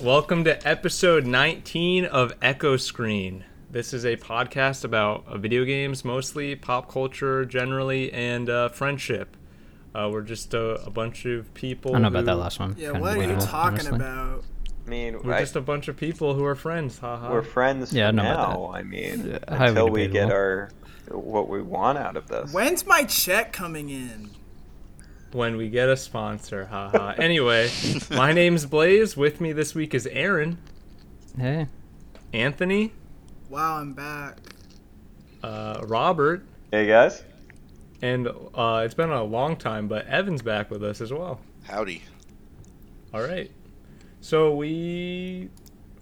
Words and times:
Welcome 0.00 0.44
to 0.44 0.66
episode 0.66 1.26
19 1.26 2.04
of 2.06 2.32
Echo 2.40 2.76
Screen. 2.76 3.44
This 3.70 3.92
is 3.92 4.04
a 4.04 4.16
podcast 4.16 4.84
about 4.84 5.24
uh, 5.26 5.36
video 5.38 5.64
games, 5.64 6.04
mostly 6.04 6.54
pop 6.54 6.90
culture, 6.90 7.44
generally, 7.44 8.12
and 8.12 8.48
uh, 8.48 8.68
friendship. 8.68 9.36
Uh, 9.94 10.08
we're 10.12 10.22
just 10.22 10.54
a, 10.54 10.84
a 10.86 10.90
bunch 10.90 11.24
of 11.26 11.52
people. 11.54 11.92
I 11.92 11.94
don't 11.94 12.02
know 12.02 12.08
about 12.08 12.24
that 12.26 12.32
who- 12.34 12.38
last 12.38 12.60
one. 12.60 12.76
Yeah, 12.78 12.92
Kinda 12.92 13.00
what 13.00 13.10
are 13.10 13.16
you 13.16 13.22
debatable, 13.22 13.46
talking 13.46 13.72
honestly. 13.80 13.96
about? 13.96 14.44
I 14.86 14.88
mean, 14.90 15.22
We're 15.22 15.34
I- 15.34 15.40
just 15.40 15.56
a 15.56 15.60
bunch 15.60 15.88
of 15.88 15.96
people 15.96 16.34
who 16.34 16.44
are 16.44 16.54
friends. 16.54 16.98
Haha. 16.98 17.30
we're 17.32 17.42
friends 17.42 17.92
Yeah, 17.92 18.08
I 18.08 18.10
know 18.12 18.22
about 18.22 18.48
now. 18.58 18.70
I 18.74 18.82
mean, 18.84 19.26
Yeah, 19.26 19.38
highly 19.56 19.68
until 19.70 19.88
we 19.90 20.02
get 20.02 20.12
debatable. 20.28 20.32
our 20.34 20.70
what 21.10 21.48
we 21.48 21.60
want 21.62 21.98
out 21.98 22.16
of 22.16 22.28
this. 22.28 22.52
When's 22.52 22.86
my 22.86 23.02
check 23.04 23.52
coming 23.52 23.88
in? 23.90 24.30
When 25.32 25.56
we 25.56 25.68
get 25.68 25.88
a 25.88 25.96
sponsor. 25.96 26.64
Haha. 26.66 27.10
anyway, 27.18 27.70
my 28.10 28.32
name's 28.32 28.64
Blaze. 28.64 29.16
With 29.16 29.40
me 29.40 29.52
this 29.52 29.74
week 29.74 29.94
is 29.94 30.06
Aren, 30.06 30.56
Hey, 31.38 31.66
Anthony, 32.32 32.92
Wow, 33.50 33.76
I'm 33.78 33.92
back. 33.92 34.38
uh, 35.42 35.82
Robert, 35.86 36.44
Hey 36.72 36.86
guys, 36.86 37.22
and 38.02 38.28
uh, 38.54 38.82
it's 38.84 38.94
been 38.94 39.10
a 39.10 39.22
long 39.22 39.56
time, 39.56 39.86
but 39.88 40.06
Evan's 40.06 40.42
back 40.42 40.70
with 40.70 40.82
us 40.82 41.00
as 41.02 41.12
well. 41.12 41.40
Howdy. 41.64 42.02
All 43.12 43.22
right. 43.22 43.50
So 44.20 44.54
we 44.54 45.50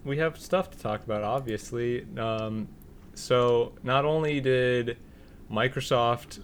we 0.05 0.17
have 0.17 0.39
stuff 0.39 0.71
to 0.71 0.77
talk 0.79 1.03
about, 1.03 1.23
obviously. 1.23 2.05
Um, 2.17 2.67
so 3.13 3.73
not 3.83 4.05
only 4.05 4.39
did 4.39 4.97
Microsoft 5.51 6.39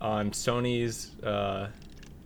on 0.00 0.30
Sony's 0.32 1.14
uh, 1.22 1.68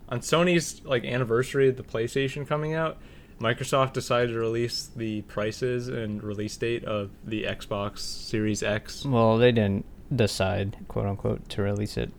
on 0.09 0.21
Sony's 0.21 0.85
like 0.85 1.05
anniversary 1.05 1.69
of 1.69 1.77
the 1.77 1.83
PlayStation 1.83 2.47
coming 2.47 2.75
out, 2.75 2.99
Microsoft 3.41 3.93
decided 3.93 4.33
to 4.33 4.39
release 4.39 4.91
the 4.97 5.23
prices 5.23 5.89
and 5.89 6.23
release 6.23 6.57
date 6.57 6.85
of 6.85 7.11
the 7.25 7.43
Xbox 7.45 7.99
Series 7.99 8.63
X. 8.63 9.05
well, 9.05 9.37
they 9.37 9.53
didn't 9.53 9.85
decide, 10.15 10.77
quote 10.89 11.07
unquote, 11.07 11.49
to 11.51 11.63
release 11.63 11.97
it, 11.97 12.11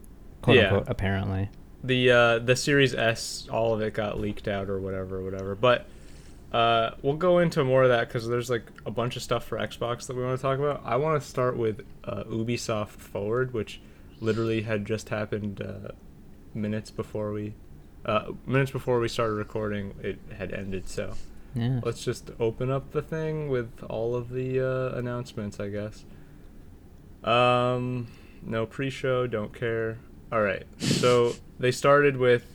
quote 0.42 0.58
Yeah. 0.58 0.64
unquote, 0.66 0.86
apparently. 0.90 1.50
the 1.84 2.12
uh, 2.12 2.40
the 2.40 2.56
Series 2.56 2.94
S, 2.94 3.48
all 3.52 3.74
of 3.74 3.82
it 3.82 3.94
got 3.94 4.20
leaked 4.20 4.48
out 4.48 4.70
or 4.70 4.80
whatever, 4.80 5.24
whatever. 5.24 5.56
But 5.56 5.88
uh, 6.52 6.92
we'll 7.02 7.16
go 7.16 7.40
into 7.40 7.64
more 7.64 7.84
of 7.84 7.90
that 7.90 8.08
because 8.08 8.28
there's 8.28 8.50
like 8.50 8.64
a 8.86 8.92
bunch 8.92 9.16
of 9.16 9.22
stuff 9.24 9.44
for 9.46 9.58
Xbox 9.58 10.08
that 10.08 10.16
we 10.16 10.24
want 10.24 10.38
to 10.38 10.42
talk 10.42 10.60
about. 10.60 10.82
I 10.86 10.96
want 10.98 11.22
to 11.22 11.28
start 11.28 11.58
with 11.58 11.82
uh, 12.04 12.24
Ubisoft 12.26 12.90
Forward, 12.90 13.54
which 13.54 13.80
literally 14.22 14.62
had 14.64 14.86
just 14.86 15.10
happened 15.10 15.62
uh, 15.62 15.92
minutes 16.54 16.90
before 16.92 17.32
we 17.32 17.54
uh, 18.08 18.32
minutes 18.46 18.72
before 18.72 19.00
we 19.00 19.08
started 19.08 19.34
recording. 19.34 19.94
It 20.02 20.20
had 20.38 20.54
ended, 20.54 20.88
so 20.88 21.14
Yeah. 21.56 21.82
let's 21.84 22.04
just 22.04 22.32
open 22.40 22.72
up 22.72 22.92
the 22.92 23.02
thing 23.02 23.50
with 23.50 23.84
all 23.90 24.16
of 24.16 24.30
the 24.30 24.60
uh, 24.62 24.98
announcements, 24.98 25.60
I 25.60 25.70
guess. 25.70 26.06
Um, 27.24 28.08
no 28.42 28.66
pre-show, 28.66 29.28
don't 29.28 29.54
care. 29.54 29.98
All 30.32 30.42
right, 30.42 30.66
so 30.80 31.34
they 31.60 31.72
started 31.72 32.18
with. 32.18 32.46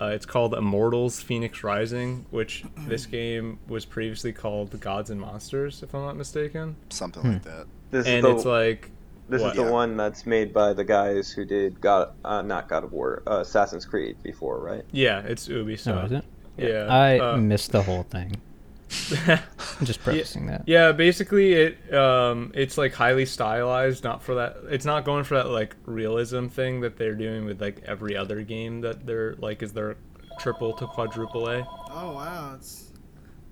Uh, 0.00 0.06
it's 0.06 0.26
called 0.26 0.52
Immortals: 0.54 1.20
Phoenix 1.22 1.62
Rising, 1.62 2.26
which 2.30 2.64
this 2.88 3.06
game 3.06 3.58
was 3.68 3.84
previously 3.84 4.32
called 4.32 4.78
Gods 4.80 5.10
and 5.10 5.20
Monsters, 5.20 5.82
if 5.82 5.94
I'm 5.94 6.02
not 6.02 6.16
mistaken. 6.16 6.74
Something 6.90 7.22
Hmm. 7.22 7.28
like 7.34 7.42
that. 7.44 7.66
this 7.92 8.06
And 8.06 8.24
the 8.24 8.30
it's 8.34 8.44
like, 8.44 8.90
this 9.28 9.42
what? 9.42 9.50
is 9.52 9.56
the 9.56 9.64
Yeah. 9.64 9.70
one 9.70 9.96
that's 9.96 10.26
made 10.26 10.52
by 10.52 10.72
the 10.72 10.84
guys 10.84 11.30
who 11.30 11.44
did 11.44 11.80
God, 11.80 12.10
uh, 12.24 12.42
not 12.42 12.68
God 12.68 12.84
of 12.84 12.92
War, 12.92 13.22
uh, 13.26 13.40
Assassin's 13.40 13.84
Creed 13.84 14.16
before, 14.22 14.58
right? 14.60 14.84
yeah, 14.92 15.20
it's 15.20 15.48
Ubisoft. 15.48 16.02
Oh, 16.02 16.06
is 16.06 16.12
it? 16.12 16.24
Yeah, 16.56 16.86
I 16.88 17.18
uh, 17.18 17.36
missed 17.36 17.72
the 17.72 17.82
whole 17.82 18.04
thing. 18.04 18.36
Just 19.82 20.00
prefacing 20.04 20.46
that. 20.46 20.62
Yeah, 20.66 20.92
basically 20.92 21.54
it 21.54 21.92
um 21.94 22.52
it's 22.54 22.78
like 22.78 22.92
highly 22.94 23.26
stylized, 23.26 24.04
not 24.04 24.22
for 24.22 24.36
that 24.36 24.58
it's 24.68 24.84
not 24.84 25.04
going 25.04 25.24
for 25.24 25.34
that 25.34 25.48
like 25.48 25.74
realism 25.84 26.46
thing 26.46 26.80
that 26.82 26.96
they're 26.96 27.14
doing 27.16 27.44
with 27.44 27.60
like 27.60 27.82
every 27.86 28.16
other 28.16 28.42
game 28.42 28.82
that 28.82 29.04
they're 29.04 29.34
like 29.36 29.62
is 29.64 29.72
their 29.72 29.96
triple 30.38 30.72
to 30.74 30.86
quadruple 30.86 31.48
A. 31.48 31.66
Oh 31.90 32.12
wow, 32.12 32.54
it's 32.56 32.92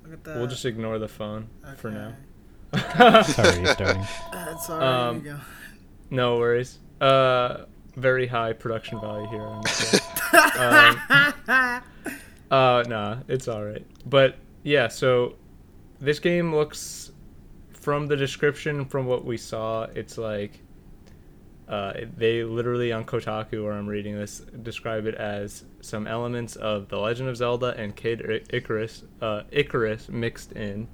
look 0.05 0.13
at 0.13 0.25
that. 0.25 0.37
We'll 0.37 0.47
just 0.47 0.65
ignore 0.65 1.01
the 1.01 1.09
phone 1.09 1.49
for 1.77 1.91
now. 1.91 2.13
Sorry, 3.23 3.57
you're 3.57 3.67
starting. 3.67 4.07
That's 4.33 4.71
alright. 4.71 4.89
Um, 4.89 5.17
you 5.17 5.23
go. 5.23 5.39
No 6.13 6.37
worries. 6.39 6.79
Uh 7.01 7.65
very 7.97 8.27
high 8.27 8.53
production 8.53 8.99
value 9.01 9.29
here 9.29 9.43
on 9.43 9.59
um, 10.59 11.83
uh 12.51 12.83
nah, 12.89 13.19
it's 13.29 13.49
alright. 13.49 13.85
But 14.07 14.37
yeah, 14.63 14.89
so 14.89 15.35
this 16.01 16.19
game 16.19 16.55
looks 16.55 17.13
from 17.83 18.07
the 18.07 18.17
description 18.17 18.85
from 18.85 19.07
what 19.07 19.25
we 19.25 19.37
saw, 19.37 19.85
it's 19.95 20.17
like 20.17 20.61
uh, 21.69 21.93
they 22.17 22.45
literally 22.45 22.93
on 22.93 23.05
Kotaku, 23.05 23.65
where 23.65 23.73
I'm 23.73 23.89
reading 23.89 24.17
this, 24.17 24.41
describe 24.63 25.07
it 25.07 25.15
as 25.15 25.65
some 25.81 26.07
elements 26.07 26.57
of 26.57 26.89
The 26.89 26.99
Legend 26.99 27.29
of 27.29 27.37
Zelda 27.37 27.75
and 27.77 27.97
Kid 27.97 28.47
Icarus, 28.51 29.05
uh, 29.21 29.43
Icarus 29.51 30.09
mixed 30.09 30.53
in. 30.53 30.87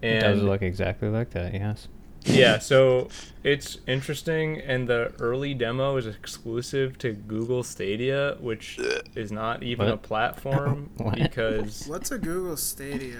It 0.00 0.20
does 0.20 0.42
look 0.42 0.62
exactly 0.62 1.08
like 1.08 1.30
that, 1.30 1.54
yes. 1.54 1.86
Yeah, 2.24 2.58
so 2.58 3.08
it's 3.42 3.78
interesting, 3.86 4.60
and 4.60 4.88
the 4.88 5.12
early 5.18 5.54
demo 5.54 5.96
is 5.96 6.06
exclusive 6.06 6.96
to 6.98 7.12
Google 7.12 7.62
Stadia, 7.62 8.36
which 8.40 8.78
is 9.16 9.32
not 9.32 9.62
even 9.62 9.88
a 9.88 9.96
platform 10.10 10.90
What? 10.98 11.16
because 11.16 11.86
What's 11.88 12.10
a 12.12 12.18
Google 12.18 12.56
Stadia? 12.56 13.18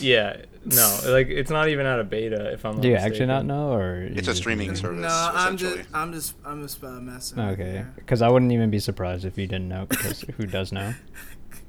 yeah, 0.00 0.42
no, 0.64 0.98
like 1.06 1.28
it's 1.28 1.50
not 1.50 1.68
even 1.68 1.86
out 1.86 1.98
of 2.00 2.10
beta. 2.10 2.52
If 2.52 2.64
I'm 2.66 2.80
Do 2.80 2.88
you 2.88 2.94
actually 2.96 3.26
not 3.26 3.44
mistaken. 3.44 3.48
know, 3.48 3.72
or 3.72 4.02
It's 4.02 4.18
a 4.20 4.22
just- 4.22 4.38
streaming 4.38 4.74
service. 4.76 5.00
no, 5.00 5.30
I'm 5.34 5.56
just. 5.56 5.88
I'm 5.94 6.12
just, 6.12 6.34
I'm 6.44 6.62
just 6.62 6.84
uh, 6.84 6.88
messing. 7.00 7.40
Okay, 7.40 7.84
because 7.96 8.20
I 8.22 8.28
wouldn't 8.28 8.52
even 8.52 8.70
be 8.70 8.78
surprised 8.78 9.24
if 9.24 9.38
you 9.38 9.46
didn't 9.46 9.68
know, 9.68 9.86
because 9.88 10.22
who 10.36 10.46
does 10.46 10.72
know? 10.72 10.94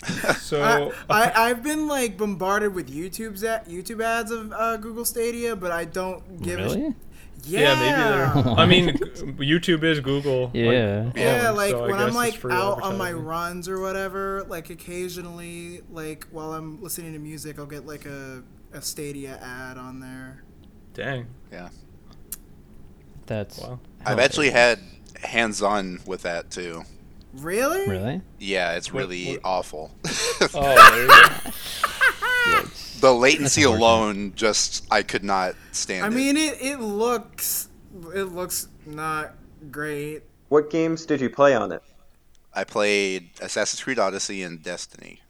So 0.40 0.92
I, 1.10 1.24
I, 1.28 1.32
I've 1.50 1.64
been 1.64 1.88
like 1.88 2.18
bombarded 2.18 2.74
with 2.74 2.94
YouTube's 2.94 3.44
at 3.44 3.68
YouTube 3.68 4.04
ads 4.04 4.32
of 4.32 4.52
uh, 4.52 4.78
Google 4.78 5.06
Stadia, 5.06 5.56
but 5.56 5.72
I 5.72 5.86
don't 5.86 6.42
give 6.42 6.60
a 6.60 6.64
Really? 6.64 6.92
sh- 6.92 6.96
yeah, 7.46 7.60
yeah. 7.60 8.26
maybe 8.34 8.44
they're. 8.44 8.54
I 8.58 8.66
mean, 8.66 8.90
YouTube 9.38 9.84
is 9.84 10.00
Google. 10.00 10.46
like, 10.46 10.54
Yeah. 10.54 11.12
Yeah, 11.16 11.50
like 11.50 11.72
so 11.72 11.82
when 11.88 11.96
I'm 11.96 12.14
like 12.14 12.44
out 12.46 12.82
on 12.82 12.98
my 12.98 13.12
runs 13.12 13.68
or 13.68 13.82
whatever, 13.82 14.46
like 14.48 14.70
occasionally, 14.70 15.82
like 15.92 16.26
while 16.32 16.54
I'm 16.54 16.82
listening 16.82 17.14
to 17.14 17.20
music, 17.20 17.60
I'll 17.60 17.66
get 17.66 17.86
like 17.86 18.06
a, 18.06 18.44
a 18.72 18.82
Stadia 18.82 19.38
ad 19.42 19.78
on 19.78 20.00
there. 20.00 20.44
Dang. 20.94 21.28
Yeah. 21.52 21.70
That's 23.26 23.60
Wow. 23.60 23.80
I've 24.06 24.20
actually 24.20 24.52
had 24.52 24.80
hands 25.22 25.62
on 25.62 26.00
with 26.06 26.22
that 26.24 26.52
too. 26.52 26.84
Really? 27.34 27.88
really. 27.88 28.22
Yeah, 28.40 28.74
it's 28.74 28.94
really 28.94 29.34
what- 29.34 29.42
awful. 29.44 29.92
Oh, 30.54 31.08
there 32.46 32.64
the 33.00 33.14
latency 33.14 33.62
unfortunate. 33.64 33.86
alone, 33.86 34.34
just 34.36 34.86
I 34.92 35.02
could 35.04 35.24
not 35.24 35.56
stand 35.72 36.04
I 36.06 36.08
it. 36.08 36.14
mean, 36.14 36.38
it 36.38 36.58
it 36.62 36.78
looks 36.80 37.70
it 38.14 38.24
looks 38.26 38.68
not 38.86 39.34
great. 39.72 40.24
What 40.50 40.70
games 40.70 41.06
did 41.06 41.22
you 41.22 41.30
play 41.30 41.56
on 41.56 41.72
it? 41.72 41.82
I 42.54 42.64
played 42.64 43.30
Assassin's 43.42 43.82
Creed 43.84 43.98
Odyssey 44.00 44.44
and 44.44 44.62
Destiny. 44.62 45.22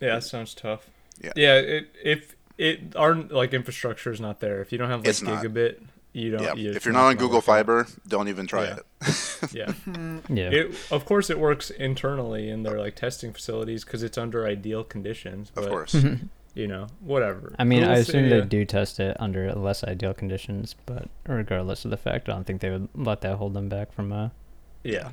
Yeah, 0.00 0.14
that 0.16 0.24
sounds 0.24 0.54
tough. 0.54 0.88
Yeah. 1.22 1.32
Yeah, 1.36 1.54
it, 1.56 1.88
if 2.04 2.36
it 2.56 2.94
our 2.96 3.14
like 3.14 3.52
infrastructure 3.54 4.12
is 4.12 4.20
not 4.20 4.40
there, 4.40 4.60
if 4.60 4.72
you 4.72 4.78
don't 4.78 4.88
have 4.90 5.00
like 5.00 5.08
It's 5.08 5.22
not. 5.22 5.42
gigabit, 5.42 5.80
you 6.12 6.30
don't. 6.32 6.42
Yeah. 6.42 6.54
you- 6.54 6.72
If 6.72 6.84
you're 6.84 6.94
not 6.94 7.06
on 7.06 7.16
Google. 7.16 7.40
Fiber, 7.40 7.86
don't 8.06 8.28
even 8.28 8.46
try 8.46 8.64
Yeah. 8.64 8.76
it. 8.76 8.86
Yeah. 9.52 9.72
Yeah. 10.28 10.50
It 10.50 10.74
of 10.90 11.04
course 11.06 11.30
it 11.30 11.38
works 11.38 11.70
internally 11.70 12.50
in 12.50 12.62
their 12.62 12.78
like 12.78 12.94
testing 12.96 13.32
facilities 13.32 13.84
because 13.84 14.02
it's 14.02 14.18
under 14.18 14.46
ideal 14.46 14.84
conditions. 14.84 15.50
But, 15.54 15.64
of 15.64 15.70
course. 15.70 15.96
You 16.54 16.66
know, 16.66 16.88
whatever. 17.00 17.54
I 17.58 17.64
mean, 17.64 17.80
Google 17.80 17.94
I 17.94 17.98
assume 17.98 18.26
Stadia- 18.26 18.40
they 18.42 18.46
do 18.46 18.64
test 18.64 18.98
it 19.00 19.16
under 19.20 19.52
less 19.52 19.84
ideal 19.84 20.12
conditions, 20.12 20.74
but 20.84 21.08
regardless 21.26 21.84
of 21.84 21.92
the 21.92 21.96
fact, 21.96 22.28
I 22.28 22.32
don't 22.32 22.44
think 22.44 22.60
they 22.60 22.70
would 22.70 22.88
let 22.94 23.20
that 23.20 23.36
hold 23.36 23.54
them 23.54 23.68
back 23.68 23.92
from 23.92 24.12
uh 24.12 24.28
Yeah. 24.84 25.10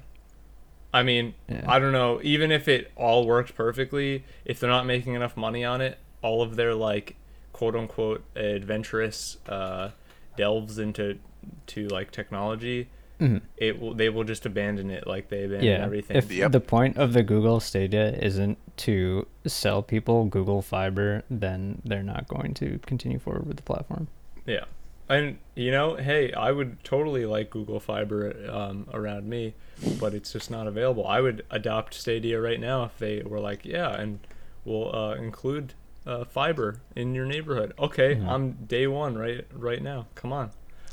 I 0.94 1.04
mean, 1.04 1.36
Yeah. 1.48 1.64
I 1.68 1.80
don't 1.80 1.92
know. 1.94 2.20
Even 2.24 2.52
if 2.52 2.68
it 2.68 2.92
all 2.96 3.26
works 3.28 3.52
perfectly, 3.52 4.26
if 4.46 4.60
they're 4.60 4.70
not 4.70 4.86
making 4.86 5.14
enough 5.14 5.38
money 5.38 5.64
on 5.64 5.80
it, 5.80 6.00
all 6.22 6.42
of 6.42 6.56
their 6.56 6.74
like 6.74 7.16
quote 7.54 7.76
unquote 7.76 8.24
adventurous 8.36 9.38
uh, 9.48 9.92
delves 10.36 10.78
into 10.80 11.20
to 11.68 11.88
like 11.88 12.12
technology, 12.12 12.90
Mhm. 13.20 13.42
it 13.58 13.80
will 13.80 13.94
they 13.96 14.10
will 14.10 14.24
just 14.24 14.46
abandon 14.46 14.92
it 14.92 15.08
like 15.08 15.30
they 15.30 15.44
abandon 15.46 15.66
yeah. 15.68 15.84
everything. 15.84 16.18
If 16.18 16.32
Yep. 16.32 16.52
the 16.52 16.60
point 16.60 16.98
of 16.98 17.14
the 17.14 17.24
Google 17.24 17.60
Stadia 17.60 18.12
isn't 18.12 18.58
to 18.78 19.26
sell 19.46 19.82
people 19.82 20.26
Google 20.26 20.62
Fiber, 20.62 21.24
then 21.30 21.82
they're 21.84 22.04
not 22.04 22.28
going 22.28 22.54
to 22.56 22.80
continue 22.86 23.18
forward 23.20 23.48
with 23.48 23.58
the 23.58 23.64
platform. 23.64 24.08
Yeah. 24.46 24.66
And 25.10 25.38
you 25.56 25.72
know, 25.72 25.96
hey, 25.96 26.32
I 26.34 26.52
would 26.52 26.84
totally 26.84 27.26
like 27.26 27.50
Google 27.50 27.80
Fiber 27.80 28.36
um, 28.52 28.88
around 28.94 29.28
me, 29.28 29.54
but 30.00 30.14
it's 30.14 30.34
just 30.34 30.52
not 30.52 30.68
available. 30.68 31.08
I 31.08 31.22
would 31.22 31.46
adopt 31.50 31.94
Stadia 31.94 32.40
right 32.42 32.60
now 32.60 32.84
if 32.84 32.98
they 33.00 33.22
were 33.24 33.40
like, 33.40 33.66
yeah, 33.66 33.90
and 34.00 34.20
we'll 34.66 34.94
uh, 34.94 35.16
include 35.16 35.74
uh, 36.06 36.24
fiber 36.26 36.82
in 36.96 37.16
your 37.16 37.26
neighborhood. 37.26 37.74
Okay, 37.80 38.16
Mhm. 38.16 38.28
I'm 38.28 38.52
day 38.68 38.86
one 38.86 39.18
right 39.18 39.46
right 39.54 39.82
now. 39.82 40.08
Come 40.16 40.32
on. 40.34 40.52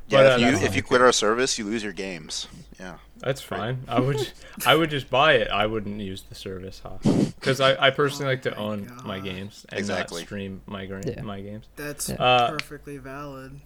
Yeah, 0.08 0.18
But, 0.18 0.26
if 0.26 0.32
uh, 0.32 0.36
you 0.36 0.44
that's- 0.52 0.62
if 0.64 0.76
you 0.76 0.82
quit 0.82 1.00
our 1.00 1.12
service, 1.12 1.58
you 1.58 1.64
lose 1.64 1.82
your 1.82 1.92
games. 1.92 2.46
Yeah. 2.78 2.98
That's 3.18 3.40
fine. 3.40 3.84
I 3.88 4.00
would 4.00 4.30
I 4.66 4.74
would 4.74 4.90
just 4.90 5.08
buy 5.08 5.34
it. 5.34 5.48
I 5.48 5.64
wouldn't 5.66 5.98
use 6.00 6.22
the 6.28 6.34
service, 6.34 6.82
huh? 6.82 6.98
Because 7.40 7.58
I, 7.60 7.86
I 7.86 7.90
personally 7.90 8.26
Oh 8.26 8.32
like 8.32 8.42
to 8.42 8.50
my 8.50 8.56
own 8.58 9.00
my 9.04 9.20
games 9.20 9.64
and 9.70 9.78
Exactly. 9.78 10.20
not 10.20 10.26
stream 10.26 10.60
my 10.66 10.84
gra- 10.84 11.00
Yeah. 11.06 11.22
my 11.22 11.40
games. 11.40 11.66
That's 11.76 12.10
Yeah. 12.10 12.16
Uh, 12.16 12.50
perfectly 12.50 12.98
valid. 12.98 13.60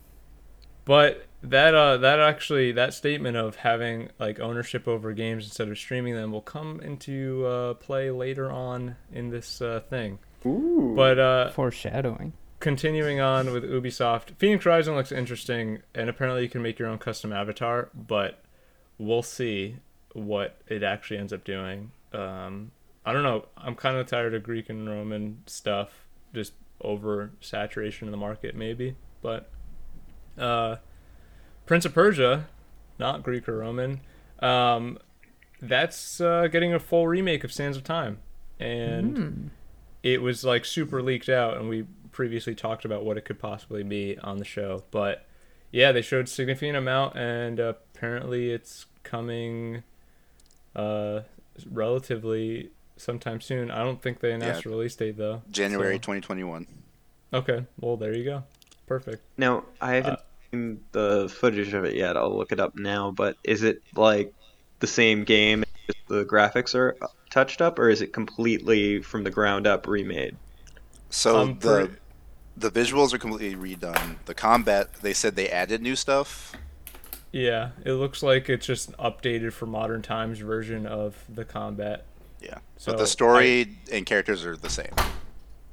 But 0.85 1.27
that 1.43 1.75
uh 1.75 1.97
that 1.99 2.21
actually 2.21 2.73
that 2.73 2.95
statement 2.95 3.37
of 3.37 3.57
having 3.57 4.11
like 4.21 4.39
ownership 4.41 4.87
over 4.87 5.13
games 5.13 5.45
instead 5.45 5.69
of 5.69 5.77
streaming 5.79 6.15
them 6.15 6.31
will 6.31 6.41
come 6.41 6.81
into 6.81 7.45
uh, 7.47 7.75
play 7.75 8.11
later 8.11 8.51
on 8.51 8.97
in 9.13 9.31
this 9.31 9.61
uh, 9.61 9.81
thing. 9.91 10.19
Ooh. 10.47 10.93
But 10.97 11.19
uh, 11.19 11.51
Foreshadowing. 11.51 12.33
Continuing 12.61 13.21
on 13.21 13.53
with 13.53 13.65
Ubisoft, 13.65 14.37
Phoenix 14.37 14.67
Rising 14.67 14.95
looks 14.95 15.13
interesting, 15.13 15.83
and 15.95 16.09
apparently 16.09 16.43
you 16.43 16.49
can 16.49 16.63
make 16.63 16.79
your 16.79 16.89
own 16.89 16.99
custom 16.99 17.33
avatar. 17.33 17.91
But 17.95 18.43
we'll 18.99 19.23
see 19.23 19.77
what 20.13 20.61
it 20.67 20.83
actually 20.83 21.19
ends 21.19 21.33
up 21.33 21.45
doing. 21.45 21.93
Um, 22.13 22.73
I 23.05 23.13
don't 23.13 23.23
know. 23.23 23.47
I'm 23.57 23.75
kind 23.75 23.97
of 23.97 24.07
tired 24.07 24.35
of 24.35 24.43
Greek 24.43 24.69
and 24.69 24.89
Roman 24.89 25.43
stuff, 25.47 26.07
just 26.35 26.53
over 26.81 27.31
saturation 27.41 28.07
in 28.07 28.13
the 28.13 28.19
market, 28.19 28.55
maybe. 28.55 28.97
But 29.23 29.51
uh, 30.37 30.77
Prince 31.67 31.85
of 31.85 31.95
Persia, 31.95 32.49
not 32.99 33.23
Greek 33.23 33.49
or 33.49 33.59
Roman, 33.59 34.01
um, 34.41 34.99
that's 35.61 36.21
uh, 36.21 36.47
getting 36.49 36.73
a 36.73 36.79
full 36.79 37.09
remake 37.09 37.45
of 37.45 37.53
Sands 37.53 37.77
of 37.77 37.85
Time, 37.85 38.19
and 38.61 39.51
it 40.03 40.23
was 40.23 40.45
like 40.45 40.65
super 40.65 41.03
leaked 41.03 41.29
out, 41.29 41.57
and 41.57 41.69
we 41.69 41.87
previously 42.19 42.53
talked 42.53 42.85
about 42.85 43.05
what 43.05 43.17
it 43.17 43.25
could 43.25 43.39
possibly 43.39 43.85
be 43.85 44.19
on 44.25 44.39
the 44.39 44.45
show. 44.45 44.83
But 44.91 45.25
yeah, 45.71 45.93
they 45.93 46.03
showed 46.03 46.29
significant 46.29 46.77
amount, 46.77 47.17
and 47.17 47.61
apparently 47.61 48.51
it's 48.51 48.87
coming 49.05 49.85
uh, 50.75 51.21
relatively 51.71 52.71
sometime 52.97 53.41
soon. 53.41 53.71
I 53.71 53.85
don't 53.85 54.03
think 54.03 54.19
they 54.19 54.33
announced 54.33 54.65
a 54.67 54.69
release 54.69 54.97
date 54.97 55.17
though. 55.17 55.43
January 55.53 55.95
So- 55.95 55.99
2021. 55.99 56.67
Okay, 57.33 57.65
well 57.79 57.97
there 57.97 58.13
you 58.17 58.25
go. 58.25 58.43
Perfect. 58.89 59.23
Now 59.37 59.63
I 59.81 59.95
haven't 59.95 60.15
Uh, 60.15 60.23
seen 60.51 60.81
the 60.91 61.33
footage 61.33 61.73
of 61.73 61.85
it 61.85 61.95
yet. 61.95 62.17
I'll 62.17 62.37
look 62.37 62.51
it 62.51 62.59
up 62.59 62.75
now. 62.75 63.13
But 63.13 63.37
is 63.45 63.63
it 63.63 63.81
like 63.95 64.35
the 64.81 64.89
same 64.89 65.23
game? 65.23 65.63
The 66.09 66.25
graphics 66.25 66.75
are 66.75 66.97
touched 67.31 67.63
up, 67.63 67.79
or 67.79 67.89
is 67.89 68.03
it 68.03 68.13
completely 68.13 69.03
from 69.03 69.23
the 69.23 69.31
ground 69.31 69.69
up 69.69 69.87
remade? 69.87 70.37
So 71.11 71.37
Um, 71.39 71.59
the 71.61 71.87
pre- 71.87 71.97
the 72.59 72.71
visuals 72.71 73.13
are 73.13 73.19
completely 73.19 73.55
redone. 73.77 74.17
The 74.27 74.35
combat, 74.35 74.93
they 75.03 75.13
said 75.13 75.37
they 75.37 75.49
added 75.49 75.81
new 75.83 75.97
stuff. 75.97 76.53
Yeah, 77.33 77.71
it 77.85 77.93
looks 77.93 78.23
like 78.23 78.49
it's 78.49 78.67
just 78.67 78.89
an 78.89 78.95
updated 78.99 79.53
for 79.53 79.67
modern 79.67 80.03
times 80.03 80.39
version 80.41 80.87
of 80.87 81.15
the 81.29 81.45
combat. 81.45 82.05
Yeah. 82.41 82.59
So 82.77 82.93
but 82.93 82.99
the 82.99 83.07
story 83.07 83.77
and 83.93 84.07
characters 84.07 84.45
are 84.47 84.57
the 84.57 84.71
same. 84.71 84.93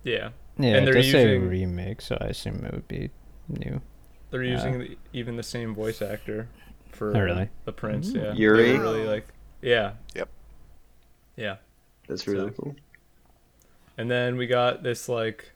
Yeah, 0.03 0.29
Yeah, 0.57 0.75
And 0.75 0.77
it 0.77 0.85
they're 0.85 0.93
does 1.01 1.11
say 1.11 1.37
remake, 1.37 2.01
so 2.01 2.17
I 2.19 2.25
assume 2.25 2.63
it 2.65 2.73
would 2.73 2.87
be 2.87 3.09
new. 3.47 3.81
they're 4.31 4.43
Yeah. 4.43 4.53
using 4.55 4.75
uh, 4.75 4.77
the, 4.79 4.97
even 5.13 5.35
the 5.37 5.43
same 5.43 5.73
voice 5.73 6.01
actor 6.01 6.47
for 6.91 7.15
Oh, 7.15 7.21
really? 7.21 7.49
the 7.65 7.71
prince. 7.71 8.09
Yeah, 8.11 8.23
mm-hmm. 8.23 8.37
Yuri? 8.37 8.77
really 8.77 9.05
like 9.05 9.27
yeah. 9.61 9.93
Yep. 10.15 10.29
Yeah. 11.37 11.55
That's 12.07 12.27
really 12.27 12.49
So- 12.55 12.61
cool. 12.63 12.75
And 13.97 14.11
then 14.11 14.35
we 14.35 14.45
got 14.45 14.83
this 14.83 15.07
like 15.07 15.51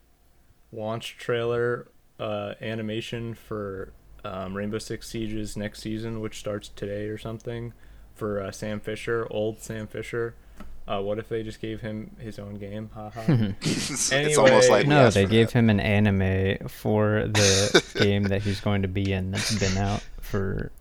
launch 0.71 1.17
trailer 1.17 1.87
uh, 2.19 2.53
animation 2.61 3.33
for 3.33 3.93
um, 4.23 4.55
Rainbow 4.55 4.79
Six 4.79 5.07
Siege's 5.09 5.55
next 5.57 5.81
season, 5.81 6.19
which 6.21 6.39
starts 6.39 6.69
today 6.69 7.07
or 7.07 7.17
something, 7.17 7.73
for 8.15 8.41
uh, 8.41 8.51
Sam 8.51 8.79
Fisher, 8.79 9.25
old 9.29 9.61
Sam 9.61 9.87
Fisher. 9.87 10.35
Uh, 10.87 10.99
what 10.99 11.19
if 11.19 11.29
they 11.29 11.43
just 11.43 11.61
gave 11.61 11.81
him 11.81 12.15
his 12.19 12.39
own 12.39 12.55
game? 12.55 12.89
Haha. 12.95 13.21
it's, 13.61 14.11
Anyway- 14.11 14.29
it's 14.29 14.37
almost 14.39 14.69
like 14.71 14.87
no, 14.87 15.09
they 15.11 15.25
gave 15.27 15.47
that. 15.47 15.53
him 15.53 15.69
an 15.69 15.79
anime 15.79 16.67
for 16.67 17.27
the 17.27 17.93
game 17.99 18.23
that 18.23 18.41
he's 18.41 18.59
going 18.59 18.81
to 18.81 18.87
be 18.87 19.13
in 19.13 19.31
that's 19.31 19.55
been 19.59 19.77
out 19.77 20.03
for. 20.19 20.71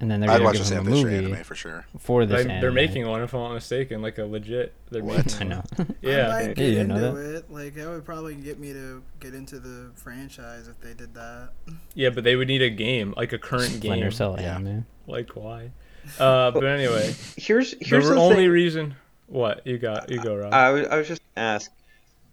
And 0.00 0.08
then 0.08 0.20
they're 0.20 0.30
I'd 0.30 0.34
going 0.38 0.44
watch 0.44 0.56
to 0.56 0.62
a 0.62 0.64
give 0.64 0.72
him 0.78 0.84
Sam 0.84 0.92
a 0.92 0.96
Fisher 0.96 1.06
movie 1.10 1.24
anime 1.32 1.44
for 1.44 1.54
sure. 1.56 1.86
for 1.98 2.24
this 2.24 2.44
They, 2.44 2.50
anime. 2.50 2.60
they're 2.60 2.70
making 2.70 3.08
one, 3.08 3.20
if 3.22 3.34
I'm 3.34 3.40
not 3.40 3.54
mistaken, 3.54 4.00
like 4.00 4.18
a 4.18 4.24
legit. 4.24 4.72
They're 4.92 5.02
What? 5.02 5.26
making 5.26 5.34
I 5.34 5.38
one. 5.38 5.48
know. 5.48 5.62
I 5.78 5.86
Yeah. 6.02 6.28
might 6.28 6.40
Yeah, 6.40 6.46
get 6.54 6.58
you 6.58 6.70
didn't 6.70 6.88
know 6.88 7.16
into 7.16 7.36
it. 7.36 7.50
Like 7.50 7.74
that 7.74 7.88
would 7.88 8.04
probably 8.04 8.36
get 8.36 8.60
me 8.60 8.72
to 8.72 9.02
get 9.18 9.34
into 9.34 9.58
the 9.58 9.90
franchise 9.96 10.68
if 10.68 10.80
they 10.80 10.94
did 10.94 11.14
that. 11.14 11.50
Yeah, 11.94 12.10
but 12.10 12.22
they 12.22 12.36
would 12.36 12.46
need 12.46 12.62
a 12.62 12.70
game, 12.70 13.12
like 13.16 13.32
a 13.32 13.38
current 13.38 13.72
Splinter 13.72 14.04
game. 14.04 14.10
Cell 14.12 14.36
Yeah. 14.38 14.54
anime. 14.54 14.86
Like 15.08 15.30
why? 15.34 15.72
Uh, 16.18 16.52
but 16.52 16.64
anyway, 16.64 17.12
Here's 17.36 17.74
here's 17.80 18.08
the 18.08 18.14
the 18.14 18.20
only 18.20 18.36
thing. 18.44 18.50
reason. 18.50 18.94
What 19.26 19.66
you 19.66 19.78
got? 19.78 20.08
You 20.10 20.22
go, 20.22 20.36
Rob. 20.36 20.54
I 20.54 20.70
was, 20.70 20.86
I 20.86 20.96
was 20.96 21.08
just 21.08 21.20
gonna 21.34 21.46
ask, 21.48 21.70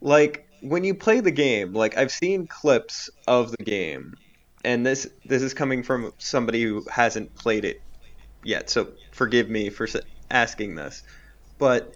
like 0.01 0.47
when 0.61 0.83
you 0.83 0.93
play 0.95 1.19
the 1.19 1.31
game, 1.31 1.73
like 1.73 1.97
I've 1.97 2.11
seen 2.11 2.47
clips 2.47 3.09
of 3.27 3.51
the 3.51 3.63
game, 3.63 4.13
and 4.65 4.85
this 4.85 5.07
this 5.23 5.41
is 5.41 5.53
coming 5.53 5.83
from 5.83 6.11
somebody 6.17 6.63
who 6.63 6.83
hasn't 6.91 7.33
played 7.35 7.63
it 7.63 7.81
yet, 8.43 8.69
so 8.69 8.89
forgive 9.11 9.49
me 9.49 9.69
for 9.69 9.87
asking 10.31 10.75
this, 10.75 11.03
but 11.57 11.95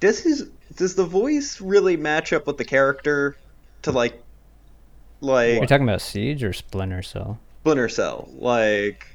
does 0.00 0.18
his 0.18 0.50
does 0.74 0.94
the 0.94 1.04
voice 1.04 1.60
really 1.60 1.96
match 1.96 2.32
up 2.32 2.46
with 2.46 2.56
the 2.56 2.64
character 2.64 3.36
to 3.82 3.92
like 3.92 4.20
like 5.20 5.56
You're 5.56 5.66
talking 5.66 5.88
about 5.88 6.00
Siege 6.00 6.42
or 6.42 6.52
Splinter 6.52 7.02
Cell? 7.02 7.38
Splinter 7.60 7.88
Cell. 7.88 8.28
Like 8.32 9.06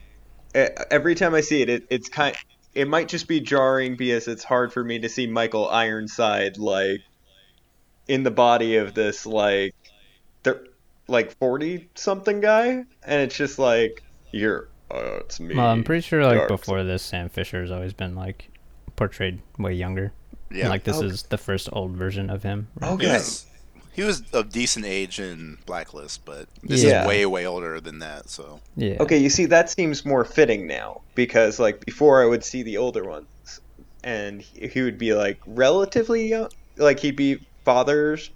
every 0.53 1.15
time 1.15 1.33
I 1.33 1.41
see 1.41 1.61
it, 1.63 1.69
it 1.69 1.83
it's 1.89 2.07
kind. 2.07 2.35
It 2.73 2.87
might 2.87 3.09
just 3.09 3.27
be 3.27 3.41
jarring 3.41 3.97
because 3.97 4.27
it's 4.27 4.43
hard 4.43 4.71
for 4.71 4.83
me 4.83 4.99
to 4.99 5.09
see 5.09 5.27
Michael 5.27 5.67
Ironside 5.67 6.57
like 6.57 7.01
in 8.07 8.23
the 8.23 8.31
body 8.31 8.77
of 8.77 8.93
this 8.93 9.25
like 9.25 9.75
like 11.11 11.37
forty 11.37 11.89
something 11.95 12.39
guy, 12.39 12.69
and 13.03 13.21
it's 13.21 13.35
just 13.35 13.59
like 13.59 14.03
you're. 14.31 14.67
Uh, 14.89 15.19
it's 15.21 15.39
me. 15.39 15.55
Well, 15.55 15.67
I'm 15.67 15.83
pretty 15.83 16.01
sure 16.01 16.23
like 16.25 16.37
Dark. 16.37 16.47
before 16.49 16.83
this, 16.83 17.01
Sam 17.03 17.29
Fisher's 17.29 17.71
always 17.71 17.93
been 17.93 18.15
like 18.15 18.49
portrayed 18.95 19.39
way 19.57 19.73
younger. 19.73 20.11
Yeah. 20.51 20.67
Like 20.69 20.83
this 20.83 20.97
Okay. 20.97 21.07
is 21.07 21.23
the 21.23 21.37
first 21.37 21.69
old 21.71 21.91
version 21.91 22.29
of 22.29 22.43
him. 22.43 22.67
right? 22.81 22.91
Okay. 22.91 23.05
Yes. 23.05 23.45
He 23.93 24.03
was 24.03 24.21
of 24.33 24.49
decent 24.51 24.85
age 24.85 25.19
in 25.19 25.57
Blacklist, 25.65 26.23
but 26.25 26.47
this 26.63 26.83
Yeah. 26.83 27.01
is 27.03 27.07
way, 27.07 27.25
way 27.25 27.45
older 27.45 27.79
than 27.81 27.99
that. 27.99 28.29
So 28.29 28.59
Yeah. 28.75 28.97
Okay, 29.01 29.17
you 29.17 29.29
see, 29.29 29.45
that 29.45 29.69
seems 29.69 30.05
more 30.05 30.23
fitting 30.25 30.65
now 30.67 31.01
because, 31.15 31.59
like, 31.59 31.85
before 31.85 32.21
I 32.21 32.25
would 32.25 32.43
see 32.43 32.63
the 32.63 32.77
older 32.77 33.03
ones, 33.03 33.27
and 34.03 34.41
he 34.41 34.67
he 34.67 34.81
would 34.81 34.97
be 34.97 35.13
like 35.13 35.39
relatively 35.45 36.27
young, 36.27 36.49
like 36.77 36.99
he'd 36.99 37.15
be 37.15 37.39
father's 37.63 38.29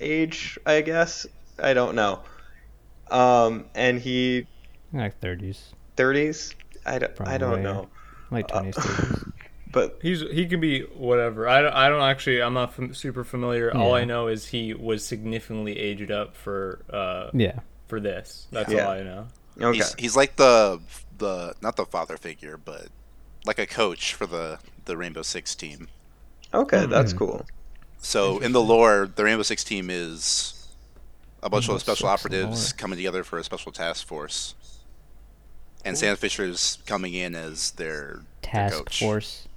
age, 0.00 0.58
I 0.66 0.80
guess. 0.82 1.26
I 1.62 1.74
don't 1.74 1.94
know. 1.94 2.20
Um, 3.10 3.66
and 3.74 4.00
he 4.00 4.46
Like 4.92 5.20
30s, 5.20 5.58
thirties. 5.96 6.54
I 6.84 6.98
don't, 6.98 7.12
I 7.22 7.38
don't 7.38 7.62
Probably. 7.62 7.62
know, 7.62 7.88
late 8.30 8.46
Uh, 8.50 8.62
20s, 8.62 8.74
30s. 8.74 9.32
but 9.72 9.98
He's 10.02 10.20
he 10.22 10.46
can 10.46 10.60
be 10.60 10.80
whatever. 10.82 11.48
I 11.48 11.62
don't, 11.62 11.72
I 11.74 11.88
don't 11.88 12.02
actually. 12.02 12.42
I'm 12.42 12.54
not 12.54 12.74
fam- 12.74 12.94
super 12.94 13.24
familiar. 13.24 13.74
All 13.76 13.94
I 13.94 14.04
know 14.04 14.28
is 14.28 14.46
he 14.46 14.74
was 14.74 15.04
significantly 15.04 15.78
aged 15.78 16.10
up 16.10 16.36
for 16.36 16.80
uh 16.90 17.30
Yeah. 17.32 17.60
for 17.88 18.00
this. 18.00 18.46
That's 18.50 18.72
Yeah. 18.72 18.86
all 18.86 18.92
I 18.92 19.02
know. 19.02 19.26
okay. 19.60 19.76
he's 19.76 19.94
he's 19.94 20.16
like 20.16 20.36
the 20.36 20.80
the 21.18 21.54
not 21.62 21.76
the 21.76 21.84
father 21.86 22.16
figure, 22.16 22.56
but 22.56 22.88
like 23.46 23.58
a 23.58 23.66
coach 23.66 24.14
for 24.14 24.26
the 24.26 24.58
the 24.86 24.96
Rainbow 24.96 25.22
Six 25.22 25.54
team. 25.54 25.88
Okay, 26.54 26.86
that's 26.86 27.12
Mhm. 27.12 27.18
cool. 27.18 27.46
So 27.98 28.38
in 28.40 28.52
the 28.52 28.60
lore, 28.60 29.08
the 29.14 29.24
Rainbow 29.24 29.42
Six 29.44 29.62
team 29.64 29.88
is 29.90 30.61
a 31.42 31.50
bunch 31.50 31.68
of 31.68 31.80
special 31.80 32.08
operatives 32.08 32.72
coming 32.72 32.96
together 32.96 33.24
for 33.24 33.38
a 33.38 33.44
special 33.44 33.72
task 33.72 34.06
force. 34.06 34.54
And 35.84 35.98
Sam 35.98 36.16
Fisher's 36.16 36.78
coming 36.86 37.12
in 37.14 37.34
as 37.34 37.72
their, 37.72 38.22
their 38.42 38.50
Task 38.52 38.76
coach. 38.76 39.00
Force 39.00 39.48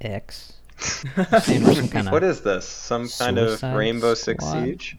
X. 0.00 0.54
Seems 0.78 1.66
like 1.66 1.76
some 1.76 1.88
kind 1.88 2.10
What 2.10 2.22
of 2.22 2.30
is 2.30 2.40
this? 2.40 2.66
Some 2.66 3.08
kind 3.08 3.36
of 3.38 3.48
Suicide 3.50 3.76
Rainbow 3.76 4.14
Six 4.14 4.44
Squad? 4.44 4.64
Siege? 4.64 4.96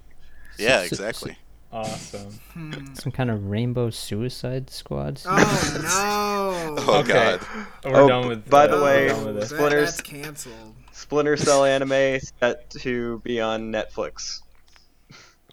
Yeah, 0.59 0.67
s- 0.67 0.85
s- 0.85 0.91
exactly. 0.91 1.37
Awesome. 1.71 2.31
Hmm. 2.53 2.93
some 2.95 3.11
kind 3.11 3.29
of 3.31 3.45
Rainbow 3.47 3.89
Suicide 3.91 4.69
Squad. 4.69 5.21
Oh 5.25 6.75
no! 6.75 6.83
Oh 6.87 6.99
Okay. 6.99 7.13
god. 7.13 7.41
We're 7.85 8.01
Oh, 8.03 8.07
done 8.07 8.27
with. 8.27 8.49
by 8.49 8.65
uh, 8.65 8.75
the 8.77 8.83
way, 8.83 9.05
with 9.25 9.35
that. 9.39 9.47
Splinters- 9.47 9.95
that's 9.95 10.01
canceled. 10.01 10.75
Splinter 10.91 11.37
Cell 11.37 11.63
anime 11.65 12.19
set 12.19 12.69
to 12.71 13.19
be 13.19 13.39
on 13.39 13.71
Netflix. 13.71 14.41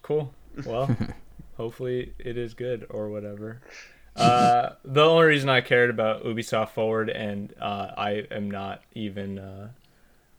Cool. 0.03 0.33
Well, 0.65 0.97
hopefully 1.57 2.13
it 2.19 2.37
is 2.39 2.55
good 2.55 2.87
or 2.91 3.09
whatever. 3.09 3.61
Uh, 4.15 4.71
the 4.85 5.03
only 5.05 5.27
reason 5.27 5.49
I 5.51 5.61
cared 5.61 5.91
about 5.91 6.25
Ubisoft 6.25 6.71
Forward, 6.71 7.11
and 7.11 7.53
uh, 7.61 7.91
I 7.99 8.25
am 8.31 8.51
not 8.51 8.83
even, 8.95 9.39
uh, 9.39 9.69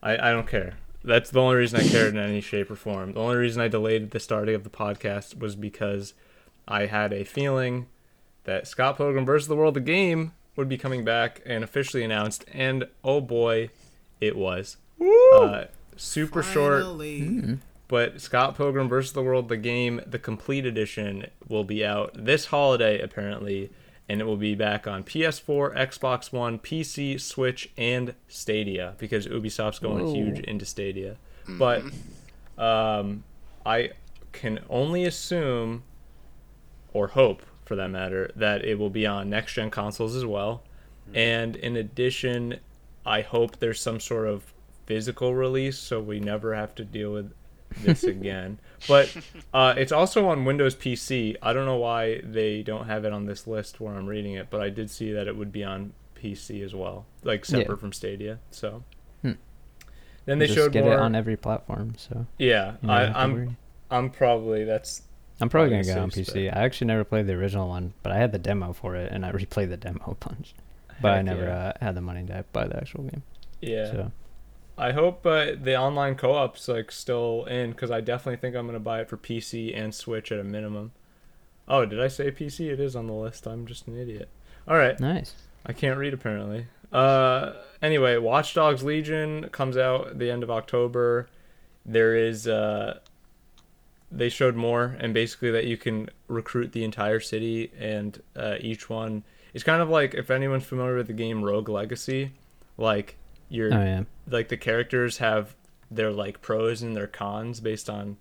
I, 0.02 0.14
I 0.30 0.32
don't 0.32 0.48
care. 0.48 0.74
that's 1.04 1.30
the 1.30 1.40
only 1.40 1.58
reason 1.58 1.80
I 1.80 1.88
cared 1.88 2.16
in 2.16 2.20
any 2.20 2.42
shape 2.42 2.72
or 2.72 2.76
form. 2.76 3.14
The 3.14 3.20
only 3.20 3.36
reason 3.36 3.62
I 3.62 3.68
delayed 3.68 4.12
the 4.12 4.20
starting 4.20 4.56
of 4.56 4.64
the 4.64 4.72
podcast 4.72 5.38
was 5.38 5.56
because 5.56 6.16
I 6.68 6.88
had 6.88 7.14
a 7.14 7.24
feeling 7.24 7.86
that 8.46 8.68
Scott 8.68 8.98
Pilgrim 8.98 9.26
vs. 9.26 9.48
the 9.48 9.56
World, 9.56 9.76
the 9.76 9.80
game, 9.80 10.34
would 10.56 10.68
be 10.68 10.78
coming 10.78 11.06
back 11.06 11.42
and 11.46 11.64
officially 11.64 12.04
announced, 12.04 12.46
and 12.52 12.88
oh 13.04 13.22
boy, 13.22 13.70
it 14.20 14.36
was. 14.36 14.78
Uh, 15.00 15.66
super 15.96 16.42
short, 16.42 16.82
Finally. 16.82 17.60
But 17.88 18.20
Scott 18.20 18.56
Pilgrim 18.56 18.90
vs. 18.90 19.14
the 19.14 19.24
World, 19.24 19.50
the 19.50 19.58
game, 19.58 20.02
the 20.06 20.20
complete 20.20 20.66
edition, 20.66 21.28
will 21.48 21.64
be 21.64 21.86
out 21.86 22.12
this 22.14 22.48
holiday 22.48 23.00
apparently, 23.00 23.72
and 24.10 24.22
it 24.22 24.26
will 24.26 24.38
be 24.38 24.56
back 24.56 24.88
on 24.88 25.04
PS4, 25.04 25.76
Xbox 25.76 26.32
One, 26.32 26.60
PC, 26.60 27.20
Switch, 27.20 27.70
and 27.78 28.14
Stadia 28.28 28.96
because 28.98 29.28
Ubisoft's 29.28 29.80
going 29.80 30.06
Whoa. 30.06 30.14
huge 30.14 30.40
into 30.40 30.66
Stadia. 30.66 31.18
But 31.48 31.84
um, 32.58 33.24
I 33.66 33.92
can 34.34 34.60
only 34.70 35.06
assume, 35.06 35.84
or 36.94 37.08
hope 37.08 37.44
for 37.66 37.76
that 37.76 37.90
matter, 37.90 38.32
that 38.36 38.66
it 38.66 38.78
will 38.78 38.90
be 38.90 39.06
on 39.06 39.30
next 39.30 39.54
gen 39.54 39.70
consoles 39.70 40.16
as 40.16 40.26
well. 40.26 40.64
And 41.14 41.56
in 41.56 41.78
addition, 41.78 42.60
I 43.06 43.22
hope 43.22 43.60
there's 43.60 43.80
some 43.80 44.00
sort 44.02 44.28
of 44.28 44.54
physical 44.86 45.36
release 45.36 45.78
so 45.78 46.00
we 46.00 46.20
never 46.20 46.56
have 46.56 46.74
to 46.76 46.86
deal 46.86 47.12
with 47.12 47.34
this 47.84 48.04
again. 48.04 48.60
But 48.88 49.16
uh, 49.54 49.74
it's 49.78 49.92
also 49.92 50.28
on 50.28 50.46
Windows 50.46 50.76
PC. 50.76 51.36
I 51.42 51.54
don't 51.54 51.66
know 51.66 51.78
why 51.78 52.22
they 52.24 52.64
don't 52.64 52.86
have 52.88 53.06
it 53.06 53.14
on 53.14 53.26
this 53.26 53.48
list 53.48 53.80
where 53.80 53.94
I'm 53.96 54.06
reading 54.08 54.34
it, 54.34 54.48
but 54.50 54.62
I 54.62 54.70
did 54.70 54.90
see 54.90 55.12
that 55.14 55.28
it 55.28 55.36
would 55.36 55.52
be 55.52 55.64
on 55.64 55.94
PC 56.16 56.64
as 56.64 56.74
well, 56.76 57.06
like 57.24 57.46
separate 57.46 57.70
Yeah. 57.70 57.76
from 57.80 57.94
Stadia. 57.94 58.40
So 58.52 58.84
Hmm. 59.22 59.34
then 60.26 60.40
they 60.40 60.46
Just 60.48 60.58
showed 60.58 60.72
get 60.72 60.84
more. 60.86 60.94
it 60.94 61.00
on 61.00 61.16
every 61.16 61.38
platform. 61.38 61.94
So 61.98 62.26
yeah, 62.38 62.74
you 62.82 62.90
have 62.90 63.16
I, 63.16 63.20
I'm 63.24 63.34
worry. 63.34 63.56
I'm 63.92 64.10
probably 64.10 64.64
that's 64.64 65.04
I'm 65.40 65.50
probably 65.50 65.70
gonna 65.72 65.84
get 65.84 65.98
a 65.98 66.02
on 66.02 66.10
PC. 66.12 66.48
I 66.56 66.64
actually 66.64 66.88
never 66.88 67.04
played 67.04 67.28
the 67.28 67.34
original 67.34 67.68
one, 67.68 67.94
but 68.04 68.12
I 68.12 68.18
had 68.18 68.32
the 68.32 68.40
demo 68.40 68.74
for 68.74 68.96
it, 68.96 69.12
and 69.12 69.26
I 69.26 69.32
replayed 69.32 69.70
the 69.70 69.78
demo 69.78 70.18
a 70.20 70.26
bunch. 70.28 70.54
But 71.02 71.14
I 71.14 71.22
never 71.22 71.44
yeah. 71.44 71.68
uh, 71.68 71.74
had 71.86 71.94
the 71.96 72.02
money 72.02 72.26
to 72.26 72.44
buy 72.54 72.68
the 72.68 72.78
actual 72.78 73.04
game. 73.04 73.22
yeah. 73.62 73.92
So 73.92 74.12
I 74.78 74.92
hope 74.92 75.26
uh, 75.26 75.54
the 75.62 75.76
online 75.76 76.16
co-op's 76.16 76.68
like 76.68 76.92
still 76.92 77.46
in 77.46 77.72
because 77.72 77.92
I 77.92 78.02
definitely 78.02 78.38
think 78.38 78.56
I'm 78.56 78.66
gonna 78.66 78.80
buy 78.80 79.02
it 79.02 79.10
for 79.10 79.18
PC 79.18 79.76
and 79.76 79.94
Switch 79.94 80.32
at 80.32 80.40
a 80.40 80.44
minimum. 80.44 80.92
Oh, 81.68 81.86
did 81.86 82.02
I 82.02 82.08
say 82.08 82.32
PC? 82.32 82.72
It 82.72 82.80
is 82.80 82.96
on 82.96 83.08
the 83.08 83.14
list. 83.14 83.46
I'm 83.46 83.66
just 83.66 83.88
an 83.88 83.98
idiot. 83.98 84.30
All 84.68 84.78
right, 84.78 85.00
nice. 85.00 85.34
I 85.66 85.74
can't 85.74 85.98
read 85.98 86.14
apparently. 86.14 86.68
Uh, 86.92 87.54
anyway, 87.82 88.18
Watch 88.18 88.54
Dogs 88.54 88.84
Legion 88.84 89.50
comes 89.50 89.78
out 89.78 90.08
at 90.08 90.20
the 90.20 90.32
end 90.32 90.44
of 90.44 90.52
October. 90.52 91.28
There 91.86 92.16
is 92.16 92.48
uh, 92.48 93.00
they 94.12 94.30
showed 94.30 94.56
more 94.56 94.96
and 95.00 95.14
basically 95.14 95.52
that 95.52 95.66
you 95.66 95.78
can 95.78 96.10
recruit 96.28 96.72
the 96.72 96.84
entire 96.84 97.20
city 97.20 97.72
and 97.80 98.22
uh, 98.36 98.56
each 98.62 98.90
one 98.90 99.24
it's 99.54 99.64
kind 99.64 99.82
of 99.82 99.90
like 99.90 100.14
if 100.14 100.30
anyone's 100.30 100.66
familiar 100.66 100.96
with 100.96 101.08
the 101.08 101.14
game 101.14 101.44
Rogue 101.44 101.68
Legacy, 101.68 102.32
like 102.78 103.18
you're 103.50 103.74
Oh 103.74 103.84
yeah. 103.84 104.04
like 104.30 104.50
the 104.50 104.58
characters 104.58 105.18
have 105.18 105.56
their 105.90 106.12
like 106.12 106.42
pros 106.42 106.82
and 106.82 106.96
their 106.96 107.08
cons 107.08 107.60
based 107.60 107.90
on 107.90 108.18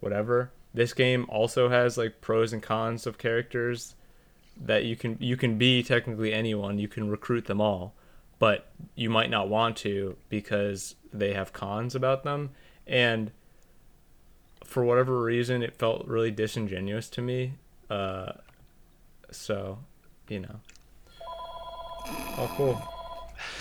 whatever. 0.00 0.50
This 0.72 0.92
game 0.92 1.26
also 1.28 1.68
has 1.68 1.98
like 1.98 2.20
pros 2.20 2.52
and 2.52 2.62
cons 2.62 3.06
of 3.06 3.18
characters 3.18 3.94
that 4.62 4.84
you 4.84 4.96
can 4.96 5.16
you 5.20 5.36
can 5.36 5.58
be 5.58 5.82
technically 5.82 6.32
anyone, 6.32 6.78
you 6.78 6.88
can 6.88 7.08
recruit 7.10 7.46
them 7.46 7.60
all, 7.60 7.94
but 8.38 8.70
you 8.94 9.10
might 9.10 9.30
not 9.30 9.48
want 9.48 9.76
to 9.78 10.16
because 10.28 10.94
they 11.12 11.32
have 11.34 11.52
cons 11.52 11.94
about 11.94 12.22
them 12.24 12.50
and 12.86 13.30
for 14.64 14.84
whatever 14.84 15.20
reason 15.20 15.62
it 15.62 15.74
felt 15.74 16.06
really 16.06 16.30
disingenuous 16.30 17.08
to 17.10 17.20
me. 17.22 17.54
Uh 17.90 18.32
so, 19.32 19.78
you 20.28 20.40
know. 20.40 20.56
Oh 22.38 22.50
cool. 22.56 22.82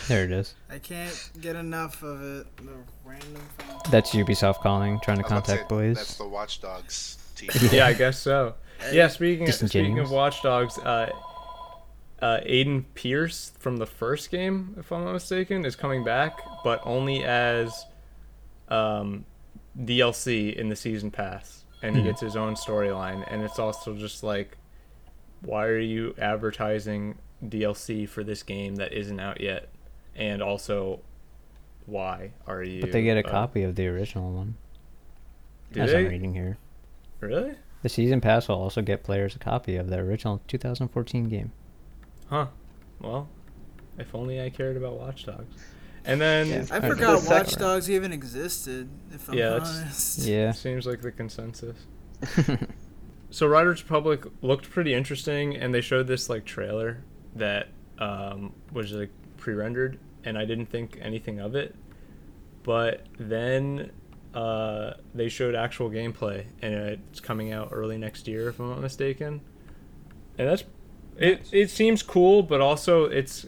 There 0.10 0.26
it 0.26 0.32
is. 0.32 0.56
I 0.70 0.80
can't 0.80 1.30
get 1.40 1.56
enough 1.56 2.02
of 2.04 2.22
it. 2.22 2.58
The 2.58 2.74
random 3.06 3.36
thing. 3.58 3.68
That's 3.92 4.10
Ubisoft 4.12 4.56
calling, 4.62 5.00
trying 5.02 5.18
to 5.20 5.24
I 5.26 5.28
to 5.28 5.30
contact 5.30 5.62
say, 5.62 5.66
Blaze. 5.70 5.98
That's 5.98 6.18
the 6.18 6.28
Watch 6.28 6.62
Dogs 6.62 7.18
team. 7.36 7.50
yeah, 7.72 7.86
I 7.86 7.94
guess 7.94 8.18
so. 8.18 8.56
Yeah, 8.92 9.08
speaking 9.08 9.48
of, 9.48 9.54
speaking 9.54 10.00
of 10.00 10.10
Watch 10.10 10.42
Dogs, 10.42 10.78
uh, 10.80 11.12
uh, 12.22 12.40
Aiden 12.42 12.86
Pearce 12.96 13.52
from 13.60 13.78
the 13.78 13.86
first 13.86 14.32
game, 14.32 14.76
if 14.80 14.92
I'm 14.92 15.04
not 15.06 15.14
mistaken, 15.14 15.64
is 15.64 15.76
coming 15.76 16.04
back, 16.04 16.40
but 16.64 16.82
only 16.86 17.24
as 17.24 17.86
um, 18.70 19.26
DLC 19.80 20.56
in 20.56 20.70
the 20.70 20.76
season 20.76 21.12
pass, 21.12 21.66
and 21.84 21.96
he 21.96 22.02
Hmm. 22.02 22.08
gets 22.08 22.22
his 22.22 22.36
own 22.36 22.56
storyline. 22.56 23.26
And 23.32 23.44
it's 23.44 23.60
also 23.60 23.96
just 23.96 24.24
like, 24.24 24.58
why 25.42 25.66
are 25.66 25.78
you 25.80 26.16
advertising 26.18 27.20
DLC 27.46 28.08
for 28.10 28.24
this 28.24 28.44
game 28.44 28.78
that 28.78 28.92
isn't 28.92 29.20
out 29.20 29.40
yet? 29.40 29.70
And 30.20 30.44
also, 30.44 31.00
why 31.86 32.34
are 32.46 32.62
you? 32.62 32.82
But 32.82 32.92
they 32.92 33.02
get 33.04 33.18
a 33.18 33.28
uh, 33.28 33.32
copy 33.32 33.64
of 33.64 33.76
the 33.76 33.88
original 33.88 34.32
one. 34.32 34.56
Do 35.72 35.82
as 35.82 35.92
they? 35.92 36.00
I'm 36.06 36.10
reading 36.10 36.34
here. 36.36 36.58
Really? 37.20 37.54
The 37.82 37.90
season 37.90 38.20
pass 38.22 38.48
will 38.48 38.56
also 38.62 38.82
get 38.82 39.04
players 39.04 39.36
a 39.36 39.40
copy 39.40 39.76
of 39.78 39.90
the 39.90 39.98
original 39.98 40.42
2014 40.48 41.30
game. 41.30 41.52
Huh. 42.30 42.48
Well, 43.00 43.30
if 43.98 44.14
only 44.14 44.42
I 44.42 44.50
cared 44.50 44.76
about 44.78 45.00
Watch 45.00 45.26
Dogs. 45.26 45.56
And 46.06 46.20
then 46.20 46.48
Yeah. 46.48 46.66
I 46.72 46.80
forgot 46.82 47.22
the 47.22 47.30
Watch 47.30 47.48
second- 47.50 47.60
Dogs 47.62 47.90
even 47.90 48.12
existed. 48.12 48.90
If 49.14 49.30
I'm 49.30 49.36
Yeah, 49.38 49.56
honest. 49.56 50.20
Yeah. 50.20 50.52
seems 50.54 50.86
like 50.86 51.02
the 51.02 51.12
consensus. 51.12 51.78
so 53.30 53.48
Riders 53.48 53.82
Republic 53.84 54.26
looked 54.42 54.70
pretty 54.70 54.94
interesting, 54.94 55.56
and 55.56 55.74
they 55.74 55.82
showed 55.82 56.08
this 56.08 56.30
like 56.30 56.46
trailer 56.46 56.98
that 57.36 57.70
um, 58.00 58.54
was 58.74 58.92
like 58.92 59.12
pre-rendered, 59.38 60.00
and 60.24 60.38
I 60.38 60.46
didn't 60.46 60.68
think 60.68 60.98
anything 61.02 61.40
of 61.40 61.56
it. 61.56 61.76
But 62.64 63.06
then 63.18 63.92
uh, 64.34 64.94
they 65.14 65.30
showed 65.30 65.56
actual 65.56 65.90
gameplay, 65.90 66.46
and 66.62 66.74
it's 66.74 67.20
coming 67.20 67.52
out 67.52 67.70
early 67.72 67.98
next 67.98 68.28
year, 68.28 68.50
if 68.50 68.60
I'm 68.60 68.70
not 68.70 68.82
mistaken. 68.82 69.42
And 70.38 70.48
that's 70.48 70.64
it. 71.18 71.50
It 71.52 71.70
seems 71.70 72.04
cool, 72.04 72.44
but 72.44 72.62
also 72.62 73.06
it's 73.06 73.46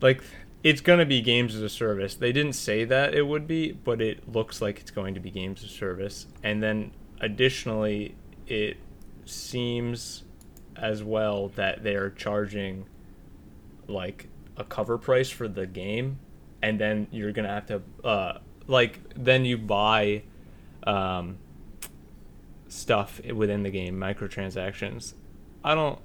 like 0.00 0.22
it's 0.62 0.80
gonna 0.80 1.06
be 1.06 1.20
games 1.20 1.54
as 1.54 1.62
a 1.62 1.68
service. 1.68 2.14
They 2.14 2.32
didn't 2.32 2.54
say 2.54 2.84
that 2.84 3.14
it 3.14 3.22
would 3.22 3.46
be, 3.46 3.72
but 3.72 4.00
it 4.00 4.32
looks 4.32 4.62
like 4.62 4.80
it's 4.80 4.90
going 4.90 5.14
to 5.14 5.20
be 5.20 5.30
games 5.30 5.62
as 5.62 5.70
a 5.70 5.72
service. 5.74 6.26
And 6.42 6.62
then 6.62 6.92
additionally, 7.20 8.14
it 8.46 8.78
seems 9.24 10.24
as 10.76 11.02
well 11.04 11.48
that 11.48 11.84
they 11.84 11.94
are 11.94 12.10
charging 12.10 12.86
like 13.86 14.28
a 14.56 14.64
cover 14.64 14.98
price 14.98 15.30
for 15.30 15.48
the 15.48 15.66
game, 15.66 16.18
and 16.62 16.78
then 16.80 17.06
you're 17.10 17.32
gonna 17.32 17.48
have 17.48 17.66
to 17.66 17.82
uh 18.04 18.38
like 18.66 19.00
then 19.16 19.44
you 19.44 19.58
buy 19.58 20.22
um 20.84 21.38
stuff 22.68 23.20
within 23.32 23.62
the 23.62 23.70
game 23.70 23.98
microtransactions. 23.98 25.14
I 25.64 25.74
don't 25.74 25.98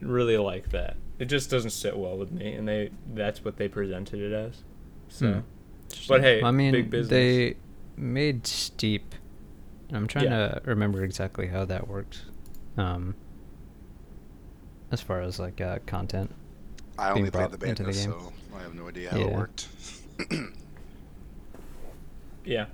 really 0.00 0.36
like 0.38 0.70
that. 0.70 0.96
It 1.18 1.26
just 1.26 1.50
doesn't 1.50 1.70
sit 1.70 1.96
well 1.96 2.16
with 2.16 2.32
me, 2.32 2.52
and 2.54 2.66
they 2.68 2.90
that's 3.14 3.44
what 3.44 3.56
they 3.56 3.68
presented 3.68 4.20
it 4.20 4.32
as. 4.32 4.62
So, 5.08 5.32
Hmm. 5.32 5.40
but 6.08 6.20
hey, 6.22 6.42
I 6.42 6.50
mean, 6.50 6.72
big 6.72 6.90
business. 6.90 7.10
they 7.10 7.56
made 7.96 8.46
Steep. 8.46 9.14
I'm 9.92 10.08
trying 10.08 10.24
Yeah. 10.24 10.48
to 10.48 10.62
remember 10.64 11.04
exactly 11.04 11.46
how 11.48 11.64
that 11.66 11.86
worked. 11.86 12.24
Um, 12.76 13.14
as 14.90 15.00
far 15.00 15.20
as 15.20 15.38
like 15.38 15.60
uh, 15.60 15.78
content. 15.86 16.32
I 16.98 17.10
only 17.10 17.30
played 17.30 17.50
the 17.50 17.66
into 17.66 17.82
beta, 17.84 17.84
the 17.84 17.92
game. 17.92 18.12
so 18.12 18.32
I 18.56 18.62
have 18.62 18.74
no 18.74 18.88
idea 18.88 19.10
how 19.10 19.18
it 19.18 19.32
worked. 19.32 19.68
yeah, 22.44 22.66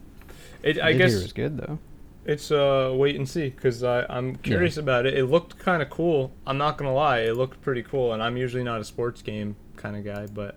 it, 0.62 0.78
I 0.80 0.88
I 0.88 0.92
guess 0.92 1.12
it 1.12 1.22
was 1.22 1.32
good 1.32 1.56
though. 1.56 1.78
it's 2.24 2.50
uh 2.50 2.92
wait 2.94 3.16
and 3.16 3.28
see 3.28 3.48
because 3.50 3.82
I'm 3.82 4.36
curious 4.36 4.76
about 4.76 5.06
it. 5.06 5.14
It 5.16 5.26
looked 5.26 5.58
kind 5.58 5.82
of 5.82 5.90
cool. 5.90 6.32
I'm 6.46 6.58
not 6.58 6.76
gonna 6.76 6.92
lie, 6.94 7.20
it 7.20 7.36
looked 7.36 7.60
pretty 7.62 7.82
cool, 7.82 8.12
and 8.12 8.22
I'm 8.22 8.36
usually 8.36 8.64
not 8.64 8.80
a 8.80 8.84
sports 8.84 9.22
game 9.22 9.56
kind 9.76 9.96
of 9.96 10.04
guy, 10.04 10.26
but 10.26 10.56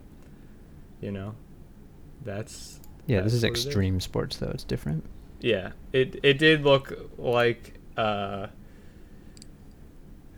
you 1.00 1.12
know, 1.12 1.36
that's 2.24 2.80
Yeah, 3.08 3.22
this 3.22 3.34
is 3.34 3.44
what 3.44 3.52
it 3.52 3.58
is. 3.58 3.66
extreme 3.66 4.00
sports 4.00 4.38
though. 4.38 4.52
It's 4.54 4.64
different. 4.64 5.04
yeah 5.40 5.72
it 5.92 6.20
it 6.24 6.38
did 6.38 6.64
look 6.64 6.94
like 7.18 7.80
uh 7.98 8.48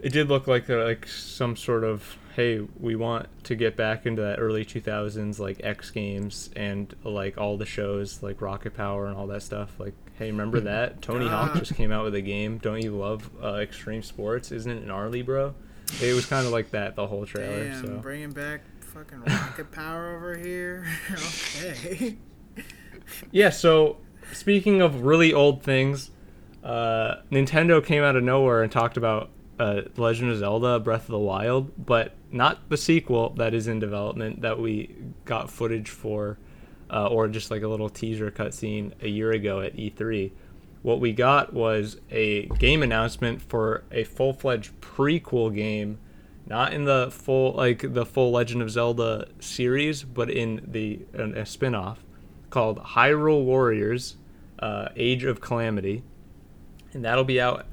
it 0.02 0.10
did 0.12 0.28
look 0.28 0.48
like 0.48 0.70
uh, 0.70 0.84
like 0.84 1.08
some 1.08 1.56
sort 1.56 1.84
of 1.84 2.18
hey 2.36 2.60
we 2.80 2.96
want 2.96 3.28
to 3.46 3.56
get 3.56 3.76
back 3.78 4.06
into 4.06 4.22
that 4.22 4.40
early 4.40 4.66
2000s 4.66 5.40
like 5.40 5.60
x 5.64 5.90
games 5.92 6.50
and 6.56 6.94
like 7.04 7.38
all 7.38 7.56
the 7.58 7.66
shows 7.66 8.22
like 8.22 8.42
rocket 8.42 8.74
power 8.76 9.06
and 9.06 9.16
all 9.16 9.28
that 9.28 9.42
stuff. 9.42 9.80
Like 9.80 9.94
hey 10.18 10.32
remember 10.32 10.60
that? 10.62 11.02
Tony 11.02 11.28
hawk 11.28 11.52
Ah. 11.56 11.60
just 11.60 11.76
came 11.76 11.92
out 11.92 12.04
with 12.04 12.16
a 12.16 12.22
game. 12.22 12.58
Don't 12.58 12.82
you 12.82 12.92
love 12.96 13.30
uh, 13.44 13.56
extreme 13.56 14.04
sports? 14.04 14.52
Isn't 14.52 14.72
it 14.72 14.86
gnarly 14.86 15.22
bro? 15.22 15.56
It 16.02 16.14
was 16.14 16.26
kind 16.26 16.46
of 16.46 16.52
like 16.52 16.72
that 16.72 16.96
the 16.96 17.08
whole 17.08 17.26
trailer 17.26 17.70
Damn, 17.70 17.86
so. 17.86 17.98
bringing 18.00 18.32
back 18.32 18.62
fucking 18.82 19.22
rocket 19.22 19.72
power 19.72 20.16
over 20.16 20.36
here. 20.38 20.86
okay. 21.14 22.18
yeah, 23.32 23.50
so 23.50 23.98
speaking 24.34 24.82
of 24.82 25.02
really 25.02 25.32
old 25.34 25.62
things, 25.64 26.10
uh, 26.64 27.16
Nintendo 27.32 27.86
came 27.86 28.04
out 28.04 28.16
of 28.16 28.24
nowhere 28.24 28.64
and 28.64 28.72
talked 28.72 28.98
about 28.98 29.30
uh, 29.60 29.82
Legend 29.96 30.32
of 30.32 30.40
Zelda: 30.40 30.80
Breath 30.80 31.04
of 31.04 31.12
the 31.12 31.20
Wild, 31.20 31.72
but 31.86 32.14
not 32.32 32.70
the 32.70 32.78
sequel 32.78 33.30
that 33.32 33.54
is 33.54 33.68
in 33.68 33.80
development 33.80 34.42
that 34.42 34.60
we 34.60 34.96
got 35.24 35.50
footage 35.50 35.90
for, 35.90 36.38
uh, 36.90 37.08
or 37.08 37.28
just 37.28 37.52
like 37.52 37.62
a 37.62 37.68
little 37.68 37.90
teaser 37.90 38.30
cutscene 38.32 38.92
a 39.02 39.08
year 39.08 39.32
ago 39.32 39.62
at 39.62 39.76
E3. 39.76 40.32
What 40.82 41.00
we 41.00 41.14
got 41.14 41.54
was 41.54 41.98
a 42.12 42.46
game 42.60 42.84
announcement 42.84 43.42
for 43.42 43.86
a 43.92 44.04
full-fledged 44.04 44.80
prequel 44.82 45.54
game, 45.54 45.98
not 46.46 46.74
in 46.74 46.86
the 46.86 47.10
full 47.12 47.54
like 47.54 47.94
the 47.94 48.06
full 48.06 48.32
Legend 48.32 48.62
of 48.62 48.70
Zelda 48.70 49.28
series, 49.40 50.04
but 50.04 50.30
in 50.30 50.62
the 50.68 51.00
a 51.14 51.46
spin-off 51.46 52.04
called 52.50 52.80
Hyrule 52.80 53.46
Warriors: 53.46 54.18
uh, 54.60 54.90
Age 54.96 55.24
of 55.24 55.42
Calamity, 55.42 56.04
and 56.94 57.04
that'll 57.04 57.24
be 57.24 57.40
out 57.42 57.66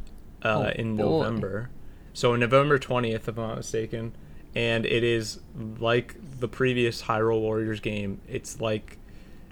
uh, 0.44 0.64
Oh, 0.66 0.68
in 0.70 0.96
boy. 0.96 1.02
November. 1.22 1.70
So 2.12 2.36
November 2.36 2.78
twentieth, 2.78 3.28
if 3.28 3.38
I'm 3.38 3.46
not 3.48 3.56
mistaken, 3.56 4.12
and 4.54 4.84
it 4.84 5.02
is 5.02 5.40
like 5.78 6.14
the 6.40 6.48
previous 6.48 7.02
Hyrule 7.02 7.40
Warriors 7.40 7.80
game. 7.80 8.20
It's 8.28 8.60
like 8.60 8.98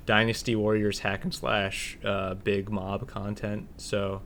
Dynasty 0.06 0.54
Warriors 0.56 0.98
hack 1.00 1.24
and 1.24 1.32
slash, 1.34 1.98
uh, 2.04 2.34
big 2.34 2.70
mob 2.70 3.06
content. 3.06 3.68
So 3.78 4.22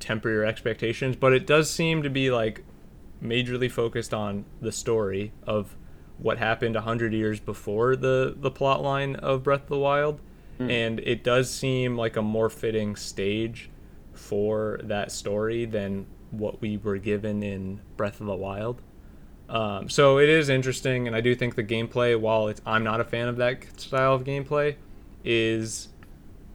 temper 0.00 0.30
your 0.30 0.44
expectations, 0.44 1.16
but 1.16 1.32
it 1.32 1.46
does 1.46 1.68
seem 1.70 2.02
to 2.02 2.10
be 2.10 2.30
like 2.30 2.62
majorly 3.22 3.70
focused 3.70 4.14
on 4.14 4.44
the 4.60 4.70
story 4.72 5.32
of 5.46 5.76
what 6.18 6.38
happened 6.38 6.76
a 6.76 6.80
hundred 6.82 7.12
years 7.12 7.40
before 7.40 7.94
the 7.96 8.34
the 8.40 8.50
plot 8.50 8.82
line 8.82 9.16
of 9.16 9.42
Breath 9.42 9.62
of 9.64 9.68
the 9.68 9.78
Wild, 9.78 10.20
and 10.60 10.98
it 11.00 11.22
does 11.22 11.50
seem 11.50 11.96
like 11.96 12.16
a 12.16 12.22
more 12.22 12.48
fitting 12.50 12.96
stage 12.96 13.70
for 14.18 14.80
that 14.82 15.12
story 15.12 15.64
than 15.64 16.06
what 16.30 16.60
we 16.60 16.76
were 16.76 16.98
given 16.98 17.42
in 17.42 17.80
Breath 17.96 18.20
of 18.20 18.26
the 18.26 18.34
Wild. 18.34 18.82
Um, 19.48 19.88
so 19.88 20.18
it 20.18 20.28
is 20.28 20.48
interesting, 20.50 21.06
and 21.06 21.16
I 21.16 21.20
do 21.22 21.34
think 21.34 21.54
the 21.54 21.64
gameplay, 21.64 22.18
while 22.18 22.52
I'm 22.66 22.84
not 22.84 23.00
a 23.00 23.04
fan 23.04 23.28
of 23.28 23.36
that 23.36 23.80
style 23.80 24.14
of 24.14 24.24
gameplay, 24.24 24.76
is 25.24 25.88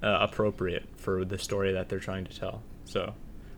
uh, 0.03 0.17
appropriate 0.21 0.87
for 0.95 1.25
the 1.25 1.39
story 1.39 1.71
that 1.71 1.89
they're 1.89 1.99
trying 1.99 2.25
to 2.25 2.39
tell. 2.39 2.61
So 2.85 3.15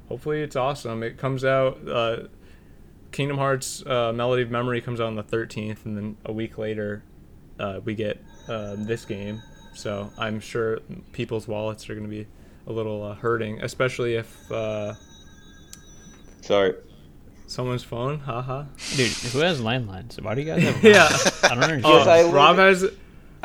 hopefully 0.07 0.41
it's 0.41 0.55
awesome. 0.55 1.03
It 1.03 1.17
comes 1.17 1.43
out. 1.43 1.87
Uh, 1.87 2.17
Kingdom 3.11 3.37
Hearts 3.37 3.85
uh, 3.85 4.13
Melody 4.13 4.43
of 4.43 4.51
Memory 4.51 4.81
comes 4.81 5.01
out 5.01 5.07
on 5.07 5.15
the 5.15 5.23
13th, 5.23 5.85
and 5.85 5.97
then 5.97 6.17
a 6.25 6.31
week 6.31 6.57
later, 6.57 7.03
uh, 7.59 7.79
we 7.83 7.95
get 7.95 8.23
uh, 8.47 8.75
this 8.77 9.05
game. 9.05 9.41
So 9.73 10.11
I'm 10.17 10.39
sure 10.39 10.79
people's 11.11 11.47
wallets 11.47 11.89
are 11.89 11.95
going 11.95 12.05
to 12.05 12.09
be 12.09 12.27
a 12.67 12.71
little 12.71 13.03
uh, 13.03 13.15
hurting, 13.15 13.61
especially 13.61 14.15
if 14.15 14.51
uh, 14.51 14.93
Sorry. 16.41 16.73
someone's 17.47 17.83
phone. 17.83 18.19
Haha. 18.19 18.63
Dude, 18.95 19.11
who 19.11 19.39
has 19.39 19.61
landlines? 19.61 20.21
Why 20.21 20.35
do 20.35 20.41
you 20.41 20.47
guys 20.47 20.63
have? 20.63 20.83
Yeah. 20.83 21.07
I 21.43 21.55
don't 21.55 21.63
understand. 21.63 21.85
Oh, 21.85 22.09
I 22.09 22.23
live 22.23 22.33
Rob 22.33 22.57
has 22.57 22.85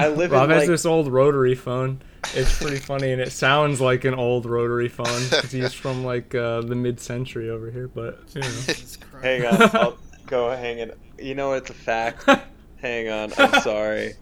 I 0.00 0.08
live 0.08 0.32
Rob 0.32 0.44
in 0.44 0.50
has 0.50 0.60
like 0.60 0.68
this 0.68 0.86
old 0.86 1.08
rotary 1.08 1.54
phone. 1.54 2.00
It's 2.34 2.58
pretty 2.58 2.78
funny, 2.78 3.12
and 3.12 3.20
it 3.20 3.32
sounds 3.32 3.80
like 3.80 4.04
an 4.04 4.14
old 4.14 4.46
rotary 4.46 4.88
phone 4.88 5.24
because 5.24 5.52
he's 5.52 5.74
from 5.74 6.04
like 6.04 6.34
uh, 6.34 6.62
the 6.62 6.74
mid-century 6.74 7.50
over 7.50 7.70
here. 7.70 7.88
But 7.88 8.20
you 8.34 8.40
know. 8.40 8.48
Hang 9.22 9.44
on, 9.44 9.62
I'll 9.76 9.98
go 10.26 10.50
hang 10.56 10.78
it. 10.78 10.98
You 11.18 11.34
know 11.34 11.52
it's 11.52 11.68
a 11.68 11.74
fact. 11.74 12.24
hang 12.80 13.10
on, 13.10 13.32
I'm 13.36 13.60
sorry. 13.60 14.14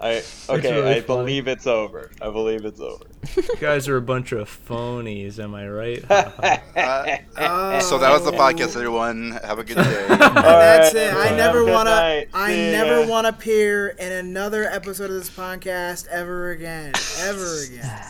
I 0.00 0.22
okay. 0.48 0.72
really 0.72 0.90
I 0.92 1.00
funny. 1.02 1.20
believe 1.20 1.48
it's 1.48 1.66
over. 1.66 2.10
I 2.22 2.30
believe 2.30 2.64
it's 2.64 2.80
over. 2.80 3.04
You 3.36 3.42
guys 3.60 3.88
are 3.88 3.96
a 3.96 4.02
bunch 4.02 4.32
of 4.32 4.48
phonies, 4.48 5.38
am 5.42 5.54
I 5.54 5.68
right? 5.68 6.04
Haha. 6.04 6.56
Uh, 7.38 7.78
so 7.80 7.98
that 7.98 8.10
was 8.12 8.24
the 8.24 8.32
Oh. 8.32 8.38
podcast, 8.38 8.74
everyone. 8.76 9.30
Have 9.44 9.58
a 9.60 9.64
good 9.64 9.76
day. 9.76 10.06
That's 10.08 10.92
it. 10.94 11.14
I 11.14 11.30
never 11.36 11.64
want 11.64 11.86
to. 11.88 12.26
I 12.34 12.50
See 12.50 12.72
never 12.72 13.02
ya. 13.02 13.08
want 13.08 13.26
to 13.26 13.28
appear 13.30 13.88
in 13.90 14.10
another 14.12 14.64
episode 14.64 15.04
of 15.10 15.16
this 15.16 15.30
podcast 15.30 16.08
ever 16.08 16.50
again. 16.50 16.92
Ever 17.20 17.62
again. 17.64 18.02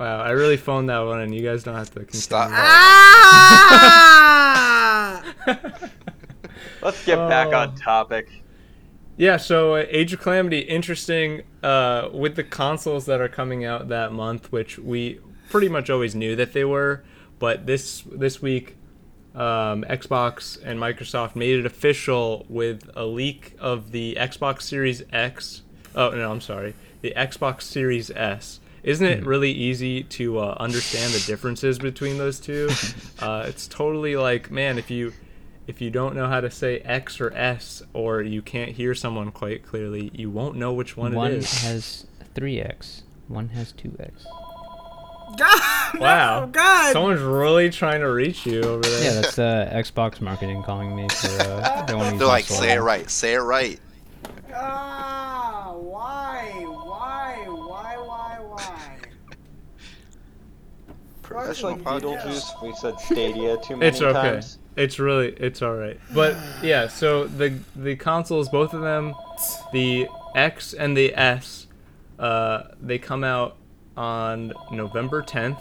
wow, 0.00 0.20
I 0.20 0.30
really 0.30 0.56
phoned 0.56 0.88
that 0.88 0.98
one, 1.00 1.20
and 1.20 1.32
you 1.34 1.42
guys 1.42 1.62
don't 1.62 1.76
have 1.76 1.90
to 1.90 2.00
continue. 2.00 2.20
Stop. 2.20 2.50
ah! 2.52 2.72
Let's 6.82 7.04
get 7.04 7.16
back 7.28 7.48
Oh. 7.52 7.58
on 7.58 7.76
topic. 7.76 8.28
Yeah, 9.18 9.36
so 9.36 9.74
uh, 9.74 9.84
Age 9.88 10.12
of 10.12 10.20
Calamity, 10.20 10.60
interesting 10.60 11.42
uh, 11.64 12.08
with 12.12 12.36
the 12.36 12.44
consoles 12.44 13.06
that 13.06 13.20
are 13.20 13.28
coming 13.28 13.64
out 13.64 13.88
that 13.88 14.12
month, 14.12 14.52
which 14.52 14.78
we 14.78 15.18
pretty 15.50 15.68
much 15.68 15.90
always 15.90 16.14
knew 16.14 16.36
that 16.36 16.52
they 16.52 16.64
were, 16.64 17.02
but 17.40 17.66
this 17.66 18.04
this 18.12 18.40
week, 18.40 18.76
um, 19.34 19.82
Xbox 19.90 20.56
and 20.62 20.78
Microsoft 20.78 21.34
made 21.34 21.58
it 21.58 21.66
official 21.66 22.46
with 22.48 22.88
a 22.94 23.04
leak 23.06 23.56
of 23.58 23.90
the 23.90 24.16
Xbox 24.20 24.62
Series 24.62 25.02
X. 25.12 25.62
Oh 25.96 26.10
no, 26.10 26.30
I'm 26.30 26.40
sorry, 26.40 26.76
the 27.00 27.12
Xbox 27.16 27.62
Series 27.62 28.12
S. 28.12 28.60
Isn't 28.84 29.06
it 29.08 29.26
really 29.26 29.50
easy 29.50 30.04
to 30.04 30.38
uh, 30.38 30.56
understand 30.60 31.12
the 31.12 31.24
differences 31.26 31.80
between 31.80 32.18
those 32.18 32.38
two? 32.38 32.70
Uh, 33.20 33.44
it's 33.48 33.66
totally 33.66 34.14
like, 34.14 34.48
man, 34.48 34.78
if 34.78 34.92
you 34.92 35.12
if 35.68 35.80
you 35.80 35.90
don't 35.90 36.16
know 36.16 36.26
how 36.26 36.40
to 36.40 36.50
say 36.50 36.78
X 36.80 37.20
or 37.20 37.32
S, 37.34 37.82
or 37.92 38.22
you 38.22 38.42
can't 38.42 38.72
hear 38.72 38.94
someone 38.94 39.30
quite 39.30 39.64
clearly, 39.64 40.10
you 40.14 40.30
won't 40.30 40.56
know 40.56 40.72
which 40.72 40.96
one, 40.96 41.14
One 41.14 41.30
it 41.30 41.34
is. 41.38 41.62
One 41.62 41.72
has 41.72 42.06
3x. 42.34 43.02
One 43.28 43.48
has 43.50 43.72
2x. 43.74 44.24
God, 45.36 46.00
Wow. 46.00 46.40
no, 46.40 46.46
God. 46.46 46.92
Someone's 46.94 47.20
really 47.20 47.68
trying 47.68 48.00
to 48.00 48.10
reach 48.10 48.46
you 48.46 48.62
over 48.62 48.82
there. 48.82 49.04
Yeah, 49.04 49.20
that's 49.20 49.38
uh, 49.38 49.70
Xbox 49.74 50.22
marketing 50.22 50.62
calling 50.62 50.96
me 50.96 51.06
for 51.10 51.28
uh, 51.42 51.84
they 51.84 51.94
want 51.94 52.12
to 52.14 52.18
They're 52.18 52.26
like, 52.26 52.46
say 52.46 52.72
it 52.72 52.80
right. 52.80 53.08
Say 53.10 53.34
it 53.34 53.38
right. 53.40 53.78
Ah, 54.54 55.74
why, 55.76 56.50
why, 56.64 57.44
why, 57.46 57.96
why, 57.98 58.38
why? 58.40 58.96
Professional 61.22 61.72
like 61.72 61.82
podcast. 61.82 62.22
Beetlejuice. 62.22 62.62
We 62.62 62.74
said 62.74 62.98
Stadia 62.98 63.58
too 63.58 63.76
many 63.76 63.88
it's 63.90 64.00
okay. 64.00 64.12
times. 64.14 64.58
It's 64.78 65.00
really 65.00 65.30
it's 65.30 65.60
all 65.60 65.74
right. 65.74 65.98
But 66.14 66.36
yeah, 66.62 66.86
so 66.86 67.26
the 67.26 67.58
the 67.74 67.96
consoles, 67.96 68.48
both 68.48 68.72
of 68.72 68.80
them, 68.80 69.14
the 69.72 70.06
X 70.36 70.72
and 70.72 70.96
the 70.96 71.12
S, 71.16 71.66
uh, 72.18 72.62
they 72.80 72.98
come 72.98 73.24
out 73.24 73.56
on 73.96 74.52
November 74.70 75.20
10th, 75.20 75.60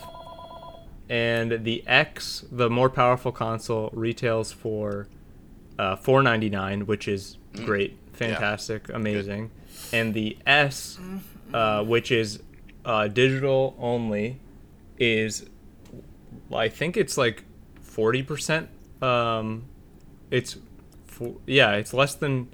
and 1.10 1.64
the 1.64 1.84
X, 1.88 2.46
the 2.52 2.70
more 2.70 2.92
powerful 2.92 3.32
console, 3.32 3.90
retails 3.92 4.52
for 4.52 5.08
uh, 5.80 5.96
4.99, 5.96 6.84
which 6.86 7.08
is 7.08 7.38
great, 7.66 7.98
fantastic, 8.14 8.88
amazing, 8.90 9.50
and 9.92 10.14
the 10.14 10.38
S, 10.46 11.00
uh, 11.56 11.84
which 11.84 12.12
is 12.12 12.44
uh, 12.86 13.08
digital 13.08 13.76
only, 13.80 14.40
is 15.00 15.48
I 16.54 16.70
think 16.70 16.96
it's 16.98 17.18
like 17.18 17.44
forty 17.82 18.22
percent. 18.22 18.70
Um, 19.02 19.66
it's 20.32 20.58
fo- 21.06 21.40
yeah, 21.46 21.74
it's 21.74 21.94
less 21.94 22.16
than 22.16 22.50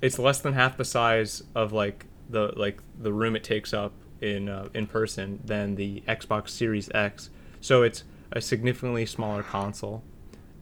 it's 0.00 0.18
less 0.18 0.40
than 0.40 0.52
half 0.54 0.76
the 0.76 0.84
size 0.84 1.42
of 1.54 1.72
like 1.72 2.06
the 2.28 2.52
like 2.56 2.80
the 2.98 3.12
room 3.12 3.36
it 3.36 3.44
takes 3.44 3.72
up 3.72 3.92
in 4.20 4.48
uh, 4.48 4.68
in 4.74 4.86
person 4.86 5.40
than 5.44 5.74
the 5.76 6.02
Xbox 6.08 6.50
Series 6.50 6.90
X. 6.94 7.30
So 7.60 7.82
it's 7.82 8.04
a 8.32 8.40
significantly 8.40 9.06
smaller 9.06 9.42
console, 9.42 10.02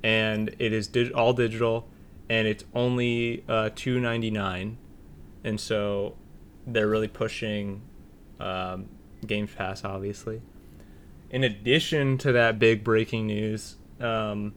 and 0.03 0.55
it 0.59 0.73
is 0.73 0.87
dig- 0.87 1.13
all 1.13 1.33
digital, 1.33 1.89
and 2.29 2.47
it's 2.47 2.65
only 2.75 3.45
uh, 3.49 3.71
two 3.75 4.01
ninety 4.01 4.31
nine, 4.31 4.79
and 5.45 5.61
so 5.61 6.15
they're 6.67 6.89
really 6.89 7.09
pushing 7.09 7.83
um, 8.41 8.89
Games 9.27 9.51
Pass, 9.55 9.85
obviously. 9.85 10.43
In 11.31 11.45
addition 11.45 12.19
to 12.19 12.33
that 12.33 12.59
big 12.59 12.85
breaking 12.85 13.27
news, 13.27 13.77
um, 14.01 14.55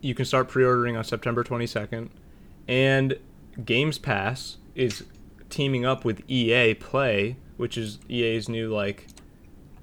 you 0.00 0.14
can 0.14 0.24
start 0.24 0.48
pre-ordering 0.48 0.96
on 0.96 1.04
September 1.04 1.44
22nd, 1.44 2.10
and 2.68 3.18
Games 3.64 3.98
Pass 3.98 4.58
is 4.74 5.04
teaming 5.48 5.84
up 5.84 6.04
with 6.04 6.22
EA 6.28 6.74
Play, 6.74 7.36
which 7.56 7.76
is 7.76 7.98
EA's 8.08 8.48
new 8.48 8.72
like 8.72 9.06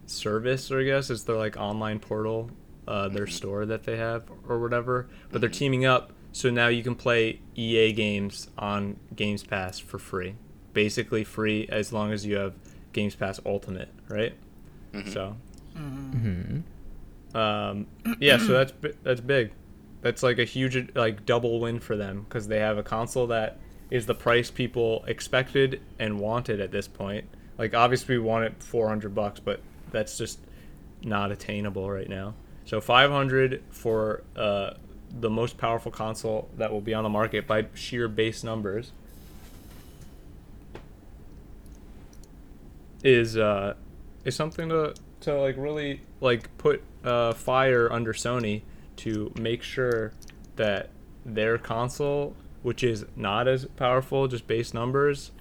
service, 0.06 0.72
or 0.72 0.80
I 0.80 0.84
guess. 0.84 1.10
It's 1.10 1.24
their 1.24 1.36
like 1.36 1.58
online 1.58 2.00
portal, 2.00 2.50
uh, 2.88 3.10
their 3.10 3.28
store 3.28 3.66
that 3.66 3.84
they 3.84 3.98
have 3.98 4.24
or 4.48 4.60
whatever. 4.60 5.08
But 5.32 5.42
they're 5.42 5.50
teaming 5.50 5.86
up, 5.86 6.14
so 6.32 6.50
now 6.50 6.68
you 6.68 6.84
can 6.84 6.96
play 6.96 7.42
EA 7.56 7.94
games 7.94 8.50
on 8.58 8.98
Games 9.16 9.44
Pass 9.44 9.80
for 9.80 10.00
free, 10.00 10.36
basically 10.74 11.24
free 11.24 11.68
as 11.70 11.94
long 11.94 12.12
as 12.12 12.26
you 12.26 12.38
have 12.38 12.56
Games 12.94 13.16
Pass 13.16 13.40
Ultimate, 13.46 13.90
right? 14.10 14.34
So. 15.12 15.38
Hmm 15.76 16.60
um, 17.34 17.88
yeah, 18.20 18.38
so 18.38 18.48
that's 18.48 18.74
that's 19.04 19.22
big. 19.22 19.52
That's 20.02 20.24
like 20.24 20.40
a 20.40 20.44
huge 20.44 20.96
like 20.96 21.26
double 21.26 21.60
win 21.60 21.80
for 21.80 21.96
them 21.96 22.26
because 22.28 22.48
they 22.48 22.60
have 22.60 22.78
a 22.78 22.84
console 22.84 23.28
that 23.28 23.60
is 23.90 24.06
the 24.06 24.16
price 24.16 24.52
people 24.52 25.04
expected 25.08 25.82
and 25.98 26.20
wanted 26.20 26.60
at 26.60 26.72
this 26.72 26.88
point, 26.88 27.26
Like 27.58 27.74
obviously 27.74 28.18
we 28.18 28.24
want 28.24 28.46
it 28.46 28.62
400 28.62 29.16
bucks, 29.16 29.40
but 29.40 29.62
that's 29.92 30.18
just 30.18 30.40
not 31.02 31.32
attainable 31.32 31.90
right 31.90 32.10
now. 32.10 32.34
So 32.66 32.82
500 32.82 33.64
for 33.70 34.24
uh, 34.36 34.72
the 35.10 35.30
most 35.30 35.58
powerful 35.58 35.92
console 35.92 36.50
that 36.58 36.72
will 36.72 36.82
be 36.82 36.94
on 36.94 37.04
the 37.04 37.10
market 37.10 37.48
by 37.48 37.68
sheer 37.74 38.08
base 38.08 38.44
numbers 38.44 38.92
is 43.04 43.38
uh 43.38 43.76
is 44.26 44.36
something 44.36 44.70
to 44.70 44.94
to 45.22 45.40
like 45.40 45.56
really 45.58 46.02
like 46.20 46.56
put 46.58 46.84
uh 47.04 47.32
fire 47.34 47.92
under 47.92 48.12
Sony 48.12 48.64
to 48.98 49.32
make 49.40 49.64
sure 49.64 50.14
that 50.56 50.90
their 51.26 51.58
console 51.58 52.36
which 52.64 52.84
is 52.84 53.06
not 53.16 53.48
as 53.48 53.66
powerful 53.78 54.28
just 54.28 54.48
base 54.48 54.74
numbers 54.74 55.32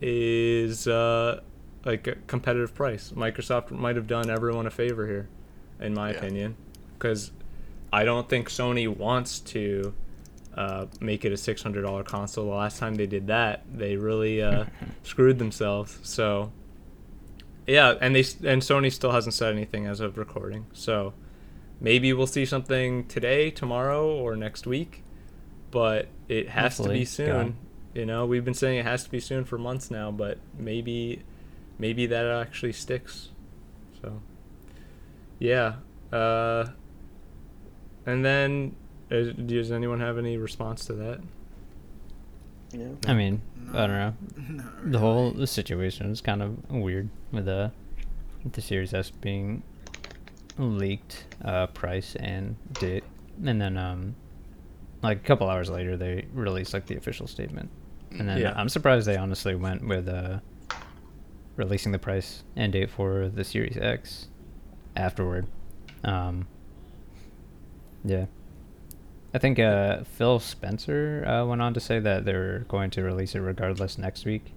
is 0.00 0.86
uh 0.86 1.40
like 1.84 2.06
a 2.06 2.14
competitive 2.26 2.74
price. 2.74 3.10
Microsoft 3.16 3.70
might 3.70 3.96
have 3.96 4.06
done 4.06 4.28
everyone 4.28 4.66
a 4.66 4.70
favor 4.70 5.06
here 5.06 5.28
in 5.80 5.94
my 5.94 6.10
Yeah. 6.10 6.16
opinion 6.18 6.56
cuz 6.98 7.30
I 7.92 8.04
don't 8.04 8.28
think 8.28 8.48
Sony 8.48 8.86
wants 8.88 9.40
to 9.40 9.94
uh, 10.54 10.86
make 11.00 11.24
it 11.24 11.32
a 11.32 11.36
six 11.36 11.62
hundred 11.62 11.82
dollar 11.82 12.04
console. 12.04 12.44
The 12.44 12.50
last 12.52 12.78
time 12.78 12.94
they 12.96 13.06
did 13.06 13.26
that, 13.28 13.62
they 13.72 13.96
really 13.96 14.42
uh, 14.42 14.64
screwed 15.04 15.38
themselves. 15.38 15.98
So, 16.02 16.52
yeah, 17.66 17.94
and 18.00 18.14
they 18.14 18.20
and 18.20 18.60
Sony 18.62 18.92
still 18.92 19.12
hasn't 19.12 19.34
said 19.34 19.52
anything 19.54 19.86
as 19.86 20.00
of 20.00 20.18
recording. 20.18 20.66
So, 20.72 21.14
maybe 21.80 22.12
we'll 22.12 22.26
see 22.26 22.44
something 22.44 23.06
today, 23.06 23.50
tomorrow, 23.50 24.08
or 24.10 24.36
next 24.36 24.66
week. 24.66 25.02
But 25.70 26.08
it 26.28 26.50
has 26.50 26.76
to 26.78 26.88
be 26.88 27.04
soon. 27.04 27.26
God. 27.28 27.54
You 27.94 28.06
know, 28.06 28.26
we've 28.26 28.44
been 28.44 28.54
saying 28.54 28.78
it 28.78 28.84
has 28.84 29.04
to 29.04 29.10
be 29.10 29.20
soon 29.20 29.44
for 29.44 29.58
months 29.58 29.90
now, 29.90 30.10
but 30.12 30.38
maybe, 30.56 31.22
maybe 31.78 32.06
that 32.06 32.26
actually 32.26 32.72
sticks. 32.72 33.30
So, 34.00 34.20
yeah. 35.38 35.76
Uh, 36.12 36.66
and 38.06 38.24
then, 38.24 38.76
is, 39.10 39.34
does 39.34 39.72
anyone 39.72 40.00
have 40.00 40.18
any 40.18 40.36
response 40.36 40.84
to 40.86 40.92
that? 40.94 41.20
Yeah. 42.72 42.88
I 43.06 43.14
mean, 43.14 43.42
I 43.72 43.86
don't 43.86 43.90
know. 43.90 44.14
Not 44.62 44.92
The 44.92 44.98
whole 44.98 45.30
the 45.32 45.46
situation 45.46 46.10
is 46.10 46.20
kind 46.20 46.42
of 46.42 46.70
weird 46.70 47.08
with 47.32 47.46
the 47.46 47.72
with 48.44 48.52
the 48.52 48.62
Series 48.62 48.94
S 48.94 49.10
being 49.10 49.62
leaked 50.60 51.24
uh, 51.44 51.66
price 51.68 52.14
and 52.16 52.56
date, 52.74 53.04
and 53.44 53.60
then 53.60 53.76
um, 53.76 54.14
like 55.02 55.18
a 55.18 55.20
couple 55.22 55.48
hours 55.48 55.70
later 55.70 55.96
they 55.96 56.26
released 56.32 56.74
like 56.74 56.86
the 56.86 56.96
official 56.96 57.26
statement, 57.26 57.70
and 58.10 58.28
then 58.28 58.38
Yeah. 58.38 58.52
I'm 58.56 58.68
surprised 58.68 59.06
they 59.06 59.16
honestly 59.16 59.54
went 59.54 59.86
with 59.86 60.08
uh, 60.08 60.40
releasing 61.56 61.92
the 61.92 61.98
price 61.98 62.44
and 62.56 62.72
date 62.72 62.90
for 62.90 63.28
the 63.28 63.44
Series 63.44 63.76
X 63.76 64.28
afterward. 64.96 65.46
Um, 66.04 66.46
yeah. 68.04 68.26
I 69.32 69.38
think 69.38 69.58
uh, 69.60 70.02
Phil 70.04 70.40
Spencer 70.40 71.24
uh, 71.26 71.46
went 71.46 71.62
on 71.62 71.72
to 71.74 71.80
say 71.80 72.00
that 72.00 72.24
they're 72.24 72.60
going 72.68 72.90
to 72.90 73.02
release 73.02 73.34
it 73.34 73.40
regardless 73.40 73.96
next 73.96 74.24
week, 74.24 74.52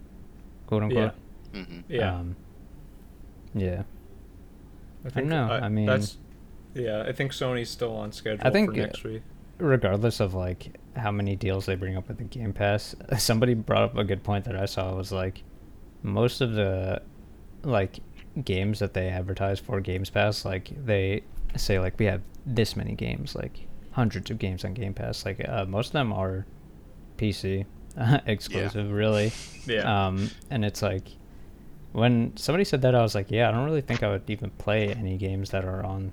quote 0.66 0.82
unquote. 0.82 1.12
hmm 1.52 1.80
Yeah. 1.88 2.14
Um, 2.16 2.36
yeah. 3.54 3.82
I 5.04 5.08
don't 5.10 5.28
know, 5.28 5.44
I 5.48 5.68
mean- 5.68 5.86
that's 5.86 6.18
yeah. 6.74 7.04
I 7.06 7.12
think 7.12 7.32
Sony's 7.32 7.70
still 7.70 7.94
on 7.96 8.10
schedule 8.12 8.46
I 8.46 8.50
think, 8.50 8.70
for 8.70 8.76
next 8.76 9.04
week. 9.04 9.22
Regardless 9.58 10.18
of 10.20 10.34
like 10.34 10.76
how 10.96 11.10
many 11.12 11.36
deals 11.36 11.66
they 11.66 11.74
bring 11.76 11.96
up 11.96 12.08
with 12.08 12.18
the 12.18 12.24
Game 12.24 12.52
Pass, 12.52 12.96
somebody 13.18 13.54
brought 13.54 13.82
up 13.82 13.96
a 13.96 14.04
good 14.04 14.22
point 14.24 14.44
that 14.46 14.56
I 14.56 14.66
saw 14.66 14.94
was 14.94 15.12
like 15.12 15.42
most 16.02 16.40
of 16.40 16.52
the 16.54 17.00
like 17.62 18.00
games 18.44 18.80
that 18.80 18.94
they 18.94 19.08
advertise 19.08 19.60
for 19.60 19.80
Games 19.80 20.10
Pass, 20.10 20.44
like 20.44 20.70
they 20.84 21.22
say 21.56 21.78
like 21.78 21.98
we 21.98 22.06
have 22.06 22.22
this 22.46 22.74
many 22.76 22.94
games, 22.94 23.34
like 23.36 23.66
hundreds 23.92 24.30
of 24.30 24.38
games 24.38 24.64
on 24.64 24.74
Game 24.74 24.94
Pass. 24.94 25.24
Like 25.24 25.48
uh, 25.48 25.64
most 25.66 25.88
of 25.88 25.92
them 25.92 26.12
are 26.12 26.44
PC 27.16 27.64
exclusive, 28.26 28.90
really. 28.90 29.32
Yeah. 29.66 30.08
Um, 30.08 30.28
and 30.50 30.62
it's 30.62 30.82
like 30.82 31.08
when 31.94 32.36
somebody 32.36 32.64
said 32.64 32.82
that, 32.82 32.94
I 32.94 33.00
was 33.02 33.14
like, 33.14 33.30
yeah, 33.30 33.48
I 33.48 33.52
don't 33.52 33.64
really 33.64 33.80
think 33.80 34.02
I 34.02 34.10
would 34.10 34.28
even 34.28 34.50
play 34.50 34.92
any 34.92 35.16
games 35.16 35.50
that 35.50 35.64
are 35.64 35.82
on 35.84 36.12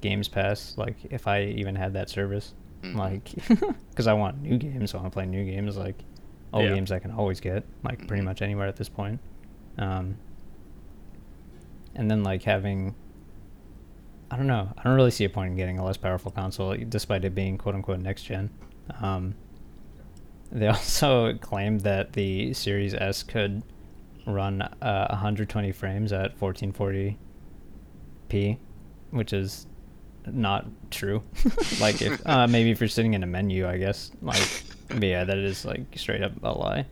Games 0.00 0.28
Pass. 0.28 0.74
Like 0.78 0.96
if 1.10 1.26
I 1.26 1.42
even 1.42 1.74
had 1.74 1.92
that 1.94 2.08
service, 2.08 2.54
Mhm. 2.82 2.94
like 2.94 3.30
because 3.90 4.06
I 4.06 4.12
want 4.14 4.40
new 4.40 4.56
games, 4.56 4.90
so 4.92 4.98
I 4.98 5.02
want 5.02 5.12
to 5.12 5.16
play 5.16 5.26
new 5.26 5.44
games, 5.44 5.76
like 5.76 5.96
old 6.52 6.64
Yeah. 6.64 6.74
games 6.74 6.92
I 6.92 6.98
can 7.00 7.10
always 7.10 7.40
get, 7.40 7.64
like 7.82 8.06
pretty 8.06 8.22
Mhm. 8.22 8.26
much 8.26 8.40
anywhere 8.42 8.66
at 8.68 8.76
this 8.76 8.88
point. 8.88 9.20
Um, 9.78 10.16
and 11.94 12.10
then 12.10 12.22
like 12.22 12.42
having. 12.42 12.94
I 14.30 14.36
don't 14.36 14.46
know. 14.48 14.68
I 14.76 14.82
don't 14.82 14.94
really 14.96 15.10
see 15.12 15.24
a 15.24 15.28
point 15.28 15.50
in 15.52 15.56
getting 15.56 15.78
a 15.78 15.84
less 15.84 15.96
powerful 15.96 16.30
console, 16.32 16.76
despite 16.88 17.24
it 17.24 17.34
being 17.34 17.58
quote 17.58 17.74
unquote 17.74 18.00
next 18.00 18.24
gen. 18.24 18.50
Um, 19.00 19.34
they 20.52 20.66
also 20.76 21.34
claimed 21.34 21.80
that 21.82 22.12
the 22.12 22.52
Series 22.52 22.94
S 22.94 23.22
could 23.22 23.62
run 24.26 24.62
uh, 24.62 25.06
120 25.10 25.72
frames 25.72 26.12
at 26.12 26.38
1440p, 26.40 28.58
which 29.10 29.32
is 29.32 29.66
not 30.26 30.66
true. 30.90 31.22
like 31.80 32.02
if 32.02 32.24
uh, 32.26 32.46
maybe 32.46 32.70
if 32.70 32.80
you're 32.80 32.88
sitting 32.88 33.14
in 33.14 33.22
a 33.22 33.26
menu, 33.26 33.66
I 33.68 33.78
guess. 33.78 34.10
Like, 34.22 34.42
but 34.88 35.02
yeah, 35.02 35.24
that 35.24 35.38
is 35.38 35.64
like 35.64 35.82
straight 35.96 36.22
up 36.22 36.32
a 36.42 36.52
lie. 36.52 36.86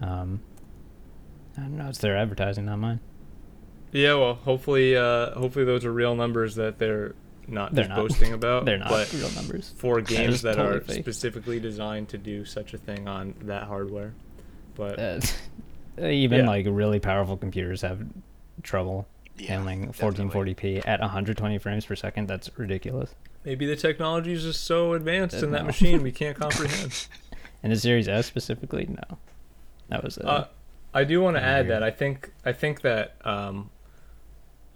Um, 0.00 0.40
I 1.56 1.62
don't 1.62 1.76
know. 1.76 1.88
It's 1.88 1.98
their 1.98 2.16
advertising, 2.16 2.66
not 2.66 2.78
mine. 2.78 3.00
Yeah, 3.92 4.14
well, 4.14 4.34
hopefully, 4.34 4.96
uh, 4.96 5.32
hopefully 5.32 5.64
those 5.64 5.84
are 5.84 5.92
real 5.92 6.14
numbers 6.14 6.54
that 6.56 6.78
they're 6.78 7.14
not 7.46 7.74
They're 7.74 7.84
just 7.84 7.96
not. 7.96 7.98
boasting 7.98 8.32
about. 8.34 8.64
They're 8.66 8.78
not 8.78 8.90
but 8.90 9.12
real 9.12 9.30
numbers. 9.32 9.72
for 9.76 10.00
games 10.00 10.42
that 10.42 10.56
totally 10.56 10.76
are 10.76 10.80
fake. 10.82 11.02
specifically 11.02 11.58
designed 11.58 12.10
to 12.10 12.18
do 12.18 12.44
such 12.44 12.74
a 12.74 12.78
thing 12.78 13.08
on 13.08 13.34
that 13.42 13.64
hardware. 13.64 14.14
But 14.74 14.98
Uh, 14.98 15.20
even 16.00 16.40
Yeah. 16.40 16.46
like 16.48 16.66
really 16.68 17.00
powerful 17.00 17.36
computers 17.36 17.82
have 17.82 18.00
trouble 18.62 19.06
Yeah, 19.36 19.48
handling 19.52 19.92
1440p 19.92 20.82
at 20.86 21.00
120 21.00 21.58
frames 21.58 21.84
per 21.86 21.96
second. 21.96 22.28
That's 22.28 22.50
ridiculous. 22.58 23.14
maybe 23.44 23.66
the 23.66 23.76
technology 23.76 24.32
is 24.32 24.42
just 24.42 24.64
so 24.64 24.92
advanced 24.94 25.36
Uh, 25.42 25.46
in 25.46 25.52
that 25.52 25.62
no. 25.62 25.66
machine 25.66 26.02
we 26.02 26.12
can't 26.12 26.36
comprehend. 26.40 27.06
And 27.62 27.72
the 27.72 27.76
Series 27.76 28.06
S 28.08 28.24
specifically, 28.26 28.86
no. 28.88 29.18
That 29.88 30.04
was 30.04 30.16
uh, 30.18 30.22
Uh, 30.22 30.46
I 30.94 31.02
do 31.04 31.20
want 31.20 31.36
to 31.36 31.42
add 31.42 31.66
weird. 31.66 31.82
that 31.82 31.82
I 31.82 31.90
think 31.90 32.30
I 32.44 32.52
think 32.52 32.82
that 32.82 33.16
um, 33.24 33.70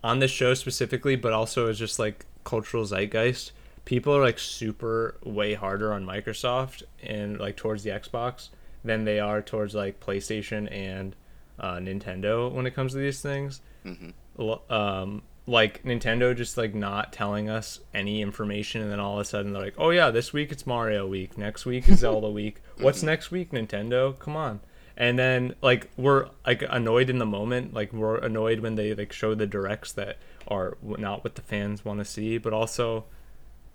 on 0.02 0.18
this 0.18 0.30
show 0.32 0.54
specifically, 0.54 1.14
but 1.16 1.32
also 1.32 1.68
as 1.68 1.78
just 1.78 1.98
like 2.00 2.26
cultural 2.44 2.85
zeitgeist, 2.85 3.52
people 3.85 4.16
are 4.16 4.20
like 4.22 4.38
super 4.40 5.16
way 5.24 5.54
harder 5.54 5.92
on 5.92 6.04
Microsoft 6.04 6.82
and 7.04 7.38
like 7.38 7.56
towards 7.56 7.85
the 7.85 7.90
Xbox 7.90 8.48
than 8.85 9.05
they 9.05 9.21
are 9.21 9.40
towards 9.42 9.75
like 9.75 10.01
PlayStation 10.01 10.71
and 10.73 11.14
uh, 11.61 11.77
Nintendo 11.77 12.51
when 12.51 12.66
it 12.66 12.75
comes 12.75 12.92
to 12.92 12.99
these 12.99 13.21
things. 13.21 13.61
hmm 13.85 14.11
L- 14.38 14.62
Um, 14.71 15.23
like 15.47 15.83
Nintendo 15.83 16.35
just 16.37 16.57
like 16.57 16.75
not 16.75 17.12
telling 17.12 17.49
us 17.51 17.81
any 17.92 18.23
information, 18.23 18.81
and 18.81 18.90
then 18.92 19.01
all 19.01 19.14
of 19.14 19.21
a 19.21 19.25
sudden 19.25 19.53
they're 19.53 19.62
like, 19.62 19.75
"Oh 19.77 19.90
yeah, 19.90 20.11
this 20.11 20.33
week 20.33 20.53
it's 20.53 20.66
Mario 20.66 21.07
week. 21.07 21.37
Next 21.37 21.66
week 21.66 21.88
is 21.88 21.99
Zelda 21.99 22.29
week. 22.40 22.62
What's 22.79 23.03
next 23.03 23.31
week, 23.33 23.51
Nintendo? 23.51 24.16
Come 24.18 24.37
on!" 24.37 24.61
And 24.97 25.18
then 25.18 25.55
like 25.61 25.90
we're 25.97 26.29
like 26.47 26.62
annoyed 26.71 27.11
in 27.11 27.18
the 27.18 27.27
moment, 27.27 27.75
like 27.75 27.92
we're 27.92 28.18
annoyed 28.18 28.61
when 28.61 28.77
they 28.77 28.95
like 28.95 29.12
show 29.12 29.35
the 29.35 29.47
directs 29.47 29.92
that 29.95 30.18
are 30.47 30.77
not 30.83 31.25
what 31.25 31.35
the 31.35 31.42
fans 31.42 31.85
want 31.85 31.99
to 31.99 32.05
see, 32.05 32.38
but 32.38 32.53
also, 32.53 33.05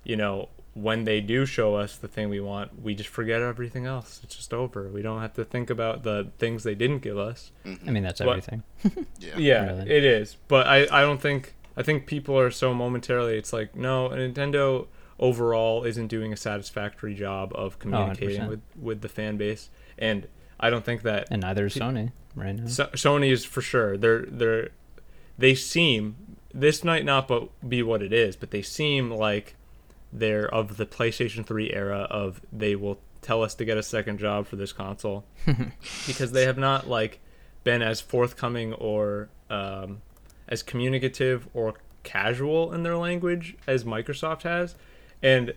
you 0.06 0.16
know, 0.16 0.48
when 0.82 1.04
they 1.06 1.22
do 1.22 1.46
show 1.46 1.76
us 1.76 1.98
the 1.98 2.08
thing 2.08 2.30
we 2.30 2.40
want, 2.40 2.82
we 2.82 2.94
just 2.94 3.10
forget 3.10 3.42
everything 3.42 3.86
else. 3.86 4.20
It's 4.24 4.36
just 4.36 4.54
over. 4.54 4.90
We 4.90 5.02
don't 5.02 5.22
have 5.22 5.34
to 5.34 5.44
think 5.44 5.70
about 5.70 6.04
the 6.04 6.30
things 6.38 6.64
they 6.64 6.76
didn't 6.76 7.00
give 7.00 7.18
us. 7.18 7.52
Mm-hmm. 7.66 7.90
I 7.90 7.92
mean, 7.92 8.04
that's 8.04 8.20
What- 8.20 8.30
everything. 8.38 8.64
Yeah. 9.20 9.38
Yeah, 9.38 9.66
Really. 9.80 9.90
it 9.92 10.04
is. 10.06 10.38
But 10.48 10.68
I, 10.68 10.88
I 10.92 11.02
don't 11.02 11.20
think 11.22 11.56
I 11.76 11.84
think 11.84 12.06
people 12.06 12.38
are 12.40 12.52
so 12.52 12.74
momentarily 12.74 13.38
it's 13.38 13.52
like 13.54 13.76
no, 13.76 14.10
Nintendo 14.10 14.88
overall 15.20 15.84
isn't 15.84 16.08
doing 16.08 16.32
a 16.32 16.38
satisfactory 16.38 17.16
job 17.16 17.52
of 17.56 17.74
oh, 17.74 17.78
communicating 17.80 18.42
100%. 18.42 18.50
with 18.50 18.62
with 18.80 19.02
the 19.02 19.10
fan 19.10 19.38
base 19.38 19.70
and 19.98 20.28
I 20.60 20.70
don't 20.70 20.86
think 20.86 21.02
that 21.04 21.28
And 21.32 21.42
neither 21.42 21.66
is 21.66 21.76
Sony 21.76 22.12
right 22.36 22.56
now. 22.56 22.68
so, 22.68 22.86
Sony 22.94 23.32
is 23.32 23.44
for 23.46 23.62
sure. 23.62 23.98
They're 23.98 24.26
they're 24.28 24.70
they 25.38 25.54
seem 25.56 26.16
this 26.54 26.84
might 26.84 27.06
not 27.06 27.28
but 27.28 27.50
be 27.68 27.82
what 27.84 28.02
it 28.02 28.14
is, 28.14 28.36
but 28.36 28.52
they 28.52 28.62
seem 28.62 29.12
like 29.12 29.56
they're 30.20 30.54
of 30.54 30.78
the 30.78 30.86
PlayStation 30.86 31.46
3 31.46 31.74
era 31.74 32.08
of 32.10 32.42
they 32.52 32.76
will 32.76 33.00
tell 33.22 33.44
us 33.44 33.56
to 33.56 33.66
get 33.66 33.78
a 33.78 33.84
second 33.84 34.20
job 34.20 34.48
for 34.48 34.56
this 34.56 34.72
console 34.72 35.26
because 36.08 36.32
they 36.32 36.46
have 36.46 36.58
not 36.58 36.88
like 36.88 37.20
been 37.64 37.82
as 37.82 38.00
forthcoming 38.00 38.74
or 38.74 39.30
um, 39.50 40.02
as 40.48 40.64
communicative 40.64 41.48
or 41.54 41.74
casual 42.04 42.74
in 42.74 42.84
their 42.84 42.96
language 42.96 43.58
as 43.68 43.84
Microsoft 43.84 44.44
has, 44.44 44.76
and 45.22 45.54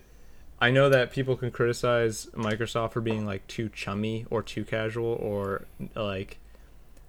I 0.61 0.69
know 0.69 0.89
that 0.89 1.11
people 1.11 1.35
can 1.35 1.49
criticize 1.49 2.27
Microsoft 2.33 2.91
for 2.91 3.01
being 3.01 3.25
like 3.25 3.47
too 3.47 3.69
chummy 3.69 4.27
or 4.29 4.43
too 4.43 4.63
casual 4.63 5.13
or 5.13 5.65
like 5.95 6.37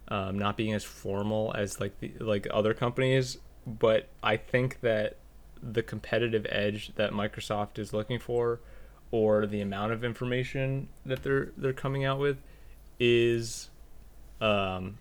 um, 0.09 0.39
not 0.39 0.57
being 0.57 0.73
as 0.73 0.85
formal 0.85 1.53
as 1.55 1.79
like 1.79 2.01
the 2.01 2.13
like 2.19 2.47
other 2.51 2.73
companies. 2.73 3.37
But 3.67 4.09
I 4.23 4.39
think 4.39 4.81
that 4.81 5.19
the 5.63 5.83
competitive 5.83 6.47
edge 6.49 6.93
that 6.97 7.13
Microsoft 7.13 7.79
is 7.79 7.93
looking 7.93 8.19
for, 8.19 8.61
or 9.11 9.47
the 9.47 9.61
amount 9.61 9.93
of 9.93 10.03
information 10.05 10.89
that 11.07 11.23
they're 11.23 11.53
they're 11.57 11.73
coming 11.73 12.05
out 12.05 12.19
with, 12.19 12.39
is, 12.99 13.71
um, 14.41 14.99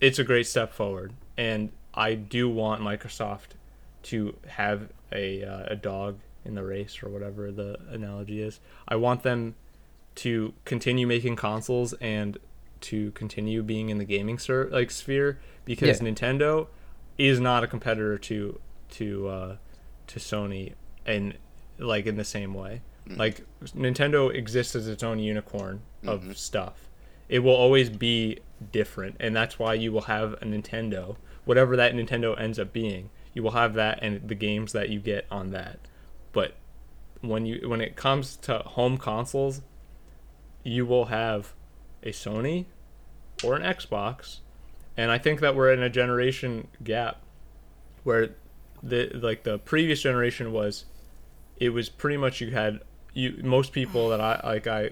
it's 0.00 0.18
a 0.18 0.24
great 0.24 0.46
step 0.46 0.72
forward. 0.72 1.12
And 1.36 1.70
I 1.94 2.14
do 2.14 2.48
want 2.48 2.82
Microsoft 2.82 3.56
to 4.04 4.36
have 4.46 4.88
a 5.12 5.42
uh, 5.44 5.64
a 5.68 5.76
dog 5.76 6.18
in 6.44 6.54
the 6.54 6.62
race 6.64 7.02
or 7.02 7.08
whatever 7.08 7.50
the 7.50 7.78
analogy 7.90 8.42
is. 8.42 8.60
I 8.86 8.96
want 8.96 9.22
them 9.22 9.54
to 10.16 10.52
continue 10.64 11.06
making 11.06 11.36
consoles 11.36 11.92
and 11.94 12.38
to 12.82 13.10
continue 13.12 13.62
being 13.62 13.88
in 13.88 13.98
the 13.98 14.04
gaming 14.04 14.38
ser- 14.38 14.68
like 14.70 14.90
sphere 14.90 15.38
because 15.64 16.00
Yeah. 16.00 16.08
Nintendo 16.08 16.66
is 17.16 17.40
not 17.40 17.64
a 17.64 17.66
competitor 17.66 18.18
to 18.18 18.60
to 18.90 19.28
uh, 19.28 19.56
to 20.08 20.18
Sony 20.18 20.74
and 21.06 21.36
like 21.78 22.06
in 22.06 22.16
the 22.16 22.24
same 22.24 22.54
way. 22.54 22.82
Hmm. 23.06 23.16
Like 23.16 23.44
Nintendo 23.64 24.34
exists 24.34 24.74
as 24.74 24.88
its 24.88 25.02
own 25.02 25.18
unicorn 25.18 25.82
of 26.06 26.20
mm-hmm. 26.20 26.32
stuff. 26.32 26.88
It 27.28 27.40
will 27.40 27.54
always 27.54 27.90
be 27.90 28.38
different, 28.72 29.16
and 29.18 29.34
that's 29.34 29.58
why 29.58 29.74
you 29.74 29.92
will 29.92 30.02
have 30.02 30.34
a 30.34 30.44
Nintendo, 30.44 31.16
whatever 31.44 31.76
that 31.76 31.94
Nintendo 31.94 32.38
ends 32.38 32.58
up 32.58 32.72
being. 32.72 33.10
You 33.32 33.42
will 33.42 33.52
have 33.52 33.74
that 33.74 33.98
and 34.02 34.28
the 34.28 34.34
games 34.34 34.72
that 34.72 34.90
you 34.90 35.00
get 35.00 35.26
on 35.30 35.50
that. 35.50 35.80
But 36.32 36.54
when 37.20 37.46
you 37.46 37.68
when 37.68 37.80
it 37.80 37.96
comes 37.96 38.36
to 38.36 38.58
home 38.58 38.98
consoles, 38.98 39.62
you 40.62 40.86
will 40.86 41.06
have 41.06 41.54
a 42.02 42.10
Sony 42.10 42.66
or 43.42 43.56
an 43.56 43.62
Xbox, 43.62 44.38
and 44.96 45.10
I 45.10 45.18
think 45.18 45.40
that 45.40 45.56
we're 45.56 45.72
in 45.72 45.82
a 45.82 45.90
generation 45.90 46.68
gap 46.82 47.20
where 48.04 48.34
the 48.84 49.10
like 49.14 49.42
the 49.42 49.58
previous 49.58 50.02
generation 50.02 50.52
was 50.52 50.84
it 51.56 51.70
was 51.70 51.88
pretty 51.88 52.18
much 52.18 52.40
you 52.40 52.50
had 52.50 52.80
you 53.14 53.40
most 53.42 53.72
people 53.72 54.10
that 54.10 54.20
I 54.20 54.40
like 54.44 54.66
I 54.66 54.90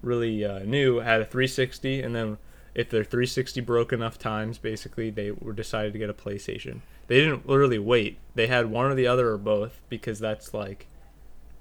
really 0.00 0.44
uh, 0.44 0.60
knew 0.60 1.00
had 1.00 1.20
a 1.20 1.24
360 1.24 2.02
and 2.02 2.14
then 2.14 2.38
if 2.74 2.88
their 2.88 3.04
360 3.04 3.60
broke 3.60 3.92
enough 3.92 4.18
times 4.18 4.58
basically 4.58 5.10
they 5.10 5.32
were 5.32 5.52
decided 5.52 5.92
to 5.92 5.98
get 5.98 6.08
a 6.08 6.14
PlayStation. 6.14 6.80
They 7.08 7.20
didn't 7.20 7.46
literally 7.46 7.78
wait. 7.78 8.18
They 8.34 8.46
had 8.46 8.70
one 8.70 8.86
or 8.86 8.94
the 8.94 9.06
other 9.06 9.30
or 9.30 9.38
both 9.38 9.82
because 9.88 10.18
that's 10.18 10.54
like 10.54 10.86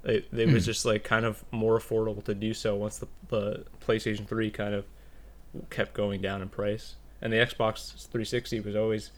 it, 0.04 0.28
it 0.32 0.50
was 0.50 0.66
just 0.66 0.86
like 0.86 1.04
kind 1.04 1.26
of 1.26 1.44
more 1.52 1.80
affordable 1.80 2.24
to 2.26 2.34
do 2.34 2.54
so 2.54 2.76
once 2.76 2.98
the, 2.98 3.08
the 3.30 3.66
PlayStation 3.86 4.28
3 4.28 4.50
kind 4.52 4.74
of 4.74 4.86
kept 5.70 5.94
going 5.94 6.22
down 6.22 6.42
in 6.42 6.50
price. 6.50 6.96
And 7.22 7.32
the 7.32 7.38
Xbox 7.38 7.92
360 8.08 8.62
was 8.62 8.76
always 8.76 9.12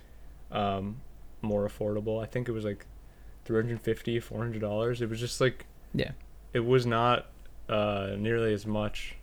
um, 0.52 1.02
more 1.44 1.68
affordable. 1.68 2.22
I 2.22 2.26
think 2.26 2.48
it 2.50 2.52
was 2.54 2.64
like 2.66 2.86
350 3.46 4.20
$400. 4.20 5.02
It 5.02 5.10
was 5.10 5.20
just 5.20 5.40
like 5.42 5.66
Yeah. 5.94 6.12
it 6.54 6.62
was 6.62 6.86
not 6.86 7.28
uh, 7.70 8.16
nearly 8.18 8.54
as 8.54 8.66
much 8.66 9.16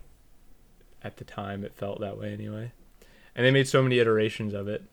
at 1.03 1.17
the 1.17 1.23
time. 1.23 1.63
It 1.63 1.73
felt 1.75 1.99
that 2.01 2.17
way 2.17 2.31
anyway, 2.33 2.71
and 3.35 3.45
they 3.45 3.51
made 3.51 3.67
so 3.67 3.81
many 3.81 3.99
iterations 3.99 4.53
of 4.53 4.67
it 4.67 4.83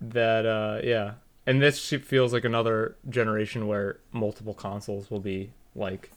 that 0.00 0.44
uh, 0.46 0.80
yeah. 0.82 1.14
And 1.44 1.60
this 1.60 1.88
feels 1.90 2.32
like 2.32 2.44
another 2.44 2.96
generation 3.08 3.66
where 3.66 3.98
multiple 4.12 4.54
consoles 4.54 5.10
will 5.10 5.18
be 5.20 5.52
like 5.74 6.10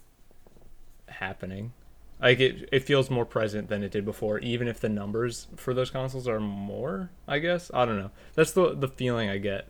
happening. 1.08 1.74
Like 2.22 2.40
it, 2.40 2.70
it 2.72 2.84
feels 2.84 3.10
more 3.10 3.26
present 3.26 3.68
than 3.68 3.84
it 3.84 3.92
did 3.92 4.06
before, 4.06 4.40
even 4.40 4.68
if 4.68 4.80
the 4.80 4.88
numbers 4.90 5.48
for 5.58 5.74
those 5.74 5.90
consoles 5.90 6.28
are 6.28 6.40
more. 6.40 7.10
I 7.28 7.40
guess 7.40 7.72
I 7.74 7.86
don't 7.86 7.98
know. 7.98 8.12
That's 8.36 8.52
the 8.52 8.74
the 8.76 8.88
feeling 8.88 9.30
I 9.30 9.38
get. 9.40 9.68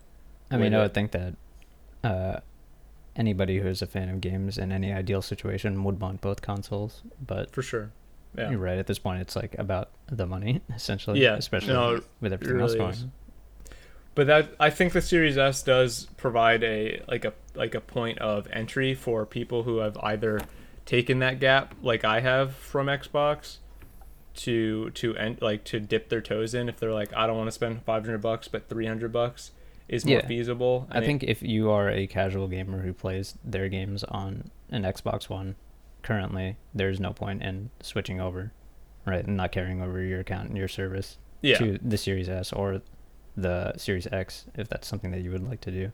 I 0.56 0.62
mean, 0.62 0.74
I 0.74 0.80
would 0.80 0.94
think 0.94 1.12
that 1.12 1.36
uh, 2.04 2.40
anybody 3.16 3.60
who 3.60 3.68
is 3.68 3.82
a 3.82 3.88
fan 3.88 4.10
of 4.10 4.22
games 4.22 4.58
in 4.58 4.72
any 4.72 4.92
ideal 4.92 5.22
situation 5.22 5.84
would 5.84 6.00
want 6.00 6.22
both 6.22 6.42
consoles. 6.42 7.02
But 7.26 7.52
for 7.52 7.62
sure. 7.62 7.92
Yeah. 8.38 8.50
you're 8.50 8.60
right. 8.60 8.78
At 8.78 8.88
this 8.88 9.00
point, 9.00 9.22
it's 9.22 9.36
like 9.36 9.56
about 9.58 9.90
the 10.08 10.26
money, 10.26 10.62
essentially. 10.76 11.22
Yeah, 11.22 11.36
Especially 11.36 11.74
no, 11.74 12.02
with 12.20 12.34
it 12.34 12.36
everything 12.36 12.60
else 12.60 12.76
going. 12.76 12.92
is. 12.92 13.06
But 14.14 14.28
that 14.28 14.50
I 14.60 14.70
think 14.70 14.94
the 14.94 15.02
Series 15.02 15.38
S 15.38 15.62
does 15.62 16.08
provide 16.18 16.64
a 16.64 17.02
like 17.08 17.26
a 17.26 17.34
like 17.54 17.76
a 17.76 17.82
point 17.82 18.20
of 18.20 18.48
entry 18.52 18.94
for 18.94 19.26
people 19.26 19.64
who 19.64 19.80
have 19.80 19.98
either 19.98 20.42
taken 20.86 21.20
that 21.20 21.40
gap 21.40 21.76
like 21.82 22.06
I 22.06 22.22
have 22.22 22.56
from 22.56 22.88
Xbox 22.88 23.58
to 24.36 24.90
to 24.92 25.16
end 25.18 25.42
like 25.42 25.64
to 25.66 25.80
dip 25.80 26.10
their 26.10 26.22
toes 26.22 26.54
in 26.54 26.70
if 26.70 26.78
they're 26.80 26.94
like 26.94 27.14
I 27.14 27.28
don't 27.28 27.38
want 27.38 27.48
to 27.48 27.54
spend 27.54 27.84
500 27.84 28.22
bucks 28.22 28.48
but 28.48 28.70
300 28.70 29.12
bucks 29.12 29.52
is 29.88 30.06
more 30.06 30.18
Yeah. 30.18 30.28
feasible. 30.28 30.88
I 30.90 30.96
And 30.96 31.04
it- 31.04 31.08
think 31.08 31.24
if 31.24 31.42
you 31.44 31.70
are 31.72 31.90
a 31.90 32.08
casual 32.08 32.48
gamer 32.48 32.82
who 32.82 32.94
plays 32.94 33.38
their 33.44 33.70
games 33.70 34.04
on 34.06 34.50
an 34.70 34.84
Xbox 34.84 35.30
One 35.30 35.56
currently, 36.02 36.58
there's 36.74 37.00
no 37.00 37.14
point 37.14 37.44
in 37.44 37.70
switching 37.82 38.20
over, 38.20 38.52
right? 39.06 39.26
And 39.26 39.38
not 39.38 39.52
carrying 39.52 39.82
over 39.82 40.02
your 40.02 40.20
account 40.22 40.50
and 40.50 40.58
your 40.58 40.68
service 40.68 41.18
yeah, 41.42 41.58
to 41.58 41.78
the 41.84 41.98
Series 41.98 42.30
S 42.30 42.52
or 42.52 42.82
the 43.38 43.74
Series 43.78 44.08
X 44.12 44.46
if 44.56 44.68
that's 44.70 44.88
something 44.88 45.12
that 45.12 45.22
you 45.22 45.32
would 45.32 45.48
like 45.48 45.62
to 45.62 45.72
do. 45.72 45.92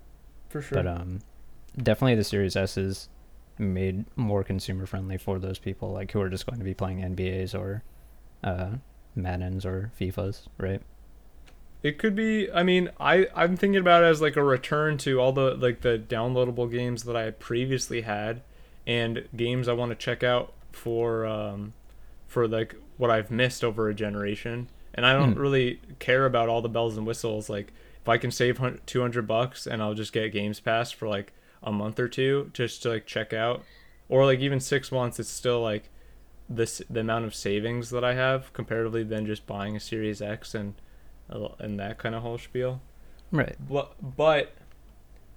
for 0.50 0.62
sure. 0.62 0.76
But 0.84 0.88
um, 0.88 1.20
definitely 1.78 2.16
the 2.16 2.24
Series 2.26 2.56
S 2.56 2.78
is 2.78 3.10
made 3.58 4.06
more 4.18 4.44
consumer 4.44 4.86
friendly 4.86 5.18
for 5.18 5.40
those 5.40 5.60
people 5.60 5.92
like 5.92 6.12
who 6.12 6.20
are 6.22 6.30
just 6.30 6.46
going 6.46 6.60
to 6.60 6.66
be 6.66 6.74
playing 6.74 7.00
NBAs 7.02 7.54
or 7.58 7.84
uh, 8.44 8.72
Maddens 9.16 9.66
or 9.66 9.92
FIFAs, 10.00 10.48
right? 10.58 10.82
It 11.84 11.98
could 11.98 12.16
be. 12.16 12.52
I 12.52 12.62
mean, 12.64 12.90
I 13.00 13.28
I'm 13.36 13.58
thinking 13.58 13.80
about 13.80 14.04
it 14.04 14.08
as 14.08 14.22
like 14.22 14.36
a 14.36 14.44
return 14.44 14.98
to 15.00 15.20
all 15.20 15.32
the 15.32 15.56
like 15.56 15.82
the 15.82 15.98
downloadable 15.98 16.70
games 16.70 17.04
that 17.04 17.16
I 17.16 17.32
previously 17.32 18.02
had, 18.02 18.42
and 18.86 19.28
games 19.36 19.68
I 19.68 19.74
want 19.74 19.90
to 19.92 19.96
check 19.96 20.24
out 20.24 20.54
for 20.72 21.26
um, 21.26 21.74
for 22.28 22.48
like 22.48 22.76
what 22.98 23.10
I've 23.10 23.32
missed 23.32 23.64
over 23.64 23.90
a 23.90 23.96
generation. 23.96 24.70
And 24.94 25.06
I 25.06 25.14
don't 25.14 25.34
Hmm. 25.34 25.40
really 25.40 25.80
care 26.00 26.26
about 26.26 26.50
all 26.50 26.62
the 26.62 26.70
bells 26.70 26.98
and 26.98 27.08
whistles. 27.08 27.50
Like 27.50 27.74
if 28.02 28.10
I 28.10 28.18
can 28.18 28.30
save 28.30 28.60
two 28.86 29.02
hundred 29.02 29.26
bucks 29.26 29.66
and 29.66 29.82
I'll 29.82 29.94
just 29.96 30.14
get 30.14 30.32
Games 30.34 30.60
Pass 30.60 30.92
for 30.92 31.08
like 31.08 31.34
a 31.64 31.72
month 31.72 32.00
or 32.00 32.08
two 32.08 32.52
just 32.54 32.84
to 32.84 32.90
like 32.90 33.06
check 33.08 33.34
out, 33.34 33.64
or 34.10 34.26
like 34.26 34.40
even 34.40 34.60
six 34.60 34.92
months, 34.92 35.20
it's 35.20 35.30
still 35.30 35.62
like 35.62 35.90
this 36.48 36.82
the 36.90 37.00
amount 37.00 37.26
of 37.26 37.34
savings 37.34 37.90
that 37.90 38.04
I 38.04 38.14
have 38.14 38.54
comparatively 38.54 39.04
than 39.04 39.26
just 39.26 39.48
buying 39.48 39.76
a 39.76 39.80
Series 39.80 40.22
X 40.22 40.54
and 40.54 40.76
and 41.60 41.80
that 41.80 41.98
kind 41.98 42.16
of 42.16 42.22
whole 42.22 42.38
spiel. 42.38 42.82
Right. 43.32 43.56
But 43.60 43.94
but 44.18 44.54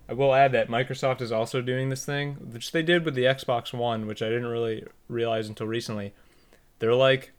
I 0.08 0.12
will 0.12 0.34
add 0.34 0.52
that 0.52 0.68
Microsoft 0.68 1.20
is 1.20 1.32
also 1.32 1.62
doing 1.62 1.88
this 1.88 2.04
thing, 2.04 2.34
which 2.52 2.72
they 2.72 2.82
did 2.82 3.04
with 3.04 3.14
the 3.14 3.24
Xbox 3.24 3.72
One, 3.72 4.06
which 4.06 4.22
I 4.22 4.28
didn't 4.28 4.46
really 4.46 4.84
realize 5.08 5.48
until 5.48 5.66
recently. 5.66 6.12
They're 6.80 6.94
like 6.94 7.32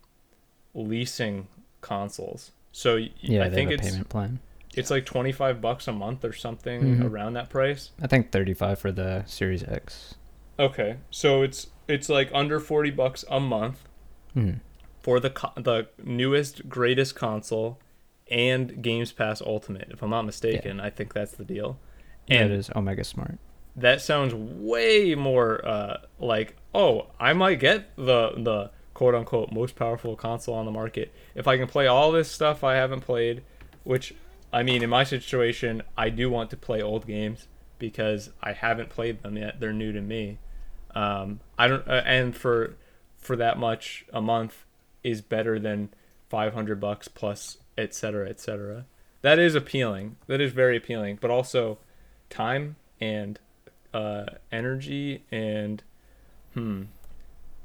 leasing 0.73 1.47
consoles. 1.81 2.51
So 2.71 2.95
Yeah, 3.21 3.45
I 3.45 3.49
they 3.49 3.55
think 3.55 3.71
have 3.71 3.79
a 3.79 3.81
it's 3.83 3.91
payment 3.91 4.09
plan. 4.09 4.39
it's 4.75 4.89
like 4.91 5.05
25 5.05 5.61
bucks 5.61 5.87
a 5.87 5.91
month 5.93 6.25
or 6.25 6.33
something 6.33 6.81
Mhm. 6.97 7.09
around 7.09 7.33
that 7.33 7.49
price. 7.49 7.91
I 8.01 8.07
think 8.07 8.31
35 8.31 8.79
for 8.79 8.91
the 8.91 9.23
Series 9.25 9.63
X. 9.63 10.15
Okay. 10.59 10.97
So 11.11 11.41
it's 11.43 11.67
it's 11.87 12.09
like 12.09 12.31
under 12.33 12.59
40 12.59 12.89
bucks 12.89 13.23
a 13.29 13.39
month 13.39 13.87
Hmm. 14.33 14.53
for 15.01 15.19
the 15.19 15.29
co- 15.29 15.53
the 15.55 15.87
newest 16.03 16.67
greatest 16.67 17.15
console 17.15 17.77
and 18.29 18.81
Games 18.81 19.11
Pass 19.11 19.41
Ultimate. 19.41 19.89
If 19.91 20.01
I'm 20.01 20.09
not 20.09 20.23
mistaken, 20.23 20.79
I 20.79 20.89
think 20.89 21.13
that's 21.13 21.33
the 21.33 21.45
deal. 21.45 21.77
And 22.27 22.43
And 22.43 22.51
it 22.53 22.57
is 22.57 22.69
Omega 22.75 23.03
Smart. 23.03 23.37
that 23.75 24.01
sounds 24.01 24.33
way 24.33 25.15
more 25.15 25.65
uh, 25.67 25.97
like 26.19 26.55
oh 26.73 27.07
I 27.19 27.33
might 27.33 27.59
get 27.59 27.95
the 27.95 28.31
the 28.37 28.71
quote 28.93 29.13
unquote 29.13 29.51
most 29.51 29.75
powerful 29.75 30.15
console 30.15 30.55
on 30.55 30.65
the 30.65 30.71
market 30.71 31.13
if 31.35 31.47
I 31.47 31.57
can 31.57 31.67
play 31.67 31.85
all 31.85 32.11
this 32.11 32.31
stuff 32.31 32.63
I 32.63 32.75
haven't 32.75 33.01
played, 33.01 33.43
which 33.83 34.15
I 34.53 34.63
mean 34.63 34.81
in 34.81 34.89
my 34.89 35.03
situation 35.03 35.83
I 35.97 36.09
do 36.09 36.29
want 36.29 36.49
to 36.51 36.57
play 36.57 36.81
old 36.81 37.05
games 37.05 37.47
because 37.77 38.31
I 38.41 38.53
haven't 38.53 38.89
played 38.89 39.21
them 39.21 39.37
yet. 39.37 39.59
They're 39.59 39.73
new 39.73 39.91
to 39.91 40.01
me. 40.01 40.39
Um, 40.95 41.41
I 41.59 41.67
don't 41.67 41.85
uh, 41.87 42.01
and 42.05 42.35
for 42.35 42.75
for 43.17 43.35
that 43.35 43.57
much 43.59 44.05
a 44.13 44.21
month 44.21 44.65
is 45.03 45.21
better 45.21 45.59
than 45.59 45.89
500 46.29 46.79
bucks 46.79 47.07
plus 47.09 47.57
et 47.77 47.93
cetera 47.93 48.29
et 48.29 48.39
cetera. 48.39 48.85
That 49.21 49.39
is 49.39 49.55
appealing. 49.55 50.17
That 50.27 50.39
is 50.41 50.51
very 50.51 50.77
appealing, 50.77 51.17
but 51.21 51.31
also 51.31 51.79
time 52.29 52.75
and 53.01 53.39
uh, 53.93 54.25
energy 54.51 55.23
and 55.31 55.81
hmm 56.53 56.83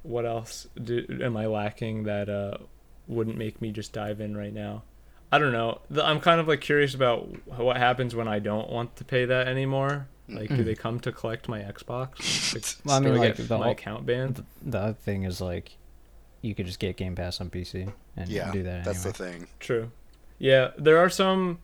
what 0.02 0.24
else 0.24 0.66
do, 0.82 1.04
am 1.22 1.36
i 1.36 1.44
lacking 1.46 2.04
that 2.04 2.28
uh, 2.30 2.56
wouldn't 3.06 3.36
make 3.36 3.60
me 3.60 3.70
just 3.70 3.92
dive 3.92 4.20
in 4.20 4.34
right 4.36 4.52
now? 4.54 4.82
I 5.32 5.38
don't 5.38 5.52
know. 5.52 5.80
I'm 6.02 6.20
kind 6.20 6.40
of 6.40 6.48
like 6.48 6.60
curious 6.62 6.94
about 6.94 7.28
what 7.58 7.76
happens 7.76 8.14
when 8.16 8.26
i 8.26 8.38
don't 8.38 8.70
want 8.70 8.96
to 8.96 9.04
pay 9.04 9.26
that 9.26 9.46
anymore. 9.46 10.06
Like 10.28 10.48
do 10.48 10.62
they 10.64 10.74
come 10.76 11.00
to 11.00 11.12
collect 11.12 11.48
my 11.48 11.60
xbox? 11.60 12.54
Like, 12.54 12.64
Well, 12.84 12.96
I 12.96 13.00
mean, 13.00 13.16
like, 13.18 13.36
the 13.36 13.58
my 13.58 13.64
whole- 13.64 13.72
account 13.72 14.06
banned? 14.06 14.36
The, 14.36 14.44
the 14.62 14.78
other 14.78 14.92
thing 14.94 15.24
is 15.24 15.40
like, 15.40 15.76
you 16.40 16.54
could 16.54 16.66
just 16.66 16.78
get 16.78 16.96
Game 16.96 17.14
Pass 17.16 17.40
on 17.40 17.50
PC 17.50 17.92
and 18.16 18.28
Yeah, 18.28 18.50
do 18.52 18.62
that 18.62 18.84
that's 18.84 19.02
the 19.02 19.12
thing. 19.12 19.46
true 19.58 19.90
Yeah, 20.40 20.72
there 20.78 20.98
are 20.98 21.10
some 21.10 21.60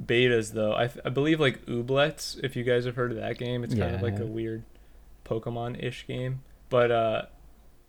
betas 0.00 0.52
though. 0.52 0.74
I, 0.74 0.90
I 1.04 1.08
believe 1.10 1.40
like 1.40 1.66
Ooblets. 1.66 2.38
If 2.44 2.54
you 2.56 2.62
guys 2.64 2.84
have 2.84 2.94
heard 2.96 3.10
of 3.10 3.16
that 3.18 3.38
game, 3.38 3.64
it's 3.64 3.74
kind 3.74 3.90
Yeah, 3.90 3.96
of 3.96 4.02
like 4.02 4.20
a 4.20 4.26
weird 4.26 4.64
Pokemon-ish 5.24 6.06
game. 6.06 6.42
But 6.68 6.92
uh, 6.92 7.22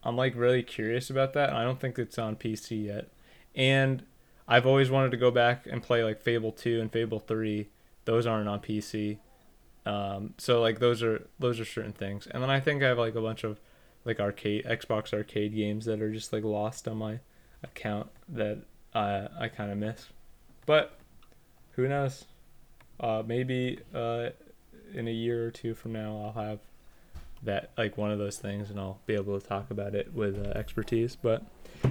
I'm 0.04 0.16
like 0.18 0.34
really 0.36 0.64
curious 0.64 1.10
about 1.12 1.34
that. 1.34 1.54
I 1.54 1.64
don't 1.64 1.80
think 1.80 2.00
it's 2.00 2.18
on 2.18 2.38
PC 2.38 2.86
yet, 2.86 3.10
and 3.56 4.04
I've 4.48 4.66
always 4.66 4.90
wanted 4.90 5.12
to 5.12 5.18
go 5.18 5.32
back 5.32 5.68
and 5.68 5.84
play 5.84 6.04
like 6.04 6.22
Fable 6.22 6.54
Two 6.54 6.82
and 6.82 6.92
Fable 6.92 7.20
Three. 7.20 7.70
Those 8.06 8.26
aren't 8.26 8.50
on 8.50 8.62
PC. 8.62 9.20
Um, 9.86 10.34
so 10.38 10.62
like 10.62 10.80
those 10.80 11.04
are 11.04 11.28
those 11.40 11.60
are 11.60 11.66
certain 11.66 11.94
things, 11.94 12.28
and 12.28 12.44
then 12.44 12.50
I 12.50 12.62
think 12.62 12.84
I 12.84 12.88
have 12.88 12.98
like 13.00 13.16
a 13.16 13.22
bunch 13.22 13.44
of 13.44 13.60
like 14.06 14.20
arcade 14.20 14.66
Xbox 14.66 15.14
arcade 15.14 15.56
games 15.56 15.86
that 15.86 16.02
are 16.02 16.12
just 16.14 16.34
like 16.34 16.44
lost 16.46 16.88
on 16.88 16.98
my 16.98 17.20
account 17.64 18.10
that 18.30 18.64
uh, 18.94 19.28
I 19.40 19.50
kind 19.50 19.72
of 19.72 19.78
miss. 19.78 20.08
But 20.66 20.98
who 21.72 21.88
knows? 21.88 22.26
Uh, 23.00 23.24
maybe 23.26 23.80
uh, 23.94 24.30
in 24.94 25.08
a 25.08 25.12
year 25.12 25.48
or 25.48 25.52
two 25.52 25.74
from 25.74 25.94
now, 25.94 26.22
I'll 26.24 26.44
have 26.44 26.60
that 27.44 27.72
like 27.78 27.98
one 27.98 28.12
of 28.12 28.20
those 28.20 28.38
things, 28.38 28.70
and 28.70 28.80
I'll 28.80 29.00
be 29.06 29.14
able 29.14 29.40
to 29.40 29.48
talk 29.48 29.72
about 29.72 29.96
it 29.96 30.14
with 30.14 30.38
uh, 30.38 30.50
expertise. 30.58 31.16
But 31.16 31.44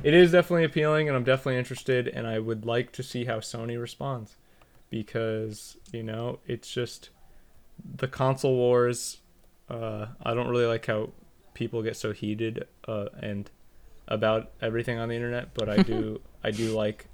it 0.02 0.14
is 0.14 0.32
definitely 0.32 0.64
appealing, 0.64 1.08
and 1.08 1.16
I'm 1.16 1.24
definitely 1.24 1.56
interested, 1.56 2.08
and 2.08 2.26
I 2.26 2.38
would 2.38 2.66
like 2.66 2.92
to 2.92 3.02
see 3.02 3.24
how 3.24 3.38
Sony 3.38 3.80
responds 3.80 4.36
because 4.90 5.76
you 5.92 6.02
know 6.02 6.38
it's 6.46 6.70
just 6.70 7.10
the 7.96 8.08
console 8.08 8.56
wars. 8.56 9.18
Uh, 9.68 10.06
I 10.22 10.34
don't 10.34 10.48
really 10.48 10.66
like 10.66 10.86
how 10.86 11.10
people 11.54 11.82
get 11.82 11.96
so 11.96 12.12
heated 12.12 12.66
uh, 12.86 13.06
and 13.20 13.50
about 14.06 14.50
everything 14.62 14.98
on 14.98 15.08
the 15.08 15.14
internet, 15.14 15.54
but 15.54 15.68
I 15.68 15.82
do 15.82 16.20
I 16.44 16.50
do 16.50 16.76
like 16.76 17.06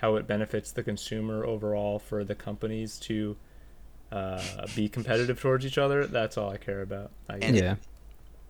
how 0.00 0.16
it 0.16 0.26
benefits 0.26 0.72
the 0.72 0.82
consumer 0.82 1.44
overall 1.44 1.98
for 1.98 2.24
the 2.24 2.34
companies 2.34 2.98
to 3.00 3.36
uh, 4.12 4.66
be 4.74 4.88
competitive 4.88 5.40
towards 5.40 5.66
each 5.66 5.78
other. 5.78 6.06
That's 6.06 6.38
all 6.38 6.50
I 6.50 6.56
care 6.56 6.82
about. 6.82 7.10
I 7.28 7.38
And- 7.38 7.56
yeah, 7.56 7.76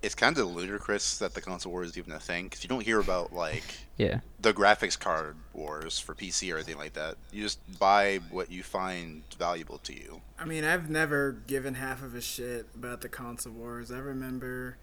It's 0.02 0.14
kind 0.14 0.38
of 0.38 0.54
ludicrous 0.54 1.18
that 1.18 1.34
the 1.34 1.40
console 1.40 1.72
war 1.72 1.82
is 1.82 1.98
even 1.98 2.12
a 2.12 2.20
thing 2.20 2.44
because 2.44 2.62
you 2.62 2.68
don't 2.68 2.84
hear 2.84 3.00
about 3.00 3.32
like 3.32 3.64
yeah. 3.96 4.20
the 4.40 4.52
graphics 4.52 4.98
card 4.98 5.36
wars 5.52 5.98
for 5.98 6.14
PC 6.14 6.52
or 6.52 6.56
anything 6.56 6.78
like 6.78 6.92
that. 6.92 7.16
You 7.32 7.42
just 7.42 7.58
buy 7.78 8.20
what 8.30 8.52
you 8.52 8.62
find 8.62 9.22
valuable 9.38 9.78
to 9.78 9.92
you. 9.92 10.20
I 10.38 10.44
mean, 10.44 10.62
I've 10.64 10.88
never 10.88 11.32
given 11.32 11.74
half 11.74 12.02
of 12.02 12.14
a 12.14 12.20
shit 12.20 12.66
about 12.76 13.00
the 13.00 13.08
console 13.08 13.54
wars. 13.54 13.90
I 13.90 13.98
remember, 13.98 14.76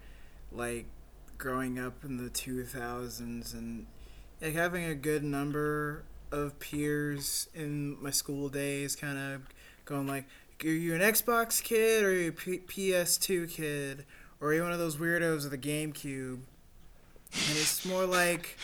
like, 0.52 0.84
growing 1.38 1.78
up 1.78 2.04
in 2.04 2.16
the 2.16 2.30
2000s 2.30 3.54
and 3.54 3.86
like 4.40 4.54
having 4.54 4.84
a 4.84 4.94
good 4.94 5.22
number 5.22 6.04
of 6.32 6.58
peers 6.58 7.48
in 7.54 8.00
my 8.02 8.10
school 8.10 8.48
days, 8.48 8.96
kind 8.96 9.18
of 9.18 9.42
going 9.84 10.06
like, 10.06 10.24
"Are 10.64 10.68
you 10.68 10.94
an 10.94 11.00
Xbox 11.00 11.62
kid 11.62 12.02
or 12.04 12.08
are 12.08 12.12
you 12.12 12.28
a 12.30 12.32
P- 12.32 12.58
PS2 12.58 13.50
kid 13.50 14.04
or 14.40 14.48
are 14.48 14.54
you 14.54 14.62
one 14.62 14.72
of 14.72 14.78
those 14.78 14.96
weirdos 14.96 15.44
with 15.44 15.52
a 15.52 15.58
GameCube?" 15.58 16.40
And 17.32 17.56
it's 17.56 17.84
more 17.84 18.06
like. 18.06 18.56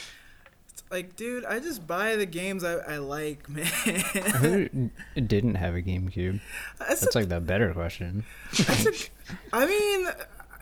it's 0.70 0.82
Like, 0.90 1.16
dude, 1.16 1.44
I 1.44 1.58
just 1.58 1.86
buy 1.86 2.16
the 2.16 2.26
games 2.26 2.64
I, 2.64 2.74
I 2.74 2.98
like, 2.98 3.48
man. 3.50 3.64
Who 3.64 4.90
didn't 5.20 5.54
have 5.56 5.74
a 5.74 5.82
GameCube? 5.82 6.40
That's 6.78 7.00
That's 7.00 7.14
like 7.14 7.28
the 7.28 7.40
better 7.40 7.72
question. 7.72 8.24
A, 8.68 8.92
I 9.52 9.66
mean, 9.66 10.08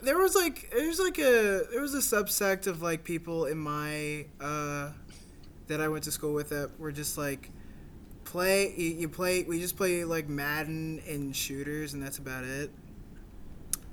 there 0.02 0.18
was 0.18 0.34
like 0.34 0.70
there's 0.74 0.98
like 0.98 1.18
a 1.18 1.62
there 1.70 1.80
was 1.80 1.94
a 1.94 1.98
subsect 1.98 2.66
of 2.66 2.82
like 2.82 3.04
people 3.04 3.46
in 3.46 3.58
my 3.58 4.26
uh 4.40 4.90
that 5.70 5.80
I 5.80 5.88
went 5.88 6.04
to 6.04 6.12
school 6.12 6.34
with 6.34 6.50
that 6.50 6.78
were 6.78 6.92
just 6.92 7.16
like 7.18 7.50
play 8.24 8.74
you, 8.76 8.90
you 8.90 9.08
play 9.08 9.44
we 9.44 9.60
just 9.60 9.76
play 9.76 10.04
like 10.04 10.28
Madden 10.28 11.02
and 11.08 11.34
shooters 11.34 11.94
and 11.94 12.02
that's 12.02 12.18
about 12.18 12.44
it. 12.44 12.70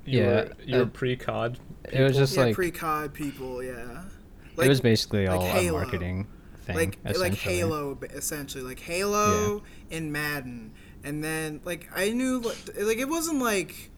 You 0.04 0.20
Yeah, 0.20 0.26
were, 0.26 0.48
you 0.64 0.76
were 0.78 0.82
uh, 0.84 0.86
pre-COD. 0.86 1.58
It 1.92 2.02
was 2.02 2.16
just 2.16 2.36
yeah, 2.36 2.44
like 2.44 2.54
pre-COD 2.54 3.12
people, 3.14 3.62
yeah. 3.62 4.04
it 4.58 4.68
was 4.68 4.80
basically 4.80 5.26
like 5.26 5.40
all 5.40 5.46
a 5.46 5.50
Halo. 5.50 5.78
marketing 5.78 6.26
thing. 6.62 6.76
like 6.76 6.98
like. 7.18 7.34
Halo 7.34 7.98
essentially 8.02 8.64
like 8.64 8.80
Halo 8.80 9.62
and 9.90 10.12
Madden 10.12 10.72
and 11.04 11.22
then 11.22 11.60
like 11.64 11.88
I 11.94 12.10
knew 12.10 12.40
like 12.40 12.58
like, 12.80 12.98
it 12.98 13.08
wasn't 13.08 13.40
like 13.40 13.90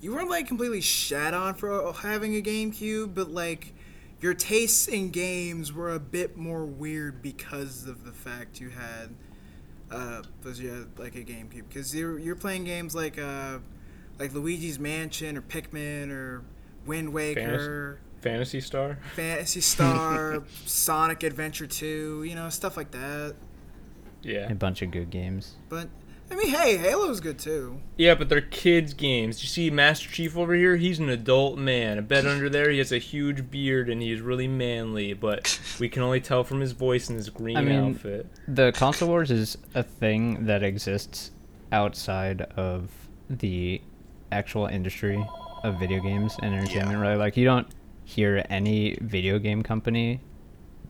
you 0.00 0.14
weren't 0.14 0.30
like 0.30 0.46
completely 0.46 0.80
shat 0.80 1.34
on 1.34 1.54
for 1.54 1.92
having 1.92 2.36
a 2.36 2.42
GameCube 2.42 3.14
but 3.14 3.30
like 3.30 3.74
your 4.20 4.34
tastes 4.34 4.88
in 4.88 5.10
games 5.10 5.72
were 5.72 5.94
a 5.94 6.00
bit 6.00 6.36
more 6.36 6.64
weird 6.64 7.22
because 7.22 7.86
of 7.86 8.04
the 8.04 8.12
fact 8.12 8.60
you 8.60 8.70
had 8.70 9.14
uh 9.90 10.22
because 10.40 10.58
you 10.60 10.68
had 10.70 10.98
like 10.98 11.14
a 11.14 11.22
GameCube 11.22 11.68
because 11.68 11.94
you're 11.94 12.18
you're 12.18 12.36
playing 12.36 12.64
games 12.64 12.94
like 12.94 13.18
uh 13.18 13.58
like 14.18 14.32
Luigi's 14.32 14.78
Mansion 14.78 15.36
or 15.36 15.42
Pikmin 15.42 16.10
or 16.10 16.42
Wind 16.86 17.12
Waker 17.12 18.00
Phantasy 18.26 18.60
Star. 18.60 18.98
Phantasy 19.14 19.60
Star, 19.60 20.42
Sonic 20.66 21.22
Adventure 21.22 21.66
2, 21.68 22.24
you 22.24 22.34
know, 22.34 22.48
stuff 22.48 22.76
like 22.76 22.90
that. 22.90 23.36
Yeah. 24.22 24.50
a 24.50 24.54
bunch 24.56 24.82
of 24.82 24.90
good 24.90 25.10
games. 25.10 25.54
But 25.68 25.88
I 26.30 26.34
mean, 26.34 26.48
hey, 26.48 26.76
Halo's 26.76 27.20
good 27.20 27.38
too. 27.38 27.80
Yeah, 27.96 28.14
but 28.14 28.28
they're 28.28 28.40
kids' 28.40 28.94
games. 28.94 29.42
You 29.42 29.48
see 29.48 29.70
Master 29.70 30.08
Chief 30.08 30.36
over 30.36 30.54
here? 30.54 30.76
He's 30.76 30.98
an 30.98 31.08
adult 31.08 31.56
man. 31.58 31.98
A 31.98 32.02
bed 32.02 32.26
under 32.26 32.48
there 32.48 32.70
he 32.70 32.78
has 32.78 32.90
a 32.92 32.98
huge 32.98 33.50
beard 33.50 33.88
and 33.88 34.02
he's 34.02 34.20
really 34.20 34.48
manly, 34.48 35.12
but 35.12 35.60
we 35.80 35.88
can 35.88 36.02
only 36.02 36.20
tell 36.20 36.42
from 36.44 36.60
his 36.60 36.72
voice 36.72 37.08
and 37.08 37.16
his 37.16 37.30
green 37.30 37.56
I 37.56 37.62
mean- 37.62 37.94
outfit. 37.94 38.26
The 38.48 38.72
console 38.72 39.08
wars 39.08 39.30
is 39.30 39.56
a 39.74 39.82
thing 39.82 40.46
that 40.46 40.62
exists 40.62 41.30
outside 41.72 42.42
of 42.56 42.90
the 43.30 43.80
actual 44.32 44.66
industry 44.66 45.24
of 45.62 45.78
video 45.78 46.00
games 46.00 46.36
and 46.42 46.54
entertainment. 46.54 46.98
Right? 46.98 47.16
Like 47.16 47.36
you 47.36 47.44
don't 47.44 47.68
hear 48.04 48.44
any 48.50 48.96
video 49.00 49.38
game 49.38 49.62
company 49.62 50.20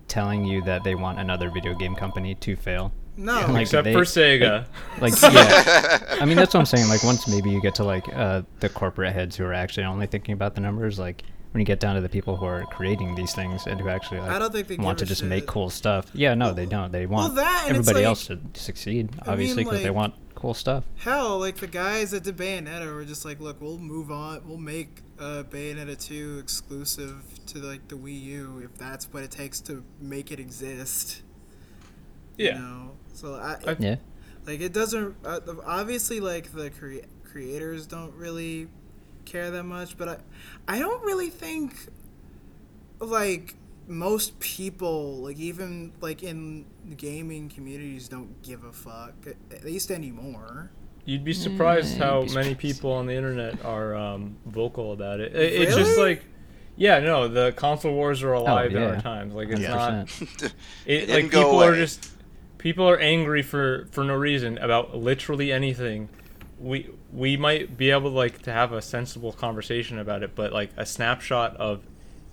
telling 0.08 0.44
you 0.44 0.62
that 0.62 0.84
they 0.84 0.94
want 0.94 1.18
another 1.18 1.50
video 1.50 1.74
game 1.74 1.94
company 1.94 2.34
to 2.36 2.56
fail. 2.56 2.92
No, 3.18 3.46
Like, 3.48 3.62
Except 3.62 3.84
they- 3.84 3.92
for 3.94 4.02
Sega. 4.02 4.66
Like 5.00 5.14
yeah, 5.22 6.18
I 6.20 6.24
mean 6.26 6.36
that's 6.36 6.52
what 6.54 6.60
I'm 6.60 6.66
saying. 6.66 6.88
Like 6.88 7.02
once 7.02 7.26
maybe 7.28 7.50
you 7.50 7.60
get 7.62 7.74
to 7.76 7.84
like 7.84 8.04
uh, 8.14 8.42
the 8.60 8.68
corporate 8.68 9.12
heads 9.14 9.36
who 9.36 9.44
are 9.44 9.54
actually 9.54 9.84
only 9.84 10.06
thinking 10.06 10.32
about 10.34 10.54
the 10.54 10.60
numbers. 10.60 10.98
Like 10.98 11.22
when 11.52 11.60
you 11.60 11.64
get 11.66 11.80
down 11.80 11.94
to 11.94 12.02
the 12.02 12.08
people 12.10 12.36
who 12.36 12.44
are 12.44 12.64
creating 12.66 13.14
these 13.14 13.34
things 13.34 13.66
and 13.66 13.80
who 13.80 13.88
actually 13.88 14.20
like 14.20 14.30
I 14.30 14.38
don't 14.38 14.52
think 14.52 14.68
they 14.68 14.76
want 14.76 14.98
to 14.98 15.04
a 15.04 15.08
just 15.08 15.22
make 15.22 15.46
cool 15.46 15.70
stuff. 15.70 16.10
Yeah, 16.12 16.34
no, 16.34 16.52
they 16.52 16.66
don't. 16.66 16.92
They 16.92 17.06
want 17.06 17.36
that 17.36 17.66
everybody 17.70 18.00
like- 18.00 18.04
else 18.04 18.26
to 18.26 18.38
succeed, 18.52 19.10
I 19.22 19.32
obviously, 19.32 19.64
mean, 19.64 19.70
because 19.70 19.82
they 19.82 19.90
want 19.90 20.14
cool 20.34 20.52
stuff. 20.52 20.84
hell, 20.98 21.38
like 21.38 21.56
the 21.56 21.66
guys 21.66 22.12
at 22.12 22.22
the 22.24 22.32
Bayonetta 22.34 22.92
were 22.94 23.06
just 23.06 23.24
like, 23.24 23.40
look, 23.40 23.58
we'll 23.62 23.78
move 23.78 24.10
on. 24.10 24.42
We'll 24.46 24.58
make 24.58 25.00
uh, 25.18 25.44
Bayonetta 25.48 25.98
2 25.98 26.38
exclusive 26.42 27.24
to 27.46 27.58
like 27.60 27.88
the 27.88 27.94
Wii 27.96 28.20
U 28.24 28.60
if 28.62 28.76
that's 28.76 29.10
what 29.14 29.22
it 29.22 29.30
takes 29.30 29.60
to 29.62 29.82
make 29.98 30.30
it 30.30 30.38
exist. 30.38 31.22
You 32.36 32.46
Yeah. 32.48 32.58
know? 32.58 32.90
So 33.16 33.34
I, 33.34 33.56
I- 33.66 33.76
Yeah, 33.78 33.96
like 34.46 34.60
it 34.60 34.72
doesn't 34.72 35.16
uh, 35.24 35.40
obviously 35.64 36.20
like 36.20 36.52
the 36.52 36.70
crea- 36.70 37.04
creators 37.24 37.86
don't 37.86 38.14
really 38.14 38.68
care 39.24 39.50
that 39.50 39.64
much 39.64 39.98
but 39.98 40.08
i 40.08 40.18
i 40.76 40.78
don't 40.78 41.02
really 41.02 41.30
think 41.30 41.74
like 43.00 43.54
most 43.88 44.38
people 44.40 45.16
like 45.16 45.38
even 45.38 45.92
like 46.00 46.22
in 46.22 46.64
gaming 46.96 47.48
communities 47.48 48.08
don't 48.08 48.40
give 48.42 48.64
a 48.64 48.72
fuck 48.72 49.14
at, 49.26 49.36
at 49.50 49.64
least 49.64 49.90
anymore 49.90 50.70
You'd 51.04 51.22
be 51.24 51.32
surprised 51.32 51.98
Yeah, 51.98 52.04
how 52.04 52.22
be 52.22 52.34
many 52.34 52.48
surprised. 52.50 52.58
people 52.60 52.92
on 52.92 53.06
the 53.06 53.14
internet 53.14 53.64
are 53.64 53.94
um, 53.94 54.36
vocal 54.46 54.92
about 54.92 55.20
it. 55.20 55.36
it 55.36 55.62
it's 55.62 55.76
just 55.76 55.96
like, 55.96 56.24
yeah, 56.76 56.98
no, 56.98 57.28
the 57.28 57.52
console 57.52 57.94
wars 57.94 58.24
are 58.24 58.32
alive 58.32 58.72
in 58.74 58.82
our 58.82 58.96
Oh, 58.96 59.00
times. 59.00 59.32
Like 59.32 59.48
it's 59.50 59.60
not. 59.60 60.06
100%. 60.06 60.52
It, 60.86 61.02
It 61.04 61.08
like 61.08 61.16
didn't 61.18 61.30
go 61.30 61.42
people 61.44 61.62
are 61.62 61.76
just 61.76 62.10
people 62.58 62.88
are 62.88 62.98
angry 62.98 63.42
for 63.42 63.86
for 63.90 64.04
no 64.04 64.14
reason 64.14 64.58
about 64.58 64.96
literally 64.96 65.52
anything. 65.52 66.08
We 66.58 66.90
we 67.12 67.36
might 67.36 67.76
be 67.76 67.90
able 67.90 68.10
like 68.10 68.42
to 68.42 68.52
have 68.52 68.72
a 68.72 68.80
sensible 68.82 69.32
conversation 69.32 69.98
about 69.98 70.22
it, 70.22 70.34
but 70.34 70.52
like 70.52 70.70
a 70.76 70.86
snapshot 70.86 71.56
of 71.56 71.82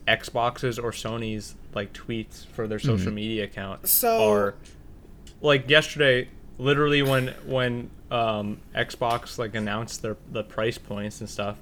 Xboxes 0.07 0.82
or 0.82 0.91
Sony's 0.91 1.55
like 1.74 1.93
tweets 1.93 2.45
for 2.45 2.67
their 2.67 2.80
social 2.80 3.11
media 3.11 3.45
account 3.45 3.88
So- 3.88 4.30
are 4.32 4.55
like 5.41 5.69
yesterday 5.69 6.30
literally 6.57 7.01
when 7.01 7.30
when 7.45 7.89
um 8.11 8.59
Xbox 8.76 9.38
like 9.38 9.55
announced 9.55 10.01
their 10.01 10.17
the 10.32 10.43
price 10.43 10.78
points 10.78 11.19
and 11.19 11.30
stuff 11.30 11.57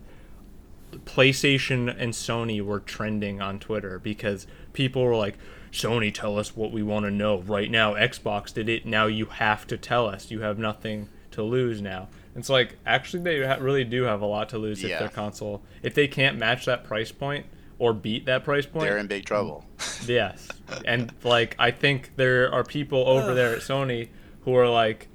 PlayStation 1.05 1.93
and 1.97 2.13
Sony 2.13 2.61
were 2.61 2.79
trending 2.79 3.41
on 3.41 3.59
Twitter 3.59 3.99
because 3.99 4.47
people 4.73 5.03
were 5.03 5.15
like, 5.15 5.37
Sony, 5.71 6.13
tell 6.13 6.37
us 6.37 6.55
what 6.55 6.71
we 6.71 6.83
want 6.83 7.05
to 7.05 7.11
know 7.11 7.39
right 7.41 7.71
now. 7.71 7.93
Xbox 7.93 8.53
did 8.53 8.67
it. 8.69 8.85
Now 8.85 9.05
you 9.07 9.25
have 9.25 9.65
to 9.67 9.77
tell 9.77 10.07
us. 10.07 10.29
You 10.31 10.41
have 10.41 10.59
nothing 10.59 11.07
to 11.31 11.43
lose 11.43 11.81
now. 11.81 12.09
It's 12.35 12.49
like, 12.49 12.75
actually, 12.85 13.23
they 13.23 13.45
ha- 13.45 13.57
really 13.59 13.83
do 13.83 14.03
have 14.03 14.21
a 14.21 14.25
lot 14.25 14.49
to 14.49 14.57
lose 14.57 14.83
if 14.83 14.89
Yeah. 14.89 14.99
their 14.99 15.09
console, 15.09 15.61
if 15.81 15.93
they 15.93 16.07
can't 16.07 16.37
match 16.37 16.65
that 16.65 16.83
price 16.83 17.11
point 17.11 17.45
or 17.79 17.93
beat 17.93 18.25
that 18.25 18.43
price 18.43 18.65
point. 18.65 18.85
They're 18.85 18.97
in 18.97 19.07
big 19.07 19.25
trouble. 19.25 19.65
Yes. 20.07 20.47
And 20.83 21.13
like 21.23 21.55
I 21.59 21.69
think 21.71 22.11
there 22.15 22.51
are 22.51 22.63
people 22.63 23.07
over 23.07 23.33
there 23.35 23.53
at 23.55 23.59
Sony 23.61 24.09
who 24.45 24.55
are 24.55 24.67
like, 24.67 25.07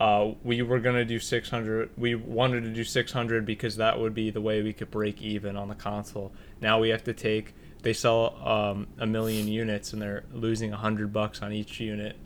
uh, 0.00 0.32
we 0.42 0.60
were 0.62 0.80
gonna 0.80 1.04
do 1.04 1.18
600. 1.20 1.90
We 1.96 2.14
wanted 2.16 2.64
to 2.64 2.70
do 2.70 2.82
600 2.84 3.46
because 3.46 3.76
that 3.76 3.98
would 4.00 4.12
be 4.14 4.30
the 4.30 4.40
way 4.40 4.60
we 4.62 4.72
could 4.72 4.90
break 4.90 5.22
even 5.22 5.56
on 5.56 5.68
the 5.68 5.74
console. 5.76 6.32
Now 6.60 6.78
we 6.80 6.88
have 6.90 7.04
to 7.04 7.12
take. 7.14 7.54
They 7.88 7.94
sell 7.94 8.36
um, 8.46 8.86
a 8.98 9.06
million 9.06 9.48
units 9.48 9.94
and 9.94 10.02
they're 10.02 10.24
losing 10.30 10.74
a 10.74 10.76
hundred 10.76 11.10
bucks 11.10 11.40
on 11.40 11.54
each 11.54 11.80
unit. 11.80 12.16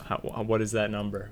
How, 0.00 0.16
what 0.16 0.60
is 0.60 0.72
that 0.72 0.90
number? 0.90 1.30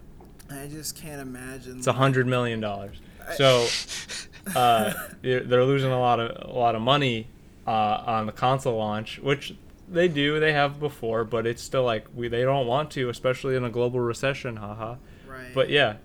I 0.48 0.68
just 0.68 0.94
can't 0.94 1.20
imagine. 1.20 1.78
It's 1.78 1.88
a 1.88 1.94
hundred 1.94 2.28
million 2.28 2.60
dollars. 2.60 3.00
So 3.34 3.66
uh, 4.54 4.92
they're 5.22 5.40
they're 5.40 5.64
losing 5.64 5.90
a 5.90 5.98
lot 5.98 6.20
of 6.20 6.48
a 6.48 6.56
lot 6.56 6.76
of 6.76 6.82
money 6.82 7.26
uh, 7.66 8.04
on 8.06 8.26
the 8.26 8.32
console 8.32 8.78
launch, 8.78 9.18
which 9.18 9.56
they 9.88 10.06
do. 10.06 10.38
They 10.38 10.52
have 10.52 10.78
before, 10.78 11.24
but 11.24 11.44
it's 11.44 11.60
still 11.60 11.82
like 11.82 12.06
we 12.14 12.28
they 12.28 12.42
don't 12.42 12.68
want 12.68 12.92
to, 12.92 13.08
especially 13.08 13.56
in 13.56 13.64
a 13.64 13.70
global 13.70 13.98
recession. 13.98 14.58
Haha. 14.58 14.94
Right. 15.26 15.52
But 15.52 15.70
yeah, 15.70 15.96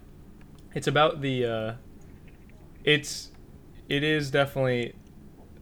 it's 0.73 0.87
about 0.87 1.21
the. 1.21 1.45
Uh, 1.45 1.73
it's 2.83 3.29
it 3.87 4.03
is 4.03 4.31
definitely 4.31 4.95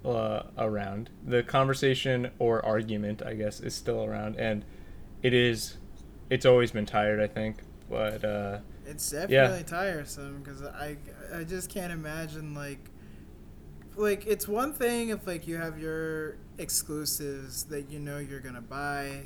uh, 0.06 0.44
around 0.58 1.10
the 1.26 1.44
conversation 1.44 2.32
or 2.40 2.64
argument. 2.66 3.22
I 3.26 3.34
guess 3.36 3.60
is 3.60 3.76
still 3.76 4.04
around, 4.04 4.36
and 4.38 4.66
it 5.22 5.34
is. 5.34 5.78
It's 6.30 6.46
always 6.46 6.72
been 6.72 6.86
tired. 6.86 7.20
I 7.20 7.28
think, 7.28 7.58
but. 7.90 8.24
Uh, 8.24 8.60
It's 8.86 9.10
definitely 9.12 9.64
tiresome 9.64 10.42
because 10.44 10.62
I 10.64 10.98
I 11.34 11.44
just 11.44 11.70
can't 11.70 11.94
imagine 11.94 12.54
like 12.54 12.90
like 13.96 14.26
it's 14.26 14.48
one 14.48 14.74
thing 14.74 15.10
if 15.10 15.28
like 15.28 15.48
you 15.48 15.58
have 15.58 15.80
your 15.80 16.38
exclusives 16.58 17.64
that 17.66 17.90
you 17.90 18.00
know 18.00 18.18
you're 18.18 18.40
gonna 18.40 18.62
buy 18.62 19.22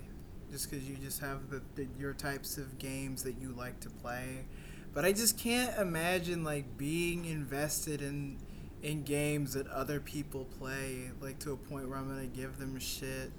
just 0.52 0.70
because 0.70 0.88
you 0.90 0.96
just 0.98 1.20
have 1.22 1.50
the, 1.50 1.62
the 1.76 1.88
your 2.00 2.14
types 2.14 2.58
of 2.58 2.78
games 2.78 3.24
that 3.24 3.38
you 3.40 3.50
like 3.58 3.80
to 3.80 3.90
play 3.90 4.46
but 4.94 5.06
i 5.06 5.12
just 5.12 5.38
can't 5.38 5.78
imagine 5.80 6.44
like 6.44 6.78
being 6.78 7.26
invested 7.26 8.02
in 8.02 8.38
in 8.84 9.04
games 9.04 9.54
that 9.54 9.68
other 9.68 10.00
people 10.00 10.46
play 10.60 11.10
like 11.22 11.40
to 11.40 11.52
a 11.52 11.58
point 11.58 11.90
where 11.90 11.98
i'm 11.98 12.08
gonna 12.08 12.26
give 12.28 12.58
them 12.60 12.78
shit 12.80 13.32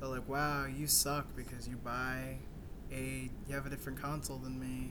they're 0.00 0.08
like 0.08 0.28
wow 0.28 0.66
you 0.66 0.86
suck 0.86 1.26
because 1.34 1.66
you 1.68 1.76
buy 1.76 2.36
a 2.92 3.30
you 3.48 3.54
have 3.54 3.64
a 3.66 3.70
different 3.70 4.00
console 4.00 4.36
than 4.38 4.58
me 4.60 4.90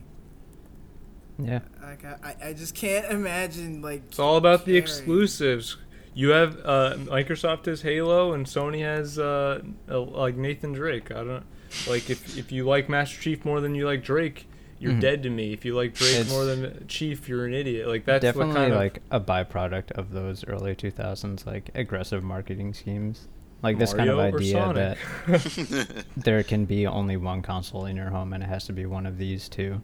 Yeah. 1.37 1.59
like 1.81 2.03
I, 2.05 2.35
I 2.49 2.53
just 2.53 2.75
can't 2.75 3.05
imagine 3.11 3.81
like 3.81 4.03
It's 4.09 4.19
all 4.19 4.37
about 4.37 4.65
the 4.65 4.75
exclusives. 4.77 5.77
You 6.13 6.29
have 6.31 6.57
uh, 6.65 6.95
Microsoft 6.97 7.67
has 7.67 7.81
Halo 7.83 8.33
and 8.33 8.45
Sony 8.45 8.81
has 8.81 9.17
uh, 9.17 9.61
uh, 9.89 10.01
like 10.01 10.35
Nathan 10.35 10.73
Drake. 10.73 11.09
I 11.11 11.23
don't 11.23 11.45
like 11.87 12.09
if 12.09 12.37
if 12.37 12.51
you 12.51 12.65
like 12.65 12.89
Master 12.89 13.21
Chief 13.21 13.45
more 13.45 13.61
than 13.61 13.75
you 13.75 13.85
like 13.85 14.03
Drake, 14.03 14.47
you're 14.81 14.93
Mhm. 14.93 14.99
dead 15.01 15.23
to 15.23 15.29
me. 15.29 15.53
If 15.53 15.63
you 15.63 15.75
like 15.75 15.93
Drake 15.93 16.15
It's 16.15 16.29
more 16.31 16.43
than 16.45 16.85
Chief, 16.87 17.29
you're 17.29 17.45
an 17.45 17.53
idiot. 17.53 17.87
Like 17.87 18.03
that's 18.05 18.21
Definitely 18.23 18.47
what 18.49 18.55
kind 18.57 18.73
of 18.73 18.79
like 18.79 19.01
a 19.11 19.19
byproduct 19.19 19.91
of 19.91 20.11
those 20.11 20.43
early 20.47 20.75
2000s 20.75 21.45
like 21.45 21.69
aggressive 21.75 22.23
marketing 22.23 22.73
schemes. 22.73 23.27
Like 23.63 23.77
this 23.77 23.93
kind 23.93 24.09
of 24.09 24.17
idea 24.19 24.73
that 24.73 24.97
there 26.17 26.41
can 26.43 26.65
be 26.65 26.87
only 26.87 27.15
one 27.17 27.41
console 27.43 27.85
in 27.85 27.95
your 27.95 28.09
home 28.09 28.33
and 28.33 28.43
it 28.43 28.47
has 28.47 28.65
to 28.65 28.73
be 28.73 28.85
one 28.87 29.05
of 29.05 29.17
these 29.19 29.47
two 29.47 29.81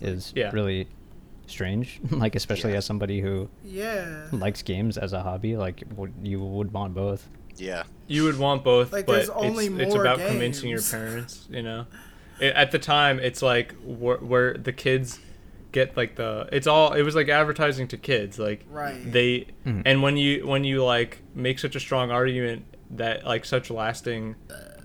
is 0.00 0.32
Yeah. 0.34 0.50
really 0.52 0.88
strange. 1.46 2.00
like 2.10 2.34
especially 2.34 2.72
Yeah. 2.72 2.78
as 2.78 2.86
somebody 2.86 3.20
who 3.20 3.48
yeah 3.64 4.28
likes 4.32 4.62
games 4.62 4.96
as 4.96 5.12
a 5.12 5.22
hobby, 5.22 5.56
like 5.56 5.82
would, 5.96 6.12
you 6.22 6.40
would 6.40 6.72
want 6.72 6.94
both. 6.94 7.28
yeah. 7.56 7.82
you 8.06 8.24
would 8.24 8.38
want 8.38 8.64
both, 8.64 8.92
Like, 8.92 9.04
but 9.04 9.12
there's 9.16 9.28
only 9.30 9.66
it's, 9.66 9.78
it's 9.78 9.94
more 9.94 10.02
about 10.04 10.18
convincing 10.26 10.70
your 10.70 10.80
parents. 10.80 11.46
You 11.50 11.62
know, 11.62 11.80
it, 11.80 11.86
at 12.40 12.70
the 12.70 12.78
time, 12.78 13.18
it's 13.18 13.42
like 13.42 13.74
where, 13.84 14.18
where 14.18 14.54
the 14.54 14.72
kids 14.72 15.18
get 15.72 15.96
like 15.96 16.16
the 16.16 16.48
it's 16.50 16.66
all 16.66 16.94
it 16.94 17.02
was 17.02 17.14
like 17.14 17.28
advertising 17.28 17.86
to 17.86 17.98
kids 17.98 18.38
like 18.38 18.64
Right. 18.70 18.98
they 19.12 19.48
Mhm. 19.66 19.82
and 19.84 20.02
when 20.02 20.16
you 20.16 20.46
when 20.46 20.64
you 20.64 20.82
like 20.82 21.18
make 21.34 21.58
such 21.58 21.76
a 21.76 21.80
strong 21.80 22.10
argument 22.10 22.64
that 22.92 23.26
like 23.26 23.44
such 23.44 23.70
lasting 23.70 24.34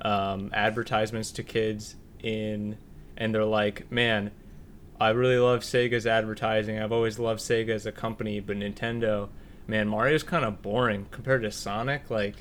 um, 0.02 0.52
advertisements 0.54 1.32
to 1.32 1.44
kids 1.44 1.96
in 2.22 2.78
and 3.16 3.34
they're 3.34 3.46
like 3.46 3.90
man 3.94 4.32
i 5.00 5.10
really 5.12 5.38
love 5.38 5.62
sega's 5.62 6.06
advertising 6.06 6.78
i've 6.80 6.92
always 6.92 7.18
loved 7.18 7.40
sega 7.40 7.70
as 7.70 7.86
a 7.86 7.92
company 7.94 8.42
but 8.42 8.58
nintendo 8.58 9.30
man 9.68 9.88
mario's 9.88 10.24
kind 10.24 10.44
of 10.44 10.62
boring 10.62 11.06
compared 11.12 11.44
to 11.44 11.50
sonic 11.52 12.10
like 12.10 12.36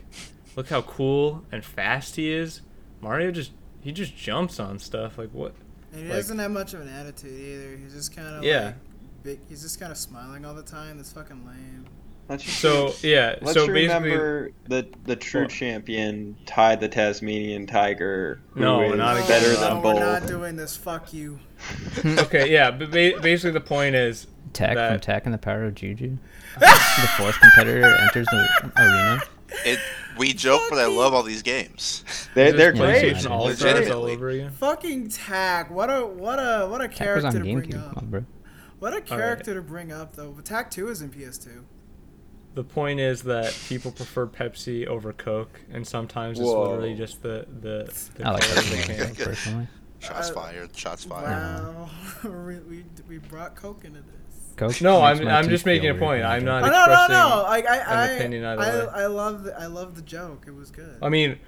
look 0.57 0.69
how 0.69 0.83
cool 0.83 1.45
and 1.53 1.65
fast 1.65 2.17
he 2.17 2.33
is 2.33 2.61
mario 3.01 3.31
just 3.31 3.53
he 3.83 3.93
just 3.93 4.17
jumps 4.17 4.59
on 4.61 4.79
stuff 4.79 5.19
like 5.19 5.31
what 5.33 5.55
and 5.93 6.03
he 6.03 6.09
like- 6.09 6.17
doesn't 6.19 6.39
have 6.39 6.51
much 6.51 6.73
of 6.75 6.81
an 6.81 6.89
attitude 6.89 7.31
either 7.39 7.77
he's 7.77 7.93
just 7.93 8.15
kind 8.17 8.35
of 8.37 8.43
Yeah. 8.45 8.65
like 8.67 8.75
big 9.23 9.41
he's 9.49 9.63
just 9.63 9.79
kind 9.79 9.93
of 9.93 9.99
smiling 9.99 10.45
all 10.45 10.55
the 10.55 10.63
time 10.63 10.97
that's 10.97 11.13
fucking 11.13 11.45
lame 11.47 11.85
Let's 12.29 12.49
so 12.51 12.95
yeah 13.03 13.35
Let's 13.43 13.55
so 13.55 13.67
basically 13.67 13.83
remember 13.83 14.51
the 14.69 14.87
the 15.05 15.17
true 15.17 15.43
Well- 15.43 15.49
champion 15.51 16.37
Ty 16.47 16.77
the 16.77 16.89
Tasmanian 16.89 17.67
Tiger, 17.67 18.41
who 18.51 18.61
No, 18.61 18.83
is 18.83 18.97
not 18.97 19.17
again. 19.17 19.29
better 19.29 19.53
no, 19.55 19.61
than 19.61 19.83
we're 19.83 20.01
not 20.01 20.27
doing 20.27 20.57
this 20.57 20.77
fuck 20.77 21.13
you 21.13 21.41
okay 22.05 22.51
yeah 22.51 22.71
but 22.71 22.91
ba- 22.93 23.19
basically 23.21 23.51
the 23.51 23.61
point 23.61 23.95
is 23.97 24.29
Tak 24.53 24.69
from 24.71 24.77
That- 24.77 25.03
Tak 25.03 25.25
and 25.25 25.35
the 25.35 25.39
Power 25.39 25.65
of 25.65 25.75
Juju. 25.75 26.17
the 26.61 26.67
fourth 27.17 27.39
competitor 27.41 27.85
enters 27.87 28.27
the 28.27 28.73
arena. 28.77 29.23
It. 29.65 29.79
We 30.19 30.35
joke, 30.35 30.61
but 30.69 30.79
I 30.79 30.87
love 30.87 31.15
all 31.15 31.23
these 31.23 31.41
games. 31.43 32.05
They, 32.35 32.49
Is 32.49 32.55
they're 32.55 32.73
great. 32.73 33.27
All 33.27 33.45
Legitimately. 33.47 33.91
all 33.93 34.05
over 34.05 34.29
again 34.29 34.51
fucking 34.51 35.09
Tak 35.09 35.71
what 35.71 35.89
a 35.89 36.05
what 36.05 36.39
a 36.39 36.67
what 36.69 36.83
a 36.83 36.89
Tak 36.89 36.97
character 36.97 37.27
on 37.29 37.33
to 37.33 37.41
bring 37.41 37.63
GameCube, 37.63 37.97
up 37.97 38.05
bro. 38.05 38.25
what 38.79 38.95
a 38.95 39.01
character 39.01 39.55
to 39.55 39.63
bring 39.63 39.91
up 39.91 40.15
though 40.17 40.33
but 40.33 40.45
Tak 40.45 40.71
2 40.71 40.89
is 40.89 41.01
in 41.01 41.11
ps2 41.11 41.63
The 42.55 42.63
point 42.65 43.01
is 43.01 43.23
that 43.23 43.57
people 43.71 43.91
prefer 43.91 44.27
Pepsi 44.27 44.87
over 44.87 45.15
Coke, 45.15 45.61
and 45.73 45.87
sometimes 45.87 46.39
it's 46.39 46.47
literally 46.47 46.95
just 46.95 47.23
the 47.23 47.47
the, 47.61 47.91
the 48.17 48.27
I 48.27 48.33
like 48.33 48.43
color 48.43 48.59
of 48.59 48.65
Pepsi 48.67 49.25
personally. 49.25 49.69
Shots 50.01 50.29
Uh, 50.31 50.35
fired. 50.35 50.77
Shots 50.77 51.05
fired. 51.05 51.63
wow 51.63 51.89
we, 52.25 52.59
we, 52.59 52.85
we 53.09 53.17
brought 53.19 53.55
coke 53.57 53.85
into 53.87 54.01
this 54.01 54.22
Coke 54.57 54.81
No, 54.81 55.03
I'm 55.03 55.27
I'm 55.27 55.49
just 55.49 55.67
making 55.67 55.91
a 55.91 55.95
point. 55.95 56.25
I'm 56.25 56.45
not 56.45 56.63
Oh, 56.63 56.67
no, 56.67 56.87
no, 56.87 57.07
no! 57.09 57.43
Like 57.45 57.67
I, 57.67 57.77
an 57.79 57.83
I, 57.87 58.13
opinion 58.13 58.45
either 58.45 58.63
I, 58.63 58.67
way. 58.85 59.03
I 59.05 59.07
love, 59.07 59.45
the, 59.45 59.59
I 59.59 59.67
love 59.67 59.97
the 59.97 60.03
joke. 60.03 60.45
It 60.47 60.55
was 60.55 60.71
good. 60.71 60.99
I 61.03 61.09
mean, 61.09 61.39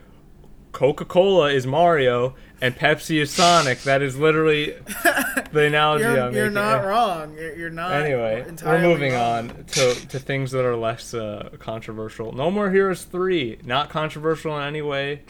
Coca 0.73 1.05
Cola 1.05 1.51
is 1.51 1.67
Mario, 1.67 2.35
and 2.61 2.75
Pepsi 2.75 3.21
is 3.23 3.31
Sonic. 3.31 3.83
That 3.83 4.03
is 4.03 4.17
literally 4.19 4.73
the 5.53 5.67
analogy 5.67 6.03
you're, 6.05 6.21
I'm 6.21 6.35
you're 6.35 6.45
making. 6.51 6.55
not 6.55 6.85
wrong. 6.85 7.35
You're, 7.35 7.57
you're 7.57 7.71
not. 7.71 7.93
Anyway, 7.93 8.45
we're 8.65 8.81
moving 8.83 9.13
wrong. 9.13 9.51
on 9.51 9.65
to, 9.67 9.95
to 10.09 10.19
things 10.19 10.51
that 10.51 10.65
are 10.65 10.77
less 10.77 11.15
uh, 11.15 11.51
controversial. 11.61 12.33
No 12.33 12.51
More 12.51 12.71
Heroes 12.71 13.05
3, 13.05 13.61
not 13.65 13.89
controversial 13.89 14.59
in 14.59 14.65
any 14.65 14.83
way. 14.83 15.23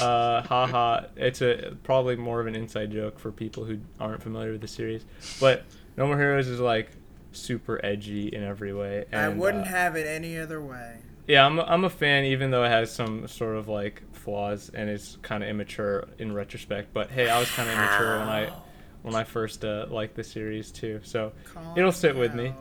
Uh, 0.00 0.42
haha, 0.42 1.02
it's 1.16 1.42
a 1.42 1.76
probably 1.84 2.16
more 2.16 2.40
of 2.40 2.46
an 2.48 2.56
inside 2.56 2.90
joke 2.90 3.18
for 3.20 3.30
people 3.32 3.64
who 3.64 3.78
aren't 4.00 4.22
familiar 4.22 4.52
with 4.52 4.60
the 4.60 4.68
series. 4.68 5.04
But 5.40 5.64
No 5.96 6.06
More 6.08 6.18
Heroes 6.18 6.48
is 6.48 6.58
like 6.60 6.90
super 7.38 7.80
edgy 7.84 8.28
in 8.28 8.42
every 8.42 8.72
way. 8.72 9.04
And, 9.12 9.20
I 9.20 9.28
wouldn't 9.28 9.66
uh, 9.66 9.70
have 9.70 9.96
it 9.96 10.06
any 10.06 10.38
other 10.38 10.60
way. 10.60 10.98
yeah, 11.26 11.44
I'm, 11.46 11.58
I'm 11.60 11.84
a 11.84 11.90
fan, 11.90 12.24
even 12.24 12.50
though 12.50 12.64
it 12.64 12.68
has 12.68 12.92
some 12.92 13.28
sort 13.28 13.56
of 13.56 13.68
like 13.68 14.02
flaws 14.12 14.70
and 14.72 14.90
it's 14.90 15.16
kind 15.22 15.42
of 15.42 15.48
immature 15.48 16.08
in 16.18 16.32
retrospect. 16.32 16.92
But 16.92 17.10
hey, 17.10 17.28
I 17.28 17.38
was 17.38 17.50
kind 17.50 17.68
of 17.68 17.74
immature 17.74 18.18
when 18.18 18.28
I 18.28 18.52
when 19.02 19.14
I 19.14 19.24
first 19.24 19.64
uh, 19.64 19.86
liked 19.88 20.16
the 20.16 20.24
series 20.24 20.70
too. 20.70 21.00
So 21.02 21.32
Calm 21.52 21.78
it'll 21.78 21.92
sit 21.92 22.16
with 22.16 22.34
me. 22.34 22.52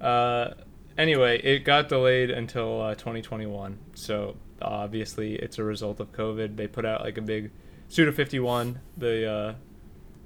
uh, 0.00 0.50
anyway, 0.98 1.40
it 1.42 1.60
got 1.60 1.88
delayed 1.88 2.30
until 2.30 2.82
uh, 2.82 2.94
2021. 2.94 3.78
So 3.94 4.36
obviously, 4.60 5.36
it's 5.36 5.58
a 5.58 5.64
result 5.64 6.00
of 6.00 6.12
COVID. 6.12 6.56
They 6.56 6.66
put 6.66 6.84
out 6.84 7.02
like 7.02 7.18
a 7.18 7.22
big 7.22 7.50
Suda 7.88 8.12
51, 8.12 8.80
the 8.96 9.30
uh, 9.30 9.54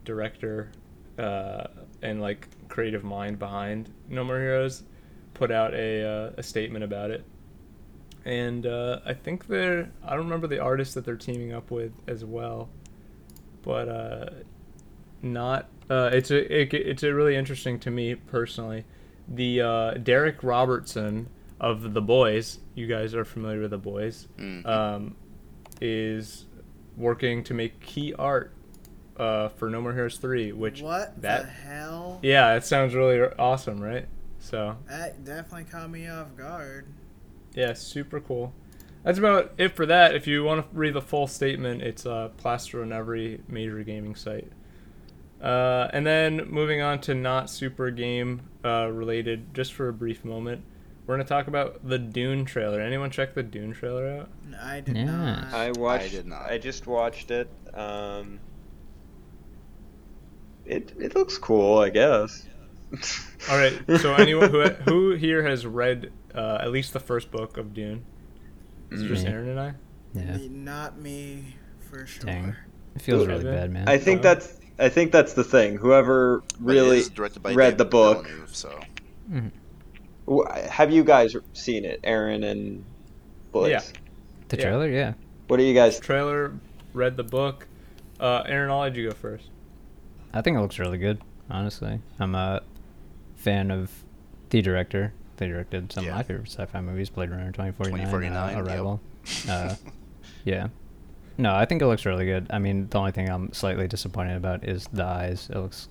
director 0.05 0.72
uh, 1.18 1.64
and 2.03 2.20
like 2.20 2.48
creative 2.71 3.05
mind 3.05 3.39
behind 3.39 3.93
No 4.09 4.25
More 4.25 4.39
Heroes, 4.39 4.83
put 5.35 5.51
out 5.51 5.75
a 5.75 6.03
uh, 6.07 6.31
a 6.39 6.43
statement 6.43 6.83
about 6.85 7.11
it. 7.11 7.23
And 8.25 8.66
uh, 8.66 9.01
I 9.05 9.12
think 9.14 9.47
they're 9.47 9.91
I 10.03 10.11
don't 10.11 10.25
remember 10.25 10.47
the 10.47 10.61
artist 10.61 10.95
that 10.95 11.05
they're 11.05 11.16
teaming 11.16 11.53
up 11.53 11.71
with 11.71 11.93
as 12.07 12.25
well, 12.25 12.68
but 13.62 13.89
uh, 13.89 14.27
not 15.23 15.68
uh, 15.91 16.11
it's 16.12 16.31
a 16.31 16.61
it, 16.62 16.73
it's 16.75 17.03
a 17.03 17.12
really 17.12 17.37
interesting 17.37 17.79
to 17.81 17.91
me 17.91 18.14
personally. 18.14 18.85
The 19.29 19.61
uh, 19.61 19.95
Darick 19.95 20.39
Robertson 20.43 21.29
of 21.61 21.93
the 21.95 22.01
Boys, 22.03 22.59
you 22.75 22.87
guys 22.87 23.14
are 23.14 23.25
familiar 23.25 23.61
with 23.61 23.71
the 23.71 23.79
Boys, 23.79 24.27
Mhm. 24.39 24.66
um, 24.66 25.16
is 25.81 26.47
working 26.97 27.43
to 27.45 27.55
make 27.55 27.81
key 27.81 28.12
art 28.14 28.53
uh, 29.21 29.49
for 29.51 29.68
No 29.71 29.81
More 29.83 29.93
Heroes 29.93 30.16
three, 30.16 30.53
which 30.53 30.81
what 30.83 31.21
that 31.23 31.43
the 31.43 31.51
hell? 31.51 32.18
yeah, 32.23 32.55
it 32.55 32.64
sounds 32.64 32.95
really 32.95 33.21
awesome, 33.39 33.81
right? 33.81 34.07
So 34.39 34.77
That 34.89 35.25
definitely 35.25 35.64
caught 35.64 35.91
me 35.91 36.09
off 36.09 36.35
guard. 36.37 36.87
yeah, 37.55 37.75
super 37.75 38.21
cool. 38.21 38.53
That's 39.05 39.18
about 39.18 39.53
it 39.59 39.77
for 39.77 39.87
that. 39.87 40.14
If 40.14 40.27
you 40.27 40.45
want 40.45 40.71
to 40.71 40.77
read 40.79 40.95
the 40.95 41.01
full 41.03 41.27
statement, 41.27 41.83
it's 41.83 42.05
uh, 42.07 42.31
plastered 42.37 42.83
on 42.83 42.93
every 42.93 43.41
major 43.49 43.83
gaming 43.83 44.14
site. 44.14 44.51
Uh, 45.43 45.89
and 45.95 46.07
then 46.07 46.47
moving 46.51 46.83
on 46.83 47.01
to 47.01 47.14
not 47.14 47.49
super 47.49 47.91
game 47.91 48.43
uh, 48.64 48.89
related, 48.93 49.55
just 49.55 49.73
for 49.73 49.89
a 49.89 49.93
brief 49.93 50.23
moment, 50.25 50.62
we're 51.07 51.14
gonna 51.16 51.25
talk 51.27 51.47
about 51.49 51.87
the 51.89 51.99
Dune 51.99 52.45
trailer. 52.45 52.81
Anyone 52.81 53.11
check 53.11 53.35
the 53.35 53.43
Dune 53.43 53.73
trailer 53.73 54.07
out? 54.07 54.29
I 54.62 54.81
did 54.81 54.97
Yeah. 54.97 55.05
not. 55.07 55.55
I 55.55 55.71
watched. 55.73 56.05
I 56.05 56.09
did 56.09 56.27
not. 56.27 56.43
I 56.51 56.59
just 56.59 56.87
watched 56.87 57.31
it. 57.31 57.49
Um, 57.73 58.39
it 60.64 60.92
it 60.98 61.14
looks 61.14 61.38
cool, 61.38 61.78
I 61.78 61.90
guess. 61.90 62.46
All 63.50 63.56
right. 63.56 63.78
So 64.00 64.14
anyone 64.18 64.50
who 64.50 64.68
who 64.68 65.14
here 65.14 65.46
has 65.46 65.66
read 65.66 66.12
uh, 66.34 66.58
at 66.61 66.70
least 66.70 66.92
the 66.92 67.00
first 67.00 67.30
book 67.30 67.56
of 67.56 67.74
Dune? 67.74 68.04
Is 68.90 69.02
it 69.02 69.08
just 69.08 69.26
Aren 69.26 69.48
and 69.48 69.61
I? 69.61 69.74
Yeah. 70.14 70.36
Not 70.50 70.98
me, 70.98 71.56
for 71.88 72.06
sure. 72.06 72.26
Dang. 72.26 72.56
It 72.96 73.02
feels 73.02 73.26
really 73.26 73.44
bad, 73.44 73.70
man. 73.70 73.88
I 73.88 73.98
think 73.98 74.22
that's 74.22 74.61
I 74.78 74.88
think 74.88 75.12
that's 75.12 75.34
the 75.34 75.44
thing. 75.44 75.76
Whoever 75.76 76.42
really 76.58 76.98
is 76.98 77.11
directed 77.11 77.42
by 77.42 77.54
read 77.54 77.78
the 77.78 77.84
book. 77.84 78.26
Villeneuve, 78.26 78.56
so 78.56 78.80
Wh- 80.28 80.50
have 80.68 80.90
you 80.90 81.04
guys 81.04 81.36
seen 81.52 81.84
it, 81.84 82.00
Aren 82.04 82.44
and 82.44 82.84
Blaze? 83.52 83.70
Yeah. 83.70 83.80
the 84.48 84.56
yeah. 84.56 84.62
trailer, 84.62 84.88
yeah. 84.88 85.12
What 85.48 85.58
do 85.58 85.64
you 85.64 85.74
guys? 85.74 86.00
Trailer, 86.00 86.58
read 86.92 87.16
the 87.16 87.24
book. 87.24 87.66
Uh, 88.18 88.42
Aren, 88.46 88.70
I'll 88.70 88.80
let 88.80 88.94
you 88.96 89.08
go 89.08 89.14
first. 89.14 89.50
I 90.33 90.43
think 90.43 90.57
it 90.57 90.61
looks 90.61 90.78
really 90.78 90.99
good, 90.99 91.20
honestly. 91.51 92.01
I'm 92.18 92.35
a 92.35 92.62
fan 93.37 93.70
of 93.70 93.91
the 94.51 94.62
director. 94.62 95.12
They 95.37 95.47
directed 95.49 95.91
some 95.93 96.07
of 96.07 96.14
my 96.14 96.22
favorite 96.22 96.49
sci-fi 96.51 96.81
movies, 96.81 97.09
Blade 97.11 97.31
Runner 97.31 97.51
2049, 97.53 98.07
2049, 98.07 98.37
uh, 98.37 98.51
yep. 98.59 98.66
Arrival. 98.66 99.01
uh, 99.49 99.74
yeah. 100.45 100.68
No, 101.39 101.55
I 101.55 101.64
think 101.64 101.81
it 101.81 101.87
looks 101.87 102.05
really 102.05 102.26
good. 102.26 102.47
I 102.51 102.59
mean, 102.59 102.89
the 102.91 102.99
only 102.99 103.12
thing 103.12 103.28
I'm 103.31 103.53
slightly 103.55 103.89
disappointed 103.89 104.37
about 104.37 104.64
is 104.68 104.87
the 104.93 105.05
eyes. 105.05 105.49
It 105.51 105.57
looks 105.59 105.89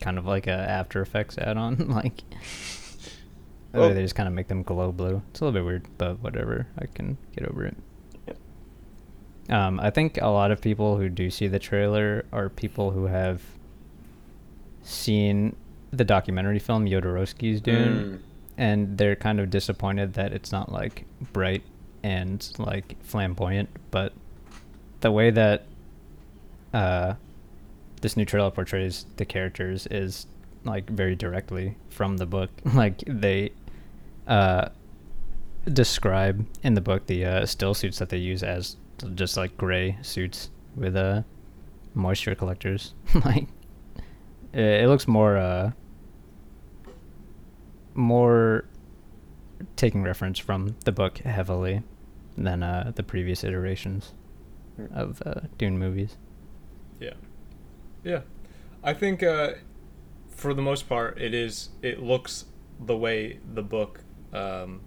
kind 0.00 0.18
of 0.18 0.26
like 0.26 0.48
a 0.48 0.50
After 0.50 1.00
Effects 1.00 1.38
add-on. 1.38 1.76
like, 1.88 2.22
Well- 3.72 3.94
they 3.94 4.02
just 4.02 4.16
kind 4.16 4.26
of 4.28 4.34
make 4.34 4.48
them 4.48 4.62
glow 4.64 4.90
blue. 4.90 5.22
It's 5.30 5.40
a 5.40 5.44
little 5.44 5.58
bit 5.60 5.64
weird, 5.64 5.86
but 5.98 6.20
whatever. 6.20 6.66
I 6.78 6.86
can 6.86 7.16
get 7.36 7.46
over 7.48 7.64
it. 7.66 7.76
Yep. 8.26 8.36
Um, 9.50 9.78
I 9.80 9.90
think 9.90 10.18
a 10.20 10.26
lot 10.28 10.50
of 10.50 10.60
people 10.60 10.96
who 10.96 11.08
do 11.08 11.30
see 11.30 11.46
the 11.46 11.60
trailer 11.60 12.24
are 12.32 12.48
people 12.48 12.90
who 12.90 13.04
have 13.06 13.40
seen 14.82 15.56
the 15.90 16.04
documentary 16.04 16.58
film 16.58 16.86
Jodorowsky's 16.86 17.60
Dune, 17.60 17.96
Mm. 17.96 18.18
and 18.56 18.98
they're 18.98 19.16
kind 19.16 19.40
of 19.40 19.50
disappointed 19.50 20.14
that 20.14 20.32
it's 20.32 20.50
not 20.52 20.72
like 20.72 21.04
bright 21.32 21.62
and 22.02 22.50
like 22.58 22.96
flamboyant. 23.02 23.68
But 23.90 24.12
the 25.00 25.10
way 25.12 25.30
that 25.30 25.66
uh, 26.72 27.14
this 28.00 28.16
new 28.16 28.24
trailer 28.24 28.50
portrays 28.50 29.06
the 29.16 29.24
characters 29.24 29.86
is 29.88 30.26
like 30.64 30.88
very 30.88 31.14
directly 31.14 31.76
from 31.90 32.16
the 32.16 32.26
book. 32.26 32.50
like 32.74 33.02
they 33.06 33.50
uh, 34.26 34.68
describe 35.72 36.46
in 36.62 36.74
the 36.74 36.80
book 36.80 37.06
the 37.06 37.24
uh, 37.24 37.46
still 37.46 37.74
suits 37.74 37.98
that 37.98 38.08
they 38.08 38.16
use 38.18 38.42
as 38.42 38.76
just 39.14 39.36
like 39.36 39.56
gray 39.56 39.96
suits 40.02 40.50
with 40.76 40.96
uh, 40.96 41.22
moisture 41.94 42.34
collectors. 42.34 42.94
like 43.24 43.46
it, 44.52 44.60
it 44.60 44.88
looks 44.88 45.08
more 45.08 45.36
uh, 45.36 45.72
more 47.94 48.64
taking 49.76 50.02
reference 50.02 50.38
from 50.38 50.76
the 50.84 50.92
book 50.92 51.18
heavily 51.18 51.82
than 52.36 52.62
uh, 52.62 52.92
the 52.94 53.02
previous 53.02 53.44
iterations 53.44 54.14
of 54.92 55.22
uh, 55.24 55.42
Dune 55.58 55.78
movies. 55.78 56.16
Yeah. 57.00 57.14
Yeah. 58.04 58.20
I 58.82 58.94
think 58.94 59.22
uh, 59.22 59.52
for 60.30 60.54
the 60.54 60.62
most 60.62 60.88
part 60.88 61.20
it 61.20 61.34
is 61.34 61.70
it 61.82 62.02
looks 62.02 62.46
the 62.80 62.96
way 62.96 63.38
the 63.54 63.62
book 63.62 64.00
um, 64.32 64.80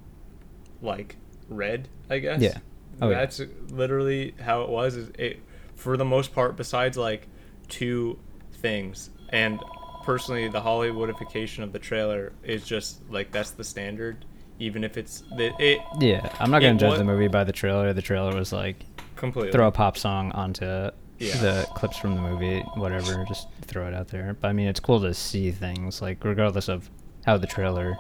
like 0.82 1.18
read, 1.48 1.88
I 2.10 2.20
guess. 2.20 2.42
Yeah. 2.42 2.58
Oh, 3.02 3.10
yeah. 3.10 3.20
That's 3.20 3.42
literally 3.70 4.34
how 4.40 4.64
it 4.64 4.70
was 4.70 4.96
is 4.96 5.12
it 5.18 5.40
for 5.76 5.98
the 5.98 6.06
most 6.06 6.34
part 6.34 6.56
besides 6.56 6.98
like 6.98 7.28
two 7.68 8.20
things 8.54 9.10
and 9.30 9.60
personally 10.04 10.48
the 10.48 10.62
Hollywoodification 10.62 11.64
of 11.64 11.72
the 11.74 11.80
trailer 11.80 12.32
is 12.44 12.66
just 12.66 13.02
like 13.10 13.32
that's 13.32 13.52
the 13.52 13.64
standard 13.64 14.24
even 14.60 14.84
if 14.84 14.96
it's 14.98 15.24
it, 15.38 15.54
it 15.60 15.80
Yeah, 16.00 16.30
I'm 16.40 16.50
not 16.52 16.62
gonna 16.62 16.76
judge 16.80 16.92
wa- 16.92 16.98
the 16.98 17.04
movie 17.04 17.28
by 17.28 17.44
the 17.44 17.52
trailer. 17.52 17.92
The 17.92 18.02
trailer 18.02 18.34
was 18.36 18.54
like 18.54 18.78
completely 19.18 19.52
throw 19.52 19.68
a 19.68 19.72
pop 19.72 19.98
song 19.98 20.32
onto 20.32 20.66
Yeah. 20.66 21.38
the 21.42 21.68
clips 21.76 21.98
from 21.98 22.16
the 22.16 22.22
movie, 22.22 22.62
whatever, 22.76 23.26
just 23.28 23.48
throw 23.64 23.88
it 23.88 23.94
out 23.94 24.08
there. 24.10 24.38
But 24.40 24.48
I 24.50 24.54
mean, 24.54 24.68
it's 24.68 24.80
cool 24.80 25.02
to 25.02 25.14
see 25.14 25.52
things 25.52 26.02
like 26.02 26.24
regardless 26.24 26.70
of 26.70 26.90
how 27.26 27.38
the 27.38 27.48
trailer 27.48 27.98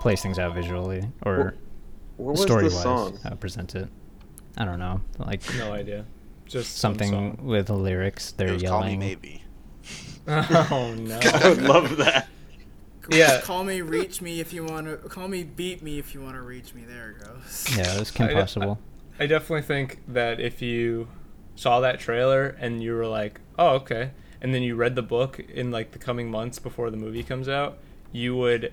plays 0.00 0.20
things 0.22 0.38
out 0.38 0.54
visually 0.54 1.08
or 1.22 1.54
What 2.16 2.32
was 2.32 2.42
story 2.42 2.68
the 2.68 2.74
wise, 2.74 2.82
song? 2.82 3.18
how 3.22 3.30
it 3.30 3.40
present 3.40 3.74
it. 3.76 3.88
I 4.56 4.64
don't 4.64 4.78
know, 4.80 5.00
like 5.18 5.42
no 5.58 5.72
idea. 5.72 6.06
Just 6.46 6.76
something 6.78 7.10
song. 7.10 7.38
with 7.42 7.70
lyrics. 7.70 8.32
They're 8.32 8.48
it 8.54 8.64
Call 8.64 8.80
Me 8.80 8.86
yelling. 8.86 8.98
Maybe. 8.98 9.43
oh 10.28 10.94
no. 10.98 11.18
I 11.34 11.48
would 11.50 11.62
love 11.62 11.96
that. 11.98 12.28
Yeah. 13.10 13.40
Call 13.42 13.64
me, 13.64 13.82
reach 13.82 14.22
me 14.22 14.40
if 14.40 14.52
you 14.52 14.64
want 14.64 14.86
to. 14.86 14.96
Call 15.08 15.28
me, 15.28 15.44
beat 15.44 15.82
me 15.82 15.98
if 15.98 16.14
you 16.14 16.22
want 16.22 16.34
to 16.36 16.42
reach 16.42 16.74
me. 16.74 16.84
There 16.86 17.10
it 17.10 17.20
goes. 17.26 17.66
Yeah, 17.76 17.98
it's 18.00 18.10
Kim 18.10 18.28
I- 18.28 18.34
Possible. 18.34 18.78
I 19.20 19.26
definitely 19.26 19.62
think 19.62 20.00
that 20.08 20.40
if 20.40 20.60
you 20.62 21.06
saw 21.54 21.80
that 21.80 22.00
trailer 22.00 22.56
and 22.58 22.82
you 22.82 22.94
were 22.94 23.06
like, 23.06 23.40
"Oh, 23.58 23.74
okay," 23.76 24.10
and 24.40 24.52
then 24.54 24.62
you 24.62 24.74
read 24.74 24.96
the 24.96 25.02
book 25.02 25.38
in 25.38 25.70
like 25.70 25.92
the 25.92 25.98
coming 26.00 26.30
months 26.30 26.58
before 26.58 26.90
the 26.90 26.96
movie 26.96 27.22
comes 27.22 27.48
out, 27.48 27.78
you 28.10 28.34
would 28.36 28.72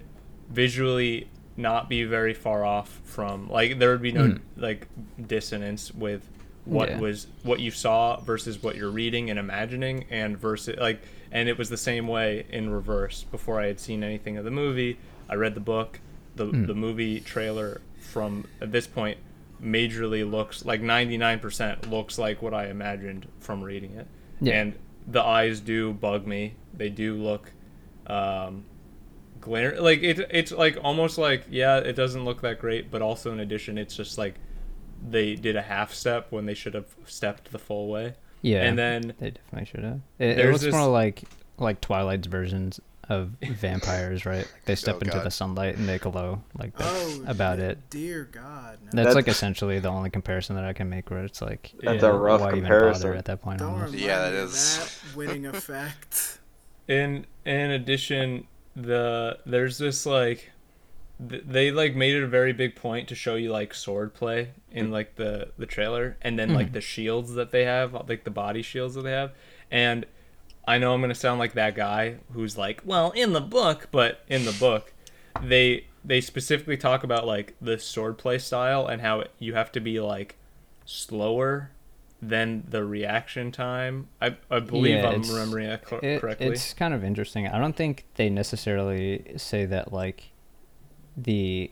visually 0.50 1.28
not 1.58 1.90
be 1.90 2.04
very 2.04 2.34
far 2.34 2.64
off 2.66 3.02
from 3.04 3.50
like 3.50 3.78
there 3.78 3.92
would 3.92 4.02
be 4.02 4.12
no 4.12 4.24
Mm. 4.24 4.40
like 4.58 4.88
dissonance 5.28 5.94
with 5.94 6.28
what 6.66 6.90
Yeah. 6.90 7.00
was 7.00 7.28
what 7.44 7.60
you 7.60 7.70
saw 7.72 8.20
versus 8.22 8.64
what 8.64 8.76
you're 8.76 8.90
reading 8.90 9.30
and 9.30 9.38
imagining 9.38 10.06
and 10.10 10.38
versus 10.38 10.78
like 10.80 11.02
and 11.32 11.48
it 11.50 11.58
was 11.58 11.70
the 11.70 11.78
same 11.78 12.08
way 12.08 12.46
in 12.50 12.70
reverse. 12.70 13.24
Before 13.24 13.60
I 13.60 13.68
had 13.68 13.80
seen 13.80 14.04
anything 14.04 14.38
of 14.38 14.46
the 14.46 14.52
movie 14.52 14.98
I 15.30 15.36
read 15.36 15.54
the 15.56 15.62
book. 15.62 16.00
The 16.36 16.46
Mm. 16.48 16.68
the 16.68 16.76
movie 16.76 17.20
trailer 17.20 17.82
from 18.00 18.46
at 18.62 18.72
this 18.72 18.88
point 18.88 19.18
majorly 19.64 20.30
looks 20.30 20.66
like 20.66 20.82
99% 20.82 21.90
looks 21.90 22.18
like 22.18 22.42
what 22.42 22.54
I 22.54 22.68
imagined 22.68 23.28
from 23.40 23.62
reading 23.64 23.92
it. 23.94 24.08
Yeah. 24.42 24.60
and 24.62 24.74
the 25.08 25.22
eyes 25.24 25.60
do 25.60 25.94
bug 25.94 26.26
me. 26.28 26.56
They 26.74 26.90
do 26.90 27.16
look 27.16 27.52
um 28.08 28.66
glare 29.40 29.80
like 29.82 30.02
it, 30.04 30.20
it's 30.32 30.52
like 30.52 30.78
almost 30.84 31.18
like 31.18 31.46
yeah 31.50 31.78
it 31.78 31.94
doesn't 31.94 32.26
look 32.26 32.42
that 32.42 32.60
great 32.60 32.92
but 32.92 33.02
also 33.02 33.32
in 33.32 33.40
addition 33.40 33.78
it's 33.78 33.96
just 33.96 34.18
like 34.18 34.36
they 35.10 35.34
did 35.36 35.56
a 35.56 35.62
half 35.64 35.94
step 35.94 36.28
when 36.32 36.46
they 36.46 36.54
should 36.54 36.74
have 36.76 36.96
stepped 37.06 37.52
the 37.52 37.58
full 37.58 37.88
way 37.90 38.14
Yeah, 38.42 38.64
and 38.64 38.78
then 38.78 39.14
they 39.20 39.32
definitely 39.32 39.66
should 39.66 39.84
have. 39.84 40.02
It, 40.20 40.40
it 40.40 40.52
looks 40.52 40.64
this- 40.64 40.74
more 40.74 40.88
like 40.88 41.24
like 41.58 41.80
Twilight's 41.82 42.28
versions 42.28 42.80
of 43.10 43.30
vampires, 43.44 44.26
right? 44.26 44.38
Like 44.38 44.66
they 44.66 44.76
step 44.76 44.96
Oh, 44.96 45.00
into 45.00 45.12
God. 45.18 45.26
the 45.26 45.32
sunlight 45.32 45.78
and 45.78 45.88
they 45.88 46.00
glow. 46.00 46.42
Like 46.58 46.76
that's 46.78 47.20
Oh, 47.20 47.24
about 47.28 47.58
dear- 47.58 47.70
it. 47.72 47.90
Dear 47.90 48.24
God. 48.32 48.78
No. 48.82 48.86
That's, 48.86 48.96
That's- 48.96 49.16
like 49.16 49.28
essentially 49.28 49.80
the 49.80 49.90
only 49.90 50.10
comparison 50.10 50.56
that 50.56 50.66
I 50.66 50.74
can 50.74 50.90
make 50.90 51.12
where 51.12 51.24
it's 51.24 51.42
like 51.42 51.72
That's 51.84 52.02
Yeah. 52.04 52.10
a 52.10 52.14
rough 52.14 52.42
why 52.42 52.52
comparison. 52.52 53.02
bother 53.04 53.16
at 53.16 53.26
that 53.26 53.42
point 53.42 53.60
Don't 53.60 53.80
Yeah, 53.80 53.86
me 53.92 54.08
that 54.08 54.34
of 54.34 54.50
is- 54.50 55.02
that 55.12 55.16
winning 55.18 55.46
effect. 55.46 56.40
in 56.88 57.26
in 57.46 57.72
addition 57.72 58.48
the 58.76 59.38
there's 59.46 59.78
this 59.78 60.06
like 60.06 60.38
th- 60.38 60.50
they 61.24 61.70
like 61.72 61.96
made 61.96 62.16
it 62.16 62.24
a 62.24 62.28
very 62.28 62.52
big 62.52 62.76
point 62.76 63.08
to 63.10 63.14
show 63.16 63.36
you 63.36 63.52
like 63.52 63.74
sword 63.76 64.14
play 64.14 64.50
in 64.72 64.90
like 64.90 65.16
the 65.16 65.52
the 65.58 65.68
trailer 65.68 66.18
and 66.24 66.40
then 66.40 66.54
like 66.54 66.70
Mhm. 66.70 66.74
the 66.74 66.82
shields 66.82 67.36
that 67.36 67.52
they 67.52 67.64
have 67.66 67.94
like 68.10 68.24
the 68.24 68.32
body 68.32 68.64
shields 68.64 68.96
that 68.96 69.04
they 69.04 69.12
have 69.12 69.32
and 69.70 70.06
i 70.68 70.80
know 70.80 70.94
i'm 70.96 71.02
gonna 71.02 71.14
sound 71.14 71.38
like 71.40 71.54
that 71.54 71.76
guy 71.76 72.16
who's 72.34 72.58
like 72.58 72.82
well 72.86 73.12
in 73.12 73.34
the 73.34 73.42
book 73.42 73.88
but 73.92 74.24
in 74.30 74.46
the 74.46 74.52
book 74.54 74.94
they 75.44 75.86
they 76.04 76.22
specifically 76.22 76.76
talk 76.78 77.04
about 77.04 77.28
like 77.28 77.54
the 77.62 77.78
sword 77.78 78.18
play 78.18 78.40
style 78.40 78.88
and 78.88 79.02
how 79.04 79.24
you 79.38 79.54
have 79.54 79.72
to 79.72 79.80
be 79.80 80.00
like 80.00 80.38
slower 80.86 81.72
than 82.22 82.64
the 82.70 82.84
reaction 82.84 83.52
time 83.52 84.08
i 84.22 84.36
i 84.50 84.60
believe 84.60 84.96
Yeah, 84.96 85.10
i'm 85.10 85.22
remembering 85.22 85.68
that 85.70 85.84
cor- 85.86 86.04
It- 86.04 86.20
correctly 86.22 86.48
it's 86.48 86.74
kind 86.74 86.94
of 86.94 87.04
interesting. 87.04 87.48
I 87.48 87.58
don't 87.60 87.76
think 87.76 88.06
they 88.16 88.30
necessarily 88.30 89.34
say 89.38 89.66
that 89.66 89.92
like 89.94 90.31
the 91.18 91.72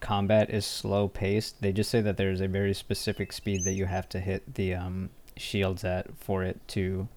combat 0.00 0.50
is 0.50 0.64
slow 0.66 1.08
paced. 1.08 1.60
They 1.62 1.72
just 1.72 1.90
say 1.90 2.00
that 2.00 2.16
there's 2.16 2.40
a 2.40 2.48
very 2.48 2.74
specific 2.74 3.32
speed 3.32 3.64
that 3.64 3.72
you 3.74 3.86
have 3.86 4.08
to 4.10 4.20
hit 4.20 4.54
the 4.54 4.74
um, 4.74 5.10
shields 5.36 5.84
at 5.84 6.16
for 6.16 6.42
it 6.42 6.60
to 6.68 7.08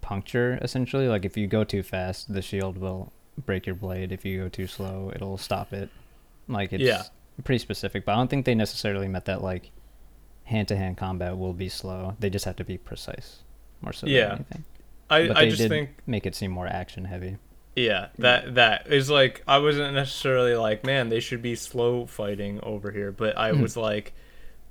puncture. 0.00 0.58
Essentially, 0.62 1.08
like 1.08 1.24
if 1.24 1.36
you 1.36 1.46
go 1.46 1.64
too 1.64 1.82
fast, 1.82 2.32
the 2.32 2.42
shield 2.42 2.78
will 2.78 3.12
break 3.46 3.66
your 3.66 3.74
blade. 3.74 4.12
If 4.12 4.24
you 4.24 4.42
go 4.42 4.48
too 4.48 4.66
slow, 4.66 5.10
it'll 5.14 5.38
stop 5.38 5.72
it. 5.72 5.90
Like 6.48 6.72
it's 6.72 6.82
Yeah. 6.84 7.02
pretty 7.42 7.58
specific. 7.58 8.04
But 8.04 8.12
I 8.12 8.16
don't 8.16 8.28
think 8.28 8.44
they 8.46 8.54
necessarily 8.54 9.08
meant 9.08 9.24
that 9.24 9.42
like 9.42 9.70
hand 10.44 10.68
to 10.68 10.76
hand 10.76 10.96
combat 10.96 11.38
will 11.38 11.54
be 11.54 11.68
slow. 11.68 12.16
They 12.20 12.30
just 12.30 12.44
have 12.44 12.56
to 12.56 12.64
be 12.64 12.76
precise 12.78 13.38
more 13.80 13.92
so 13.92 14.06
Yeah. 14.06 14.26
than 14.26 14.32
anything. 14.36 14.64
I, 15.10 15.28
but 15.28 15.36
I 15.36 15.46
just 15.46 15.58
did 15.58 15.68
think 15.70 15.90
make 16.06 16.26
it 16.26 16.34
seem 16.34 16.50
more 16.50 16.66
action 16.66 17.06
heavy. 17.06 17.36
Yeah, 17.76 18.08
that 18.18 18.54
that 18.54 18.86
is 18.92 19.10
like 19.10 19.42
I 19.48 19.58
wasn't 19.58 19.94
necessarily 19.94 20.54
like, 20.54 20.84
man, 20.84 21.08
they 21.08 21.20
should 21.20 21.42
be 21.42 21.54
slow 21.56 22.06
fighting 22.06 22.60
over 22.62 22.90
here, 22.92 23.10
but 23.12 23.36
I 23.36 23.50
Hmm. 23.52 23.60
was 23.62 23.76
like 23.76 24.12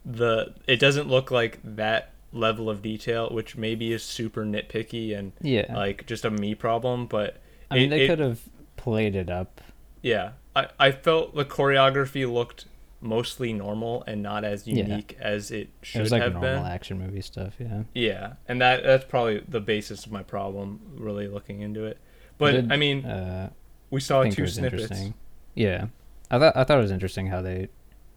the 0.06 0.54
it 0.68 0.80
doesn't 0.80 1.08
look 1.08 1.32
like 1.32 1.60
that 1.64 2.12
level 2.32 2.70
of 2.70 2.82
detail, 2.82 3.30
which 3.30 3.56
maybe 3.58 3.92
is 3.94 4.04
super 4.04 4.44
nitpicky 4.46 5.18
and 5.18 5.34
Yeah. 5.42 5.74
like 5.76 6.06
just 6.08 6.26
a 6.26 6.32
me 6.32 6.56
problem, 6.56 7.06
but 7.08 7.38
I 7.70 7.76
mean, 7.76 7.90
they 7.90 8.08
could 8.08 8.20
have 8.20 8.40
played 8.78 9.16
it 9.16 9.30
up. 9.30 9.62
yeah. 10.02 10.32
I 10.56 10.68
I 10.80 10.92
felt 10.92 11.36
the 11.36 11.46
choreography 11.46 12.32
looked 12.32 12.66
mostly 13.02 13.52
normal 13.52 14.02
and 14.08 14.24
not 14.24 14.46
as 14.46 14.66
Yeah. 14.66 14.78
unique 14.86 15.18
as 15.20 15.52
it 15.52 15.70
should 15.82 16.00
It 16.00 16.02
was 16.04 16.12
like 16.14 16.22
have 16.22 16.34
normal 16.34 16.64
been. 16.64 16.72
action 16.72 17.00
movie 17.00 17.22
stuff. 17.22 17.56
Yeah. 17.60 17.84
Yeah, 17.94 18.34
and 18.48 18.62
that 18.62 18.84
that's 18.84 19.04
probably 19.06 19.44
the 19.48 19.60
basis 19.60 20.06
of 20.06 20.12
my 20.14 20.24
problem 20.24 20.80
really 20.96 21.28
looking 21.28 21.60
into 21.62 21.84
it. 21.86 21.98
But 22.44 22.52
did, 22.54 22.72
I 22.72 22.78
mean, 22.78 23.06
uh, 23.06 23.50
we 23.90 24.00
saw 24.02 24.22
I 24.22 24.24
think 24.24 24.36
two 24.36 24.42
was 24.44 24.56
snippets. 24.56 24.84
interesting. 24.84 25.14
Yeah, 25.56 25.88
I 26.32 26.40
thought 26.40 26.56
I 26.58 26.64
thought 26.64 26.78
it 26.80 26.82
was 26.82 26.92
interesting 26.92 27.28
how 27.28 27.42
they 27.42 27.70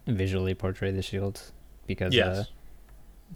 visually 0.06 0.54
portray 0.54 0.90
the 0.90 1.02
shields 1.02 1.52
because 1.86 2.14
Yes. 2.14 2.36
uh, 2.38 2.44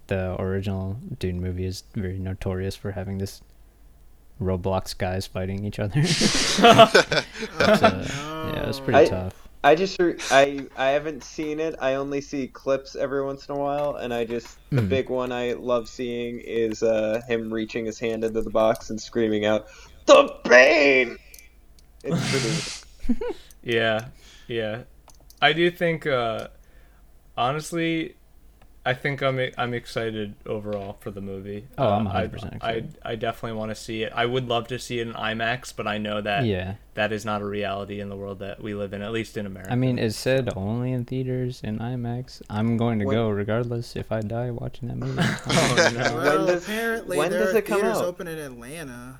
the 0.07 0.41
original 0.41 0.97
Dune 1.19 1.41
movie 1.41 1.65
is 1.67 1.83
very 1.95 2.19
notorious 2.19 2.77
for 2.77 2.93
having 2.93 3.19
this 3.19 3.43
Roblox 4.41 4.97
guys 4.97 5.27
fighting 5.27 5.65
each 5.65 5.79
other. 5.79 6.01
It's, 6.03 7.83
uh, 7.83 8.07
yeah, 8.55 8.63
it 8.63 8.67
was 8.69 8.81
pretty 8.81 8.99
I- 9.01 9.07
tough. 9.07 9.49
I 9.63 9.75
just 9.75 10.01
re- 10.01 10.17
I 10.31 10.67
I 10.79 10.87
haven't 10.93 11.23
seen 11.23 11.61
it. 11.61 11.75
I 11.83 11.97
only 11.97 12.23
see 12.23 12.47
clips 12.49 12.97
every 12.97 13.23
once 13.23 13.47
in 13.47 13.55
a 13.55 13.59
while, 13.59 13.97
and 13.97 14.15
I 14.15 14.25
just 14.25 14.57
the 14.71 14.81
Mhm. 14.81 14.89
big 14.89 15.11
one 15.11 15.33
I 15.33 15.53
love 15.53 15.87
seeing 15.87 16.41
is 16.41 16.83
uh, 16.83 17.21
him 17.29 17.53
reaching 17.53 17.85
his 17.85 17.99
hand 17.99 18.25
into 18.25 18.41
the 18.41 18.49
box 18.49 18.89
and 18.89 18.99
screaming 18.99 19.45
out, 19.45 19.67
"The 20.07 20.29
pain. 20.45 21.17
It's 22.05 22.85
pretty. 23.07 23.25
Yeah, 23.63 24.07
yeah. 24.49 24.83
I 25.43 25.53
do 25.53 25.71
think, 25.71 26.07
uh, 26.07 26.49
honestly, 27.37 28.15
I 28.87 28.95
think 28.95 29.23
I'm 29.23 29.39
I'm 29.59 29.75
excited 29.75 30.35
overall 30.47 30.97
for 31.01 31.11
the 31.11 31.21
movie. 31.21 31.67
Oh, 31.77 31.89
I'm 31.91 32.07
Uh, 32.07 32.13
100% 32.13 32.15
I, 32.23 32.57
excited. 32.57 32.99
I 33.05 33.15
definitely 33.17 33.59
want 33.59 33.71
to 33.71 33.75
see 33.75 34.03
it. 34.03 34.13
I 34.15 34.25
would 34.25 34.49
love 34.49 34.69
to 34.69 34.79
see 34.79 35.01
it 35.01 35.07
in 35.09 35.13
IMAX, 35.13 35.75
but 35.77 35.87
I 35.87 35.99
know 35.99 36.23
that 36.23 36.47
Yeah, 36.47 36.77
that 36.95 37.13
is 37.13 37.27
not 37.27 37.43
a 37.43 37.45
reality 37.45 38.01
in 38.01 38.09
the 38.09 38.17
world 38.17 38.39
that 38.39 38.63
we 38.63 38.75
live 38.75 38.95
in, 38.95 39.03
at 39.03 39.13
least 39.13 39.37
in 39.37 39.45
America. 39.45 39.71
I 39.71 39.75
mean, 39.77 39.99
it 39.99 40.13
said 40.15 40.49
only 40.57 40.93
in 40.93 41.05
theaters 41.05 41.61
in 41.63 41.79
IMAX. 41.81 42.41
I'm 42.49 42.79
going 42.79 42.99
to 43.01 43.05
When- 43.05 43.17
go 43.17 43.29
regardless 43.29 43.95
if 43.97 44.11
I 44.11 44.21
die 44.23 44.51
watching 44.51 44.89
that 44.89 44.97
movie. 44.97 45.21
oh, 45.49 45.91
no. 45.95 46.01
Well, 46.17 46.39
When 46.39 46.47
does- 46.47 46.65
apparently 46.65 47.19
when 47.19 47.31
there 47.31 47.41
does 47.45 47.55
are 47.55 47.59
it 47.59 47.67
come 47.67 47.81
theaters 47.83 47.99
out? 47.99 48.05
open 48.07 48.27
in 48.29 48.39
Atlanta. 48.39 49.19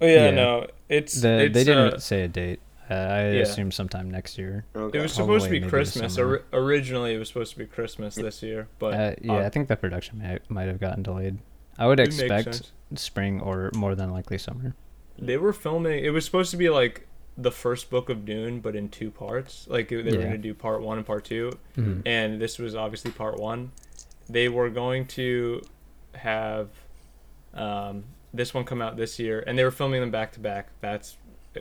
Oh 0.00 0.06
yeah, 0.06 0.24
Yeah. 0.26 0.30
no, 0.32 0.66
it's, 0.88 1.20
the, 1.20 1.44
it's 1.44 1.54
they 1.54 1.64
didn't 1.64 1.94
uh, 1.94 1.98
say 1.98 2.22
a 2.22 2.28
date. 2.28 2.60
Uh, 2.90 2.94
I 2.94 3.20
Yeah. 3.30 3.40
assume 3.42 3.70
sometime 3.72 4.10
next 4.10 4.36
year. 4.36 4.66
Okay. 4.76 4.98
It 4.98 5.02
was 5.02 5.12
supposed 5.14 5.46
to 5.46 5.50
be 5.50 5.60
Christmas. 5.60 6.14
summer. 6.14 6.28
Ori- 6.28 6.42
originally, 6.52 7.14
it 7.14 7.18
was 7.18 7.28
supposed 7.28 7.52
to 7.52 7.58
be 7.58 7.64
Christmas 7.66 8.14
this 8.14 8.42
year, 8.42 8.68
but 8.78 8.94
Uh, 8.94 9.14
yeah, 9.22 9.32
uh, 9.36 9.46
I 9.46 9.48
think 9.48 9.68
the 9.68 9.76
production 9.76 10.18
might, 10.18 10.48
might 10.50 10.68
have 10.68 10.80
gotten 10.80 11.02
delayed. 11.02 11.38
I 11.78 11.86
would 11.86 11.98
expect 11.98 12.72
spring 12.94 13.40
or 13.40 13.70
more 13.74 13.94
than 13.94 14.10
likely 14.10 14.36
summer. 14.38 14.74
They 15.18 15.36
were 15.38 15.52
filming. 15.52 16.04
It 16.04 16.10
was 16.10 16.24
supposed 16.24 16.50
to 16.50 16.56
be 16.56 16.68
like 16.68 17.06
the 17.36 17.50
first 17.50 17.88
book 17.90 18.08
of 18.10 18.24
Dune, 18.24 18.60
but 18.60 18.76
in 18.76 18.88
two 18.90 19.10
parts. 19.10 19.66
Like 19.68 19.88
they 19.88 19.96
were 19.96 20.02
Yeah. 20.02 20.12
going 20.16 20.30
to 20.32 20.38
do 20.38 20.54
part 20.54 20.82
one 20.82 20.98
and 20.98 21.06
part 21.06 21.24
two, 21.24 21.52
Mhm. 21.76 22.02
and 22.06 22.40
this 22.40 22.58
was 22.58 22.74
obviously 22.76 23.10
part 23.10 23.38
one. 23.40 23.72
They 24.28 24.48
were 24.48 24.68
going 24.70 25.06
to 25.18 25.62
have 26.14 26.68
um, 27.54 28.04
this 28.34 28.52
one 28.52 28.64
come 28.64 28.82
out 28.82 28.96
this 28.96 29.18
year, 29.18 29.42
and 29.46 29.56
they 29.58 29.64
were 29.64 29.70
filming 29.70 30.00
them 30.00 30.10
back 30.10 30.32
to 30.32 30.40
back. 30.40 30.68
That's 30.80 31.16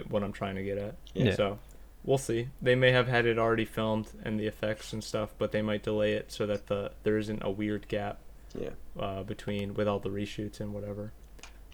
what 0.09 0.23
I'm 0.23 0.33
trying 0.33 0.55
to 0.55 0.63
get 0.63 0.77
at. 0.77 0.95
Yeah. 1.13 1.35
So 1.35 1.59
we'll 2.03 2.17
see. 2.17 2.49
They 2.61 2.75
may 2.75 2.91
have 2.91 3.07
had 3.07 3.25
it 3.25 3.37
already 3.37 3.65
filmed 3.65 4.09
and 4.23 4.39
the 4.39 4.47
effects 4.47 4.91
and 4.91 5.03
stuff, 5.03 5.33
but 5.37 5.51
they 5.51 5.61
might 5.61 5.83
delay 5.83 6.13
it 6.13 6.31
so 6.31 6.45
that 6.47 6.67
the 6.67 6.91
there 7.03 7.17
isn't 7.17 7.41
a 7.43 7.51
weird 7.51 7.87
gap 7.87 8.17
Yeah. 8.59 8.71
uh, 8.99 9.23
between 9.23 9.73
with 9.75 9.87
all 9.87 9.99
the 9.99 10.09
reshoots 10.09 10.59
and 10.59 10.73
whatever. 10.73 11.13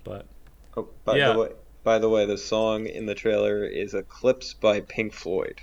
But 0.04 0.26
Oh, 0.78 0.88
by 1.06 1.18
Yeah. 1.18 1.34
the 1.34 1.40
way, 1.40 1.50
by 1.84 1.98
the 1.98 2.10
way, 2.10 2.26
the 2.26 2.38
song 2.38 2.86
in 2.86 3.06
the 3.06 3.16
trailer 3.16 3.64
is 3.66 3.94
"Eclipse" 3.94 4.54
by 4.54 4.82
Pink 4.82 5.14
Floyd. 5.14 5.62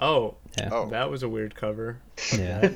oh, 0.00 0.36
Yeah. 0.56 0.68
Oh. 0.72 0.88
that 0.90 1.10
was 1.10 1.22
a 1.24 1.28
weird 1.28 1.54
cover. 1.56 1.98
Yeah. 2.38 2.68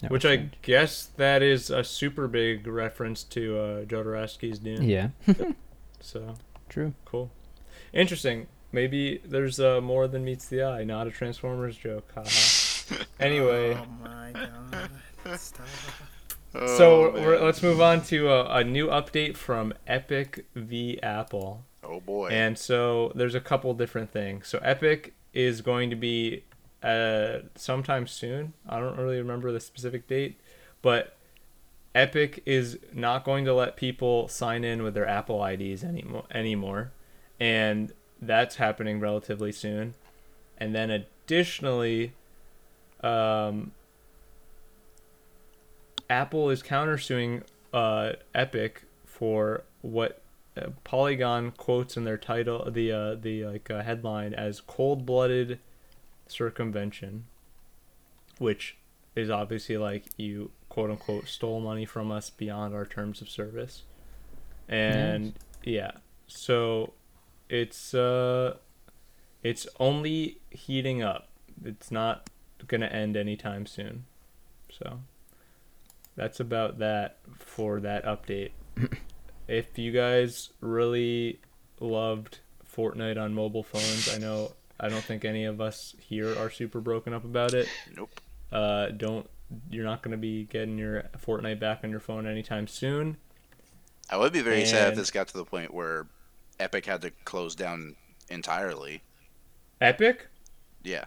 What? 0.00 0.08
that 0.08 0.10
Which 0.12 0.24
I 0.24 0.34
strange. 0.36 0.52
guess 0.62 1.06
that 1.16 1.42
is 1.42 1.70
a 1.70 1.84
super 1.84 2.26
big 2.28 2.66
reference 2.66 3.22
to 3.24 3.58
uh, 3.58 3.84
Jodorowsky's 3.84 4.58
Dune. 4.58 4.82
Yeah. 4.88 5.08
So 6.02 6.34
True. 6.70 6.94
cool, 7.04 7.30
interesting. 7.92 8.46
Maybe 8.72 9.20
there's 9.24 9.60
uh, 9.60 9.80
more 9.82 10.08
than 10.08 10.24
meets 10.24 10.46
the 10.48 10.62
eye. 10.62 10.82
Not 10.84 11.06
a 11.06 11.10
Transformers 11.10 11.76
joke. 11.76 12.10
Haha. 12.14 13.04
anyway, 13.20 13.74
Oh 13.74 13.86
my 14.02 14.32
god. 14.32 15.38
Stop. 15.38 15.66
so 16.54 17.10
Oh, 17.10 17.12
we're, 17.12 17.38
let's 17.44 17.62
move 17.62 17.80
on 17.82 18.02
to 18.04 18.28
a, 18.30 18.58
a 18.60 18.64
new 18.64 18.86
update 18.88 19.36
from 19.36 19.74
Epic 19.86 20.46
v 20.54 20.98
Apple. 21.02 21.64
Oh 21.84 22.00
boy. 22.00 22.28
And 22.28 22.56
so 22.58 23.12
there's 23.14 23.34
a 23.34 23.40
couple 23.40 23.74
different 23.74 24.10
things. 24.10 24.48
So 24.48 24.58
Epic 24.62 25.12
is 25.34 25.60
going 25.60 25.90
to 25.90 25.96
be 25.96 26.44
uh, 26.82 27.38
sometime 27.54 28.06
soon. 28.06 28.54
I 28.68 28.80
don't 28.80 28.96
really 28.96 29.18
remember 29.18 29.52
the 29.52 29.60
specific 29.60 30.06
date, 30.06 30.40
but 30.82 31.16
Epic 31.94 32.42
is 32.46 32.78
not 32.92 33.24
going 33.24 33.44
to 33.44 33.54
let 33.54 33.76
people 33.76 34.28
sign 34.28 34.64
in 34.64 34.82
with 34.82 34.94
their 34.94 35.06
Apple 35.06 35.44
IDs 35.44 35.82
anymore 35.82 36.24
anymore, 36.32 36.92
and 37.38 37.92
that's 38.20 38.56
happening 38.56 39.00
relatively 39.00 39.52
soon. 39.52 39.94
And 40.58 40.74
then 40.74 40.90
additionally, 40.90 42.12
um, 43.02 43.72
Apple 46.08 46.50
is 46.50 46.62
countersuing 46.62 47.42
uh, 47.72 48.12
Epic 48.34 48.82
for 49.04 49.64
what 49.82 50.22
uh, 50.56 50.68
Polygon 50.84 51.52
quotes 51.52 51.96
in 51.96 52.04
their 52.04 52.18
title, 52.18 52.70
the 52.70 52.92
uh, 52.92 53.14
the 53.14 53.44
like 53.46 53.70
uh, 53.70 53.82
headline 53.82 54.34
as 54.34 54.60
"cold-blooded 54.60 55.58
circumvention," 56.30 57.26
which 58.38 58.76
is 59.16 59.30
obviously 59.30 59.76
like 59.76 60.04
you 60.16 60.50
quote 60.68 60.90
unquote 60.90 61.26
stole 61.28 61.60
money 61.60 61.84
from 61.84 62.10
us 62.10 62.30
beyond 62.30 62.74
our 62.74 62.86
terms 62.86 63.20
of 63.20 63.28
service, 63.28 63.82
and 64.68 65.34
yeah, 65.64 65.92
so 66.26 66.92
it's 67.48 67.94
uh, 67.94 68.56
it's 69.42 69.66
only 69.78 70.40
heating 70.50 71.02
up. 71.02 71.28
It's 71.64 71.90
not 71.90 72.30
gonna 72.66 72.86
end 72.86 73.16
anytime 73.16 73.66
soon, 73.66 74.04
so 74.70 75.00
that's 76.16 76.40
about 76.40 76.78
that 76.78 77.18
for 77.38 77.80
that 77.80 78.04
update. 78.04 78.52
If 79.48 79.76
you 79.78 79.90
guys 79.90 80.50
really 80.60 81.40
loved 81.80 82.38
Fortnite 82.64 83.20
on 83.20 83.34
mobile 83.34 83.64
phones, 83.64 84.08
I 84.14 84.18
know 84.18 84.52
I 84.80 84.88
don't 84.88 85.02
think 85.04 85.24
any 85.24 85.44
of 85.44 85.60
us 85.60 85.94
here 86.00 86.36
are 86.38 86.50
super 86.50 86.80
broken 86.80 87.12
up 87.12 87.24
about 87.24 87.52
it. 87.54 87.68
Nope. 87.94 88.20
Uh, 88.50 88.88
don't 88.88 89.28
you're 89.68 89.84
not 89.84 90.02
going 90.02 90.12
to 90.12 90.18
be 90.18 90.44
getting 90.44 90.78
your 90.78 91.04
Fortnite 91.24 91.60
back 91.60 91.80
on 91.84 91.90
your 91.90 92.00
phone 92.00 92.26
anytime 92.26 92.66
soon. 92.66 93.16
I 94.08 94.16
would 94.16 94.32
be 94.32 94.42
very 94.42 94.64
sad 94.64 94.90
if 94.90 94.94
this 94.96 95.10
got 95.10 95.28
to 95.28 95.36
the 95.36 95.44
point 95.44 95.72
where 95.72 96.06
Epic 96.58 96.86
had 96.86 97.02
to 97.02 97.10
close 97.24 97.54
down 97.54 97.96
entirely. 98.28 99.02
Epic? 99.80 100.26
Yeah. 100.82 101.04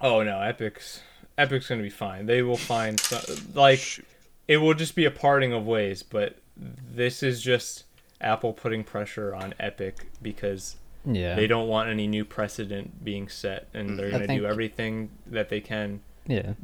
Oh 0.00 0.22
no, 0.22 0.40
Epic's 0.40 1.00
Epic's 1.38 1.68
going 1.68 1.80
to 1.80 1.82
be 1.82 1.90
fine. 1.90 2.26
They 2.26 2.42
will 2.42 2.56
find 2.56 2.98
some, 3.00 3.20
like 3.54 3.78
Shoot. 3.78 4.06
it 4.46 4.58
will 4.58 4.74
just 4.74 4.94
be 4.94 5.04
a 5.04 5.10
parting 5.10 5.52
of 5.52 5.66
ways, 5.66 6.02
but 6.02 6.38
this 6.56 7.22
is 7.22 7.42
just 7.42 7.84
Apple 8.20 8.52
putting 8.52 8.84
pressure 8.84 9.34
on 9.34 9.54
Epic 9.58 10.06
because 10.22 10.76
Yeah. 11.04 11.34
they 11.34 11.46
don't 11.46 11.68
want 11.68 11.90
any 11.90 12.06
new 12.06 12.24
precedent 12.24 13.04
being 13.04 13.28
set 13.28 13.68
and 13.74 13.90
mm. 13.90 13.96
they're 13.96 14.10
going 14.10 14.26
to 14.26 14.36
do 14.38 14.46
everything 14.46 15.10
that 15.26 15.48
they 15.48 15.60
can 15.60 16.00
Yeah. 16.26 16.54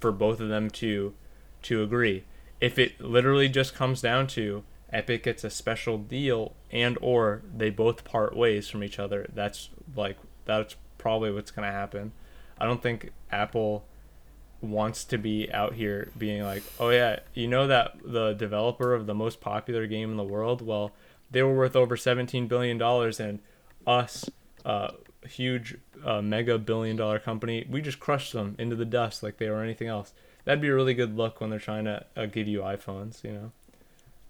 for 0.00 0.12
both 0.12 0.40
of 0.40 0.48
them 0.48 0.70
to 0.70 1.14
to 1.62 1.82
agree 1.82 2.24
if 2.60 2.78
it 2.78 3.00
literally 3.00 3.48
just 3.48 3.74
comes 3.74 4.00
down 4.00 4.26
to 4.28 4.64
epic 4.92 5.24
gets 5.24 5.44
a 5.44 5.50
special 5.50 5.98
deal 5.98 6.54
and 6.70 6.96
or 7.00 7.42
they 7.54 7.70
both 7.70 8.04
part 8.04 8.36
ways 8.36 8.68
from 8.68 8.84
each 8.84 8.98
other 8.98 9.28
that's 9.34 9.70
like 9.94 10.16
that's 10.44 10.76
probably 10.98 11.30
what's 11.32 11.50
going 11.50 11.66
to 11.66 11.72
happen 11.72 12.12
i 12.58 12.64
don't 12.64 12.82
think 12.82 13.12
apple 13.30 13.84
wants 14.60 15.04
to 15.04 15.18
be 15.18 15.50
out 15.52 15.74
here 15.74 16.10
being 16.16 16.42
like 16.42 16.62
oh 16.80 16.90
yeah 16.90 17.18
you 17.34 17.46
know 17.46 17.66
that 17.66 17.96
the 18.04 18.32
developer 18.32 18.94
of 18.94 19.06
the 19.06 19.14
most 19.14 19.40
popular 19.40 19.86
game 19.86 20.10
in 20.10 20.16
the 20.16 20.24
world 20.24 20.62
well 20.62 20.92
they 21.30 21.42
were 21.42 21.54
worth 21.54 21.76
over 21.76 21.96
17 21.96 22.46
billion 22.46 22.78
dollars 22.78 23.20
and 23.20 23.40
us 23.86 24.28
uh 24.64 24.88
huge 25.26 25.76
uh, 26.04 26.22
mega 26.22 26.56
billion 26.58 26.96
dollar 26.96 27.18
company 27.18 27.66
we 27.68 27.80
just 27.80 27.98
crushed 27.98 28.32
them 28.32 28.54
into 28.58 28.76
the 28.76 28.84
dust 28.84 29.22
like 29.22 29.38
they 29.38 29.50
were 29.50 29.62
anything 29.62 29.88
else 29.88 30.12
that'd 30.44 30.60
be 30.60 30.68
a 30.68 30.74
really 30.74 30.94
good 30.94 31.16
look 31.16 31.40
when 31.40 31.50
they're 31.50 31.58
trying 31.58 31.84
to 31.84 32.04
uh, 32.16 32.26
give 32.26 32.46
you 32.46 32.60
iphones 32.60 33.22
you 33.24 33.32
know 33.32 33.52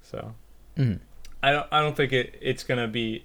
So 0.03 0.35
Mhm. 0.77 1.01
I 1.43 1.53
don't 1.53 1.67
I 1.71 1.81
don't 1.81 1.97
think 1.97 2.13
it 2.13 2.39
it's 2.41 2.65
gonna 2.65 2.89
be 2.89 3.25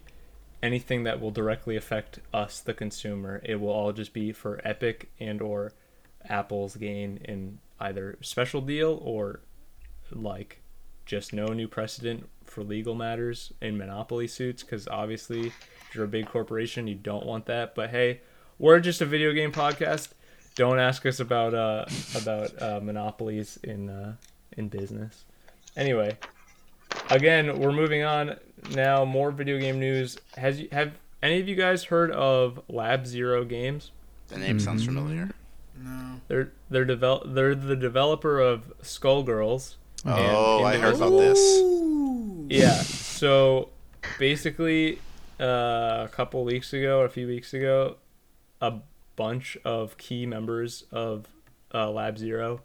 anything 0.63 1.03
that 1.03 1.19
will 1.19 1.32
directly 1.32 1.75
affect 1.75 2.19
us 2.34 2.59
the 2.59 2.73
consumer. 2.73 3.41
It 3.43 3.59
will 3.59 3.69
all 3.69 3.91
just 3.93 4.13
be 4.13 4.32
for 4.32 4.59
Epic 4.63 5.09
and 5.19 5.41
or 5.41 5.73
Apple's 6.29 6.75
gain 6.75 7.17
in 7.25 7.59
either 7.79 8.17
special 8.21 8.61
deal 8.61 8.99
or 9.01 9.39
like 10.11 10.61
just 11.05 11.34
no 11.34 11.47
new 11.47 11.67
precedent 11.67 12.29
for 12.45 12.63
legal 12.63 12.93
matters 12.95 13.53
in 13.61 13.77
monopoly 13.77 14.27
suits 14.27 14.61
because 14.61 14.88
obviously 14.88 15.51
you're 15.93 16.05
a 16.05 16.07
big 16.07 16.27
corporation 16.27 16.87
you 16.87 16.95
don't 16.95 17.25
want 17.25 17.45
that 17.45 17.75
but 17.75 17.89
hey 17.89 18.21
we're 18.59 18.79
just 18.79 19.01
a 19.01 19.05
video 19.05 19.31
game 19.33 19.51
podcast 19.51 20.09
don't 20.55 20.79
ask 20.79 21.05
us 21.05 21.19
about 21.19 21.53
uh 21.53 21.85
about 22.15 22.61
uh, 22.61 22.79
monopolies 22.81 23.57
in 23.63 23.89
uh 23.89 24.15
in 24.57 24.67
business 24.67 25.25
anyway 25.75 26.17
again 27.09 27.59
we're 27.59 27.71
moving 27.71 28.03
on 28.03 28.35
now 28.75 29.03
more 29.05 29.31
video 29.31 29.57
game 29.59 29.79
news 29.79 30.17
has 30.37 30.59
you 30.59 30.67
have 30.71 30.91
any 31.23 31.39
of 31.39 31.47
you 31.47 31.55
guys 31.55 31.85
heard 31.85 32.11
of 32.11 32.59
lab 32.67 33.05
zero 33.07 33.43
games 33.45 33.91
The 34.29 34.37
name 34.37 34.59
sounds 34.59 34.83
Mm-hmm. 34.83 34.95
familiar. 34.95 35.29
No. 35.83 36.21
they're 36.27 36.51
they're 36.69 36.85
develop 36.85 37.23
they're 37.33 37.55
the 37.55 37.75
developer 37.75 38.39
of 38.39 38.71
skullgirls 38.83 39.75
Oh, 40.05 40.63
I 40.63 40.77
heard 40.77 40.95
about 40.95 41.11
this. 41.11 41.39
Yeah. 42.49 42.73
So 42.81 43.69
basically, 44.17 44.99
uh, 45.41 46.05
a 46.05 46.09
couple 46.11 46.43
weeks 46.45 46.71
ago, 46.73 46.99
or 46.99 47.05
a 47.05 47.09
few 47.09 47.27
weeks 47.27 47.53
ago, 47.53 47.97
a 48.61 48.73
bunch 49.15 49.57
of 49.65 49.97
key 49.97 50.25
members 50.25 50.85
of 50.91 51.25
uh, 51.73 51.89
Lab 51.89 52.17
Zero 52.17 52.61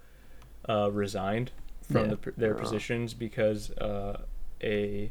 uh, 0.68 0.90
resigned 0.92 1.52
from 1.90 2.10
Yeah. 2.10 2.14
the, 2.22 2.32
their 2.36 2.56
Oh. 2.56 2.60
positions 2.60 3.14
because 3.14 3.70
uh, 3.72 4.20
a 4.62 5.10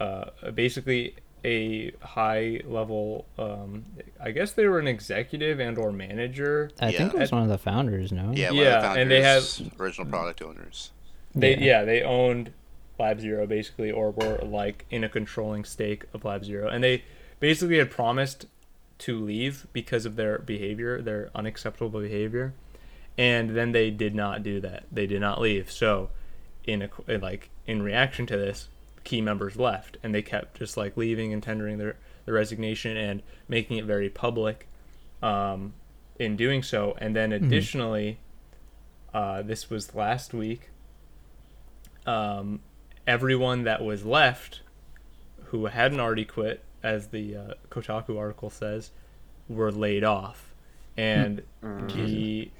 uh, 0.00 0.30
basically 0.54 1.14
a 1.44 1.92
high 2.02 2.60
level 2.64 3.26
um, 3.38 3.84
I 4.20 4.30
guess 4.32 4.52
they 4.52 4.66
were 4.66 4.78
an 4.80 4.88
executive 4.88 5.60
and 5.60 5.78
or 5.78 5.92
manager 5.92 6.70
I 6.80 6.90
think 6.92 7.12
it 7.12 7.16
Yeah. 7.16 7.20
was 7.20 7.32
one 7.32 7.42
of 7.42 7.48
the 7.48 7.58
founders. 7.58 8.10
No. 8.12 8.32
Yeah, 8.34 8.50
Yeah, 8.50 8.76
one 8.80 8.84
of 8.88 8.94
the 8.94 9.00
and 9.02 9.10
they 9.10 9.22
have- 9.22 9.44
original 9.78 10.06
product 10.08 10.42
owners. 10.42 10.90
They 11.34 11.52
Yeah. 11.56 11.64
yeah. 11.64 11.84
they 11.84 12.02
owned 12.02 12.52
Lab 12.98 13.20
Zero 13.20 13.46
basically, 13.46 13.90
or 13.90 14.10
were 14.10 14.38
like 14.42 14.84
in 14.90 15.04
a 15.04 15.08
controlling 15.08 15.64
stake 15.64 16.04
of 16.12 16.24
Lab 16.24 16.44
Zero, 16.44 16.68
and 16.68 16.82
they 16.82 17.04
basically 17.40 17.78
had 17.78 17.90
promised 17.90 18.46
to 18.98 19.18
leave 19.18 19.66
because 19.72 20.04
of 20.04 20.16
their 20.16 20.38
behavior, 20.38 21.00
their 21.00 21.30
unacceptable 21.34 22.00
behavior, 22.00 22.54
and 23.16 23.50
then 23.50 23.72
they 23.72 23.90
did 23.90 24.14
not 24.14 24.42
do 24.42 24.60
that. 24.60 24.84
They 24.90 25.06
did 25.06 25.20
not 25.20 25.40
leave. 25.40 25.70
So, 25.70 26.10
in 26.64 26.82
a 26.82 27.18
like 27.18 27.50
in 27.66 27.82
reaction 27.82 28.26
to 28.26 28.36
this, 28.36 28.68
key 29.04 29.20
members 29.20 29.56
left, 29.56 29.96
and 30.02 30.14
they 30.14 30.22
kept 30.22 30.58
just 30.58 30.76
like 30.76 30.96
leaving 30.96 31.32
and 31.32 31.42
tendering 31.42 31.78
their 31.78 31.96
their 32.24 32.34
resignation 32.34 32.96
and 32.96 33.22
making 33.48 33.78
it 33.78 33.84
very 33.84 34.10
public. 34.10 34.68
Um, 35.22 35.74
in 36.18 36.36
doing 36.36 36.64
so, 36.64 36.96
and 37.00 37.14
then 37.14 37.30
additionally, 37.30 38.18
uh, 39.14 39.42
this 39.42 39.70
was 39.70 39.94
last 39.94 40.34
week 40.34 40.70
um, 42.08 42.60
everyone 43.08 43.64
that 43.64 43.82
was 43.82 44.04
left 44.04 44.60
who 45.46 45.64
hadn't 45.66 45.98
already 45.98 46.26
quit, 46.26 46.62
as 46.82 47.08
the 47.08 47.34
uh, 47.34 47.54
Kotaku 47.70 48.18
article 48.18 48.50
says, 48.50 48.90
were 49.48 49.72
laid 49.72 50.04
off. 50.04 50.54
And 50.96 51.42
the 51.62 52.50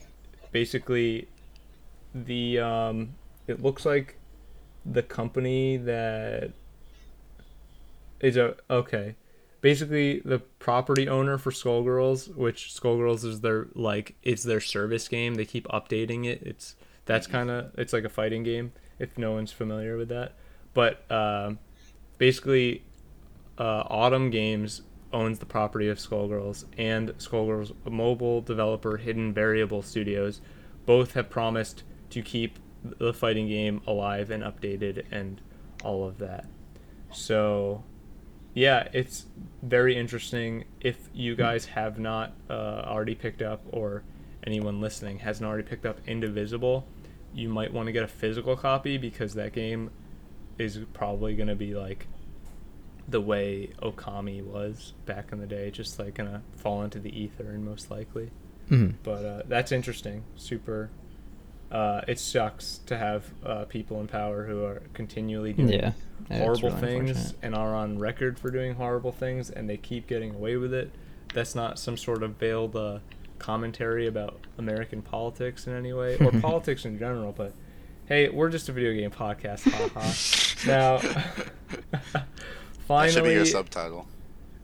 basically 0.52 1.28
the 2.14 2.60
um, 2.60 3.14
it 3.46 3.62
looks 3.62 3.84
like 3.84 4.16
the 4.86 5.02
company 5.02 5.76
that 5.76 6.52
is 8.20 8.36
a 8.36 8.56
okay. 8.70 9.16
Basically, 9.60 10.20
the 10.20 10.38
property 10.60 11.08
owner 11.08 11.36
for 11.36 11.50
Skullgirls, 11.50 12.36
which 12.36 12.72
Skullgirls 12.80 13.24
is 13.24 13.40
their 13.40 13.66
like 13.74 14.14
it's 14.22 14.44
their 14.44 14.60
service 14.60 15.08
game. 15.08 15.34
They 15.34 15.44
keep 15.44 15.66
updating 15.68 16.24
it. 16.24 16.40
It's 16.42 16.76
that's 17.06 17.26
kind 17.26 17.50
of 17.50 17.72
it's 17.76 17.92
like 17.92 18.04
a 18.04 18.08
fighting 18.08 18.44
game 18.44 18.72
if 18.98 19.16
no 19.18 19.32
one's 19.32 19.52
familiar 19.52 19.96
with 19.96 20.08
that. 20.08 20.34
But 20.74 21.10
um, 21.10 21.58
basically, 22.18 22.84
uh, 23.58 23.84
Autumn 23.88 24.30
Games 24.30 24.82
owns 25.12 25.38
the 25.38 25.46
property 25.46 25.88
of 25.88 25.98
Skullgirls, 25.98 26.64
and 26.76 27.10
Skullgirls 27.18 27.72
mobile 27.90 28.40
developer 28.40 28.96
Hidden 28.98 29.32
Variable 29.32 29.82
Studios 29.82 30.40
both 30.86 31.14
have 31.14 31.30
promised 31.30 31.82
to 32.10 32.22
keep 32.22 32.58
the 32.84 33.12
fighting 33.12 33.48
game 33.48 33.80
alive 33.86 34.30
and 34.30 34.42
updated 34.42 35.04
and 35.10 35.40
all 35.82 36.06
of 36.06 36.18
that. 36.18 36.46
So, 37.10 37.84
yeah, 38.54 38.88
it's 38.92 39.26
very 39.62 39.96
interesting. 39.96 40.64
If 40.80 41.08
you 41.12 41.34
guys 41.36 41.66
have 41.66 41.98
not 41.98 42.34
uh, 42.48 42.82
already 42.86 43.14
picked 43.14 43.42
up, 43.42 43.62
or 43.70 44.02
anyone 44.46 44.80
listening 44.80 45.18
hasn't 45.18 45.46
already 45.46 45.66
picked 45.66 45.86
up 45.86 45.98
Indivisible, 46.06 46.86
you 47.34 47.48
might 47.48 47.72
want 47.72 47.86
to 47.86 47.92
get 47.92 48.02
a 48.02 48.08
physical 48.08 48.56
copy 48.56 48.98
because 48.98 49.34
that 49.34 49.52
game 49.52 49.90
is 50.58 50.78
probably 50.92 51.34
going 51.36 51.48
to 51.48 51.54
be 51.54 51.74
like 51.74 52.06
the 53.08 53.20
way 53.20 53.70
Okami 53.82 54.44
was 54.44 54.92
back 55.06 55.32
in 55.32 55.40
the 55.40 55.46
day, 55.46 55.70
just 55.70 55.98
like 55.98 56.14
gonna 56.14 56.42
fall 56.56 56.82
into 56.82 56.98
the 56.98 57.18
ether 57.18 57.44
and 57.44 57.64
most 57.64 57.90
likely. 57.90 58.30
Mhm. 58.68 58.94
But 59.02 59.24
uh, 59.24 59.42
that's 59.48 59.72
interesting. 59.72 60.24
Super. 60.36 60.90
Uh, 61.70 62.02
it 62.06 62.18
sucks 62.18 62.78
to 62.86 62.96
have 62.96 63.24
uh, 63.44 63.64
people 63.64 64.00
in 64.00 64.08
power 64.08 64.44
who 64.44 64.62
are 64.64 64.82
continually 64.94 65.52
doing 65.52 65.68
Yeah. 65.70 65.92
Yeah, 66.30 66.38
horrible 66.38 66.70
really 66.70 66.80
things 66.80 67.34
and 67.42 67.54
are 67.54 67.74
on 67.74 67.98
record 67.98 68.38
for 68.38 68.50
doing 68.50 68.74
horrible 68.74 69.12
things, 69.12 69.48
and 69.50 69.68
they 69.70 69.76
keep 69.76 70.06
getting 70.06 70.34
away 70.34 70.56
with 70.56 70.74
it. 70.74 70.90
That's 71.32 71.54
not 71.54 71.78
some 71.78 71.96
sort 71.96 72.22
of 72.22 72.32
veiled 72.36 72.76
uh, 72.76 72.98
commentary 73.38 74.06
about 74.06 74.38
American 74.58 75.02
politics 75.02 75.66
in 75.66 75.74
any 75.76 75.92
way, 75.92 76.16
or 76.18 76.30
politics 76.40 76.84
in 76.84 76.98
general. 76.98 77.32
But 77.32 77.52
hey, 78.06 78.28
we're 78.28 78.48
just 78.50 78.68
a 78.68 78.72
video 78.72 78.92
game 78.92 79.10
podcast. 79.10 79.70
Haha. 79.70 80.68
now, 80.70 80.98
That 82.88 83.10
should 83.12 83.24
be 83.24 83.32
your 83.32 83.44
subtitle. 83.44 84.06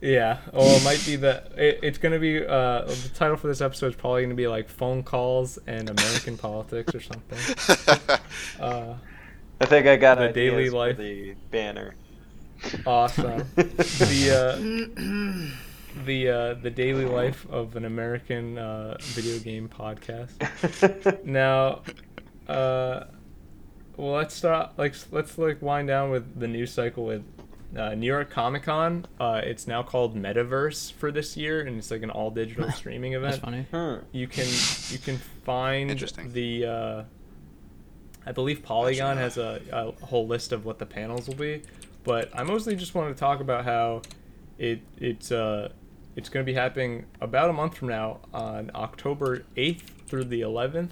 yeah. 0.01 0.39
Well, 0.53 0.77
it 0.77 0.83
might 0.85 1.03
be 1.05 1.17
the. 1.17 1.43
It, 1.57 1.81
it's 1.83 1.99
gonna 1.99 2.19
be. 2.19 2.39
Uh, 2.45 2.83
the 2.87 3.11
title 3.15 3.37
for 3.37 3.49
this 3.49 3.61
episode 3.61 3.89
is 3.89 3.97
probably 3.97 4.23
gonna 4.23 4.35
be 4.35 4.47
like 4.49 4.69
phone 4.71 5.03
calls 5.03 5.59
and 5.67 5.91
American 5.91 6.39
politics 6.39 6.95
or 6.95 7.01
something. 7.01 8.19
Uh, 8.61 8.95
I 9.61 9.67
think 9.67 9.87
I 9.87 9.97
got 9.97 10.17
The 10.19 10.25
ideas 10.31 10.35
daily 10.35 10.69
for 10.71 10.77
life. 10.77 10.97
the 10.97 11.35
banner. 11.51 11.95
awesome. 12.87 13.45
the 13.57 14.31
uh, 14.35 15.64
the 16.05 16.29
uh, 16.29 16.55
the 16.55 16.71
daily 16.71 17.05
life 17.05 17.47
of 17.51 17.77
an 17.77 17.85
American 17.85 18.59
uh, 18.59 18.97
video 19.01 19.39
game 19.39 19.69
podcast. 19.69 20.31
Now, 21.25 21.83
uh, 22.49 23.05
well, 23.97 24.13
let's 24.15 24.35
start. 24.35 24.73
Like, 24.77 24.95
let's 25.11 25.39
like 25.39 25.63
wind 25.63 25.89
down 25.89 26.11
with 26.11 26.39
the 26.39 26.49
news 26.49 26.73
cycle 26.73 27.05
with 27.05 27.25
uh, 27.77 27.95
New 27.95 28.07
York 28.07 28.31
Comic 28.31 28.65
Con. 28.65 29.07
Uh, 29.21 29.41
it's 29.45 29.67
now 29.67 29.83
called 29.83 30.17
Metaverse 30.17 30.93
for 30.93 31.11
this 31.13 31.37
year, 31.37 31.61
and 31.61 31.79
it's 31.79 31.91
like 31.91 32.03
an 32.03 32.11
all 32.11 32.31
digital 32.31 32.71
streaming 32.77 33.13
That's 33.13 33.37
event. 33.39 33.43
funny. 33.43 33.67
Hmm. 33.71 34.05
You 34.13 34.27
can 34.27 34.47
you 34.91 34.99
can 34.99 35.19
find 35.45 35.91
Interesting. 35.91 36.33
the. 36.33 36.67
Uh, 36.67 37.05
I 38.27 38.33
believe 38.33 38.63
Polygon 38.63 39.19
has 39.19 39.37
a, 39.37 39.61
a 39.71 40.07
whole 40.07 40.27
list 40.27 40.53
of 40.53 40.65
what 40.65 40.79
the 40.79 40.87
panels 40.87 41.29
will 41.29 41.35
be, 41.35 41.61
but 42.05 42.31
I 42.35 42.43
mostly 42.43 42.75
just 42.75 42.95
wanted 42.95 43.11
to 43.11 43.21
talk 43.21 43.41
about 43.41 43.67
how 43.67 44.01
it 44.59 44.81
it's 44.99 45.31
uh 45.31 45.69
it's 46.17 46.29
going 46.29 46.45
to 46.45 46.51
be 46.51 46.55
happening 46.55 47.07
about 47.21 47.51
a 47.51 47.53
month 47.53 47.77
from 47.77 47.89
now 47.89 48.21
on 48.33 48.71
October 48.75 49.45
8th 49.57 49.83
through 50.07 50.25
the 50.25 50.43
11th, 50.43 50.91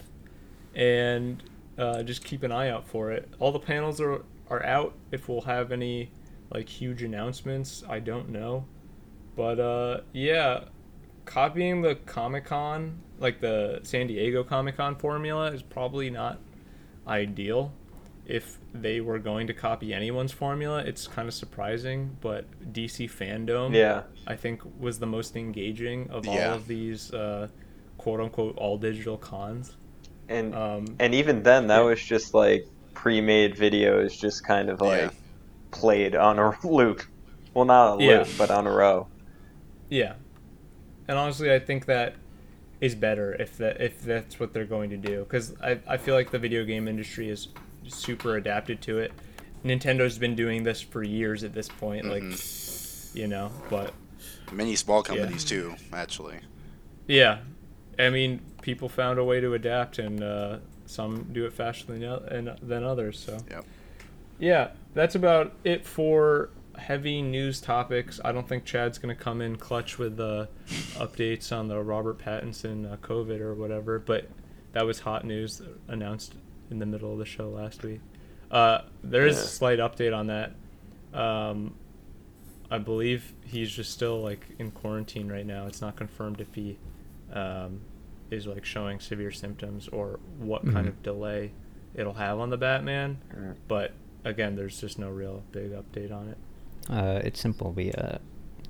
and 0.75 1.43
uh, 1.79 2.03
just 2.03 2.25
keep 2.25 2.43
an 2.43 2.53
eye 2.53 2.69
out 2.69 2.87
for 2.87 3.13
it. 3.13 3.29
All 3.39 3.53
the 3.53 3.59
panels 3.59 4.01
are 4.01 4.25
are 4.51 4.65
out. 4.65 4.95
If 5.11 5.29
we'll 5.29 5.41
have 5.43 5.73
any 5.73 6.11
like 6.51 6.69
huge 6.69 7.03
announcements, 7.03 7.83
I 7.89 8.01
don't 8.01 8.29
know, 8.29 8.67
but 9.35 9.59
uh 9.59 10.01
yeah, 10.13 10.65
copying 11.25 11.81
the 11.81 11.95
Comic 11.95 12.45
Con 12.45 13.01
like 13.19 13.41
the 13.41 13.81
San 13.83 14.09
Diego 14.09 14.45
Comic 14.45 14.77
Con 14.77 14.97
formula 14.97 15.53
is 15.53 15.63
probably 15.63 16.11
not 16.11 16.39
ideal. 17.07 17.73
If 18.25 18.59
they 18.73 19.01
were 19.01 19.19
going 19.19 19.47
to 19.49 19.55
copy 19.55 19.93
anyone's 19.93 20.33
formula, 20.33 20.79
it's 20.81 21.09
kind 21.09 21.29
of 21.29 21.35
surprising, 21.35 22.17
but 22.21 22.47
DC 22.73 23.09
Fandom, 23.09 23.73
Yeah. 23.75 24.03
I 24.27 24.37
think, 24.37 24.63
was 24.79 24.99
the 25.01 25.07
most 25.07 25.37
engaging 25.37 26.09
of 26.11 26.29
Yeah. 26.29 26.31
all 26.31 26.55
of 26.55 26.67
these 26.69 27.13
uh, 27.13 27.49
quote 27.99 28.21
unquote 28.21 28.57
all 28.57 28.79
digital 28.79 29.19
cons. 29.19 29.77
And 30.29 30.55
Um, 30.55 30.97
and 30.99 31.15
even 31.15 31.43
then, 31.45 31.69
that 31.69 31.81
yeah. 31.81 31.85
was 31.85 32.03
just 32.05 32.35
like 32.35 32.63
pre-made 32.95 33.57
videos, 33.57 34.19
just 34.21 34.45
kind 34.45 34.69
of 34.69 34.81
like 34.81 34.99
Yeah. 34.99 35.11
played 35.73 36.15
on 36.17 36.39
a 36.39 36.53
loop. 36.65 37.03
Well, 37.55 37.65
not 37.67 37.95
a 37.95 37.97
Yeah. 37.99 38.03
loop, 38.03 38.37
but 38.37 38.51
on 38.51 38.67
a 38.67 38.73
row. 38.73 39.11
Yeah, 39.89 40.15
and 41.09 41.19
honestly, 41.19 41.53
I 41.53 41.59
think 41.59 41.87
that 41.87 42.17
is 42.81 42.95
better 42.95 43.35
if 43.35 43.57
that 43.59 43.81
if 43.81 44.03
that's 44.03 44.41
what 44.41 44.53
they're 44.55 44.67
going 44.67 44.91
to 44.91 44.97
do 44.97 45.21
because 45.21 45.55
I, 45.63 45.81
I 45.89 45.97
feel 45.99 46.15
like 46.15 46.31
the 46.31 46.39
video 46.39 46.65
game 46.65 46.89
industry 46.89 47.31
is 47.31 47.49
super 47.89 48.37
adapted 48.37 48.81
to 48.83 48.99
it 48.99 49.13
Nintendo's 49.65 50.19
been 50.19 50.35
doing 50.35 50.65
this 50.65 50.81
for 50.81 51.05
years 51.05 51.45
at 51.45 51.55
this 51.55 51.69
point, 51.69 52.05
like 52.07 52.23
Mm-hmm. 52.25 53.17
you 53.19 53.29
know. 53.29 53.53
But 53.71 53.95
Many 54.51 54.75
small 54.75 55.05
companies 55.05 55.45
too, 55.45 55.77
actually. 55.93 56.41
yeah, 57.07 57.39
I 57.99 58.11
mean, 58.11 58.41
people 58.61 58.89
found 58.89 59.21
a 59.21 59.25
way 59.25 59.39
to 59.41 59.55
adapt, 59.55 59.99
and 60.01 60.21
uh, 60.21 60.59
some 60.87 61.29
do 61.33 61.45
it 61.47 61.53
faster 61.53 61.97
than 61.97 62.57
than 62.61 62.83
others. 62.83 63.21
So 63.21 63.39
Yep. 63.51 63.65
yeah, 64.41 64.71
that's 64.95 65.15
about 65.15 65.53
it 65.63 65.87
for 65.87 66.51
heavy 66.77 67.23
news 67.23 67.61
topics. 67.61 68.19
I 68.25 68.33
don't 68.33 68.49
think 68.49 68.65
Chad's 68.65 68.99
gonna 68.99 69.15
come 69.15 69.41
in 69.41 69.55
clutch 69.57 69.97
with 69.97 70.19
uh, 70.19 70.47
updates 70.95 71.57
on 71.57 71.69
the 71.69 71.79
Robert 71.81 72.19
Pattinson 72.19 72.93
uh, 72.93 72.97
COVID 72.97 73.39
or 73.41 73.55
whatever, 73.55 74.01
but 74.01 74.29
that 74.73 74.85
was 74.85 74.99
hot 74.99 75.25
news 75.25 75.63
announced 75.87 76.35
in 76.73 76.79
the 76.81 76.87
middle 76.87 77.13
of 77.13 77.19
the 77.19 77.25
show 77.25 77.49
last 77.49 77.83
week. 77.85 78.01
Uh, 78.51 78.81
there 79.05 79.27
is 79.27 79.39
a 79.39 79.47
slight 79.47 79.79
update 79.79 80.17
on 80.17 80.27
that. 80.27 80.53
Um, 81.15 81.75
I 82.71 82.79
believe 82.79 83.35
he's 83.45 83.71
just 83.71 83.93
still 83.93 84.21
like 84.21 84.47
in 84.59 84.71
quarantine 84.73 85.31
right 85.31 85.47
now. 85.47 85.67
It's 85.67 85.81
not 85.81 85.95
confirmed 85.97 86.41
if 86.41 86.55
he 86.55 86.79
um, 87.33 87.81
is 88.31 88.47
like 88.47 88.65
showing 88.65 88.99
severe 89.01 89.31
symptoms 89.31 89.89
or 89.89 90.19
what 90.39 90.63
kind 90.65 90.87
Mhm. 90.87 90.91
of 90.91 91.03
delay 91.03 91.53
it'll 91.95 92.15
have 92.15 92.39
on 92.39 92.51
the 92.51 92.57
Batman. 92.59 93.19
But 93.69 93.93
again, 94.25 94.57
there's 94.57 94.81
just 94.81 94.99
no 94.99 95.09
real 95.11 95.43
big 95.53 95.73
update 95.73 96.13
on 96.13 96.29
it. 96.29 96.39
Uh, 96.91 97.21
it's 97.25 97.41
simple. 97.41 97.73
We 97.73 97.93
uh, 97.93 98.19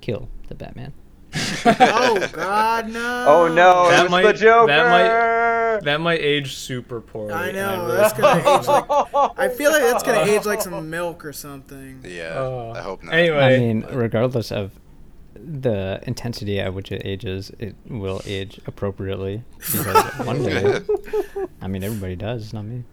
kill 0.01 0.29
the 0.47 0.55
Batman. 0.55 0.93
Oh 1.65 2.29
God, 2.33 2.89
no! 2.89 3.25
Oh 3.27 3.47
no, 3.47 3.89
That 3.89 3.99
it 3.99 4.03
was 4.03 4.11
might- 4.11 4.25
the 4.27 4.33
Joker. 4.33 4.67
that 4.67 4.89
might- 4.89 5.83
That 5.83 6.01
might 6.01 6.21
age 6.21 6.53
super 6.55 7.01
poorly. 7.01 7.33
I 7.33 7.51
know 7.51 7.85
really- 7.85 7.97
that's 7.97 8.13
gonna 8.13 8.39
age 8.59 8.67
like. 8.67 8.85
I 9.39 9.49
feel 9.49 9.71
like 9.71 9.81
that's 9.81 10.03
gonna 10.03 10.21
age 10.31 10.45
like 10.45 10.61
some 10.61 10.89
milk 10.89 11.25
or 11.25 11.33
something. 11.33 12.03
Yeah, 12.07 12.33
Uh, 12.39 12.73
I 12.75 12.81
hope 12.81 13.03
not. 13.03 13.13
Anyway, 13.15 13.37
I 13.39 13.57
mean, 13.57 13.85
regardless 13.91 14.51
of 14.51 14.71
the 15.35 15.99
intensity 16.05 16.59
at 16.59 16.73
which 16.73 16.91
it 16.91 17.01
ages, 17.05 17.51
it 17.59 17.75
will 17.89 18.21
age 18.25 18.61
appropriately. 18.67 19.43
Because 19.57 20.13
one 20.25 20.43
day, 20.43 20.79
I 21.61 21.67
mean, 21.67 21.83
everybody 21.83 22.15
does, 22.15 22.53
not 22.53 22.65
me. 22.65 22.83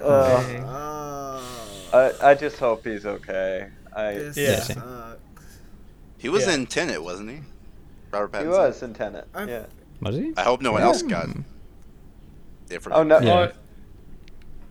Uh, 0.00 1.40
Oh, 1.92 2.12
I, 2.22 2.30
I 2.30 2.34
just 2.34 2.58
hope 2.58 2.84
he's 2.86 3.04
okay. 3.04 3.68
I 3.94 4.12
this 4.12 4.36
Yeah. 4.38 5.14
he 6.16 6.28
was 6.28 6.46
Yeah. 6.46 6.54
in 6.54 6.66
Tenet, 6.66 7.02
wasn't 7.02 7.30
he? 7.30 7.40
Robert 8.10 8.32
Pattinson. 8.32 8.42
he 8.42 8.48
was 8.48 8.82
in 8.82 8.94
Tenet. 8.94 9.28
I'm- 9.34 9.48
Yeah. 9.48 9.66
Was 10.00 10.16
he? 10.16 10.32
I 10.36 10.42
hope 10.42 10.62
no 10.62 10.72
one 10.72 10.80
Yeah. 10.82 10.86
else 10.88 11.02
got 11.02 11.28
it 12.70 12.82
from 12.82 12.92
Oh 12.92 13.02
no. 13.02 13.18
Yeah. 13.20 13.32
Oh, 13.34 13.52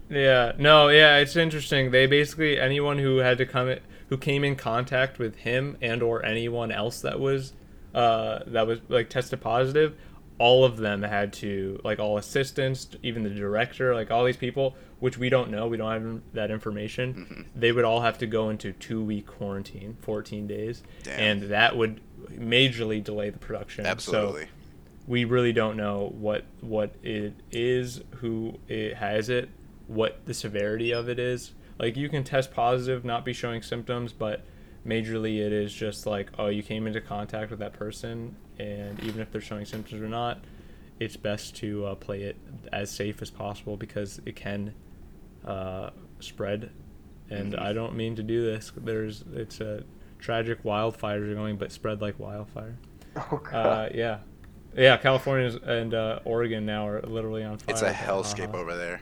yeah, 0.09 0.53
no, 0.57 0.87
yeah, 0.89 1.17
it's 1.17 1.35
interesting. 1.35 1.91
They 1.91 2.07
basically 2.07 2.59
anyone 2.59 2.97
who 2.97 3.17
had 3.17 3.37
to 3.37 3.45
come 3.45 3.69
in, 3.69 3.79
who 4.07 4.17
came 4.17 4.43
in 4.43 4.55
contact 4.55 5.19
with 5.19 5.35
him 5.35 5.77
and 5.81 6.01
or 6.01 6.25
anyone 6.25 6.71
else 6.71 7.01
that 7.01 7.19
was 7.19 7.53
uh 7.93 8.39
that 8.47 8.65
was 8.65 8.79
like 8.87 9.09
tested 9.09 9.39
positive, 9.41 9.95
all 10.39 10.63
of 10.65 10.77
them 10.77 11.03
had 11.03 11.31
to 11.33 11.79
like 11.83 11.99
all 11.99 12.17
assistants, 12.17 12.87
even 13.03 13.23
the 13.23 13.29
director, 13.29 13.93
like 13.93 14.09
all 14.09 14.23
these 14.25 14.37
people, 14.37 14.75
which 14.99 15.17
we 15.19 15.29
don't 15.29 15.51
know, 15.51 15.67
we 15.67 15.77
don't 15.77 15.91
have 15.91 16.21
that 16.33 16.49
information. 16.49 17.13
Mm-hmm. 17.13 17.59
They 17.59 17.71
would 17.71 17.85
all 17.85 18.01
have 18.01 18.17
to 18.19 18.25
go 18.25 18.49
into 18.49 18.73
2-week 18.73 19.27
quarantine, 19.27 19.97
14 20.01 20.47
days, 20.47 20.81
Damn. 21.03 21.19
and 21.19 21.41
that 21.51 21.77
would 21.77 22.01
majorly 22.31 23.03
delay 23.03 23.29
the 23.29 23.39
production. 23.39 23.85
So 23.85 23.91
Absolutely. 23.91 24.47
we 25.07 25.25
really 25.25 25.53
don't 25.53 25.77
know 25.77 26.13
what 26.17 26.45
what 26.61 26.93
it 27.03 27.33
is, 27.51 28.01
who 28.17 28.59
it 28.67 28.95
has 28.95 29.29
it, 29.29 29.49
what 29.87 30.25
the 30.25 30.33
severity 30.33 30.91
of 30.91 31.09
it 31.09 31.19
is. 31.19 31.53
Like 31.79 31.95
you 31.95 32.09
can 32.09 32.23
test 32.23 32.51
positive, 32.53 33.05
not 33.05 33.23
be 33.25 33.33
showing 33.33 33.61
symptoms, 33.61 34.11
but 34.13 34.45
majorly 34.85 35.39
it 35.39 35.53
is 35.53 35.73
just 35.73 36.05
like, 36.05 36.29
oh, 36.37 36.47
you 36.47 36.61
came 36.63 36.87
into 36.87 37.01
contact 37.01 37.49
with 37.51 37.59
that 37.59 37.73
person, 37.73 38.35
and 38.57 38.99
even 39.03 39.21
if 39.21 39.31
they're 39.31 39.39
showing 39.41 39.65
symptoms 39.65 40.01
or 40.01 40.09
not, 40.09 40.39
it's 40.99 41.15
best 41.15 41.55
to 41.57 41.85
uh, 41.85 41.95
play 41.95 42.23
it 42.23 42.35
as 42.73 42.91
safe 42.91 43.21
as 43.21 43.29
possible 43.29 43.77
because 43.77 44.19
it 44.25 44.35
can 44.35 44.73
uh, 45.45 45.89
spread. 46.19 46.69
And 47.29 47.53
Mhm. 47.53 47.61
I 47.61 47.73
don't 47.73 47.95
mean 47.95 48.15
to 48.17 48.23
do 48.23 48.43
this. 48.43 48.73
There's 48.75 49.23
it's 49.33 49.61
a 49.61 49.83
tragic 50.19 50.63
wildfires 50.63 51.29
are 51.31 51.35
going, 51.35 51.57
but 51.57 51.71
spread 51.71 52.01
like 52.01 52.19
wildfire. 52.19 52.77
Oh, 53.31 53.37
God. 53.43 53.55
Uh, 53.55 53.89
yeah, 53.93 54.19
yeah. 54.77 54.95
California 54.97 55.57
and 55.65 55.93
uh, 55.93 56.19
Oregon 56.25 56.65
now 56.65 56.87
are 56.87 57.01
literally 57.01 57.43
on 57.43 57.57
fire. 57.57 57.73
It's 57.73 57.81
a 57.81 57.91
hellscape 57.91 58.53
uh, 58.53 58.57
over 58.57 58.75
there. 58.77 59.01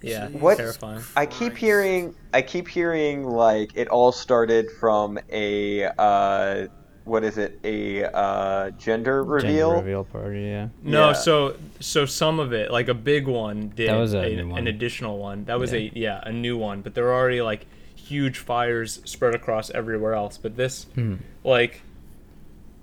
Yeah, 0.00 0.28
What- 0.28 0.56
terrifying. 0.56 1.02
I 1.14 1.26
keep 1.26 1.56
hearing 1.56 2.14
I 2.34 2.42
keep 2.42 2.66
hearing 2.66 3.24
like 3.24 3.70
it 3.76 3.86
all 3.88 4.10
started 4.10 4.68
from 4.80 5.18
a 5.30 5.84
uh 5.96 6.66
what 7.04 7.22
is 7.24 7.36
it? 7.38 7.60
A 7.62 8.04
uh 8.12 8.70
gender 8.70 9.22
reveal? 9.22 9.70
Gender 9.70 9.84
reveal 9.84 10.04
party, 10.04 10.40
yeah. 10.40 10.68
No, 10.82 11.08
Yeah. 11.08 11.12
so 11.12 11.56
so 11.78 12.04
some 12.06 12.40
of 12.40 12.52
it, 12.52 12.72
like 12.72 12.88
a 12.88 12.94
big 12.94 13.28
one, 13.28 13.68
did 13.76 13.90
That 13.90 13.96
was 13.98 14.14
a 14.14 14.20
a- 14.22 14.36
new 14.36 14.48
one. 14.48 14.58
an 14.60 14.66
additional 14.66 15.18
one. 15.18 15.44
That 15.44 15.58
was 15.60 15.72
Yeah. 15.72 15.78
a 15.78 15.92
yeah 15.94 16.20
a 16.24 16.32
new 16.32 16.56
one, 16.56 16.80
but 16.80 16.94
they're 16.94 17.12
already 17.12 17.42
like 17.42 17.66
huge 18.12 18.38
fires 18.38 19.00
spread 19.04 19.34
across 19.34 19.70
everywhere 19.70 20.14
else. 20.14 20.36
But 20.38 20.56
this, 20.56 20.84
Hmm. 20.94 21.16
like, 21.44 21.82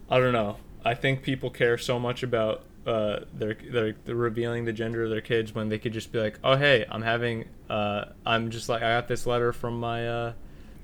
I 0.09 0.19
don't 0.19 0.33
know. 0.33 0.57
I 0.83 0.95
think 0.95 1.21
people 1.23 1.49
care 1.49 1.77
so 1.77 1.99
much 1.99 2.23
about 2.23 2.63
uh 2.87 3.19
their 3.33 3.55
their, 3.55 3.93
their 4.05 4.15
revealing 4.15 4.63
the 4.65 4.71
gender 4.73 5.03
of 5.03 5.09
their 5.09 5.21
kids 5.21 5.53
when 5.53 5.67
they 5.69 5.77
could 5.77 5.93
just 5.93 6.11
be 6.11 6.19
like, 6.19 6.39
oh 6.43 6.55
hey, 6.55 6.85
I'm 6.89 7.01
having 7.01 7.45
uh 7.69 8.05
I'm 8.25 8.49
just 8.51 8.69
like 8.69 8.81
I 8.81 8.89
got 8.95 9.07
this 9.07 9.25
letter 9.27 9.51
from 9.53 9.79
my 9.79 10.07
uh 10.07 10.33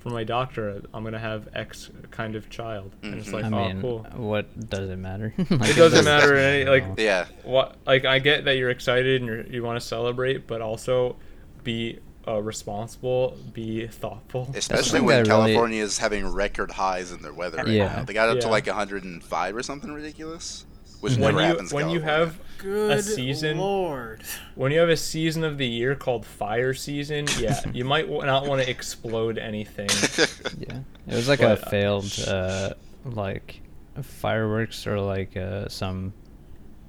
from 0.00 0.12
my 0.12 0.22
doctor. 0.22 0.82
I'm 0.94 1.02
gonna 1.02 1.18
have 1.18 1.48
X 1.54 1.90
kind 2.12 2.36
of 2.36 2.48
child, 2.50 2.92
and 3.02 3.14
it's 3.14 3.28
Mhm. 3.30 3.32
like, 3.32 3.44
I 3.44 3.48
oh 3.48 3.50
mean, 3.68 3.80
cool. 3.80 4.06
what 4.14 4.68
does 4.70 4.88
it 4.90 4.96
matter? 4.98 5.32
It 5.38 5.76
doesn't 5.76 6.04
matter. 6.04 6.36
Any, 6.36 6.64
like 6.70 6.84
Yeah. 6.98 7.24
what 7.42 7.76
like 7.86 8.04
I 8.04 8.18
get 8.20 8.44
that 8.44 8.56
you're 8.58 8.70
excited 8.70 9.22
and 9.22 9.26
you're, 9.26 9.46
you 9.46 9.62
want 9.64 9.80
to 9.80 9.84
celebrate, 9.86 10.46
but 10.46 10.60
also 10.60 11.16
be 11.64 11.98
uh, 12.28 12.40
responsible, 12.42 13.36
be 13.52 13.86
thoughtful. 13.86 14.48
Especially 14.54 15.00
when 15.00 15.24
that 15.24 15.30
really- 15.32 15.52
California 15.52 15.82
is 15.82 15.98
having 15.98 16.26
record 16.26 16.70
highs 16.72 17.12
in 17.12 17.22
their 17.22 17.32
weather 17.32 17.58
right 17.58 17.68
Yeah. 17.68 17.96
now. 17.98 18.04
They 18.04 18.12
got 18.14 18.28
up 18.28 18.40
to 18.40 18.48
like 18.48 18.66
105 18.66 19.54
or 19.56 19.62
something 19.62 19.92
ridiculous, 19.92 20.64
which 21.00 21.12
when 21.12 21.20
never 21.20 21.40
you 21.40 21.46
happens. 21.46 21.72
in 21.72 21.76
when 21.76 21.90
you 21.90 22.00
have 22.00 22.38
Good 22.58 23.04
season- 23.04 23.58
Lord. 23.58 24.22
when 24.54 24.72
you 24.72 24.78
have 24.80 24.88
a 24.88 24.96
season 24.96 25.44
of 25.44 25.58
the 25.58 25.66
year 25.66 25.94
called 25.94 26.24
fire 26.26 26.74
season, 26.74 27.26
yeah, 27.38 27.60
you 27.72 27.84
might 27.84 28.08
not 28.10 28.46
want 28.46 28.62
to 28.62 28.68
explode 28.70 29.38
anything. 29.38 29.88
yeah, 30.58 30.80
it 31.06 31.14
was 31.14 31.28
like 31.28 31.40
But, 31.40 31.58
a 31.58 31.62
uh, 31.66 31.70
failed, 31.70 32.18
uh, 32.26 32.70
like 33.04 33.60
fireworks 34.02 34.86
or 34.86 35.00
like 35.00 35.36
uh, 35.36 35.68
some 35.68 36.12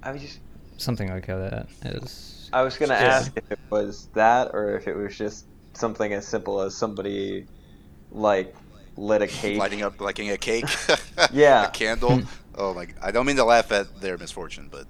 I 0.02 0.12
was 0.12 0.22
just 0.22 0.38
something 0.78 1.08
like 1.10 1.26
that. 1.26 1.68
It 1.84 2.02
was 2.52 2.52
I 2.52 2.62
was 2.62 2.76
gonna 2.76 2.94
ask 2.94 3.36
if 3.36 3.50
it 3.50 3.58
was 3.70 4.08
that 4.14 4.50
or 4.54 4.76
if 4.76 4.86
it 4.88 4.96
was 4.96 5.16
just 5.16 5.46
something 5.74 6.12
as 6.12 6.26
simple 6.26 6.60
as 6.60 6.74
somebody 6.74 7.46
like 8.10 8.54
lit 8.96 9.22
a 9.22 9.26
cake. 9.40 9.58
lighting 9.58 9.82
up 9.82 10.00
lighting 10.00 10.30
a 10.30 10.36
cake, 10.38 10.64
Yeah. 11.32 11.66
a 11.66 11.70
candle. 11.70 12.22
oh 12.56 12.74
my! 12.74 12.88
I 13.02 13.10
don't 13.10 13.26
mean 13.26 13.36
to 13.36 13.44
laugh 13.44 13.70
at 13.72 14.00
their 14.00 14.18
misfortune, 14.18 14.68
but 14.70 14.86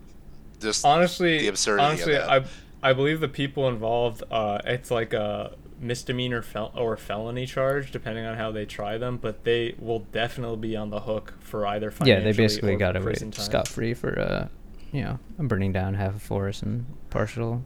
just 0.60 0.84
honestly, 0.84 1.38
The 1.38 1.48
absurdity 1.48 1.84
of 1.84 1.90
honestly, 1.92 2.12
that. 2.14 2.30
I 2.30 2.44
I 2.90 2.92
believe 2.92 3.20
the 3.20 3.28
people 3.28 3.68
involved, 3.68 4.22
uh, 4.30 4.60
it's 4.64 4.90
like 4.90 5.12
a 5.12 5.56
misdemeanor 5.80 6.42
fel- 6.42 6.72
or 6.76 6.96
felony 6.96 7.44
charge, 7.46 7.90
depending 7.90 8.24
on 8.24 8.36
how 8.36 8.50
they 8.52 8.64
try 8.66 8.98
them. 8.98 9.16
But 9.16 9.42
they 9.44 9.74
will 9.78 10.00
definitely 10.00 10.56
be 10.58 10.76
on 10.76 10.90
the 10.90 11.00
hook 11.00 11.34
for 11.40 11.66
either 11.66 11.92
yeah, 12.04 12.20
they 12.20 12.32
basically 12.32 12.76
got 12.76 12.96
away 12.96 13.14
scot 13.32 13.66
free 13.68 13.94
for 13.94 14.18
uh, 14.18 14.48
you 14.92 15.02
know, 15.02 15.18
burning 15.38 15.72
down 15.72 15.94
half 15.94 16.14
a 16.16 16.18
forest 16.20 16.62
and 16.62 16.86
partial 17.10 17.62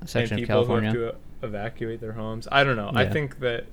and 0.00 0.08
section 0.08 0.34
of 0.34 0.40
people 0.40 0.54
California. 0.54 0.90
who 0.92 1.00
have 1.00 1.12
to 1.14 1.46
evacuate 1.46 2.00
their 2.00 2.12
homes. 2.12 2.48
I 2.50 2.64
don't 2.64 2.76
know. 2.76 2.90
I 2.94 3.06
think 3.06 3.40
that 3.40 3.66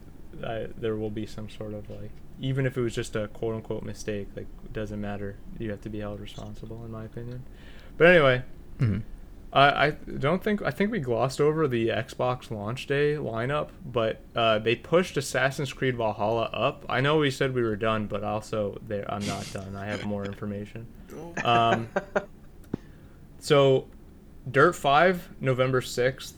uh, 0.44 0.68
there 0.78 0.96
will 0.96 1.10
be 1.10 1.26
some 1.26 1.50
sort 1.50 1.74
of 1.74 1.90
like, 1.90 2.12
even 2.40 2.66
if 2.66 2.78
it 2.78 2.82
was 2.82 2.96
just 2.96 3.16
a 3.16 3.28
quote 3.30 3.56
unquote 3.56 3.84
mistake, 3.84 4.28
like 4.36 4.48
it 4.66 4.74
doesn't 4.74 5.00
matter. 5.00 5.36
You 5.60 5.70
have 5.72 5.82
to 5.82 5.90
be 5.90 6.00
held 6.00 6.20
responsible, 6.20 6.84
in 6.86 6.92
my 6.92 7.06
opinion. 7.06 7.44
But 7.98 8.08
anyway, 8.08 8.44
Mhm. 8.80 9.04
I 9.54 9.88
I 9.88 9.90
don't 10.18 10.42
think 10.42 10.62
I 10.62 10.72
think 10.72 10.92
we 10.92 11.00
glossed 11.00 11.42
over 11.42 11.68
the 11.68 11.90
Xbox 11.90 12.50
launch 12.50 12.88
day 12.88 13.16
lineup, 13.16 13.68
but 13.86 14.22
uh, 14.36 14.60
they 14.60 14.76
pushed 14.78 15.18
Assassin's 15.18 15.74
Creed 15.74 15.98
Valhalla 15.98 16.50
up. 16.54 16.86
I 16.88 17.02
know 17.02 17.18
we 17.18 17.30
said 17.32 17.54
we 17.54 17.62
were 17.62 17.76
done, 17.76 18.08
but 18.08 18.24
also 18.24 18.80
they 18.88 19.04
I'm 19.08 19.26
not 19.28 19.46
done. 19.52 19.76
I 19.76 19.86
have 19.88 20.06
more 20.06 20.26
information. 20.26 20.88
Um, 21.44 21.90
so, 23.40 23.88
Dirt 24.50 24.74
5, 24.76 25.30
November 25.40 25.82
6th. 25.82 26.34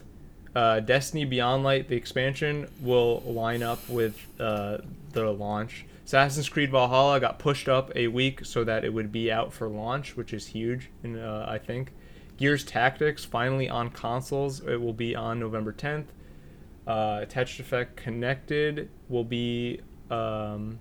Uh, 0.56 0.80
Destiny 0.82 1.26
Beyond 1.26 1.64
Light, 1.64 1.88
the 1.88 1.96
expansion, 1.96 2.68
will 2.82 3.22
line 3.26 3.64
up 3.64 3.88
with 3.90 4.20
uh, 4.40 4.80
the 5.14 5.32
launch. 5.32 5.86
Assassin's 6.06 6.50
Creed 6.50 6.70
Valhalla 6.70 7.20
got 7.20 7.40
pushed 7.40 7.70
up 7.70 7.92
a 7.96 8.08
week 8.08 8.46
so 8.46 8.64
that 8.64 8.84
it 8.84 8.94
would 8.94 9.12
be 9.12 9.32
out 9.32 9.54
for 9.54 9.68
launch, 9.68 10.18
which 10.18 10.34
is 10.34 10.48
huge, 10.48 10.90
uh, 11.06 11.46
I 11.48 11.58
think. 11.58 11.94
Gears 12.38 12.64
Tactics 12.64 13.24
finally 13.24 13.70
on 13.70 13.90
consoles. 13.90 14.60
It 14.60 14.82
will 14.82 14.94
be 14.94 15.16
on 15.16 15.40
November 15.40 15.72
10th. 15.72 16.08
Uh, 16.86 17.26
Tetris 17.26 17.60
Effect 17.60 17.96
Connected 17.96 18.90
will 19.08 19.24
be 19.24 19.80
um, 20.12 20.80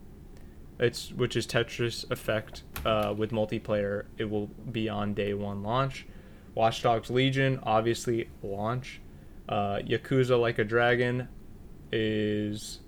it's 0.79 1.13
which 1.13 1.37
is 1.37 1.47
Tetris 1.47 2.11
Effect 2.11 2.65
uh, 2.85 3.15
with 3.17 3.31
multiplayer. 3.31 4.07
It 4.19 4.29
will 4.29 4.49
be 4.73 4.89
on 4.89 5.15
day 5.15 5.33
one 5.33 5.63
launch. 5.63 6.07
Watch 6.55 6.83
Dogs 6.83 7.11
Legion 7.11 7.61
obviously 7.63 8.29
launch. 8.43 9.01
Uh, 9.49 9.79
Yakuza 9.79 10.41
Like 10.41 10.59
a 10.59 10.65
Dragon 10.65 11.29
is 11.91 12.81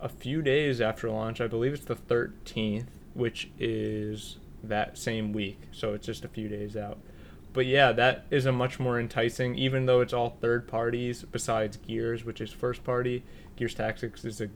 a 0.00 0.08
few 0.08 0.42
days 0.42 0.80
after 0.80 1.10
launch. 1.10 1.40
I 1.40 1.46
believe 1.46 1.72
it's 1.72 1.84
the 1.84 1.94
13th, 1.94 2.86
which 3.14 3.50
is 3.58 4.38
that 4.62 4.98
same 4.98 5.32
week. 5.32 5.60
So 5.72 5.94
it's 5.94 6.06
just 6.06 6.24
a 6.24 6.28
few 6.28 6.48
days 6.48 6.76
out. 6.76 6.98
But 7.52 7.66
yeah, 7.66 7.92
that 7.92 8.24
is 8.30 8.46
a 8.46 8.52
much 8.52 8.80
more 8.80 8.98
enticing, 8.98 9.56
even 9.56 9.86
though 9.86 10.00
it's 10.00 10.12
all 10.12 10.38
third 10.40 10.66
parties 10.66 11.22
besides 11.22 11.76
Gears, 11.76 12.24
which 12.24 12.40
is 12.40 12.50
first 12.50 12.82
party. 12.82 13.24
Gears 13.56 13.74
Tactics 13.74 14.24
is 14.24 14.40
a, 14.40 14.48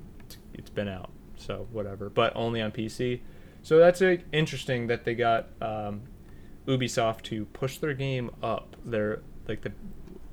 it's 0.55 0.71
been 0.71 0.89
out, 0.89 1.11
so 1.37 1.67
whatever, 1.73 2.09
but 2.09 2.33
only 2.35 2.63
on 2.63 2.73
PC. 2.73 3.21
So 3.63 3.79
that's 3.79 4.01
interesting 4.33 4.87
that 4.87 5.05
they 5.05 5.15
got 5.15 5.49
um, 5.61 6.03
Ubisoft 6.67 7.23
to 7.23 7.45
push 7.47 7.79
their 7.79 7.95
game 7.95 8.31
up. 8.43 8.77
Their 8.85 9.23
like 9.49 9.63
the, 9.63 9.73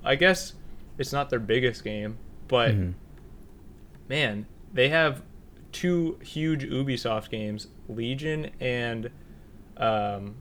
I 0.04 0.16
guess 0.16 0.54
it's 0.98 1.14
not 1.14 1.30
their 1.30 1.40
biggest 1.40 1.84
game, 1.84 2.18
but 2.48 2.72
Mhm. 2.72 2.94
man, 4.10 4.46
they 4.74 4.90
have 4.90 5.22
two 5.72 6.18
huge 6.22 6.64
Ubisoft 6.66 7.30
games, 7.30 7.68
Legion 7.88 8.52
and 8.60 9.10
um, 9.78 10.36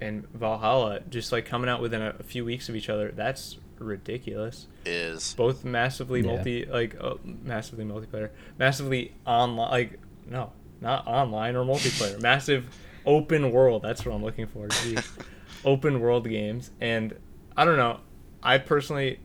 and 0.00 0.26
Valhalla, 0.34 1.00
just 1.08 1.30
like 1.30 1.46
coming 1.46 1.70
out 1.70 1.80
within 1.80 2.02
a, 2.02 2.14
a 2.18 2.22
few 2.24 2.44
weeks 2.44 2.68
of 2.68 2.74
each 2.74 2.88
other. 2.88 3.12
That's 3.12 3.58
ridiculous. 3.78 4.66
Is 4.84 5.34
Both 5.34 5.64
massively 5.64 6.20
Yeah. 6.20 6.26
multi, 6.34 6.64
like 6.66 6.96
uh, 7.00 7.14
massively 7.24 7.84
multiplayer, 7.84 8.30
massively 8.58 9.12
online. 9.26 9.70
Like 9.70 10.00
no, 10.28 10.52
not 10.80 11.06
online 11.06 11.54
or 11.56 11.64
multiplayer. 11.64 12.20
Massive 12.20 12.66
open 13.06 13.52
world. 13.52 13.82
That's 13.82 14.04
what 14.04 14.14
I'm 14.14 14.22
looking 14.22 14.46
for. 14.46 14.68
Open 15.64 16.00
world 16.00 16.28
games, 16.28 16.72
and 16.80 17.14
I 17.56 17.64
don't 17.64 17.76
know. 17.76 18.00
I 18.42 18.58
personally 18.58 19.20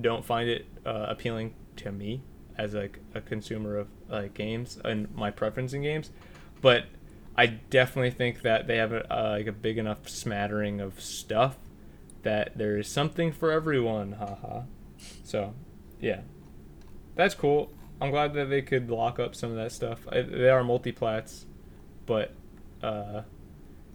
don't 0.00 0.24
find 0.24 0.48
it 0.48 0.66
uh, 0.86 1.06
appealing 1.08 1.54
to 1.76 1.90
me 1.90 2.22
as 2.56 2.74
like 2.74 3.00
a 3.14 3.20
consumer 3.20 3.76
of 3.76 3.88
like 4.08 4.34
games 4.34 4.78
and 4.84 5.12
my 5.14 5.30
preference 5.30 5.72
in 5.72 5.82
games, 5.82 6.10
but 6.60 6.84
I 7.36 7.46
definitely 7.46 8.10
think 8.10 8.42
that 8.42 8.66
they 8.66 8.76
have 8.76 8.92
a, 8.92 9.12
uh, 9.12 9.30
like 9.32 9.46
a 9.46 9.52
big 9.52 9.78
enough 9.78 10.08
smattering 10.08 10.80
of 10.80 11.00
stuff 11.00 11.56
that 12.22 12.56
there 12.56 12.78
is 12.78 12.88
something 12.88 13.32
for 13.32 13.50
everyone. 13.50 14.12
Haha. 14.12 14.62
So, 15.24 15.54
yeah, 16.00 16.20
that's 17.14 17.34
cool. 17.34 17.72
I'm 18.00 18.10
glad 18.10 18.34
that 18.34 18.46
they 18.46 18.62
could 18.62 18.90
lock 18.90 19.18
up 19.18 19.34
some 19.34 19.50
of 19.50 19.56
that 19.56 19.72
stuff. 19.72 20.00
I, 20.10 20.22
they 20.22 20.50
are 20.50 20.62
multi-plats, 20.62 21.46
but 22.06 22.34
uh, 22.82 23.22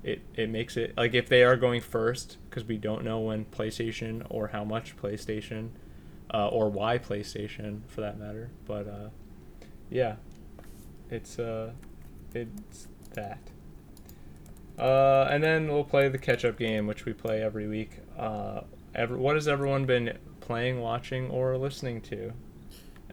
it 0.04 0.22
it 0.36 0.50
makes 0.50 0.78
it 0.78 0.96
like 0.96 1.14
if 1.14 1.28
they 1.28 1.44
are 1.44 1.56
going 1.56 1.82
first 1.82 2.38
because 2.50 2.64
we 2.66 2.78
don't 2.78 3.04
know 3.04 3.20
when 3.20 3.46
PlayStation 3.46 4.26
or 4.30 4.48
how 4.48 4.64
much 4.64 4.96
PlayStation 4.98 5.70
uh, 6.34 6.48
or 6.48 6.70
why 6.70 6.98
PlayStation 6.98 7.82
for 7.88 8.02
that 8.02 8.20
matter. 8.20 8.50
But 8.66 8.88
uh, 8.88 9.10
yeah, 9.90 10.16
it's 11.10 11.40
uh, 11.40 11.72
it's 12.34 12.88
that. 13.14 13.40
Uh, 14.78 15.28
and 15.32 15.44
then 15.44 15.68
we'll 15.68 15.84
play 15.84 16.08
the 16.08 16.20
catch-up 16.20 16.58
game, 16.58 16.86
which 16.86 17.06
we 17.06 17.12
play 17.12 17.42
every 17.42 17.68
week. 17.68 17.98
Uh, 18.16 18.62
ever, 18.94 19.18
what 19.18 19.34
has 19.34 19.48
everyone 19.48 19.86
been 19.86 20.16
playing, 20.40 20.80
watching, 20.80 21.32
or 21.32 21.58
listening 21.58 22.00
to? 22.00 22.32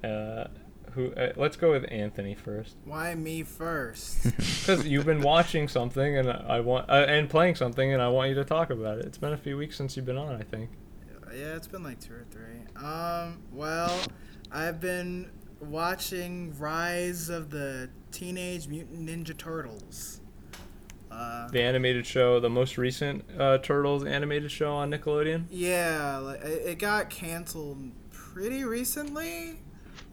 Uh, 0.06 0.48
who? 0.94 1.12
Uh, 1.14 1.32
let's 1.36 1.56
go 1.56 1.70
with 1.72 1.84
Anthony 1.90 2.34
first, 2.34 2.76
Why 2.84 3.14
me 3.14 3.42
first? 3.42 4.22
because 4.36 4.86
you've 4.86 5.06
been 5.06 5.20
watching 5.22 5.68
something, 5.68 6.16
and 6.18 6.30
I 6.30 6.60
want 6.60 6.88
uh, 6.90 7.06
and 7.08 7.28
playing 7.28 7.54
something, 7.56 7.92
and 7.92 8.00
I 8.02 8.08
want 8.08 8.28
you 8.30 8.34
to 8.36 8.44
talk 8.44 8.70
about 8.70 8.98
it. 8.98 9.04
It's 9.06 9.18
been 9.18 9.32
a 9.32 9.36
few 9.38 9.56
weeks 9.56 9.76
since 9.76 9.96
you've 9.96 10.06
been 10.06 10.16
on, 10.18 10.34
I 10.36 10.42
think. 10.44 10.70
yeah, 11.32 11.54
it's 11.56 11.66
been 11.68 11.82
like 11.82 12.00
two 12.00 12.14
or 12.14 12.24
three. 12.30 12.60
Um, 12.84 13.42
well, 13.52 13.96
I've 14.52 14.80
been 14.80 15.30
watching 15.60 16.56
Rise 16.58 17.28
of 17.28 17.50
the 17.50 17.90
Teenage 18.12 18.68
Mutant 18.68 19.08
Ninja 19.08 19.36
Turtles. 19.36 20.20
Uh, 21.10 21.48
The 21.48 21.62
animated 21.62 22.04
show, 22.06 22.40
the 22.40 22.50
most 22.50 22.76
recent 22.76 23.24
uh, 23.38 23.58
Turtles 23.58 24.04
animated 24.04 24.50
show 24.50 24.72
on 24.74 24.90
Nickelodeon. 24.90 25.44
yeah, 25.50 26.16
like, 26.18 26.40
it 26.42 26.62
it 26.70 26.78
got 26.78 27.08
canceled 27.10 27.92
pretty 28.10 28.64
recently, 28.64 29.60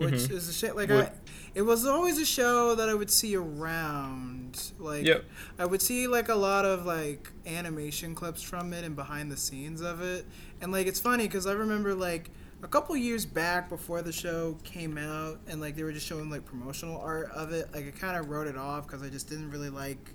which 0.01 0.13
Mhm. 0.13 0.31
is 0.31 0.49
a 0.49 0.53
shit. 0.53 0.75
Like, 0.75 0.89
Would- 0.89 1.05
I, 1.05 1.11
it 1.55 1.61
was 1.61 1.85
always 1.85 2.17
a 2.17 2.25
show 2.25 2.75
that 2.75 2.89
I 2.89 2.93
would 2.93 3.09
see 3.11 3.35
around. 3.35 4.71
Like, 4.79 5.05
Yep. 5.05 5.25
I 5.59 5.65
would 5.65 5.81
see 5.81 6.07
like 6.07 6.29
a 6.29 6.35
lot 6.35 6.65
of 6.65 6.85
like 6.85 7.31
animation 7.45 8.15
clips 8.15 8.41
from 8.41 8.73
it 8.73 8.83
and 8.83 8.95
behind 8.95 9.31
the 9.31 9.37
scenes 9.37 9.81
of 9.81 10.01
it. 10.01 10.25
And 10.61 10.71
like 10.71 10.87
it's 10.87 10.99
funny 10.99 11.27
because 11.27 11.45
I 11.47 11.53
remember 11.53 11.93
like 11.95 12.29
a 12.63 12.67
couple 12.67 12.95
years 12.95 13.25
back 13.25 13.69
before 13.69 14.01
the 14.01 14.11
show 14.11 14.57
came 14.63 14.97
out 14.97 15.39
and 15.47 15.59
like 15.61 15.75
they 15.75 15.83
were 15.83 15.91
just 15.93 16.05
showing 16.07 16.29
like 16.29 16.45
promotional 16.45 16.99
art 17.01 17.31
of 17.31 17.51
it. 17.51 17.69
Like 17.73 17.87
I 17.87 17.91
kind 17.91 18.17
of 18.17 18.29
wrote 18.29 18.47
it 18.47 18.57
off 18.57 18.87
because 18.87 19.01
I 19.03 19.09
just 19.09 19.27
didn't 19.29 19.49
really 19.51 19.69
like 19.69 20.13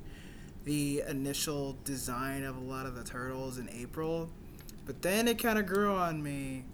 the 0.65 1.03
initial 1.09 1.77
design 1.85 2.43
of 2.45 2.57
a 2.57 2.61
lot 2.61 2.87
of 2.87 2.95
the 2.97 3.05
turtles 3.05 3.59
in 3.59 3.69
April. 3.71 4.29
But 4.85 5.03
then 5.03 5.27
it 5.29 5.39
kind 5.43 5.59
of 5.59 5.67
grew 5.67 5.93
on 5.95 6.23
me. 6.23 6.65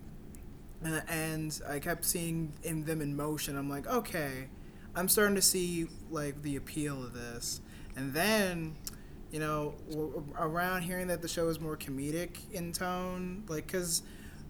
And, 0.85 1.61
I 1.69 1.79
kept 1.79 2.05
seeing 2.05 2.53
in 2.63 2.85
them 2.85 3.01
in 3.01 3.17
motion. 3.17 3.57
I'm 3.57 3.71
like, 3.71 3.87
okay, 3.87 4.49
I'm 4.95 5.09
starting 5.09 5.37
to 5.37 5.43
see 5.43 5.87
like 6.11 6.43
the 6.43 6.57
appeal 6.57 7.03
of 7.03 7.15
this. 7.15 7.61
And 7.97 8.13
then, 8.13 8.75
you 9.31 9.39
know, 9.39 9.75
around 10.39 10.83
hearing 10.83 11.07
that 11.09 11.23
the 11.23 11.29
show 11.29 11.49
is 11.49 11.61
more 11.61 11.77
comedic 11.77 12.51
in 12.53 12.73
tone, 12.73 13.45
like 13.49 13.67
because 13.67 14.03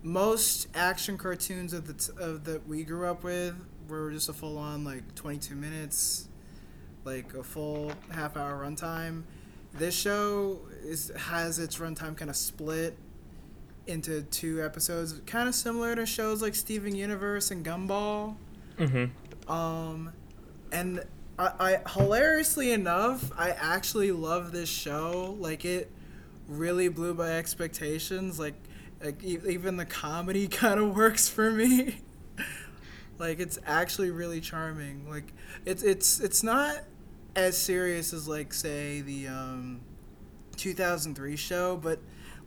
most 0.03 0.69
action 0.75 1.17
cartoons 1.17 1.73
of 1.73 1.87
the 1.87 1.95
t- 1.95 2.13
of 2.19 2.45
that 2.45 2.67
we 2.67 2.83
grew 2.85 3.07
up 3.07 3.23
with 3.23 3.55
were 3.89 4.11
just 4.11 4.29
a 4.29 4.33
full 4.33 4.59
on 4.59 4.85
like 4.85 5.15
22 5.15 5.55
minutes, 5.55 6.29
like 7.05 7.35
a 7.35 7.43
full 7.43 7.93
half 8.11 8.37
hour 8.37 8.65
runtime. 8.65 9.23
This 9.75 9.95
show 9.95 10.61
is 10.83 11.13
has 11.17 11.59
its 11.59 11.79
runtime 11.79 12.17
kind 12.17 12.31
of 12.31 12.37
split 12.37 12.97
into 13.87 14.23
two 14.23 14.63
episodes, 14.63 15.21
kind 15.27 15.49
of 15.49 15.55
similar 15.55 15.95
to 15.97 16.07
shows 16.07 16.43
like 16.43 16.55
Steven 16.55 16.95
Universe 16.95 17.51
and 17.51 17.65
Gumball. 17.65 18.37
Mm-hmm. 18.79 19.51
Um, 19.53 20.13
and 20.71 21.05
I, 21.39 21.81
I 21.85 21.91
hilariously 21.91 22.73
enough, 22.73 23.31
I 23.37 23.51
actually 23.51 24.13
love 24.13 24.53
this 24.53 24.69
show. 24.69 25.37
Like 25.39 25.65
it 25.65 25.91
really 26.49 26.89
blew 26.89 27.15
my 27.15 27.33
expectations. 27.33 28.39
Like, 28.39 28.55
like 29.03 29.23
e- 29.23 29.39
even 29.49 29.77
the 29.77 29.87
comedy 29.87 30.49
kind 30.49 30.81
of 30.81 30.95
works 30.97 31.29
for 31.29 31.51
me. 31.51 32.01
like 33.19 33.41
it's 33.41 33.59
actually 33.67 34.11
really 34.11 34.41
charming. 34.41 35.09
Like 35.09 35.33
it's 35.65 35.83
it's 35.83 36.21
it's 36.21 36.43
not 36.43 36.81
as 37.35 37.57
serious 37.57 38.13
as 38.13 38.29
like 38.29 38.53
say 38.53 39.01
the 39.01 39.29
um 39.29 39.81
2003 40.57 41.37
show, 41.37 41.77
but 41.77 41.99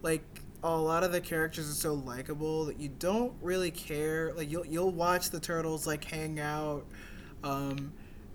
like 0.02 0.35
a 0.74 0.82
lot 0.82 1.04
of 1.04 1.12
the 1.12 1.22
characters 1.22 1.70
are 1.70 1.74
so 1.74 1.94
likable 1.94 2.66
that 2.66 2.80
you 2.80 2.90
don't 2.90 3.34
really 3.42 3.72
care. 3.72 4.34
Like 4.34 4.52
you'll 4.52 4.66
you'll 4.66 4.92
watch 4.92 5.30
the 5.30 5.40
turtles 5.40 5.86
like 5.86 6.04
hang 6.04 6.40
out, 6.40 6.86
um, 7.44 7.94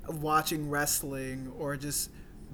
watching 0.08 0.70
wrestling 0.70 1.52
or 1.58 1.76
just 1.76 2.10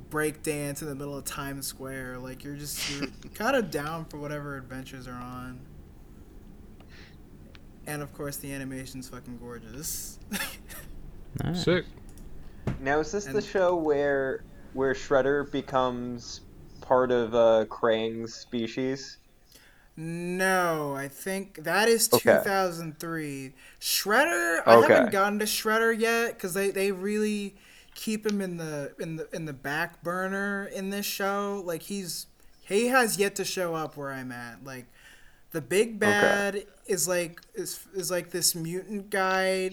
break 0.08 0.42
dance 0.42 0.82
in 0.82 0.88
the 0.88 0.94
middle 0.94 1.16
of 1.16 1.24
Times 1.24 1.66
Square. 1.66 2.18
Like 2.18 2.42
you're 2.42 2.56
just 2.56 2.90
you're 2.90 3.08
kind 3.34 3.54
of 3.54 3.70
down 3.70 4.06
for 4.06 4.18
whatever 4.18 4.56
adventures 4.56 5.06
are 5.06 5.12
on. 5.12 5.60
And 7.86 8.02
of 8.02 8.12
course, 8.14 8.36
the 8.36 8.52
animation's 8.52 9.08
fucking 9.08 9.38
gorgeous. 9.38 10.18
Nice. 11.44 11.64
Sick. 11.64 11.84
Now 12.80 13.00
is 13.00 13.12
this 13.12 13.26
the 13.26 13.42
show 13.42 13.76
where 13.76 14.42
where 14.72 14.94
Shredder 14.94 15.50
becomes 15.50 16.40
part 16.80 17.10
of 17.10 17.34
uh, 17.34 17.66
Krang's 17.68 18.34
species? 18.34 19.18
No, 19.96 20.94
I 20.94 21.08
think 21.08 21.64
that 21.64 21.88
is 21.88 22.06
Okay. 22.12 22.42
2003. 22.42 23.54
Shredder, 23.80 24.62
I 24.66 24.74
Okay. 24.74 24.76
haven't 24.76 25.10
gotten 25.10 25.38
to 25.38 25.46
Shredder 25.46 25.98
yet 25.98 26.34
because 26.34 26.52
they, 26.54 26.70
they 26.70 26.92
really 26.92 27.56
keep 27.94 28.26
him 28.26 28.42
in 28.42 28.58
the 28.58 28.92
in 28.98 29.16
the 29.16 29.28
in 29.34 29.46
the 29.46 29.54
back 29.54 30.02
burner 30.02 30.66
in 30.66 30.90
this 30.90 31.06
show. 31.06 31.62
Like 31.64 31.82
he's 31.82 32.26
he 32.66 32.88
has 32.88 33.18
yet 33.18 33.34
to 33.36 33.44
show 33.44 33.74
up 33.74 33.96
where 33.96 34.12
I'm 34.12 34.32
at. 34.32 34.62
Like 34.64 34.86
the 35.52 35.62
big 35.62 35.98
bad 35.98 36.64
is 36.86 37.08
like 37.08 37.40
is 37.54 37.80
is 37.94 38.10
like 38.10 38.30
this 38.30 38.54
mutant 38.54 39.10
guy, 39.10 39.70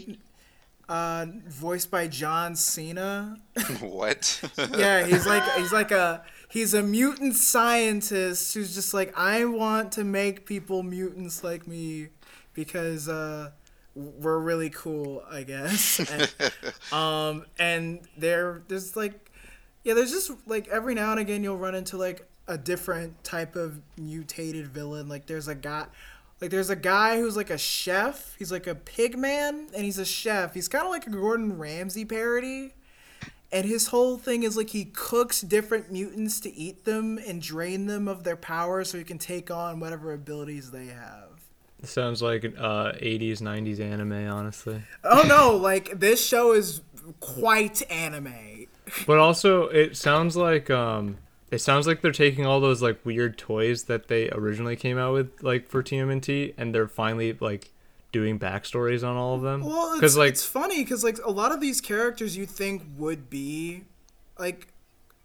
uh, 0.89 1.25
voiced 1.47 1.91
by 1.91 2.07
John 2.07 2.55
Cena. 2.55 3.37
what? 3.79 4.41
yeah, 4.75 5.05
he's 5.05 5.25
like 5.25 5.43
he's 5.53 5.71
like 5.71 5.91
a 5.91 6.23
he's 6.53 6.75
a 6.75 6.83
mutant 6.83 7.35
scientist 7.35 8.53
who's 8.53 8.75
just 8.75 8.93
like 8.93 9.11
I 9.17 9.43
want 9.45 9.91
to 9.93 10.03
make 10.03 10.45
people 10.45 10.83
mutants 10.83 11.43
like 11.43 11.67
me 11.67 12.09
because 12.53 13.09
uh 13.09 13.49
were 13.95 14.39
really 14.39 14.69
cool, 14.69 15.23
I 15.29 15.43
guess. 15.43 15.99
And, 16.11 16.93
um, 16.93 17.45
and 17.59 18.01
there, 18.17 18.63
there's 18.67 18.95
like, 18.95 19.31
yeah, 19.83 19.93
there's 19.95 20.11
just 20.11 20.31
like 20.47 20.67
every 20.67 20.93
now 20.93 21.11
and 21.11 21.19
again 21.19 21.43
you'll 21.43 21.57
run 21.57 21.75
into 21.75 21.97
like 21.97 22.27
a 22.47 22.57
different 22.57 23.23
type 23.23 23.55
of 23.55 23.81
mutated 23.97 24.67
villain. 24.67 25.07
Like 25.09 25.25
there's 25.25 25.47
a 25.47 25.55
guy, 25.55 25.87
like 26.39 26.51
there's 26.51 26.69
a 26.69 26.75
guy 26.75 27.19
who's 27.19 27.35
like 27.35 27.49
a 27.49 27.57
chef. 27.57 28.35
He's 28.37 28.51
like 28.51 28.67
a 28.67 28.75
pig 28.75 29.17
man, 29.17 29.69
and 29.75 29.83
he's 29.83 29.97
a 29.97 30.05
chef. 30.05 30.53
He's 30.53 30.67
kind 30.67 30.85
of 30.85 30.91
like 30.91 31.07
a 31.07 31.11
Gordon 31.11 31.57
Ramsay 31.57 32.05
parody. 32.05 32.73
And 33.53 33.67
his 33.67 33.87
whole 33.87 34.17
thing 34.17 34.41
is 34.41 34.57
like 34.57 34.71
he 34.71 34.85
cooks 34.85 35.41
different 35.41 35.91
mutants 35.91 36.39
to 36.39 36.51
eat 36.51 36.85
them 36.85 37.19
and 37.19 37.39
drain 37.39 37.85
them 37.85 38.07
of 38.07 38.23
their 38.23 38.35
power 38.35 38.83
so 38.83 38.97
he 38.97 39.03
can 39.03 39.19
take 39.19 39.51
on 39.51 39.79
whatever 39.79 40.11
abilities 40.11 40.71
they 40.71 40.87
have. 40.87 41.29
Sounds 41.83 42.23
like 42.23 42.45
uh, 42.45 42.93
80s, 42.93 43.41
90s 43.41 43.79
anime, 43.79 44.27
honestly. 44.27 44.81
Oh 45.03 45.23
no, 45.27 45.55
like 45.61 45.99
this 45.99 46.25
show 46.25 46.53
is 46.53 46.81
quite 47.19 47.83
anime. 47.91 48.65
But 49.05 49.19
also, 49.19 49.67
it 49.67 49.97
sounds 49.97 50.35
like 50.35 50.71
um, 50.71 51.17
it 51.51 51.59
sounds 51.59 51.85
like 51.85 52.01
they're 52.01 52.11
taking 52.11 52.47
all 52.47 52.59
those 52.59 52.81
like 52.81 53.05
weird 53.05 53.37
toys 53.37 53.83
that 53.83 54.07
they 54.07 54.31
originally 54.31 54.75
came 54.75 54.97
out 54.97 55.13
with, 55.13 55.43
like 55.43 55.67
for 55.67 55.83
TMNT, 55.83 56.55
and 56.57 56.73
they're 56.73 56.87
finally 56.87 57.33
like 57.33 57.71
doing 58.13 58.39
backstories 58.39 59.05
on 59.05 59.17
all 59.17 59.35
of 59.35 59.41
them. 59.41 59.65
Well, 59.65 59.95
because 59.95 60.13
it's, 60.13 60.17
like 60.17 60.29
it's 60.29 60.45
funny 60.45 60.81
because 60.83 61.03
like 61.03 61.17
a 61.25 61.31
lot 61.31 61.51
of 61.51 61.59
these 61.59 61.81
characters 61.81 62.37
you 62.37 62.45
think 62.45 62.83
would 62.97 63.29
be 63.29 63.83
like 64.39 64.69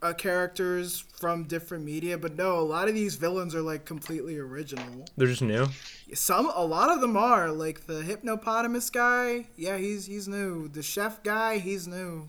uh, 0.02 0.12
characters 0.12 1.04
from 1.20 1.44
different 1.44 1.84
media, 1.84 2.18
but 2.18 2.36
no, 2.36 2.58
a 2.58 2.62
lot 2.62 2.88
of 2.88 2.94
these 2.94 3.16
villains 3.16 3.54
are 3.54 3.62
like 3.62 3.84
completely 3.84 4.38
original. 4.38 5.04
they're 5.16 5.28
just 5.28 5.42
new. 5.42 5.66
Some, 6.14 6.50
a 6.54 6.64
lot 6.64 6.90
of 6.90 7.00
them 7.00 7.16
are 7.16 7.50
like 7.50 7.86
the 7.86 8.02
hippopotamus 8.02 8.90
guy. 8.90 9.46
Yeah, 9.56 9.76
he's 9.76 10.06
he's 10.06 10.26
new. 10.26 10.68
The 10.68 10.82
chef 10.82 11.22
guy, 11.22 11.58
he's 11.58 11.86
new. 11.86 12.28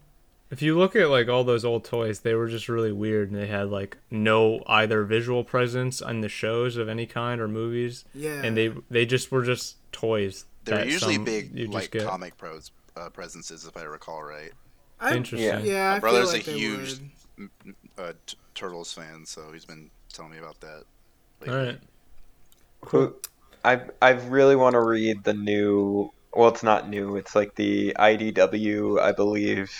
If 0.51 0.63
you 0.63 0.75
look 0.77 0.95
at 0.95 1.09
like 1.09 1.29
all 1.29 1.43
those 1.43 1.63
old 1.63 1.85
toys, 1.85 2.21
they 2.21 2.33
were 2.33 2.47
just 2.47 2.67
really 2.67 2.91
weird, 2.91 3.29
and 3.31 3.39
they 3.39 3.47
had 3.47 3.69
like 3.69 3.97
no 4.09 4.63
either 4.65 5.03
visual 5.03 5.43
presence 5.43 6.01
on 6.01 6.21
the 6.21 6.29
shows 6.29 6.75
of 6.75 6.89
any 6.89 7.05
kind 7.05 7.39
or 7.39 7.47
movies. 7.47 8.03
Yeah. 8.15 8.41
and 8.43 8.57
they 8.57 8.73
they 8.89 9.05
just 9.05 9.31
were 9.31 9.43
just 9.43 9.75
toys. 9.91 10.45
They're 10.65 10.79
that 10.79 10.87
usually 10.87 11.15
some 11.15 11.25
big 11.25 11.51
you 11.53 11.65
just 11.65 11.73
like 11.73 11.91
get. 11.91 12.05
comic 12.05 12.37
pros 12.37 12.71
uh, 12.95 13.09
presences, 13.09 13.65
if 13.65 13.75
I 13.77 13.83
recall 13.83 14.23
right. 14.23 14.51
I, 14.99 15.15
Interesting. 15.15 15.65
Yeah, 15.65 15.91
My 15.91 15.95
I 15.95 15.99
brother's 15.99 16.31
feel 16.31 16.39
like 16.39 16.47
a 16.47 16.51
they 16.51 16.57
huge 16.57 16.99
uh, 17.97 18.13
t- 18.25 18.37
Turtles 18.53 18.91
fan, 18.93 19.25
so 19.25 19.51
he's 19.53 19.65
been 19.65 19.89
telling 20.11 20.31
me 20.31 20.37
about 20.37 20.59
that. 20.59 20.83
All 21.47 21.55
right. 21.55 21.79
Who 22.87 23.15
I 23.63 23.81
I 24.01 24.09
really 24.11 24.55
want 24.55 24.73
to 24.73 24.81
read 24.81 25.23
the 25.23 25.33
new. 25.33 26.11
Well, 26.33 26.49
it's 26.49 26.63
not 26.63 26.89
new. 26.89 27.15
It's 27.15 27.35
like 27.35 27.55
the 27.55 27.95
IDW, 27.97 28.99
I 29.01 29.11
believe, 29.13 29.71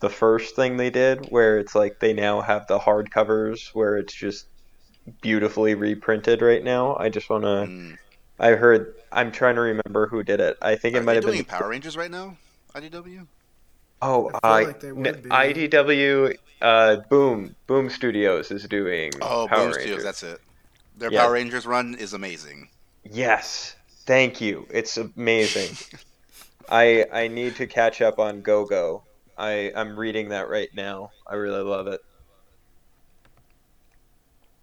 the 0.00 0.08
first 0.08 0.54
thing 0.54 0.76
they 0.76 0.90
did, 0.90 1.26
where 1.26 1.58
it's 1.58 1.74
like 1.74 1.98
they 1.98 2.12
now 2.12 2.40
have 2.40 2.66
the 2.66 2.78
hardcovers 2.78 3.68
where 3.74 3.96
it's 3.96 4.14
just 4.14 4.46
beautifully 5.20 5.74
reprinted 5.74 6.42
right 6.42 6.62
now. 6.62 6.96
I 6.96 7.08
just 7.08 7.28
want 7.30 7.44
to. 7.44 7.48
Mm. 7.48 7.98
I 8.38 8.50
heard. 8.50 8.94
I'm 9.12 9.32
trying 9.32 9.54
to 9.56 9.60
remember 9.62 10.06
who 10.08 10.22
did 10.22 10.40
it. 10.40 10.56
I 10.62 10.76
think 10.76 10.94
it 10.96 11.00
Are 11.00 11.04
might 11.04 11.14
they 11.14 11.16
have 11.16 11.24
doing 11.24 11.44
been. 11.44 11.44
Power 11.44 11.68
Rangers 11.68 11.96
right 11.96 12.10
now? 12.10 12.36
IDW. 12.74 13.26
Oh, 14.02 14.30
I 14.44 14.58
I, 14.58 14.58
like 14.58 14.80
they 14.80 14.92
would 14.92 15.22
be. 15.22 15.30
IDW. 15.30 16.34
Uh, 16.60 16.96
Boom 17.10 17.54
Boom 17.66 17.90
Studios 17.90 18.50
is 18.50 18.66
doing. 18.68 19.12
Oh, 19.20 19.48
Power 19.48 19.68
Boom 19.68 19.72
Rangers. 19.72 20.02
Studios. 20.02 20.02
That's 20.02 20.22
it. 20.22 20.40
Their 20.96 21.10
Yeah. 21.10 21.20
Power 21.22 21.32
Rangers 21.32 21.66
run 21.66 21.94
is 21.94 22.12
amazing. 22.12 22.70
Yes, 23.04 23.74
thank 24.06 24.40
you. 24.40 24.66
It's 24.70 24.96
amazing. 24.98 25.78
I 26.68 27.06
I 27.12 27.28
need 27.28 27.56
to 27.56 27.66
catch 27.66 28.00
up 28.02 28.18
on 28.18 28.42
Go 28.42 28.64
Go. 28.66 29.04
I 29.36 29.72
I'm 29.74 29.98
reading 29.98 30.30
that 30.30 30.48
right 30.48 30.70
now. 30.74 31.12
I 31.26 31.34
really 31.36 31.62
love 31.62 31.86
it. 31.88 32.00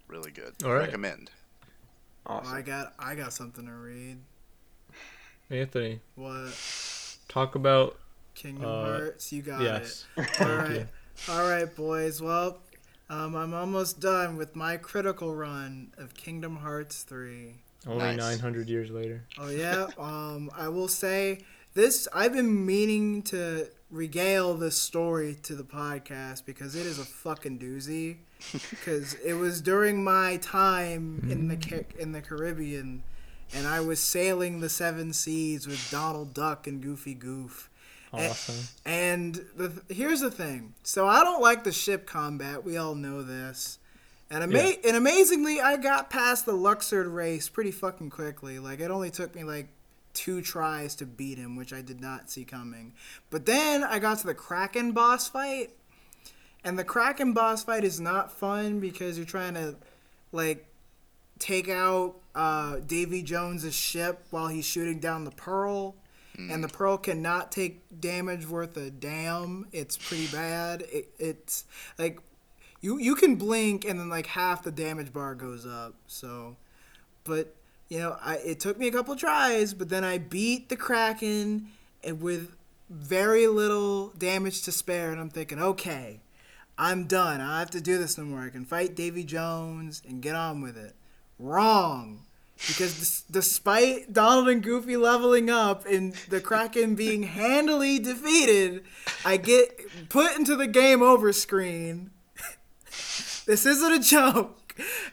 Really 0.08 0.30
good. 0.32 0.54
All 0.64 0.72
right. 0.72 0.92
Recommend. 0.92 1.30
Well, 2.26 2.38
Awesome. 2.38 2.54
I 2.54 2.62
got 2.62 2.94
I 2.98 3.14
got 3.14 3.32
something 3.32 3.66
to 3.66 3.72
read. 3.72 4.18
Anthony, 5.50 6.00
What 6.14 6.54
talk 7.28 7.54
about 7.54 7.98
Kingdom 8.34 8.64
Uh, 8.64 8.84
Hearts? 8.84 9.32
You 9.32 9.42
got 9.42 9.60
yes. 9.62 10.06
it. 10.16 10.20
All 10.40 10.46
Thank 10.46 10.58
right, 10.60 10.70
you. 10.72 10.86
all 11.28 11.48
right, 11.48 11.76
boys. 11.76 12.20
Well, 12.22 12.58
um, 13.10 13.36
I'm 13.36 13.52
almost 13.54 14.00
done 14.00 14.36
with 14.36 14.56
my 14.56 14.76
critical 14.78 15.34
run 15.34 15.92
of 15.98 16.14
Kingdom 16.14 16.56
Hearts 16.56 17.02
three. 17.02 17.56
Only 17.86 18.16
Nice. 18.16 18.16
900 18.38 18.68
years 18.70 18.90
later. 18.90 19.22
Oh 19.38 19.50
yeah. 19.50 19.88
um, 19.98 20.50
I 20.56 20.68
will 20.68 20.88
say 20.88 21.40
this. 21.74 22.08
I've 22.14 22.32
been 22.32 22.64
meaning 22.64 23.20
to 23.24 23.68
regale 23.90 24.54
this 24.54 24.76
story 24.80 25.36
to 25.42 25.54
the 25.54 25.62
podcast 25.62 26.46
because 26.46 26.74
it 26.74 26.86
is 26.86 26.98
a 26.98 27.04
fucking 27.04 27.58
doozy. 27.58 28.16
Because 28.52 29.14
it 29.14 29.34
was 29.34 29.60
during 29.60 30.04
my 30.04 30.36
time 30.38 31.26
in 31.30 31.48
the 31.48 31.56
mm-hmm. 31.56 32.00
in 32.00 32.12
the 32.12 32.20
Caribbean, 32.20 33.02
and 33.54 33.66
I 33.66 33.80
was 33.80 34.00
sailing 34.00 34.60
the 34.60 34.68
seven 34.68 35.12
seas 35.12 35.66
with 35.66 35.90
Donald 35.90 36.34
Duck 36.34 36.66
and 36.66 36.80
Goofy 36.80 37.14
Goof. 37.14 37.70
Awesome. 38.12 38.68
And 38.84 39.44
the, 39.56 39.82
here's 39.92 40.20
the 40.20 40.30
thing. 40.30 40.74
So 40.82 41.08
I 41.08 41.24
don't 41.24 41.42
like 41.42 41.64
the 41.64 41.72
ship 41.72 42.06
combat. 42.06 42.64
We 42.64 42.76
all 42.76 42.94
know 42.94 43.22
this. 43.22 43.78
And, 44.30 44.42
ama- 44.42 44.58
Yeah. 44.58 44.72
and 44.86 44.96
amazingly, 44.96 45.60
I 45.60 45.76
got 45.76 46.10
past 46.10 46.46
the 46.46 46.52
Luxord 46.52 47.12
race 47.12 47.48
pretty 47.48 47.70
fucking 47.72 48.10
quickly. 48.10 48.58
Like, 48.58 48.80
it 48.80 48.90
only 48.90 49.10
took 49.10 49.34
me 49.34 49.44
like 49.44 49.68
two 50.12 50.40
tries 50.40 50.94
to 50.96 51.06
beat 51.06 51.38
him, 51.38 51.56
which 51.56 51.72
I 51.72 51.82
did 51.82 52.00
not 52.00 52.30
see 52.30 52.44
coming. 52.44 52.94
But 53.30 53.46
then 53.46 53.82
I 53.82 53.98
got 53.98 54.18
to 54.18 54.26
the 54.26 54.34
Kraken 54.34 54.92
boss 54.92 55.28
fight. 55.28 55.70
And 56.64 56.78
the 56.78 56.84
Kraken 56.84 57.34
boss 57.34 57.62
fight 57.64 57.84
is 57.84 58.00
not 58.00 58.32
fun 58.32 58.80
because 58.80 59.18
you're 59.18 59.26
trying 59.26 59.54
to, 59.54 59.76
like, 60.32 60.66
take 61.38 61.68
out 61.68 62.16
uh, 62.34 62.78
Davy 62.86 63.22
Jones's 63.22 63.74
ship 63.74 64.24
while 64.30 64.48
he's 64.48 64.64
shooting 64.64 64.98
down 64.98 65.24
the 65.24 65.30
Pearl 65.30 65.94
and 66.36 66.64
the 66.64 66.68
pearl 66.68 66.96
cannot 66.98 67.52
take 67.52 67.82
damage 68.00 68.46
worth 68.46 68.76
a 68.76 68.90
damn. 68.90 69.66
It's 69.72 69.96
pretty 69.96 70.26
bad. 70.26 70.82
It, 70.82 71.08
it's 71.18 71.64
like 71.98 72.18
you 72.80 72.98
you 72.98 73.14
can 73.14 73.36
blink 73.36 73.84
and 73.84 73.98
then 74.00 74.08
like 74.08 74.26
half 74.26 74.62
the 74.62 74.72
damage 74.72 75.12
bar 75.12 75.34
goes 75.34 75.64
up. 75.64 75.94
So, 76.06 76.56
but 77.22 77.54
you 77.88 77.98
know, 77.98 78.16
I 78.20 78.36
it 78.36 78.60
took 78.60 78.78
me 78.78 78.88
a 78.88 78.92
couple 78.92 79.14
tries, 79.14 79.74
but 79.74 79.88
then 79.88 80.02
I 80.02 80.18
beat 80.18 80.68
the 80.68 80.76
kraken 80.76 81.68
with 82.04 82.56
very 82.90 83.46
little 83.46 84.08
damage 84.08 84.62
to 84.62 84.72
spare, 84.72 85.10
and 85.12 85.20
I'm 85.20 85.30
thinking, 85.30 85.60
okay, 85.60 86.20
I'm 86.76 87.04
done. 87.04 87.40
I 87.40 87.46
don't 87.46 87.58
have 87.58 87.70
to 87.70 87.80
do 87.80 87.98
this 87.98 88.18
no 88.18 88.24
more. 88.24 88.40
I 88.40 88.50
can 88.50 88.64
fight 88.64 88.94
Davy 88.94 89.24
Jones 89.24 90.02
and 90.06 90.22
get 90.22 90.34
on 90.34 90.60
with 90.60 90.76
it. 90.76 90.94
Wrong. 91.38 92.22
Because 92.56 93.22
des- 93.28 93.32
despite 93.32 94.12
Donald 94.12 94.48
and 94.48 94.62
Goofy 94.62 94.96
leveling 94.96 95.50
up 95.50 95.86
and 95.86 96.14
the 96.28 96.40
Kraken 96.40 96.94
being 96.94 97.24
handily 97.24 97.98
defeated, 97.98 98.84
I 99.24 99.36
get 99.36 100.08
put 100.08 100.36
into 100.36 100.56
the 100.56 100.66
game 100.66 101.02
over 101.02 101.32
screen. 101.32 102.10
this 103.46 103.66
isn't 103.66 103.92
a 103.92 104.00
joke. 104.00 104.60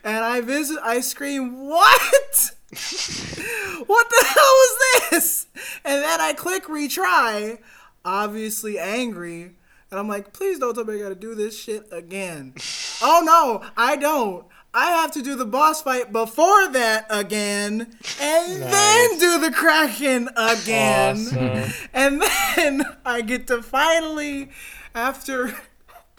And 0.03 0.23
I 0.23 0.41
visit 0.41 0.79
I 0.81 1.01
scream, 1.01 1.67
What? 1.67 2.51
what 2.71 4.09
the 4.09 4.25
hell 4.27 4.35
was 4.35 5.09
this? 5.09 5.47
And 5.83 6.01
then 6.01 6.21
I 6.21 6.33
click 6.33 6.65
retry, 6.65 7.59
obviously 8.05 8.79
angry. 8.79 9.55
And 9.91 9.99
I'm 9.99 10.07
like, 10.07 10.31
please 10.31 10.57
don't 10.57 10.73
tell 10.73 10.85
me 10.85 10.95
I 10.95 10.99
gotta 10.99 11.15
do 11.15 11.35
this 11.35 11.61
shit 11.61 11.85
again. 11.91 12.53
oh 13.01 13.22
no, 13.26 13.69
I 13.76 13.97
don't. 13.97 14.45
I 14.73 14.91
have 14.91 15.11
to 15.13 15.22
do 15.22 15.35
the 15.35 15.45
boss 15.45 15.81
fight 15.81 16.13
before 16.13 16.69
that 16.69 17.05
again, 17.09 17.93
and 18.22 18.61
then 18.61 19.19
do 19.19 19.38
the 19.38 19.51
Kraken 19.51 20.30
again. 20.38 21.18
Awesome. 21.18 21.73
And 21.93 22.23
then 22.55 22.84
I 23.05 23.19
get 23.19 23.47
to 23.47 23.61
finally, 23.61 24.49
after 24.95 25.53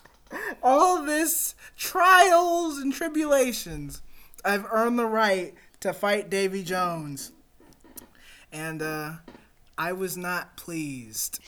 all 0.63 1.03
this 1.03 1.55
trials 1.79 2.77
and 2.77 2.93
tribulations, 2.93 4.03
I've 4.45 4.67
earned 4.71 4.99
the 4.99 5.07
right 5.07 5.55
to 5.81 5.95
fight 5.95 6.29
Davy 6.29 6.63
Jones. 6.63 7.33
And 8.53 8.83
uh, 8.83 9.13
I 9.79 9.95
was 9.95 10.19
not 10.19 10.59
pleased. 10.59 11.39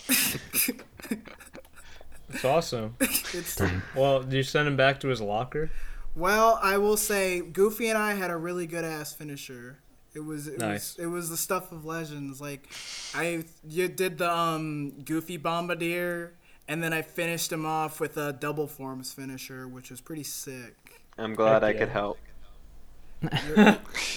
It's 2.35 2.45
awesome. 2.45 2.97
it's, 3.01 3.61
Well, 3.95 4.23
do 4.23 4.37
you 4.37 4.43
send 4.43 4.69
him 4.69 4.77
back 4.77 5.01
to 5.01 5.09
his 5.09 5.21
locker? 5.21 5.71
well, 6.15 6.59
I 6.63 6.79
will 6.79 6.97
say, 6.97 7.41
Goofy 7.41 7.89
and 7.89 7.99
I 7.99 8.15
had 8.15 8.31
a 8.31 8.37
really 8.37 8.67
good 8.67 8.85
ass 8.85 9.13
finisher. 9.13 9.81
It 10.15 10.21
was 10.25 10.47
it 10.47 10.59
Nice. 10.59 10.97
was 10.97 11.05
it 11.05 11.07
was 11.09 11.31
the 11.31 11.37
stuff 11.37 11.73
of 11.73 11.85
legends. 11.85 12.41
Like 12.41 12.69
I 13.15 13.45
you 13.69 13.89
did 13.89 14.19
the 14.19 14.31
um 14.33 14.93
Goofy 15.05 15.37
Bombardier, 15.39 16.35
and 16.69 16.83
then 16.83 16.93
I 16.93 17.03
finished 17.03 17.51
him 17.53 17.67
off 17.67 17.99
with 18.01 18.17
a 18.17 18.33
double 18.33 18.69
forms 18.69 19.13
finisher, 19.13 19.67
which 19.67 19.91
was 19.91 20.01
pretty 20.01 20.23
sick. 20.23 21.03
I'm 21.19 21.35
glad 21.35 21.63
Heck 21.63 21.65
I 21.65 21.71
yeah. 21.71 21.79
could 21.79 21.89
help. 21.89 22.19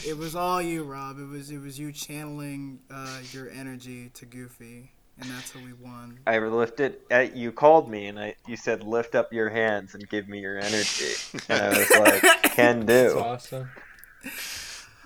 It 0.06 0.18
was 0.18 0.36
all 0.36 0.62
you, 0.62 0.84
Rob. 0.84 1.20
It 1.20 1.26
was 1.28 1.50
it 1.52 1.60
was 1.60 1.80
you 1.80 1.92
channeling 1.92 2.80
uh, 2.92 3.20
your 3.32 3.50
energy 3.50 4.10
to 4.16 4.26
Goofy, 4.26 4.92
and 5.20 5.30
that's 5.30 5.52
how 5.52 5.60
we 5.60 5.74
won. 5.74 6.20
I 6.28 6.38
lifted. 6.40 6.98
Uh, 7.12 7.26
you 7.34 7.52
called 7.52 7.90
me 7.90 8.08
and 8.08 8.20
I. 8.20 8.36
You 8.48 8.56
said 8.56 8.84
lift 8.84 9.16
up 9.16 9.34
your 9.34 9.50
hands 9.50 9.96
and 9.96 10.08
give 10.10 10.28
me 10.28 10.40
your 10.40 10.58
energy, 10.58 11.14
and 11.50 11.62
I 11.62 11.70
was 11.80 11.90
like, 11.92 12.44
can 12.44 12.86
That's 12.86 13.14
do. 13.14 13.20
awesome. 13.20 13.70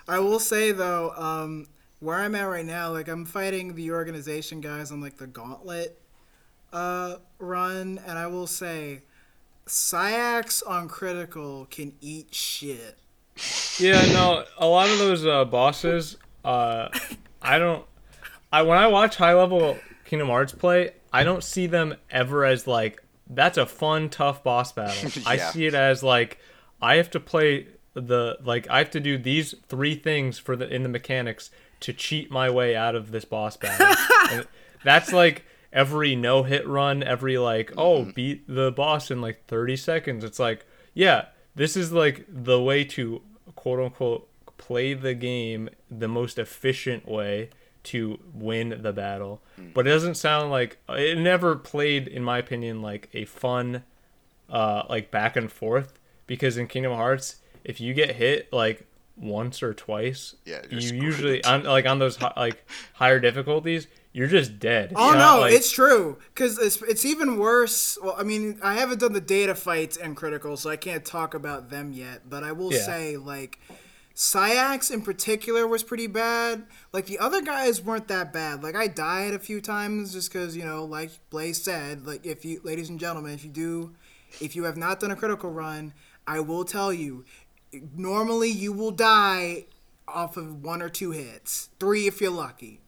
I 0.08 0.20
will 0.20 0.40
say 0.40 0.72
though, 0.72 1.12
um, 1.12 1.68
where 2.00 2.18
I'm 2.18 2.36
at 2.36 2.44
right 2.44 2.66
now, 2.66 2.92
like 2.92 3.08
I'm 3.08 3.26
fighting 3.26 3.76
the 3.76 3.92
organization 3.92 4.60
guys 4.62 4.92
on 4.92 5.02
like 5.02 5.18
the 5.18 5.28
gauntlet 5.28 5.98
uh, 6.74 7.18
run, 7.40 8.00
and 8.06 8.18
I 8.18 8.28
will 8.28 8.48
say, 8.48 9.04
Saïx 9.68 10.64
on 10.68 10.88
critical 10.88 11.68
can 11.70 11.94
eat 12.02 12.34
shit. 12.34 12.98
Yeah, 13.80 14.02
no, 14.14 14.44
a 14.58 14.68
lot 14.68 14.90
of 14.90 15.00
those 15.00 15.26
uh, 15.26 15.46
bosses, 15.46 16.18
uh, 16.44 16.90
I 17.42 17.58
don't. 17.58 17.86
I 18.54 18.64
when 18.64 18.78
I 18.78 18.88
watch 18.88 19.16
high 19.16 19.34
level 19.34 19.78
Kingdom 20.12 20.28
Hearts 20.28 20.52
play, 20.52 20.92
I 21.14 21.24
don't 21.24 21.42
see 21.42 21.68
them 21.68 21.96
ever 22.10 22.44
as 22.44 22.68
like 22.68 23.02
that's 23.30 23.58
a 23.58 23.66
fun, 23.66 24.10
tough 24.10 24.44
boss 24.44 24.72
battle. 24.74 25.10
I 25.26 25.38
see 25.38 25.68
it 25.68 25.74
as 25.74 26.04
like 26.04 26.38
I 26.82 26.96
have 26.96 27.10
to 27.12 27.20
play 27.22 27.68
the 27.94 28.38
like 28.44 28.70
I 28.70 28.80
have 28.80 28.90
to 28.90 29.00
do 29.00 29.18
these 29.18 29.56
three 29.70 29.96
things 29.96 30.38
for 30.38 30.58
the 30.58 30.68
in 30.68 30.84
the 30.84 30.90
mechanics 30.90 31.50
to 31.80 31.94
cheat 31.94 32.30
my 32.30 32.50
way 32.50 32.76
out 32.76 32.94
of 32.94 33.12
this 33.12 33.24
boss 33.24 33.56
battle. 33.56 34.44
that's 34.84 35.14
like 35.14 35.46
every 35.72 36.14
no 36.18 36.44
hit 36.44 36.68
run, 36.68 37.04
every 37.04 37.38
like 37.38 37.72
oh 37.78 38.02
mm-hmm. 38.02 38.10
beat 38.10 38.54
the 38.54 38.70
boss 38.70 39.12
in 39.12 39.22
like 39.22 39.46
30 39.48 39.78
seconds. 39.78 40.26
It's 40.26 40.40
like 40.40 40.66
yeah, 40.94 41.28
this 41.56 41.78
is 41.78 41.94
like 41.94 42.26
the 42.28 42.62
way 42.62 42.84
to 42.84 43.22
quote 43.56 43.80
unquote 43.80 44.28
play 44.58 44.94
the 44.94 45.14
game 45.14 45.70
the 45.90 46.10
most 46.10 46.38
efficient 46.38 47.08
way 47.08 47.50
to 47.84 48.20
win 48.34 48.80
the 48.82 48.94
battle. 48.94 49.42
But 49.74 49.88
it 49.88 49.92
doesn't 49.92 50.16
sound 50.16 50.52
like 50.52 50.78
it 50.90 51.18
never 51.18 51.56
played 51.56 52.08
in 52.08 52.24
my 52.24 52.38
opinion 52.38 52.82
like 52.82 53.10
a 53.14 53.26
fun 53.26 53.84
uh 54.50 54.84
like 54.90 55.12
back 55.12 55.36
and 55.36 55.52
forth 55.52 55.98
because 56.28 56.58
in 56.58 56.68
Kingdom 56.68 56.94
Hearts 56.94 57.38
if 57.64 57.80
you 57.80 57.94
get 57.94 58.16
hit 58.16 58.52
like 58.52 58.86
once 59.18 59.62
or 59.64 59.74
twice 59.74 60.36
Yeah, 60.46 60.62
you're 60.70 60.82
screwed. 60.82 61.04
usually 61.04 61.44
on 61.44 61.64
like 61.64 61.86
on 61.86 62.00
those 62.00 62.20
like 62.36 62.68
higher 62.94 63.20
difficulties 63.20 63.88
you're 64.14 64.28
just 64.28 64.60
dead. 64.60 64.92
Oh 64.94 65.08
It's 65.12 65.16
not 65.18 65.36
no, 65.36 65.42
like- 65.42 65.54
it's 65.54 65.72
true. 65.72 66.18
Cause 66.36 66.58
it's 66.58 66.82
it's 66.82 67.06
even 67.06 67.38
worse. 67.38 67.98
Well, 68.04 68.14
I 68.18 68.24
mean, 68.24 68.60
I 68.62 68.74
haven't 68.74 69.00
done 69.00 69.14
the 69.14 69.22
data 69.22 69.56
fights 69.56 69.96
and 69.96 70.18
critical, 70.18 70.58
so 70.58 70.70
I 70.70 70.76
can't 70.76 71.06
talk 71.06 71.34
about 71.34 71.70
them 71.70 71.94
yet. 71.94 72.30
But 72.30 72.44
I 72.44 72.52
will 72.52 72.74
Yeah. 72.74 72.80
say, 72.86 73.16
like, 73.16 73.58
Saïx 74.22 74.92
in 74.92 75.02
particular 75.02 75.66
was 75.66 75.82
pretty 75.82 76.06
bad. 76.06 76.68
Like 76.94 77.08
the 77.08 77.18
other 77.18 77.42
guys 77.42 77.82
weren't 77.82 78.08
that 78.10 78.32
bad. 78.32 78.62
Like 78.62 78.76
I 78.76 78.86
died 78.86 79.34
a 79.34 79.40
few 79.40 79.60
times 79.60 80.14
just 80.14 80.32
because 80.32 80.56
you 80.56 80.64
know, 80.64 80.86
like 80.86 81.10
Blaze 81.32 81.60
said, 81.60 82.06
like 82.06 82.24
if 82.24 82.46
you, 82.46 82.62
ladies 82.64 82.88
and 82.88 83.00
gentlemen, 83.00 83.34
if 83.34 83.44
you 83.44 83.50
do, 83.50 83.96
if 84.40 84.56
you 84.56 84.66
have 84.66 84.78
not 84.78 85.00
done 85.00 85.10
a 85.10 85.16
critical 85.16 85.50
run, 85.50 85.94
I 86.28 86.40
will 86.40 86.64
tell 86.66 86.94
you, 86.94 87.26
normally 87.98 88.52
you 88.52 88.72
will 88.72 88.92
die 88.92 89.66
off 90.08 90.38
of 90.38 90.64
one 90.64 90.84
or 90.84 90.90
two 90.90 91.10
hits, 91.10 91.70
three 91.80 92.06
if 92.06 92.22
you're 92.22 92.30
lucky. 92.30 92.80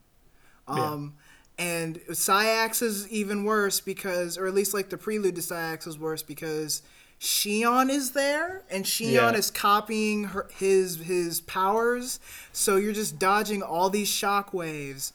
Um, 0.68 1.14
and 1.58 1.98
Saïx 2.10 2.80
is 2.80 3.08
even 3.08 3.42
worse 3.42 3.80
because, 3.80 4.38
or 4.38 4.46
at 4.46 4.54
least 4.54 4.72
like 4.72 4.88
the 4.88 4.96
prelude 4.96 5.34
to 5.34 5.40
Syax 5.40 5.88
is 5.88 5.98
worse 5.98 6.22
because 6.22 6.82
Xion 7.20 7.88
is 7.90 8.10
there 8.12 8.62
and 8.70 8.84
Xion 8.84 9.12
Yeah. 9.12 9.32
is 9.32 9.50
copying 9.50 10.24
her, 10.24 10.48
his 10.56 10.96
his 10.96 11.40
powers. 11.40 12.20
So 12.52 12.76
you're 12.76 12.92
just 12.92 13.18
dodging 13.18 13.62
all 13.62 13.88
these 13.90 14.08
shockwaves, 14.10 15.12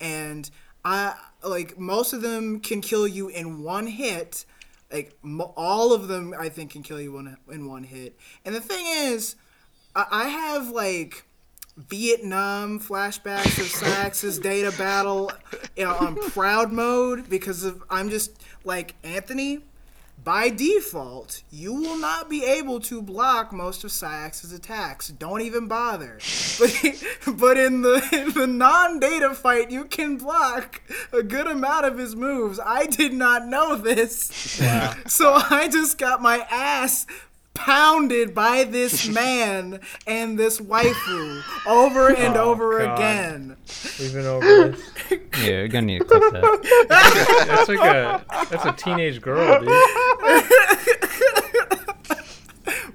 and 0.00 0.50
I 0.84 1.14
like 1.42 1.78
most 1.78 2.12
of 2.12 2.22
them 2.22 2.60
can 2.60 2.80
kill 2.80 3.06
you 3.06 3.28
in 3.28 3.62
one 3.62 3.86
hit. 3.86 4.44
Like 4.92 5.16
mo- 5.22 5.52
all 5.56 5.92
of 5.92 6.08
them, 6.08 6.34
I 6.38 6.48
think 6.48 6.72
can 6.72 6.82
kill 6.82 7.00
you 7.00 7.16
in, 7.18 7.36
in 7.50 7.68
one 7.68 7.84
hit. 7.84 8.18
And 8.44 8.54
the 8.54 8.60
thing 8.60 8.84
is, 8.88 9.36
I, 9.94 10.06
I 10.10 10.24
have 10.28 10.70
like 10.70 11.24
Vietnam 11.76 12.80
flashbacks 12.80 13.58
of 13.58 13.66
Sax's 13.66 14.38
data 14.38 14.72
battle 14.76 15.30
you 15.76 15.84
know, 15.84 15.94
on 15.94 16.16
proud 16.30 16.72
mode 16.72 17.28
because 17.30 17.62
of 17.64 17.82
I'm 17.90 18.10
just 18.10 18.32
like 18.64 18.94
Anthony. 19.04 19.60
By 20.22 20.50
default, 20.50 21.42
you 21.50 21.72
will 21.72 21.96
not 21.96 22.28
be 22.28 22.44
able 22.44 22.80
to 22.80 23.00
block 23.00 23.52
most 23.52 23.84
of 23.84 23.92
Sax's 23.92 24.52
attacks. 24.52 25.08
Don't 25.08 25.40
even 25.40 25.66
bother. 25.66 26.18
But, 26.58 27.04
but 27.38 27.56
in 27.56 27.80
the 27.80 28.06
in 28.12 28.32
the 28.32 28.46
non-data 28.46 29.34
fight, 29.34 29.70
you 29.70 29.84
can 29.86 30.18
block 30.18 30.82
a 31.12 31.22
good 31.22 31.46
amount 31.46 31.86
of 31.86 31.96
his 31.96 32.14
moves. 32.14 32.60
I 32.64 32.86
did 32.86 33.14
not 33.14 33.46
know 33.46 33.76
this. 33.76 34.60
Wow. 34.60 34.94
So 35.06 35.32
I 35.32 35.68
just 35.68 35.98
got 35.98 36.22
my 36.22 36.46
ass 36.50 37.06
pounded 37.54 38.34
by 38.34 38.64
this 38.64 39.08
man 39.14 39.80
and 40.06 40.38
this 40.38 40.60
waifu 40.60 41.42
over 41.66 42.08
and 42.14 42.36
Oh, 42.36 42.50
over 42.52 42.78
God. 42.80 42.94
again. 42.98 43.56
We've 43.98 44.12
been 44.12 44.26
over 44.26 44.68
this. 44.70 44.80
Yeah, 45.40 45.46
you're 45.46 45.68
gonna 45.68 45.86
need 45.86 46.00
to 46.00 46.04
clip 46.04 46.32
that. 46.32 47.46
That's 47.48 47.68
like 47.68 47.80
a 47.80 48.24
that's 48.50 48.64
a 48.64 48.72
teenage 48.72 49.20
girl, 49.22 49.58
dude. 49.60 49.68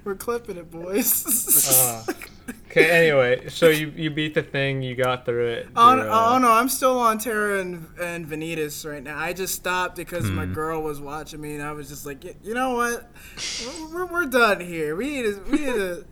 We're 0.06 0.14
clipping 0.14 0.56
it, 0.56 0.70
boys. 0.70 1.68
Uh, 1.68 2.04
okay. 2.70 2.90
Anyway, 3.08 3.48
so 3.48 3.68
you 3.70 3.92
you 3.96 4.08
beat 4.08 4.34
the 4.34 4.42
thing. 4.44 4.80
You 4.80 4.94
got 4.94 5.24
through 5.24 5.48
it. 5.48 5.68
Oh, 5.74 5.96
no- 5.96 6.02
uh, 6.08 6.28
oh 6.34 6.38
no, 6.38 6.52
I'm 6.52 6.68
still 6.68 6.96
on 7.00 7.18
Terra 7.18 7.60
and, 7.60 7.88
and 8.00 8.24
Vanitas 8.24 8.88
right 8.88 9.02
now. 9.02 9.18
I 9.18 9.32
just 9.32 9.56
stopped 9.56 9.96
because 9.96 10.30
my 10.30 10.46
girl 10.46 10.80
was 10.82 11.00
watching 11.00 11.40
me, 11.40 11.54
and 11.54 11.62
I 11.62 11.72
was 11.72 11.88
just 11.88 12.06
like, 12.06 12.22
"Y- 12.22 12.36
you 12.44 12.54
know 12.54 12.76
what, 12.76 13.10
we're, 13.90 13.94
we're, 13.94 14.06
we're 14.06 14.26
done 14.26 14.60
here. 14.60 14.94
We 14.94 15.10
need 15.10 15.22
to, 15.22 15.42
we 15.50 15.58
need 15.58 15.74
to. 15.74 16.04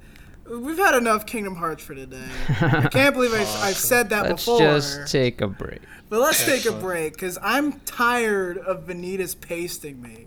We've 0.50 0.76
had 0.76 0.96
enough 0.96 1.24
Kingdom 1.24 1.54
Hearts 1.54 1.84
for 1.84 1.94
today. 1.94 2.26
I 2.48 2.88
can't 2.90 3.14
believe 3.14 3.32
I've, 3.32 3.46
I've 3.62 3.76
said 3.76 4.10
that 4.10 4.24
Let's 4.24 4.44
before. 4.44 4.58
just 4.58 5.06
take 5.12 5.40
a 5.40 5.46
break. 5.46 5.78
but 6.08 6.18
let's 6.18 6.44
take 6.44 6.66
a 6.66 6.72
break 6.72 7.12
because 7.12 7.38
I'm 7.40 7.78
tired 7.82 8.58
of 8.58 8.86
Vanitas 8.88 9.40
pasting 9.40 10.02
me. 10.02 10.26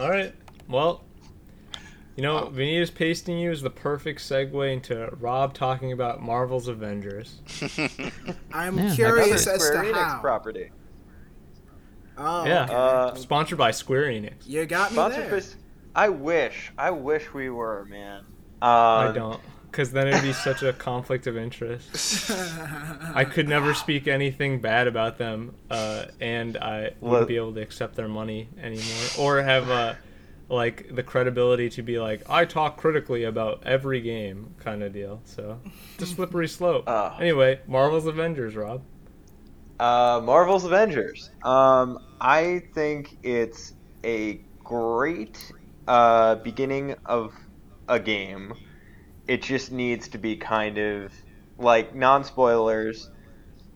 All 0.00 0.08
right. 0.08 0.34
Well, 0.66 1.04
you 2.20 2.26
know, 2.26 2.50
Vanitas 2.54 2.94
pasting 2.94 3.38
you 3.38 3.50
is 3.50 3.62
the 3.62 3.70
perfect 3.70 4.20
segue 4.20 4.70
into 4.74 5.08
Rob 5.20 5.54
talking 5.54 5.92
about 5.92 6.20
Marvel's 6.20 6.68
Avengers. 6.68 7.40
I'm 8.52 8.76
Yeah, 8.78 8.94
curious 8.94 9.46
as 9.46 9.62
Square 9.64 9.84
to 9.84 9.88
Enix 9.90 9.94
how. 10.04 10.20
property. 10.20 10.70
Oh, 12.18 12.44
Yeah. 12.44 12.64
okay. 12.64 12.74
Uh, 12.74 13.14
Sponsored 13.14 13.56
by 13.56 13.70
Square 13.70 14.08
Enix. 14.08 14.46
you 14.46 14.66
got 14.66 14.90
me 14.90 14.96
Sponsored 14.96 15.30
there. 15.30 15.40
by. 15.40 15.46
I 15.94 16.08
wish. 16.10 16.72
I 16.76 16.90
wish 16.90 17.32
we 17.32 17.48
were, 17.48 17.86
man. 17.88 18.18
Um, 18.60 18.68
I 18.68 19.12
don't, 19.14 19.40
because 19.70 19.90
then 19.90 20.06
it'd 20.08 20.20
be 20.20 20.34
such 20.34 20.62
a 20.62 20.74
conflict 20.74 21.26
of 21.26 21.38
interest. 21.38 22.30
I 23.14 23.24
could 23.24 23.48
never 23.56 23.72
speak 23.72 24.08
anything 24.08 24.60
bad 24.60 24.88
about 24.88 25.16
them, 25.16 25.54
uh, 25.70 26.04
and 26.20 26.58
I 26.58 26.90
wouldn't 27.00 27.28
be 27.28 27.36
able 27.36 27.54
to 27.54 27.62
accept 27.62 27.94
their 27.96 28.08
money 28.08 28.50
anymore, 28.62 29.06
or 29.18 29.40
have 29.42 29.70
uh, 29.70 29.94
like 30.50 30.94
the 30.94 31.02
credibility 31.02 31.70
to 31.70 31.82
be 31.82 31.98
like, 31.98 32.28
I 32.28 32.44
talk 32.44 32.76
critically 32.76 33.24
about 33.24 33.62
every 33.64 34.00
game, 34.00 34.54
kind 34.58 34.82
of 34.82 34.92
deal. 34.92 35.22
So 35.24 35.60
it's 35.94 36.02
a 36.02 36.06
slippery 36.14 36.48
slope. 36.48 36.84
Ah. 36.86 37.16
Anyway, 37.18 37.60
Marvel's 37.66 38.06
Avengers, 38.06 38.56
Rob. 38.56 38.82
Uh, 39.78 40.20
Marvel's 40.22 40.64
Avengers. 40.64 41.30
Um, 41.42 42.00
I 42.20 42.62
think 42.74 43.16
it's 43.22 43.74
a 44.04 44.40
great 44.64 45.52
uh, 45.86 46.34
beginning 46.36 46.96
of 47.06 47.32
a 47.88 48.00
game. 48.00 48.52
It 49.28 49.42
just 49.42 49.70
needs 49.70 50.08
to 50.08 50.18
be 50.18 50.36
kind 50.36 50.78
of 50.78 51.12
like 51.58 51.94
non 51.94 52.24
spoilers. 52.24 53.08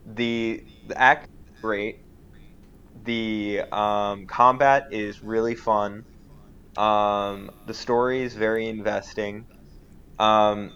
The 0.04 0.64
the 0.88 1.00
act 1.00 1.28
is 1.54 1.60
great. 1.60 2.00
The 3.04 3.62
um, 3.72 4.26
combat 4.26 4.88
is 4.90 5.22
really 5.22 5.54
fun. 5.54 6.04
Um, 6.76 7.50
the 7.66 7.74
story 7.74 8.22
is 8.22 8.34
very 8.34 8.68
investing. 8.68 9.46
Um, 10.18 10.72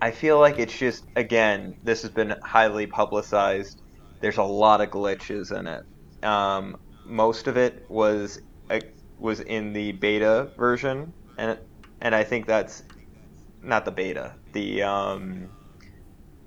I 0.00 0.10
feel 0.10 0.38
like 0.38 0.58
it's 0.58 0.76
just 0.76 1.04
again, 1.16 1.74
this 1.82 2.02
has 2.02 2.10
been 2.10 2.34
highly 2.44 2.86
publicized. 2.86 3.80
There's 4.20 4.38
a 4.38 4.42
lot 4.42 4.80
of 4.80 4.90
glitches 4.90 5.56
in 5.56 5.66
it. 5.66 5.82
Um, 6.22 6.76
most 7.04 7.46
of 7.48 7.56
it 7.56 7.82
was 7.88 8.38
uh, 8.70 8.80
was 9.18 9.40
in 9.40 9.72
the 9.72 9.92
beta 9.92 10.50
version, 10.58 11.14
and 11.38 11.58
and 12.00 12.14
I 12.14 12.24
think 12.24 12.46
that's 12.46 12.82
not 13.62 13.84
the 13.84 13.92
beta, 13.92 14.36
the 14.52 14.82
um, 14.82 15.48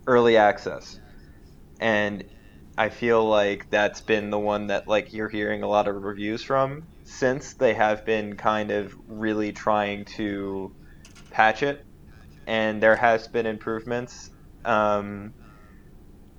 early 0.07 0.37
access, 0.37 0.99
and 1.79 2.23
I 2.77 2.89
feel 2.89 3.27
like 3.27 3.67
that's 3.71 4.01
been 4.01 4.29
the 4.29 4.39
one 4.39 4.67
that 4.67 4.87
like 4.87 5.13
you're 5.13 5.29
hearing 5.29 5.63
a 5.63 5.67
lot 5.67 5.87
of 5.87 5.95
reviews 5.95 6.43
from 6.43 6.87
since 7.07 7.55
they 7.55 7.73
have 7.73 8.05
been 8.05 8.35
kind 8.37 8.71
of 8.71 8.93
really 9.07 9.53
trying 9.53 10.05
to 10.17 10.71
patch 11.31 11.63
it 11.63 11.85
and 12.47 12.81
there 12.83 12.95
has 12.97 13.27
been 13.29 13.45
improvements. 13.45 14.31
Um, 14.65 15.33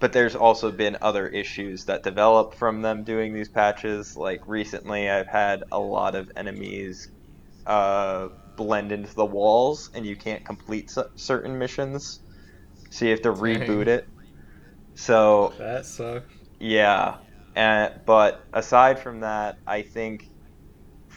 but 0.00 0.12
there's 0.12 0.36
also 0.36 0.70
been 0.72 0.96
other 1.02 1.28
issues 1.28 1.84
that 1.86 2.02
develop 2.04 2.54
from 2.54 2.82
them 2.82 3.04
doing 3.04 3.34
these 3.34 3.48
patches. 3.48 4.14
Like 4.16 4.40
recently, 4.46 5.08
I've 5.10 5.28
had 5.28 5.64
a 5.72 5.78
lot 5.80 6.14
of 6.14 6.30
enemies 6.36 7.08
uh, 7.66 8.28
blend 8.56 8.92
into 8.92 9.14
the 9.14 9.26
walls, 9.26 9.90
and 9.94 10.06
you 10.06 10.16
can't 10.16 10.44
complete 10.44 10.90
certain 11.16 11.58
missions, 11.58 12.20
so 12.90 13.06
you 13.06 13.12
have 13.12 13.22
to 13.22 13.32
Dang. 13.32 13.32
reboot 13.32 13.88
it. 13.88 14.04
So 14.94 15.54
That 15.58 15.84
sucks. 15.86 16.32
yeah, 16.60 17.16
and, 17.54 17.92
but 18.06 18.40
aside 18.52 19.00
from 19.00 19.20
that, 19.20 19.56
I 19.66 19.82
think 19.82 20.27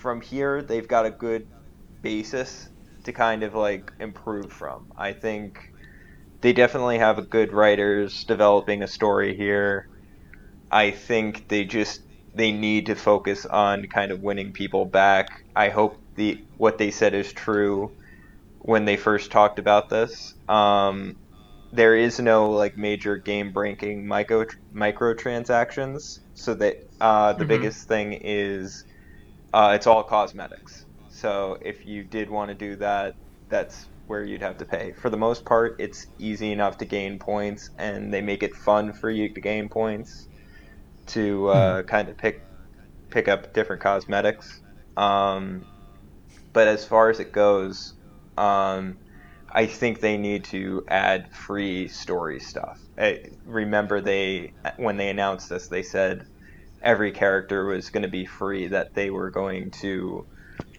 from 0.01 0.21
here 0.21 0.63
they've 0.63 0.87
got 0.87 1.05
a 1.05 1.11
good 1.11 1.43
basis 2.03 2.69
to 3.05 3.13
kind 3.13 3.43
of 3.43 3.55
like 3.55 3.91
improve 3.99 4.51
from. 4.51 4.87
I 4.97 5.13
think 5.13 5.53
they 6.41 6.53
definitely 6.53 6.99
have 6.99 7.17
a 7.19 7.27
good 7.27 7.53
writers 7.53 8.23
developing 8.27 8.83
a 8.83 8.87
story 8.87 9.35
here. 9.35 9.85
I 10.71 10.91
think 10.91 11.47
they 11.49 11.65
just 11.65 11.99
they 12.33 12.51
need 12.51 12.87
to 12.87 12.95
focus 12.95 13.45
on 13.45 13.85
kind 13.93 14.11
of 14.11 14.21
winning 14.21 14.53
people 14.53 14.85
back. 14.85 15.27
I 15.55 15.69
hope 15.69 15.97
the 16.15 16.37
what 16.57 16.77
they 16.77 16.91
said 16.91 17.13
is 17.13 17.33
true 17.33 17.89
when 18.59 18.85
they 18.85 18.97
first 18.97 19.31
talked 19.31 19.59
about 19.59 19.89
this. 19.89 20.13
Um, 20.47 21.15
there 21.71 21.95
is 21.95 22.19
no 22.19 22.51
like 22.51 22.73
major 22.77 23.17
game 23.17 23.51
breaking 23.53 24.07
micro 24.07 24.45
microtransactions, 24.75 26.01
so 26.33 26.55
that 26.55 26.77
uh, 27.01 27.33
the 27.33 27.45
Mhm. 27.45 27.45
biggest 27.45 27.87
thing 27.87 28.17
is 28.21 28.83
uh, 29.53 29.73
it's 29.75 29.87
all 29.87 30.03
cosmetics. 30.03 30.85
So 31.09 31.57
if 31.61 31.85
you 31.85 32.03
did 32.03 32.29
want 32.29 32.49
to 32.49 32.55
do 32.55 32.75
that, 32.77 33.13
that's 33.49 33.87
where 34.07 34.23
you'd 34.23 34.41
have 34.41 34.57
to 34.57 34.65
pay. 34.65 34.93
For 35.01 35.09
the 35.09 35.17
most 35.17 35.45
part, 35.45 35.73
it's 35.79 36.05
easy 36.19 36.51
enough 36.51 36.77
to 36.77 36.85
gain 36.85 37.19
points, 37.19 37.69
and 37.77 38.13
they 38.13 38.21
make 38.21 38.43
it 38.43 38.55
fun 38.55 38.93
for 38.93 39.09
you 39.09 39.33
to 39.33 39.41
gain 39.41 39.69
points 39.69 40.27
to 41.07 41.47
uh, 41.49 41.83
kind 41.83 42.09
of 42.09 42.17
pick 42.17 42.35
pick 43.11 43.27
up 43.27 43.53
different 43.53 43.81
cosmetics. 43.81 44.61
Um, 44.97 45.65
but 46.53 46.67
as 46.67 46.85
far 46.85 47.09
as 47.09 47.19
it 47.19 47.33
goes, 47.33 47.93
um, 48.37 48.97
I 49.53 49.65
think 49.65 49.99
they 49.99 50.17
need 50.17 50.45
to 50.45 50.83
add 50.89 51.29
free 51.33 51.87
story 51.87 52.39
stuff. 52.39 52.79
I, 52.97 53.19
remember, 53.45 54.01
they 54.01 54.53
when 54.77 54.97
they 54.97 55.09
announced 55.09 55.49
this, 55.49 55.67
they 55.67 55.83
said 55.83 56.23
every 56.81 57.11
character 57.11 57.65
was 57.65 57.89
going 57.89 58.03
to 58.03 58.09
be 58.09 58.25
free. 58.25 58.67
That 58.67 58.93
they 58.93 59.09
were 59.09 59.29
going 59.29 59.71
to 59.81 60.25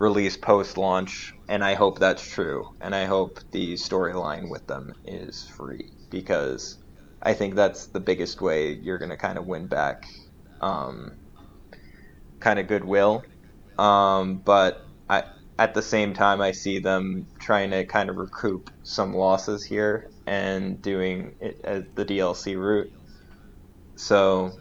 release 0.00 0.36
post 0.36 0.76
launch, 0.76 1.32
and 1.48 1.64
I 1.64 1.74
hope 1.74 1.98
that's 1.98 2.26
true. 2.28 2.64
And 2.80 2.94
I 2.94 3.04
hope 3.04 3.38
the 3.52 3.74
storyline 3.74 4.50
with 4.50 4.66
them 4.66 4.92
is 5.04 5.48
free 5.56 5.90
because 6.10 6.78
I 7.22 7.34
think 7.34 7.54
that's 7.54 7.86
the 7.86 8.00
biggest 8.00 8.40
way 8.40 8.72
you're 8.72 8.98
going 8.98 9.10
to 9.10 9.16
kind 9.16 9.38
of 9.38 9.46
win 9.46 9.66
back 9.66 10.04
um, 10.60 11.12
kind 12.40 12.58
of 12.58 12.66
goodwill. 12.66 13.22
Um, 13.78 14.42
but 14.44 14.80
I, 15.08 15.24
at 15.58 15.74
the 15.74 15.82
same 15.82 16.14
time, 16.14 16.40
I 16.40 16.52
see 16.52 16.78
them 16.78 17.26
trying 17.40 17.70
to 17.70 17.84
kind 17.86 18.10
of 18.10 18.16
recoup 18.16 18.70
some 18.82 19.14
losses 19.14 19.64
here 19.64 20.10
and 20.26 20.80
doing 20.82 21.34
it 21.40 21.60
as 21.64 21.84
the 21.94 22.04
DLC 22.04 22.56
route. 22.56 22.90
So 23.96 24.52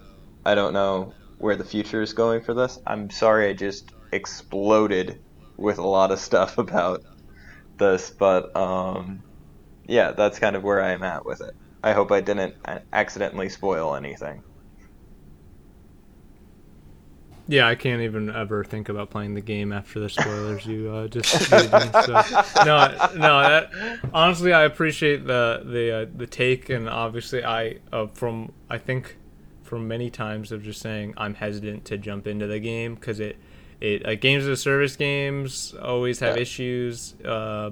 I 0.46 0.56
don't 0.56 0.74
know 0.74 1.14
where 1.42 1.56
the 1.56 1.64
future 1.64 2.02
is 2.02 2.14
going 2.14 2.42
for 2.42 2.54
this. 2.54 2.80
I'm 2.86 3.10
sorry 3.10 3.50
I 3.50 3.54
just 3.54 3.92
exploded 4.12 5.20
with 5.58 5.80
a 5.80 5.88
lot 5.88 6.12
of 6.12 6.20
stuff 6.20 6.58
about 6.58 7.02
this, 7.78 8.12
but 8.12 8.56
um, 8.56 9.24
yeah, 9.86 10.12
that's 10.12 10.40
kind 10.40 10.56
of 10.56 10.64
where 10.64 10.82
I'm 10.82 11.04
at 11.04 11.26
with 11.26 11.42
it. 11.42 11.56
I 11.84 11.94
hope 11.94 12.12
I 12.12 12.22
didn't 12.22 12.56
accidentally 12.94 13.50
spoil 13.50 13.96
anything. 13.96 14.44
Yeah, 17.48 17.68
I 17.68 17.76
can't 17.76 18.02
even 18.04 18.30
ever 18.30 18.64
think 18.64 18.88
about 18.88 19.10
playing 19.10 19.34
the 19.34 19.42
game 19.42 19.74
after 19.74 20.00
the 20.00 20.10
spoilers 20.10 20.66
you 20.66 20.90
uh, 20.90 21.08
just 21.08 21.34
gave 21.50 21.74
me. 21.74 21.90
So, 22.06 22.24
no, 22.64 23.10
no. 23.16 23.42
That, 23.42 24.00
honestly, 24.14 24.54
I 24.54 24.64
appreciate 24.64 25.26
the 25.26 25.62
the 25.66 26.04
uh, 26.04 26.06
the 26.16 26.28
take, 26.28 26.70
and 26.70 26.88
obviously, 26.88 27.44
I 27.44 27.80
uh, 27.92 28.08
from 28.08 28.54
I 28.70 28.78
think 28.78 29.18
from 29.72 29.88
many 29.88 30.10
times 30.10 30.52
of 30.52 30.62
just 30.62 30.82
saying 30.82 31.14
I'm 31.16 31.34
hesitant 31.34 31.86
to 31.86 31.98
jump 31.98 32.28
into 32.28 32.46
the 32.46 32.60
game 32.60 32.96
because 32.96 33.22
it 33.22 33.38
it 33.80 34.06
uh, 34.06 34.16
games 34.16 34.44
as 34.44 34.50
a 34.50 34.58
service 34.58 34.98
games 34.98 35.74
always 35.82 36.20
have 36.20 36.36
Yeah. 36.36 36.36
issues, 36.36 37.16
uh, 37.24 37.72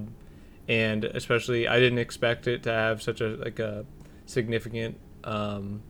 and 0.69 1.03
especially 1.03 1.67
I 1.67 1.77
didn't 1.77 1.99
expect 1.99 2.47
it 2.47 2.63
to 2.63 2.71
have 2.71 3.01
such 3.01 3.19
a 3.19 3.29
like 3.35 3.59
a 3.59 3.85
significant 4.25 4.97
um, 5.25 5.81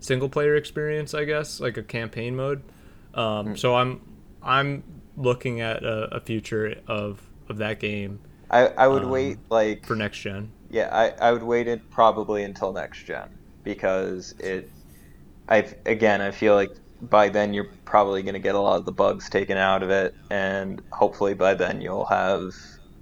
single 0.00 0.30
player 0.30 0.56
experience. 0.56 1.14
I 1.14 1.24
guess 1.24 1.60
like 1.60 1.76
a 1.76 1.82
campaign 1.82 2.36
mode. 2.36 2.62
Um, 3.14 3.54
so 3.56 3.76
I'm 3.76 4.00
I'm 4.42 4.82
looking 5.16 5.60
at 5.60 5.84
a, 5.84 6.16
a 6.16 6.20
future 6.20 6.76
of 6.88 7.22
of 7.50 7.58
that 7.58 7.80
game 7.80 8.20
I, 8.50 8.68
I 8.68 8.88
would 8.88 9.04
Um, 9.04 9.04
wait 9.04 9.40
like 9.50 9.86
for 9.86 9.96
next 9.96 10.18
gen. 10.20 10.50
Yeah, 10.70 10.90
I, 10.92 11.10
I 11.28 11.32
would 11.32 11.44
wait 11.44 11.68
it 11.68 11.90
probably 11.90 12.44
until 12.44 12.72
next 12.72 13.04
gen 13.04 13.40
because 13.64 14.34
it. 14.40 14.73
I 15.48 15.66
again, 15.86 16.20
I 16.20 16.30
feel 16.30 16.54
like 16.54 16.70
by 17.02 17.28
then 17.28 17.52
you're 17.52 17.68
probably 17.84 18.22
going 18.22 18.34
to 18.34 18.40
get 18.40 18.54
a 18.54 18.60
lot 18.60 18.78
of 18.78 18.84
the 18.86 18.92
bugs 18.92 19.28
taken 19.28 19.56
out 19.58 19.82
of 19.82 19.90
it, 19.90 20.14
and 20.30 20.80
hopefully 20.92 21.34
by 21.34 21.54
then 21.54 21.80
you'll 21.80 22.06
have. 22.06 22.52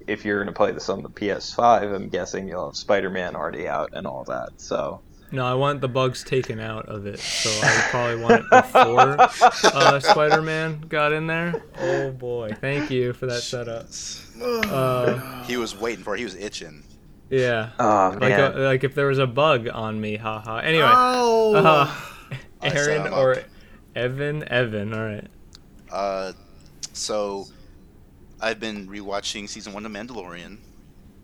If 0.09 0.25
you're 0.25 0.43
going 0.43 0.53
to 0.53 0.57
play 0.57 0.73
this 0.73 0.89
on 0.89 1.05
the 1.05 1.09
PS5, 1.09 1.95
I'm 1.95 2.09
guessing 2.09 2.49
you'll 2.49 2.67
have 2.67 2.77
Spider-Man 2.77 3.37
already 3.37 3.69
out 3.69 3.91
and 3.93 4.05
all 4.05 4.25
that. 4.25 4.49
So 4.57 5.01
No, 5.31 5.47
I 5.47 5.55
want 5.55 5.81
the 5.81 5.87
bugs 5.89 6.25
taken 6.25 6.59
out 6.59 6.87
of 6.89 7.07
it, 7.07 7.21
so 7.21 7.49
I 7.63 7.87
probably 7.89 8.21
want 8.21 8.35
it 8.45 8.51
before 8.51 9.17
uh, 9.21 10.01
Spider-Man 10.01 10.81
got 10.89 11.13
in 11.13 11.29
there. 11.29 11.63
Oh 11.79 12.11
boy, 12.11 12.51
thank 12.61 12.91
you 12.91 13.13
for 13.13 13.27
that 13.27 13.43
setup. 13.43 13.87
Uh, 14.43 15.45
He 15.45 15.57
was 15.57 15.77
waiting 15.79 16.03
for. 16.03 16.15
it. 16.17 16.19
He 16.19 16.25
was 16.25 16.35
itching. 16.35 16.83
yeah, 17.31 17.71
Oh 17.79 18.09
like 18.11 18.21
man, 18.21 18.41
uh, 18.41 18.61
like 18.65 18.83
if 18.83 18.97
there 18.97 19.07
was 19.07 19.19
a 19.19 19.27
bug 19.29 19.69
on 19.73 20.01
me, 20.01 20.17
haha. 20.17 20.59
Anyway, 20.59 20.85
Oh, 20.93 21.55
uh, 21.55 21.87
I 21.89 21.95
set 21.95 22.12
Aren 22.63 23.13
or 23.13 23.33
up. 23.37 23.45
Evan, 23.95 24.47
Evan. 24.49 24.95
All 24.95 25.05
right. 25.05 25.27
Uh, 25.91 26.33
so 26.93 27.47
I've 28.41 28.61
been 28.61 28.89
rewatching 28.89 29.49
season 29.49 29.73
one 29.73 29.85
of 29.87 29.93
Mandalorian 29.93 30.59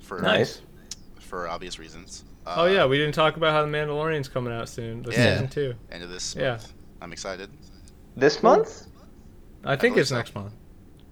for 0.00 0.20
nice. 0.20 0.60
for 1.20 1.48
obvious 1.48 1.78
reasons. 1.78 2.24
Uh, 2.46 2.54
Oh 2.58 2.64
yeah, 2.66 2.84
we 2.86 2.98
didn't 2.98 3.14
talk 3.14 3.36
about 3.36 3.52
how 3.52 3.62
the 3.62 3.68
Mandalorian's 3.68 4.28
coming 4.28 4.52
out 4.52 4.68
soon. 4.68 5.02
The 5.02 5.12
Yeah. 5.12 5.34
season 5.34 5.48
two. 5.48 5.74
end 5.90 6.02
of 6.02 6.10
this 6.10 6.34
Yeah. 6.34 6.50
month. 6.52 6.72
I'm 7.00 7.12
excited. 7.12 7.50
This 8.16 8.42
month? 8.42 8.86
I 9.64 9.76
think 9.76 9.94
believe 9.94 9.98
it's 10.02 10.10
so. 10.10 10.16
next 10.16 10.34
month. 10.34 10.52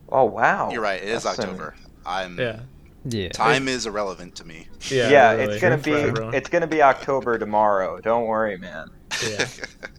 Oh 0.09 0.25
wow. 0.25 0.71
You're 0.71 0.81
right. 0.83 1.03
It 1.03 1.09
is 1.09 1.25
That's 1.25 1.37
soon. 1.37 1.47
October. 1.51 1.75
I'm. 2.05 2.39
Yeah. 2.39 2.61
Yeah. 3.09 3.29
Time 3.31 3.69
is 3.69 3.87
irrelevant 3.87 4.35
to 4.37 4.45
me. 4.45 4.67
Yeah. 4.89 5.09
Yeah, 5.11 5.33
really. 5.33 5.53
it's 5.55 5.63
gonna 5.63 5.79
be 5.79 5.93
it's 6.37 6.49
gonna 6.49 6.67
be 6.67 6.83
October 6.83 7.39
tomorrow. 7.39 8.01
Don't 8.01 8.27
worry, 8.27 8.57
man. 8.59 8.91
Yeah. 9.29 9.47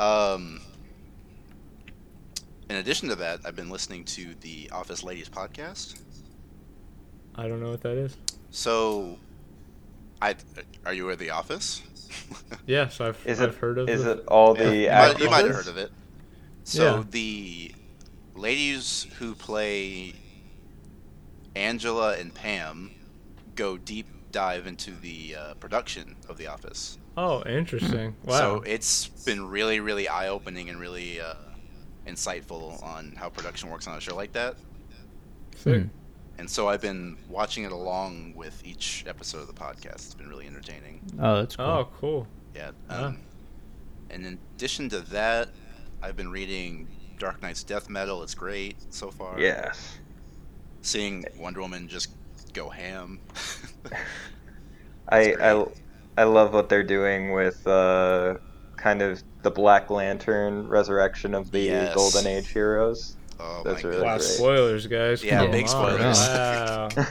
um. 0.00 0.60
In 2.68 2.76
addition 2.76 3.08
to 3.08 3.16
that, 3.16 3.40
I've 3.44 3.56
been 3.56 3.68
listening 3.70 4.04
to 4.04 4.34
the 4.42 4.70
Office 4.72 5.02
Ladies 5.02 5.28
podcast. 5.28 6.00
I 7.34 7.48
don't 7.48 7.60
know 7.60 7.70
what 7.70 7.80
that 7.82 7.96
is. 7.96 8.16
So, 8.50 9.18
I 10.22 10.36
are 10.86 10.94
you 10.94 11.02
aware 11.04 11.14
of 11.14 11.18
the 11.18 11.30
Office? 11.30 11.82
Yes, 12.66 13.00
I've, 13.00 13.18
Is 13.26 13.40
I've 13.40 13.50
it 13.50 13.54
heard 13.56 13.78
of 13.78 13.88
is 13.88 14.04
the- 14.04 14.18
it 14.18 14.24
all 14.28 14.54
the 14.54 14.76
you, 14.76 14.88
might, 14.88 15.18
you 15.18 15.30
might 15.30 15.44
have 15.46 15.54
heard 15.54 15.66
of 15.68 15.76
it. 15.76 15.90
So 16.64 16.96
Yeah. 16.98 17.04
the 17.10 17.74
ladies 18.36 19.06
who 19.18 19.34
play 19.34 20.14
Angela 21.56 22.16
and 22.16 22.32
Pam 22.34 22.92
go 23.56 23.76
deep 23.76 24.06
dive 24.30 24.66
into 24.68 24.92
the 24.92 25.34
uh, 25.36 25.54
production 25.54 26.14
of 26.28 26.36
The 26.36 26.46
Office. 26.46 26.98
Oh, 27.22 27.42
interesting. 27.44 28.16
Wow. 28.24 28.38
So 28.38 28.62
it's 28.62 29.08
been 29.08 29.46
really, 29.46 29.78
really 29.80 30.08
eye 30.08 30.28
opening 30.28 30.70
and 30.70 30.80
really 30.80 31.20
uh, 31.20 31.34
insightful 32.06 32.82
on 32.82 33.12
how 33.14 33.28
production 33.28 33.68
works 33.68 33.86
on 33.86 33.98
a 33.98 34.00
show 34.00 34.16
like 34.16 34.32
that. 34.32 34.56
Sick. 35.54 35.82
Hmm. 35.82 35.88
And 36.38 36.48
so 36.48 36.70
I've 36.70 36.80
been 36.80 37.18
watching 37.28 37.64
it 37.64 37.72
along 37.72 38.32
with 38.34 38.64
each 38.64 39.04
episode 39.06 39.40
of 39.42 39.48
the 39.48 39.52
podcast. 39.52 39.96
It's 39.96 40.14
been 40.14 40.30
really 40.30 40.46
entertaining. 40.46 41.02
Oh, 41.20 41.36
that's 41.36 41.56
cool. 41.56 41.66
Oh, 41.66 41.88
cool. 42.00 42.26
Yeah. 42.56 42.70
Ah. 42.88 43.08
Um, 43.08 43.18
And 44.08 44.24
in 44.24 44.38
addition 44.56 44.88
to 44.88 45.00
that, 45.00 45.50
I've 46.02 46.16
been 46.16 46.30
reading 46.30 46.88
Dark 47.18 47.42
Knight's 47.42 47.62
Death 47.62 47.90
Metal. 47.90 48.22
It's 48.22 48.34
great 48.34 48.76
so 48.88 49.10
far. 49.10 49.38
Yes. 49.38 49.98
Seeing 50.80 51.26
Wonder 51.38 51.60
Woman 51.60 51.86
just 51.86 52.08
go 52.54 52.70
ham. 52.70 53.20
I, 55.10 55.34
I, 55.34 55.52
great. 55.64 55.68
I 56.20 56.24
love 56.24 56.52
what 56.52 56.68
they're 56.68 56.82
doing 56.82 57.32
with 57.32 57.66
uh, 57.66 58.34
kind 58.76 59.00
of 59.00 59.22
the 59.42 59.50
Black 59.50 59.88
Lantern 59.88 60.68
resurrection 60.68 61.34
of 61.34 61.50
the 61.50 61.60
Yes. 61.62 61.94
Golden 61.94 62.26
Age 62.26 62.48
heroes. 62.52 63.16
oh 63.38 63.62
That's 63.64 63.82
my 63.82 63.88
really 63.88 64.02
Wow, 64.04 64.16
great. 64.18 64.26
spoilers, 64.28 64.86
guys. 64.86 65.24
Yeah, 65.24 65.38
Come 65.40 65.50
big 65.52 65.62
on. 65.62 65.68
spoilers. 65.68 66.18
Wow. 66.18 66.88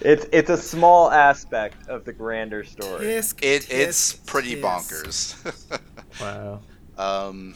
It's 0.00 0.26
it's 0.32 0.50
a 0.50 0.56
small 0.56 1.10
aspect 1.10 1.88
of 1.88 2.04
the 2.04 2.12
grander 2.12 2.62
story. 2.62 3.04
Tisk, 3.06 3.42
It 3.42 3.66
it's 3.70 4.12
pretty 4.12 4.54
tisk. 4.54 4.62
bonkers. 4.62 5.80
Wow. 6.20 6.60
um, 6.98 7.54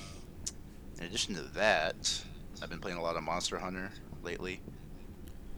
in 0.99 1.05
addition 1.05 1.35
to 1.37 1.43
that, 1.55 2.25
I've 2.63 2.71
been 2.71 2.81
playing 2.81 2.99
a 2.99 3.03
lot 3.03 3.17
of 3.17 3.23
Monster 3.23 3.59
Hunter 3.59 3.91
lately. 4.25 4.61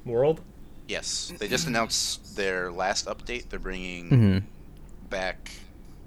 World? 0.04 0.40
Yes, 0.88 1.32
they 1.38 1.48
just 1.48 1.66
announced 1.66 2.36
their 2.36 2.72
last 2.72 3.06
update. 3.06 3.48
They're 3.50 3.58
bringing 3.58 4.08
hmm 4.08 4.38
back 5.10 5.50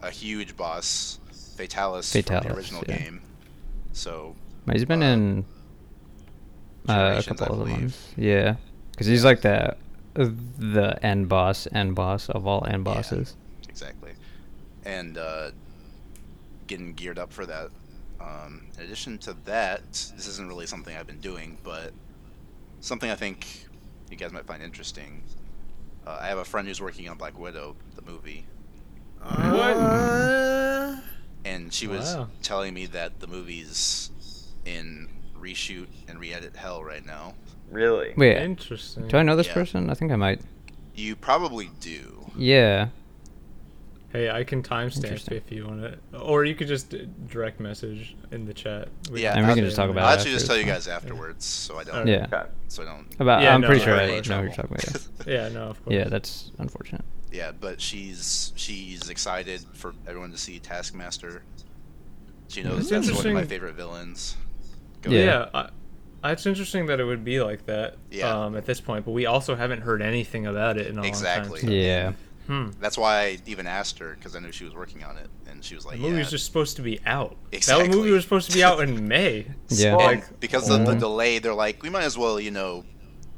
a 0.02 0.10
huge 0.12 0.56
boss, 0.58 1.20
Fatalis, 1.32 2.12
from 2.12 2.44
the 2.44 2.56
original 2.56 2.84
yeah. 2.88 2.98
game. 2.98 3.22
So 3.94 4.36
He's 4.72 4.86
been 4.86 5.04
Uh, 5.04 5.06
in 5.14 5.46
uh, 6.88 7.16
a 7.20 7.24
couple 7.24 7.62
of 7.62 7.70
ones. 7.70 8.14
Yeah, 8.16 8.56
because 8.92 9.08
he's 9.08 9.24
like 9.26 9.42
the 9.42 9.76
the 10.14 11.00
end 11.04 11.30
boss, 11.30 11.68
end 11.72 11.96
boss 11.96 12.30
of 12.30 12.46
all 12.48 12.66
end 12.66 12.86
Yeah. 12.86 12.94
bosses. 12.96 13.36
exactly, 13.70 14.12
and 14.86 15.18
uh, 15.18 15.52
getting 16.68 16.94
geared 16.94 17.20
up 17.20 17.32
for 17.32 17.46
that. 17.46 17.70
Um, 18.20 18.68
in 18.78 18.84
addition 18.86 19.18
to 19.20 19.34
that, 19.46 19.82
this 19.92 20.28
isn't 20.28 20.48
really 20.48 20.68
something 20.68 20.96
I've 20.96 21.08
been 21.08 21.22
doing, 21.22 21.58
but 21.64 21.92
something 22.82 23.10
I 23.10 23.16
think 23.16 23.66
you 24.12 24.18
guys 24.18 24.32
might 24.32 24.46
find 24.46 24.62
interesting. 24.62 25.24
Uh, 26.06 26.20
I 26.22 26.28
have 26.28 26.38
a 26.38 26.46
friend 26.46 26.68
who's 26.68 26.82
working 26.82 27.08
on 27.10 27.18
Black 27.18 27.38
Widow, 27.38 27.76
the 27.96 28.02
movie, 28.04 28.46
Uh, 29.24 30.98
and 31.46 31.74
she 31.74 31.88
was 31.88 32.16
Wow. 32.16 32.28
telling 32.42 32.74
me 32.74 32.86
that 32.88 33.20
the 33.20 33.28
movie's 33.28 34.10
in 34.66 35.10
reshoot 35.40 35.88
and 36.08 36.20
re-edit 36.20 36.56
hell 36.56 36.84
right 36.84 37.06
now. 37.06 37.34
Really? 37.70 38.14
Wait, 38.18 38.38
Interesting. 38.38 39.08
do 39.08 39.18
I 39.18 39.24
know 39.24 39.36
this 39.36 39.48
Yeah. 39.48 39.54
person? 39.54 39.90
I 39.90 39.94
think 39.94 40.12
I 40.12 40.16
might. 40.16 40.42
You 40.96 41.16
probably 41.16 41.72
do. 41.80 42.32
Yeah. 42.38 42.90
Hey, 44.12 44.30
I 44.30 44.44
can 44.44 44.62
timestamp 44.62 45.06
Interesting. 45.06 45.38
if 45.38 45.50
you 45.52 45.66
want 45.66 45.82
to, 45.84 46.18
or 46.20 46.44
you 46.44 46.54
could 46.54 46.68
just 46.68 46.94
direct 47.30 47.62
message 47.62 48.14
in 48.32 48.44
the 48.46 48.54
chat. 48.54 48.90
Yeah, 49.14 49.32
And 49.32 49.46
we 49.46 49.50
I'll- 49.50 49.56
can 49.56 49.64
just 49.64 49.78
talk 49.78 49.90
about 49.90 50.04
I'll 50.04 50.14
actually 50.16 50.32
just 50.32 50.48
tell 50.48 50.58
you 50.58 50.66
guys 50.66 50.90
afterwards, 50.90 51.46
so 51.46 51.78
I 51.80 51.86
don't. 51.86 52.06
Yeah. 52.08 52.28
So 52.68 52.84
I 52.84 52.86
don't. 52.88 53.08
About, 53.22 53.42
Yeah, 53.42 53.56
I'm 53.56 53.62
no, 53.62 53.68
pretty 53.68 53.84
sure 53.86 53.94
I 53.96 54.04
I 54.04 54.08
know 54.08 54.16
what 54.18 54.26
you're 54.28 54.50
talking 54.54 54.72
about. 54.78 55.08
Yeah, 55.28 55.48
no, 55.50 55.62
of 55.70 55.82
course. 55.86 55.94
Yeah. 55.94 56.00
yeah, 56.04 56.10
that's 56.10 56.52
unfortunate. 56.60 57.06
Yeah, 57.32 57.52
but 57.58 57.80
she's 57.82 58.52
she's 58.56 59.10
excited 59.10 59.62
for 59.74 59.94
everyone 60.08 60.32
to 60.32 60.38
see 60.38 60.60
Taskmaster. 60.60 61.44
She 62.50 62.64
knows 62.64 62.80
It's 62.92 63.08
that's 63.08 63.12
one 63.18 63.28
of 63.28 63.34
my 63.34 63.46
favorite 63.46 63.76
villains. 63.76 64.36
Go 65.02 65.12
Yeah. 65.12 65.48
Yeah, 65.54 65.70
I, 66.24 66.32
it's 66.34 66.46
interesting 66.46 66.86
that 66.88 67.00
it 67.00 67.06
would 67.06 67.24
be 67.24 67.42
like 67.42 67.66
that 67.68 67.96
Yeah. 68.12 68.28
um, 68.46 68.56
at 68.58 68.66
this 68.66 68.82
point, 68.82 69.06
but 69.06 69.12
we 69.12 69.26
also 69.26 69.56
haven't 69.56 69.82
heard 69.82 70.02
anything 70.02 70.46
about 70.46 70.78
it 70.78 70.88
in 70.88 70.98
a 71.00 71.04
Exactly. 71.04 71.50
long 71.50 71.60
time. 71.62 71.70
Exactly. 71.70 71.86
Yeah. 71.86 72.12
Hmm. 72.48 72.70
That's 72.82 72.98
why 72.98 73.22
I 73.22 73.38
even 73.46 73.66
asked 73.68 74.00
her 74.00 74.16
because 74.16 74.36
I 74.36 74.40
knew 74.40 74.52
she 74.52 74.66
was 74.66 74.74
working 74.76 75.04
on 75.04 75.16
it, 75.16 75.30
and 75.50 75.64
she 75.64 75.76
was 75.76 75.86
The 75.86 75.92
like, 75.92 76.00
movie 76.00 76.14
"Yeah." 76.14 76.20
was 76.20 76.32
just 76.32 76.46
supposed 76.46 76.76
to 76.76 76.82
be 76.82 77.00
out. 77.06 77.38
Exactly. 77.54 77.88
That 77.88 77.96
movie 77.96 78.12
was 78.12 78.24
supposed 78.24 78.50
to 78.50 78.54
be 78.58 78.64
out 78.64 78.82
in 78.82 79.08
May. 79.08 79.46
Yeah. 79.70 79.96
Well, 79.96 80.10
And 80.10 80.24
because 80.42 80.70
of 80.70 80.86
the 80.86 80.96
Mhm. 80.96 81.00
delay, 81.00 81.40
they're 81.40 81.54
like, 81.54 81.82
we 81.82 81.90
might 81.90 82.04
as 82.04 82.18
well, 82.18 82.40
you 82.40 82.52
know, 82.52 82.84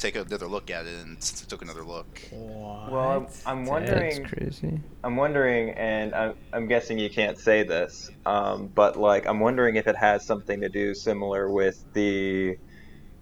take 0.03 0.15
another 0.15 0.47
look 0.47 0.69
at 0.69 0.85
it, 0.85 0.93
and 1.03 1.17
s- 1.17 1.41
took 1.47 1.61
another 1.63 1.83
look. 1.83 2.07
Well, 2.31 3.27
I'm, 3.45 3.57
I'm 3.59 3.65
That's 3.85 4.19
crazy. 4.19 4.79
I'm 5.03 5.15
wondering, 5.15 5.71
and 5.71 6.13
I'm, 6.13 6.35
I'm 6.51 6.67
guessing 6.67 6.99
you 6.99 7.09
can't 7.09 7.37
say 7.39 7.63
this, 7.63 8.11
um, 8.25 8.67
but 8.75 8.97
like 8.99 9.25
I'm 9.25 9.39
wondering 9.39 9.75
if 9.77 9.87
it 9.87 9.95
has 9.95 10.25
something 10.25 10.61
to 10.61 10.69
do 10.69 10.93
similar 10.93 11.49
with 11.49 11.83
the 11.93 12.57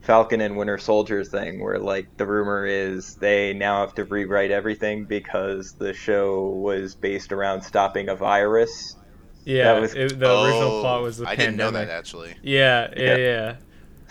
Falcon 0.01 0.41
and 0.41 0.57
Winter 0.57 0.77
Soldier 0.79 1.23
thing, 1.23 1.61
where 1.63 1.77
like 1.77 2.17
the 2.17 2.25
rumor 2.25 2.65
is 2.65 3.15
they 3.15 3.53
now 3.53 3.81
have 3.85 3.93
to 3.95 4.03
rewrite 4.05 4.49
everything 4.51 5.05
because 5.05 5.73
the 5.73 5.93
show 5.93 6.47
was 6.49 6.95
based 6.95 7.31
around 7.31 7.61
stopping 7.61 8.09
a 8.09 8.15
virus. 8.15 8.95
Yeah, 9.45 9.73
That 9.73 9.81
was- 9.81 9.93
it, 9.95 10.19
the 10.19 10.25
original 10.43 10.71
Oh, 10.77 10.81
plot 10.81 11.01
was 11.03 11.17
the 11.17 11.25
I 11.27 11.35
pandemic. 11.35 11.57
didn't 11.57 11.57
know 11.57 11.71
that 11.85 11.89
actually. 11.89 12.33
Yeah, 12.43 12.89
yeah, 12.97 13.03
Yeah. 13.03 13.17
yeah. 13.17 13.55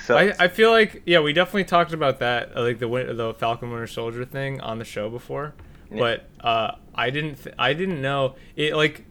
So 0.06 0.16
I, 0.16 0.32
I 0.38 0.48
feel 0.48 0.70
like 0.70 1.02
yeah, 1.06 1.20
we 1.20 1.32
definitely 1.32 1.64
talked 1.64 1.92
about 1.92 2.18
that, 2.20 2.56
uh, 2.56 2.62
like 2.62 2.78
the 2.78 2.88
the 2.88 3.34
Falcon 3.38 3.70
Winter 3.70 3.86
Soldier 3.86 4.24
thing 4.24 4.60
on 4.60 4.78
the 4.78 4.84
show 4.84 5.08
before, 5.10 5.54
Yeah. 5.90 5.98
but 5.98 6.28
uh, 6.46 6.76
I 6.94 7.10
didn't 7.10 7.36
th- 7.36 7.54
I 7.58 7.72
didn't 7.74 8.00
know 8.00 8.34
it 8.56 8.74
like 8.74 9.04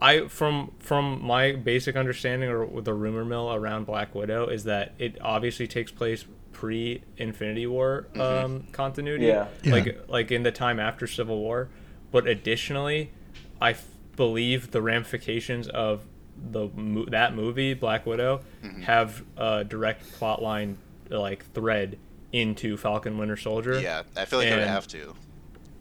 I 0.00 0.28
from 0.28 0.72
from 0.78 1.22
my 1.24 1.52
basic 1.52 1.96
understanding 1.96 2.48
or 2.50 2.80
the 2.80 2.94
rumor 2.94 3.24
mill 3.24 3.52
around 3.52 3.86
Black 3.86 4.14
Widow 4.14 4.46
is 4.48 4.64
that 4.64 4.94
it 4.98 5.18
obviously 5.20 5.66
takes 5.66 5.90
place 5.90 6.24
pre 6.52 7.02
Infinity 7.16 7.66
War 7.66 8.06
um, 8.18 8.66
continuity, 8.72 9.26
Yeah. 9.26 9.48
like 9.64 9.98
like 10.08 10.30
in 10.30 10.42
the 10.42 10.52
time 10.52 10.78
after 10.80 11.06
Civil 11.06 11.38
War, 11.38 11.68
but 12.12 12.26
additionally, 12.26 13.10
I 13.60 13.70
f- 13.70 13.84
believe 14.16 14.70
the 14.70 14.80
ramifications 14.80 15.68
of 15.68 16.02
the 16.50 16.68
that 17.10 17.34
movie 17.34 17.74
Black 17.74 18.06
Widow 18.06 18.40
mm-hmm. 18.62 18.82
have 18.82 19.22
a 19.36 19.64
direct 19.64 20.10
plot 20.12 20.42
line 20.42 20.78
like 21.10 21.44
thread 21.52 21.98
into 22.32 22.76
Falcon 22.76 23.18
Winter 23.18 23.36
Soldier. 23.36 23.80
Yeah, 23.80 24.02
I 24.16 24.24
feel 24.24 24.38
like 24.38 24.48
they 24.50 24.56
would 24.56 24.66
have 24.66 24.86
to. 24.88 25.14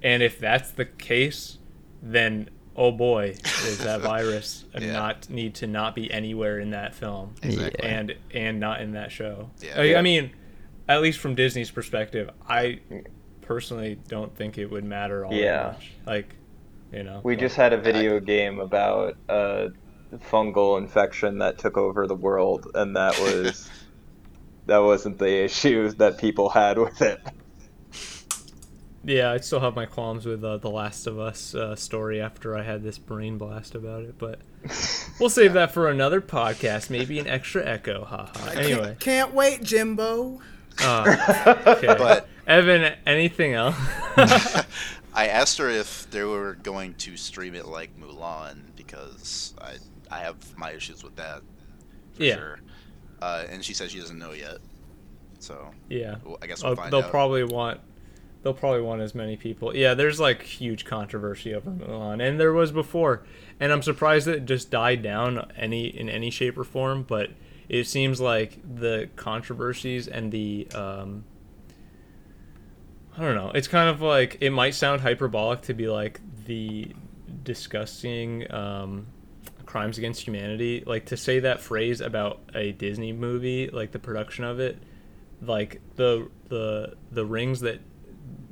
And 0.04 0.22
if 0.24 0.40
that's 0.40 0.72
the 0.72 0.86
case, 0.86 1.58
then 2.02 2.50
oh 2.76 2.92
boy, 2.92 3.36
does 3.44 3.80
that 3.80 4.02
virus 4.02 4.66
Yeah. 4.78 4.92
not 4.94 5.30
need 5.30 5.56
to 5.56 5.68
not 5.68 5.96
be 5.96 6.12
anywhere 6.12 6.60
in 6.60 6.72
that 6.72 6.94
film 6.94 7.36
Exactly. 7.42 7.88
and 7.90 8.16
and 8.34 8.60
not 8.60 8.82
in 8.82 8.92
that 8.94 9.12
show. 9.12 9.50
Yeah. 9.62 9.80
I, 9.80 9.84
Yeah. 9.84 10.00
I 10.00 10.02
mean, 10.02 10.32
at 10.88 11.02
least 11.02 11.20
from 11.20 11.36
Disney's 11.36 11.72
perspective, 11.72 12.30
I 12.48 12.80
personally 13.42 13.98
don't 14.08 14.36
think 14.36 14.58
it 14.58 14.68
would 14.68 14.84
matter 14.84 15.26
all 15.26 15.32
that 15.32 15.40
Yeah. 15.40 15.64
much. 15.74 15.92
Like, 16.06 16.36
you 16.92 17.04
know, 17.04 17.22
we 17.24 17.36
but- 17.36 17.42
just 17.42 17.56
had 17.56 17.74
a 17.74 17.78
video 17.78 18.20
game 18.20 18.60
about 18.60 19.18
a 19.30 19.70
fungal 20.20 20.78
infection 20.78 21.40
that 21.40 21.58
took 21.58 21.78
over 21.78 22.08
the 22.08 22.16
world, 22.16 22.68
and 22.76 22.96
that 22.96 23.18
was 23.20 23.70
that 24.66 24.80
wasn't 24.80 25.20
the 25.20 25.44
issue 25.44 25.90
that 25.92 26.18
people 26.18 26.50
had 26.50 26.78
with 26.78 27.02
it. 27.02 27.20
Yeah, 29.08 29.32
I 29.32 29.38
still 29.38 29.60
have 29.60 29.76
my 29.76 29.86
qualms 29.86 30.26
with 30.26 30.44
uh, 30.44 30.58
the 30.58 30.70
Last 30.72 31.06
of 31.06 31.20
Us 31.20 31.54
uh, 31.54 31.76
story 31.76 32.20
after 32.20 32.58
I 32.58 32.64
had 32.64 32.82
this 32.82 32.98
brain 32.98 33.38
blast 33.38 33.76
about 33.76 34.02
it, 34.02 34.18
but 34.18 34.40
we'll 35.20 35.30
save 35.30 35.54
that 35.54 35.72
for 35.72 35.90
another 35.92 36.22
podcast. 36.22 36.90
Maybe 36.90 37.20
an 37.20 37.28
extra 37.28 37.64
echo. 37.64 38.04
Haha. 38.04 38.50
I 38.50 38.56
Anyway, 38.56 38.82
can't, 38.82 39.00
can't 39.00 39.34
wait, 39.36 39.62
Jimbo. 39.62 40.42
uh, 40.82 41.54
okay. 41.78 41.86
But 41.86 42.28
Evan, 42.48 42.96
anything 43.06 43.54
else? 43.54 43.76
I 44.18 45.28
asked 45.28 45.60
her 45.60 45.70
if 45.70 46.10
they 46.10 46.24
were 46.24 46.56
going 46.56 46.96
to 46.96 47.16
stream 47.16 47.54
it 47.54 47.68
like 47.68 47.98
Mulan 48.00 48.58
because 48.76 49.54
I 49.62 49.76
I 50.12 50.20
have 50.20 50.36
my 50.58 50.72
issues 50.72 51.04
with 51.04 51.16
that. 51.16 51.42
For 52.14 52.24
Yeah. 52.24 52.36
Sure. 52.36 52.60
Uh, 53.22 53.46
and 53.50 53.64
she 53.64 53.74
says 53.74 53.92
she 53.92 54.00
doesn't 54.00 54.20
know 54.20 54.34
yet. 54.34 54.58
So 55.40 55.72
yeah, 55.90 56.16
I 56.42 56.48
guess 56.48 56.64
we'll 56.64 56.76
find 56.76 56.92
they'll 56.92 57.02
out. 57.02 57.12
probably 57.12 57.44
want 57.44 57.80
they'll 58.42 58.54
probably 58.54 58.82
want 58.82 59.02
as 59.02 59.14
many 59.16 59.36
people. 59.38 59.76
Yeah, 59.76 59.94
there's 59.94 60.20
like 60.20 60.42
huge 60.42 60.86
controversy 60.86 61.54
over 61.54 61.70
Mulan, 61.70 62.26
and 62.26 62.40
there 62.40 62.54
was 62.54 62.72
before, 62.72 63.24
and 63.60 63.72
I'm 63.72 63.82
surprised 63.82 64.28
that 64.28 64.36
it 64.36 64.46
just 64.46 64.72
died 64.72 65.02
down 65.02 65.52
any 65.58 65.88
in 65.88 66.10
any 66.10 66.30
shape 66.30 66.58
or 66.58 66.64
form. 66.64 67.04
But 67.04 67.32
it 67.70 67.86
seems 67.86 68.22
like 68.22 68.60
the 68.76 69.10
controversies 69.16 70.08
and 70.08 70.32
the 70.32 70.68
um, 70.74 71.26
I 73.18 73.22
don't 73.22 73.36
know. 73.36 73.52
It's 73.54 73.68
kind 73.68 73.90
of 73.90 74.02
like 74.02 74.38
it 74.42 74.52
might 74.52 74.76
sound 74.76 75.02
hyperbolic 75.02 75.62
to 75.64 75.74
be 75.74 75.88
like 75.88 76.20
the 76.46 76.92
disgusting 77.44 78.52
um, 78.52 79.08
crimes 79.76 79.98
against 79.98 80.22
humanity. 80.22 80.82
Like 80.86 81.08
to 81.08 81.18
say 81.18 81.40
that 81.42 81.60
phrase 81.60 82.00
about 82.00 82.40
a 82.56 82.72
Disney 82.72 83.12
movie, 83.12 83.68
like 83.70 83.92
the 83.92 84.00
production 84.00 84.46
of 84.46 84.62
it, 84.62 84.82
like 85.42 85.82
the 85.98 86.30
the 86.48 86.96
the 87.12 87.26
rings 87.26 87.60
that 87.60 87.82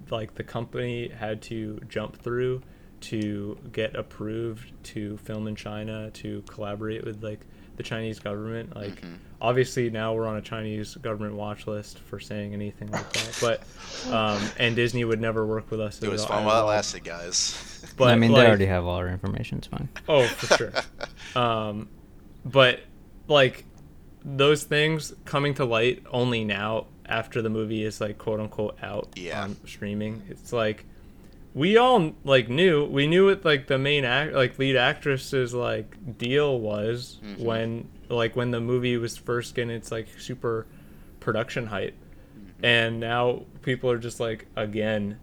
like 0.09 0.35
the 0.35 0.43
company 0.43 1.07
had 1.07 1.41
to 1.43 1.79
jump 1.87 2.17
through 2.17 2.61
to 2.99 3.57
get 3.71 3.95
approved 3.95 4.69
to 4.83 5.15
film 5.19 5.47
in 5.47 5.55
China 5.55 6.11
to 6.11 6.41
collaborate 6.41 7.05
with 7.05 7.23
like 7.23 7.39
the 7.77 7.83
Chinese 7.83 8.19
government 8.19 8.75
like 8.75 8.99
Mhm. 9.01 9.15
Obviously 9.43 9.89
now 9.89 10.13
we're 10.13 10.25
on 10.25 10.37
a 10.37 10.41
Chinese 10.41 10.95
government 10.95 11.35
watch 11.35 11.67
list 11.67 11.99
for 11.99 12.19
saying 12.19 12.53
anything 12.53 12.89
like 12.89 13.11
that 13.13 13.37
but 14.07 14.11
um 14.11 14.41
and 14.57 14.75
Disney 14.75 15.03
would 15.03 15.19
never 15.21 15.45
work 15.45 15.69
with 15.69 15.79
us 15.81 16.01
It 16.01 16.09
was 16.09 16.25
fun 16.25 16.45
while 16.45 16.63
it 16.63 16.67
lasted, 16.67 17.03
guys. 17.03 17.85
but 17.97 18.07
I 18.11 18.15
mean, 18.15 18.31
like, 18.31 18.43
they 18.43 18.47
already 18.47 18.65
have 18.67 18.85
all 18.85 18.95
our 18.95 19.09
information. 19.09 19.57
It's 19.59 19.67
fine. 19.67 19.89
Oh, 20.07 20.23
for 20.25 20.57
sure. 20.57 20.71
um, 21.41 21.89
but 22.45 22.79
like 23.27 23.65
those 24.25 24.63
things 24.63 25.13
coming 25.25 25.53
to 25.55 25.65
light 25.65 26.01
only 26.09 26.45
now 26.45 26.87
after 27.05 27.41
the 27.41 27.49
movie 27.49 27.83
is 27.83 27.99
like 27.99 28.17
quote 28.17 28.39
unquote 28.39 28.77
out 28.81 29.09
Yeah. 29.17 29.43
on 29.43 29.57
streaming. 29.67 30.21
It's 30.29 30.53
like 30.53 30.85
we 31.53 31.75
all 31.77 32.13
like 32.23 32.47
knew 32.49 32.85
we 32.85 33.05
knew 33.07 33.25
what 33.27 33.43
like 33.43 33.67
the 33.67 33.77
main 33.77 34.05
act 34.05 34.31
like 34.33 34.57
lead 34.57 34.77
actress's 34.77 35.53
like 35.53 36.17
deal 36.17 36.57
was 36.59 37.19
Mhm. 37.23 37.39
when 37.39 37.89
like 38.09 38.35
when 38.35 38.51
the 38.51 38.59
movie 38.59 38.97
was 38.97 39.17
first 39.17 39.55
getting 39.55 39.71
its 39.75 39.91
like 39.91 40.07
super 40.19 40.65
production 41.19 41.67
hype 41.67 41.95
Mm-hmm. 42.35 42.65
and 42.65 42.99
now 42.99 43.43
people 43.61 43.89
are 43.91 43.97
just 43.99 44.19
like 44.19 44.47
again 44.55 45.19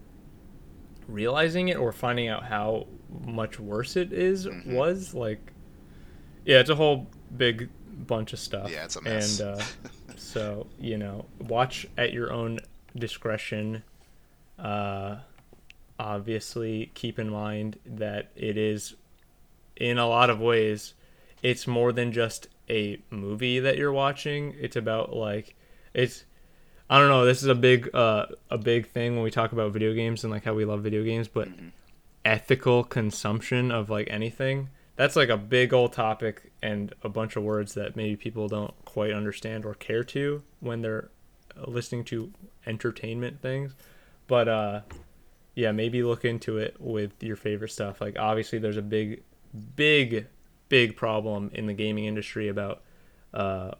realizing 1.08 1.68
it 1.68 1.76
or 1.76 1.90
finding 1.92 2.28
out 2.28 2.44
how 2.44 2.86
much 3.24 3.58
worse 3.58 3.96
it 3.96 4.12
is- 4.12 4.46
Mhm. 4.46 4.74
was 4.74 5.12
like 5.14 5.52
yeah 6.44 6.60
it's 6.60 6.70
a 6.70 6.74
whole 6.76 7.08
big 7.36 7.68
bunch 8.06 8.32
of 8.32 8.38
stuff 8.38 8.70
Yeah, 8.70 8.84
it's 8.84 8.96
a 8.96 9.02
mess. 9.02 9.40
and 9.40 9.58
uh, 9.58 9.64
so 10.16 10.66
you 10.78 10.96
know 10.96 11.26
watch 11.40 11.86
at 11.98 12.12
your 12.12 12.32
own 12.32 12.60
discretion 12.96 13.82
uh 14.58 15.16
obviously 15.98 16.90
keep 16.94 17.18
in 17.18 17.28
mind 17.28 17.78
that 17.84 18.30
it 18.36 18.56
is 18.56 18.94
in 19.76 19.98
a 19.98 20.06
lot 20.08 20.30
of 20.30 20.40
ways 20.40 20.94
it's 21.42 21.66
more 21.66 21.90
than 21.92 22.12
just 22.12 22.48
a 22.70 22.98
movie 23.10 23.60
that 23.60 23.76
you're 23.76 23.92
watching 23.92 24.54
it's 24.58 24.76
about 24.76 25.14
like 25.14 25.54
it's 25.92 26.24
i 26.88 26.98
don't 26.98 27.08
know 27.08 27.24
this 27.24 27.42
is 27.42 27.48
a 27.48 27.54
big 27.54 27.92
uh 27.94 28.26
a 28.50 28.58
big 28.58 28.88
thing 28.88 29.14
when 29.14 29.22
we 29.24 29.30
talk 29.30 29.52
about 29.52 29.72
video 29.72 29.92
games 29.92 30.24
and 30.24 30.32
like 30.32 30.44
how 30.44 30.54
we 30.54 30.64
love 30.64 30.82
video 30.82 31.02
games 31.02 31.28
but 31.28 31.48
ethical 32.24 32.84
consumption 32.84 33.70
of 33.70 33.90
like 33.90 34.08
anything 34.10 34.68
that's 35.00 35.16
like 35.16 35.30
a 35.30 35.36
big 35.38 35.72
old 35.72 35.94
topic 35.94 36.52
and 36.62 36.92
a 37.02 37.08
bunch 37.08 37.34
of 37.34 37.42
words 37.42 37.72
that 37.72 37.96
maybe 37.96 38.16
people 38.16 38.48
don't 38.48 38.74
quite 38.84 39.12
understand 39.12 39.64
or 39.64 39.72
care 39.72 40.04
to 40.04 40.42
when 40.60 40.82
they're 40.82 41.08
listening 41.66 42.04
to 42.04 42.30
entertainment 42.66 43.40
things. 43.40 43.74
But 44.26 44.48
uh 44.48 44.80
yeah 45.54 45.72
maybe 45.72 46.02
look 46.02 46.26
into 46.26 46.58
it 46.58 46.76
with 46.78 47.22
your 47.22 47.36
favorite 47.36 47.70
stuff. 47.70 48.02
Like 48.02 48.18
obviously 48.18 48.58
there's 48.58 48.76
a 48.76 48.82
big 48.82 49.22
big 49.74 50.26
big 50.70 50.96
problem 50.96 51.50
in 51.52 51.66
the 51.66 51.74
gaming 51.74 52.06
industry 52.06 52.48
about 52.48 52.80
uh 53.34 53.72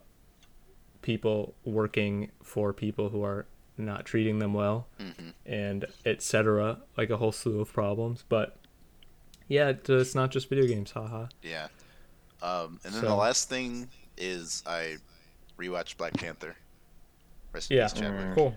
people 1.01 1.55
working 1.65 2.29
for 2.43 2.71
people 2.73 3.09
who 3.09 3.23
are 3.23 3.47
not 3.77 4.05
treating 4.05 4.37
them 4.39 4.53
well 4.53 4.85
hmm 4.99 5.29
and 5.45 5.85
etc 6.05 6.77
like 6.97 7.09
a 7.09 7.17
whole 7.17 7.31
slew 7.31 7.59
of 7.59 7.73
problems 7.73 8.23
but 8.29 8.57
yeah 9.47 9.69
it's, 9.87 10.13
not 10.13 10.29
just 10.31 10.47
video 10.49 10.67
games 10.67 10.91
haha 10.91 11.25
Yeah. 11.41 11.67
Um, 12.43 12.79
and 12.83 12.93
then 12.93 13.01
So- 13.01 13.07
the 13.07 13.15
last 13.15 13.49
thing 13.49 13.87
is 14.17 14.61
I 14.65 14.97
rewatched 15.57 15.97
Black 15.97 16.13
Panther. 16.13 16.55
Rest 17.53 17.69
in 17.71 17.77
yeah 17.77 17.87
peace, 17.87 17.99
Chadwick. 17.99 18.35
cool 18.35 18.55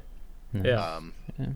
yeah 0.52 0.96
Um, 0.96 1.12
Yeah. 1.38 1.46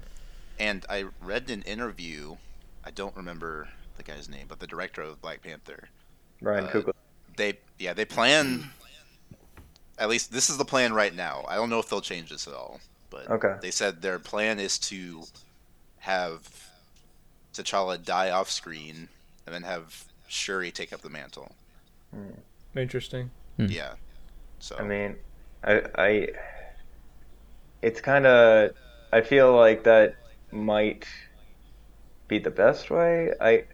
and 0.59 0.85
I 0.91 1.05
read 1.23 1.49
an 1.51 1.63
interview. 1.63 2.37
I 2.85 2.91
don't 2.91 3.15
remember 3.17 3.69
the 3.97 4.03
guy's 4.03 4.29
name, 4.29 4.47
but 4.49 4.59
the 4.61 4.67
director 4.67 5.03
of 5.03 5.21
Black 5.23 5.43
Panther. 5.43 5.89
Ryan 6.41 6.65
Uh, 6.65 6.69
Coogler. 6.71 6.93
They 7.37 7.59
yeah 7.79 7.93
they 7.93 8.05
plan. 8.05 8.71
At 9.99 10.09
least 10.09 10.33
this 10.33 10.49
is 10.49 10.59
the 10.59 10.65
plan 10.65 10.93
right 10.93 11.15
now. 11.15 11.45
I 11.49 11.57
don't 11.57 11.71
know 11.71 11.79
if 11.81 11.89
they'll 11.89 12.01
change 12.01 12.31
this 12.31 12.47
at 12.47 12.55
all, 12.55 12.81
but 13.11 13.29
Okay. 13.29 13.57
they 13.61 13.71
said 13.73 14.01
their 14.03 14.19
plan 14.19 14.61
is 14.61 14.79
to 14.81 15.25
have 15.99 16.49
T'Challa 17.53 18.03
die 18.05 18.31
off 18.31 18.49
screen 18.51 19.09
and 19.45 19.55
then 19.55 19.63
have 19.65 20.05
Shuri 20.29 20.71
take 20.71 20.93
up 20.93 21.01
the 21.03 21.11
mantle. 21.11 21.53
interesting 22.77 23.31
Hmm. 23.57 23.67
Yeah. 23.67 23.95
So 24.61 24.77
I 24.79 24.83
mean, 24.85 25.17
I, 25.65 25.83
I 25.97 26.29
it's 27.83 28.01
kind 28.01 28.27
of, 28.27 28.71
I 29.13 29.21
feel 29.21 29.55
like 29.55 29.85
that 29.85 30.15
might 30.53 31.07
be 32.29 32.39
the 32.39 32.51
best 32.51 32.91
way. 32.91 33.33
I, 33.41 33.65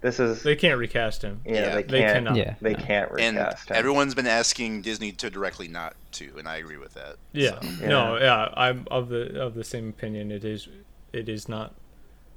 this 0.00 0.18
is, 0.20 0.42
they 0.42 0.56
can't 0.56 0.78
recast 0.78 1.22
him 1.22 1.40
yeah, 1.44 1.52
Yeah. 1.52 1.74
they 1.76 1.82
they 1.82 2.00
can't, 2.00 2.12
cannot. 2.14 2.36
Yeah. 2.36 2.54
they 2.60 2.72
no. 2.72 2.78
can't 2.78 3.10
and 3.18 3.36
recast 3.36 3.70
him. 3.70 3.76
everyone's 3.76 4.14
been 4.14 4.26
asking 4.26 4.82
Disney 4.82 5.12
to 5.12 5.30
directly 5.30 5.68
not 5.68 5.94
to, 6.12 6.32
and 6.38 6.48
I 6.48 6.56
agree 6.56 6.76
with 6.78 6.94
that. 6.94 7.16
yeah 7.32 7.60
So, 7.60 7.86
no 7.86 8.18
yeah 8.18 8.48
i'm 8.54 8.86
of 8.90 9.08
the 9.08 9.40
of 9.40 9.54
the 9.54 9.64
same 9.64 9.88
opinion 9.88 10.30
it 10.32 10.44
is 10.44 10.68
it 11.12 11.28
is 11.28 11.48
not 11.48 11.74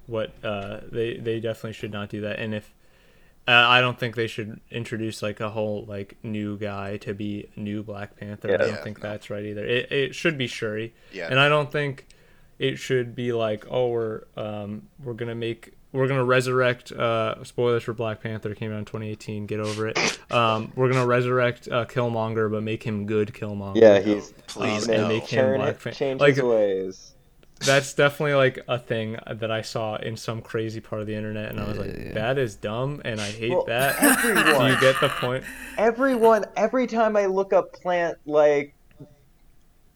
what 0.07 0.33
uh 0.43 0.81
they 0.91 1.15
they 1.17 1.39
definitely 1.39 1.73
should 1.73 1.91
not 1.91 2.09
do 2.09 2.21
that 2.21 2.39
and 2.39 2.53
if 2.53 2.73
uh, 3.45 3.51
I 3.51 3.81
don't 3.81 3.99
think 3.99 4.15
they 4.15 4.27
should 4.27 4.61
introduce 4.71 5.21
like 5.21 5.41
a 5.41 5.49
whole 5.49 5.83
like 5.85 6.15
new 6.23 6.57
guy 6.57 6.95
to 6.99 7.13
be 7.13 7.49
new 7.57 7.83
Black 7.83 8.15
Panther. 8.15 8.47
Yeah. 8.47 8.53
I 8.53 8.57
don't 8.59 8.69
Yeah, 8.69 8.75
think 8.83 9.03
no. 9.03 9.09
that's 9.09 9.29
right 9.29 9.43
either. 9.43 9.65
It 9.65 9.91
it 9.91 10.15
should 10.15 10.37
be 10.37 10.47
Shuri. 10.47 10.93
Yeah. 11.11 11.27
And 11.29 11.37
I 11.37 11.49
don't 11.49 11.69
think 11.69 12.07
it 12.57 12.77
should 12.79 13.15
be 13.15 13.33
like, 13.33 13.65
oh, 13.69 13.89
we're 13.89 14.21
um 14.37 14.83
we're 15.03 15.13
gonna 15.13 15.35
make 15.35 15.73
we're 15.93 16.07
gonna 16.07 16.25
resurrect 16.25 16.91
uh 16.91 17.41
spoilers 17.43 17.83
for 17.83 17.93
Black 17.93 18.21
Panther 18.21 18.53
came 18.55 18.71
out 18.73 18.79
in 18.79 18.85
2018. 18.85 19.45
Get 19.45 19.59
over 19.61 19.87
it. 19.87 19.97
Um, 20.31 20.71
we're 20.75 20.91
gonna 20.91 21.05
resurrect 21.05 21.67
uh, 21.71 21.85
Killmonger, 21.85 22.51
but 22.51 22.63
make 22.63 22.83
him 22.83 23.05
good 23.05 23.33
Killmonger. 23.33 23.79
yeah, 23.79 23.99
he's 23.99 24.33
please 24.47 24.85
um, 24.89 24.93
and 24.95 25.01
no. 25.03 25.07
make 25.07 25.23
him 25.27 25.39
turn 25.45 25.59
Black 25.59 25.69
it, 25.75 25.79
Panther. 25.83 25.91
change 25.91 26.19
Like 26.21 26.35
his 26.35 26.43
ways. 26.43 27.09
that's 27.59 27.93
definitely 27.93 28.33
like 28.33 28.59
a 28.67 28.77
thing 28.79 29.17
that 29.31 29.51
I 29.51 29.61
saw 29.61 29.95
in 29.97 30.17
some 30.17 30.41
crazy 30.41 30.81
part 30.81 30.99
of 31.01 31.07
the 31.07 31.13
internet, 31.15 31.49
and 31.51 31.59
I 31.59 31.67
was 31.67 31.77
like, 31.77 31.95
Yeah. 31.95 32.11
that 32.13 32.37
is 32.39 32.55
dumb, 32.55 33.01
and 33.05 33.21
I 33.21 33.27
hate 33.31 33.51
Well, 33.51 33.65
that. 33.65 33.99
Do 34.23 34.29
you 34.73 34.79
get 34.81 34.99
the 34.99 35.09
point? 35.09 35.43
everyone 35.77 36.45
every 36.57 36.87
time 36.87 37.15
I 37.15 37.27
look 37.27 37.53
up 37.53 37.71
plant 37.73 38.17
like 38.25 38.73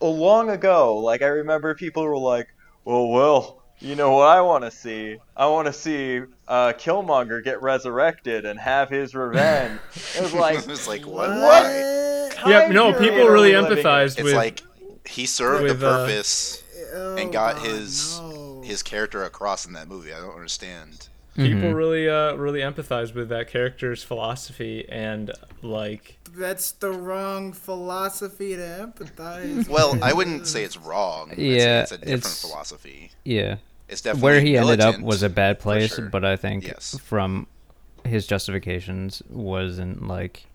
long 0.02 0.50
ago, 0.50 0.98
like 1.00 1.22
I 1.22 1.28
remember 1.28 1.74
people 1.76 2.04
were 2.04 2.18
like, 2.18 2.48
"Well, 2.86 3.08
well, 3.10 3.57
you 3.80 3.96
know 3.96 4.12
what 4.12 4.28
I 4.28 4.42
want 4.42 4.64
to 4.64 4.72
see? 4.72 5.18
I 5.36 5.48
want 5.48 5.68
to 5.68 5.74
see 5.74 6.22
uh, 6.48 6.74
Killmonger 6.74 7.44
get 7.44 7.62
resurrected 7.62 8.46
and 8.46 8.60
have 8.60 8.90
his 8.90 9.14
revenge." 9.16 9.80
It 10.16 10.22
was 10.22 10.34
like, 10.34 10.58
it's 10.68 10.88
like 10.88 11.06
what? 11.06 11.30
What? 11.30 11.40
Why? 11.42 12.30
Yeah, 12.48 12.68
no, 12.72 12.94
people 12.94 13.28
really 13.28 13.52
we 13.52 13.58
living 13.58 13.78
in? 13.78 13.84
empathized 13.84 14.16
It's 14.20 14.24
with 14.24 14.34
like 14.36 14.62
he 15.08 15.26
served 15.26 15.64
with, 15.64 15.80
the 15.80 15.90
uh, 15.90 16.06
purpose 16.06 16.64
Oh, 16.94 17.16
and 17.18 17.32
got 17.34 17.56
God, 17.58 17.66
his 17.66 18.20
no. 18.20 18.62
his 18.64 18.84
character 18.84 19.24
across 19.24 19.66
in 19.66 19.74
that 19.74 19.88
movie. 19.88 20.14
I 20.14 20.20
don't 20.20 20.36
understand. 20.36 21.08
people 21.36 21.62
Mhm. 21.62 21.76
really 21.76 22.10
uh 22.10 22.34
really 22.36 22.62
empathized 22.62 23.14
with 23.14 23.30
that 23.30 23.48
character's 23.48 24.04
philosophy 24.04 24.86
and 24.90 25.32
like 25.62 26.17
That's 26.36 26.72
the 26.72 26.92
wrong 26.92 27.54
philosophy 27.54 28.56
to 28.56 28.62
empathize. 28.62 29.68
Well, 29.70 29.94
with. 29.94 30.04
I 30.04 30.14
wouldn't 30.14 30.48
say 30.48 30.64
it's 30.64 30.78
wrong. 30.78 31.34
Yeah, 31.38 31.84
it's 31.84 31.92
a 31.92 31.98
different 31.98 32.14
it's- 32.20 32.42
philosophy. 32.42 33.12
Yeah. 33.24 33.58
It's 33.90 34.02
definitely 34.02 34.24
Where 34.24 34.42
he 34.42 34.58
ended 34.58 34.82
up 34.82 35.00
was 35.00 35.24
a 35.24 35.30
bad 35.30 35.60
place, 35.60 35.96
sure. 35.96 36.10
but 36.10 36.26
I 36.26 36.36
think 36.36 36.68
Yes. 36.68 37.00
from 37.04 37.48
his 38.04 38.28
justifications 38.28 39.22
wasn't 39.30 40.06
like 40.08 40.46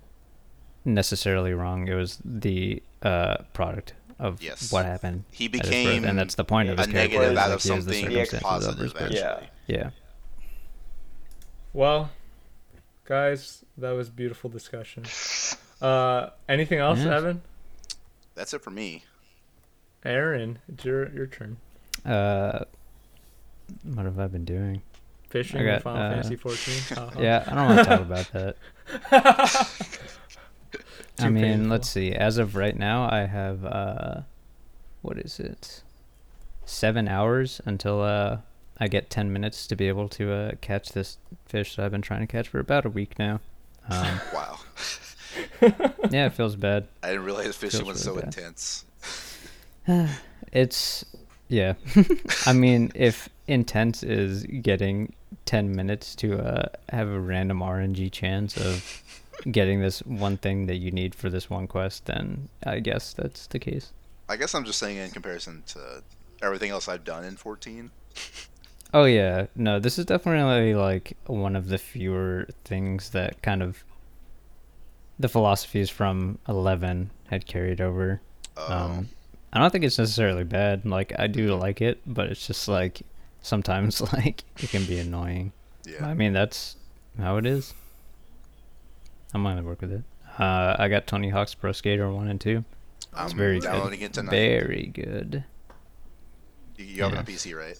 necessarily 0.85 1.55
wrong. 1.55 1.89
It 1.89 1.95
was 1.95 2.19
the 2.25 2.83
uh, 3.03 3.39
product 3.55 3.95
of 4.19 4.43
Yes. 4.43 4.71
what 4.71 4.85
happened. 4.85 5.25
He 5.31 5.47
at 5.47 5.53
his 5.53 5.61
birth, 5.63 5.71
became 5.71 6.05
and 6.05 6.19
that's 6.19 6.35
the 6.35 6.45
point 6.45 6.69
of 6.69 6.79
a 6.79 6.83
his 6.83 6.93
character. 6.93 7.17
negative 7.19 7.33
is, 7.33 7.39
out 7.39 7.49
like, 7.49 7.57
of 7.57 7.63
the 7.63 7.69
something 7.69 7.95
circumstances 8.05 8.35
of 8.35 8.43
positive. 8.43 8.79
his 8.83 8.93
birth. 8.93 9.03
Actually. 9.03 9.49
Yeah. 9.67 9.79
Yeah. 9.79 9.91
well 11.73 12.11
guys 13.05 13.65
that 13.77 13.91
was 13.93 14.11
beautiful 14.11 14.49
discussion 14.51 15.05
uh 15.81 16.31
anything 16.49 16.79
else 16.79 17.01
Yeah. 17.01 17.17
evan 17.17 17.43
That's 18.35 18.55
it 18.55 18.63
for 18.63 18.71
me. 18.71 19.05
Aren 20.05 20.59
it's 20.69 20.85
your 20.85 21.09
your 21.13 21.27
turn 21.27 21.57
Uh, 22.05 22.65
what 23.85 24.05
have 24.07 24.19
I 24.19 24.27
been 24.29 24.45
doing? 24.45 24.83
fishing 25.29 25.61
I 25.61 25.63
in 25.63 25.67
got, 25.67 25.83
final 25.83 26.03
uh, 26.03 26.11
fantasy 26.11 26.37
14 26.37 26.75
Uh-huh. 26.99 27.21
Yeah, 27.21 27.45
I 27.47 27.55
don't 27.55 27.67
want 27.67 27.79
to 27.79 27.85
talk 27.85 28.01
about 28.01 28.33
that. 28.33 28.57
I 31.19 31.29
mean, 31.29 31.43
painful. 31.43 31.71
let's 31.71 31.89
see. 31.89 32.13
As 32.13 32.39
of 32.39 32.57
right 32.57 32.77
now, 32.77 33.09
I 33.11 33.27
have 33.27 33.65
uh, 33.65 34.21
what 35.03 35.19
is 35.19 35.39
it? 35.41 35.83
Seven 36.65 37.09
hours 37.09 37.61
until 37.65 38.03
uh, 38.03 38.39
I 38.83 38.89
get 38.89 39.11
ten 39.11 39.33
minutes 39.33 39.69
to 39.69 39.77
be 39.77 39.87
able 39.87 40.09
to 40.09 40.33
uh, 40.33 40.51
catch 40.61 40.89
this 40.89 41.17
fish 41.47 41.77
that 41.77 41.85
I've 41.85 41.93
been 41.93 42.03
trying 42.03 42.23
to 42.23 42.27
catch 42.27 42.49
for 42.49 42.59
about 42.59 42.85
a 42.85 42.91
week 42.91 43.17
now. 43.17 43.39
Um, 43.89 44.21
Wow. 44.35 44.59
yeah, 46.11 46.27
it 46.27 46.33
feels 46.33 46.57
bad. 46.57 46.89
I 47.01 47.11
didn't 47.11 47.25
realize 47.25 47.57
fishing 47.57 47.87
was 47.87 48.05
really 48.05 48.21
so 48.23 48.33
bad. 48.33 48.37
intense. 48.37 48.85
It's 50.53 51.05
yeah. 51.47 51.75
I 52.47 52.53
mean, 52.53 52.91
if 52.97 53.29
intense 53.47 54.03
is 54.03 54.43
getting 54.43 55.15
ten 55.47 55.77
minutes 55.77 56.17
to 56.17 56.41
uh, 56.41 56.69
have 56.89 57.09
a 57.09 57.21
random 57.21 57.61
RNG 57.61 58.11
chance 58.11 58.57
of 58.57 59.03
getting 59.49 59.81
this 59.81 60.01
one 60.01 60.39
thing 60.39 60.67
that 60.67 60.77
you 60.77 60.91
need 60.91 61.15
for 61.15 61.31
this 61.31 61.49
one 61.49 61.69
quest, 61.69 62.07
then 62.07 62.49
I 62.67 62.81
guess 62.81 63.15
that's 63.15 63.47
the 63.47 63.61
case. 63.61 63.93
I 64.29 64.37
guess 64.37 64.57
I'm 64.57 64.65
just 64.65 64.81
saying 64.81 64.97
in 64.97 65.11
comparison 65.11 65.63
to 65.69 66.03
everything 66.43 66.71
else 66.73 66.89
I've 66.89 67.05
done 67.05 67.23
in 67.25 67.37
14. 67.37 67.93
Oh 68.95 69.05
yeah, 69.05 69.47
no, 69.57 69.79
this 69.81 69.99
is 69.99 70.05
definitely 70.05 70.75
like 70.75 71.17
one 71.27 71.57
of 71.57 71.69
the 71.69 71.79
fewer 71.79 72.47
things 72.65 73.11
that 73.11 73.41
kind 73.43 73.63
of 73.63 73.85
the 75.19 75.29
philosophies 75.29 75.89
from 75.89 76.39
Eleven 76.49 77.11
had 77.29 77.47
carried 77.47 77.81
over. 77.81 78.21
Um, 78.57 78.73
Um, 78.73 79.09
I 79.53 79.59
don't 79.59 79.71
think 79.71 79.85
it's 79.85 79.99
necessarily 79.99 80.45
bad. 80.45 80.85
Like 80.85 81.13
I 81.19 81.27
do 81.27 81.55
like 81.55 81.81
it, 81.81 82.01
but 82.07 82.27
it's 82.27 82.47
just 82.47 82.69
like 82.69 83.03
sometimes 83.41 84.01
like 84.13 84.45
it 84.59 84.71
can 84.71 84.85
be 84.85 84.99
annoying. 84.99 85.53
yeah. 85.87 86.07
I 86.07 86.15
mean 86.15 86.33
that's 86.33 86.77
how 87.19 87.37
it 87.39 87.47
is. 87.47 87.73
I'm 89.35 89.43
gonna 89.43 89.63
work 89.63 89.81
with 89.81 89.93
it. 89.93 90.03
Uh, 90.39 90.77
I 90.79 90.89
got 90.89 91.07
Tony 91.07 91.29
Hawk's 91.31 91.55
Pro 91.55 91.73
Skater 91.73 92.11
one 92.13 92.29
and 92.29 92.41
two. 92.41 92.65
I'm 93.15 93.31
very 93.37 93.61
downloading 93.61 94.01
good. 94.01 94.07
it 94.07 94.13
tonight. 94.15 94.31
Very 94.31 94.87
good. 94.87 95.45
You, 96.77 96.85
you 96.85 97.03
have 97.03 97.13
it 97.13 97.19
on 97.19 97.27
PC, 97.27 97.55
right? 97.57 97.79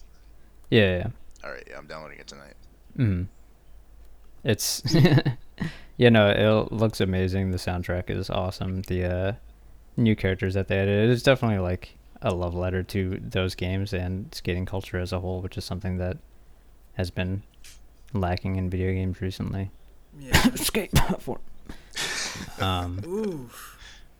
Yeah, 0.73 0.97
yeah. 0.97 1.07
All 1.43 1.51
right, 1.51 1.63
yeah, 1.69 1.77
I'm 1.77 1.85
downloading 1.85 2.17
it 2.17 2.25
tonight. 2.25 2.55
Mm. 2.97 3.27
It's 4.43 4.81
you 5.97 6.09
know 6.09 6.29
it 6.29 6.71
looks 6.71 6.99
amazing. 6.99 7.51
The 7.51 7.57
soundtrack 7.57 8.09
is 8.09 8.31
awesome. 8.31 8.81
The 8.81 9.05
uh, 9.05 9.33
new 9.97 10.15
characters 10.15 10.55
that 10.55 10.67
they 10.69 10.79
added 10.79 11.11
it's 11.11 11.21
definitely 11.21 11.59
like 11.59 11.95
a 12.23 12.33
love 12.33 12.55
letter 12.55 12.81
to 12.81 13.19
those 13.21 13.53
games 13.53 13.93
and 13.93 14.33
skating 14.33 14.65
culture 14.65 14.97
as 14.97 15.13
a 15.13 15.19
whole, 15.19 15.41
which 15.41 15.59
is 15.59 15.65
something 15.65 15.97
that 15.97 16.17
has 16.93 17.11
been 17.11 17.43
lacking 18.13 18.55
in 18.55 18.67
video 18.67 18.93
games 18.93 19.21
recently. 19.21 19.69
Yeah. 20.19 20.41
Skate 20.55 20.97
for. 21.19 21.39
Um, 22.59 22.99
Ooh. 23.05 23.49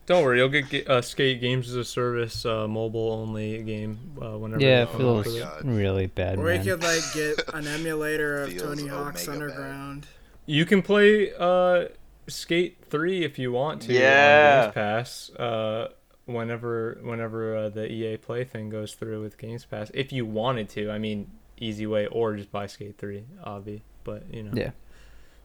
Don't 0.06 0.22
worry, 0.22 0.38
you'll 0.38 0.48
get 0.50 0.88
uh, 0.88 1.00
Skate 1.00 1.40
Games 1.40 1.68
as 1.70 1.76
a 1.76 1.84
Service 1.84 2.44
uh, 2.44 2.68
mobile 2.68 3.10
only 3.12 3.62
game 3.62 3.98
uh, 4.20 4.36
whenever. 4.36 4.62
yeah, 4.62 4.82
it 4.82 4.90
come 4.92 5.00
out 5.00 5.04
my 5.06 5.16
with 5.16 5.24
feels 5.26 5.36
it. 5.38 5.40
God. 5.42 5.64
really 5.64 6.06
bad, 6.06 6.38
Or 6.38 6.42
you 6.52 6.56
man. 6.58 6.64
could 6.64 6.82
like 6.82 7.02
get 7.14 7.40
an 7.54 7.66
emulator 7.66 8.42
of 8.42 8.56
Tony 8.58 8.86
Hawk's 8.86 9.26
omega 9.26 9.46
bad. 9.46 9.50
Underground. 9.56 10.06
You 10.46 10.66
can 10.66 10.82
play 10.82 11.32
uh, 11.38 11.86
Skate 12.28 12.84
Three 12.90 13.24
if 13.24 13.38
you 13.38 13.50
want 13.52 13.80
to. 13.82 13.94
Yeah. 13.94 14.56
On 14.58 14.64
Games 14.66 14.74
Pass. 14.74 15.30
Uh, 15.30 15.88
whenever 16.26 16.98
whenever 17.02 17.56
uh, 17.56 17.68
the 17.70 17.90
EA 17.90 18.16
Play 18.18 18.44
thing 18.44 18.68
goes 18.68 18.94
through 18.94 19.22
with 19.22 19.38
Games 19.38 19.64
Pass, 19.64 19.90
if 19.94 20.12
you 20.12 20.26
wanted 20.26 20.68
to, 20.70 20.90
I 20.90 20.98
mean, 20.98 21.30
easy 21.58 21.86
way, 21.86 22.06
or 22.08 22.36
just 22.36 22.52
buy 22.52 22.66
Skate 22.66 22.98
Three, 22.98 23.24
obvi. 23.46 23.80
But 24.04 24.24
you 24.32 24.42
know. 24.42 24.52
Yeah. 24.54 24.72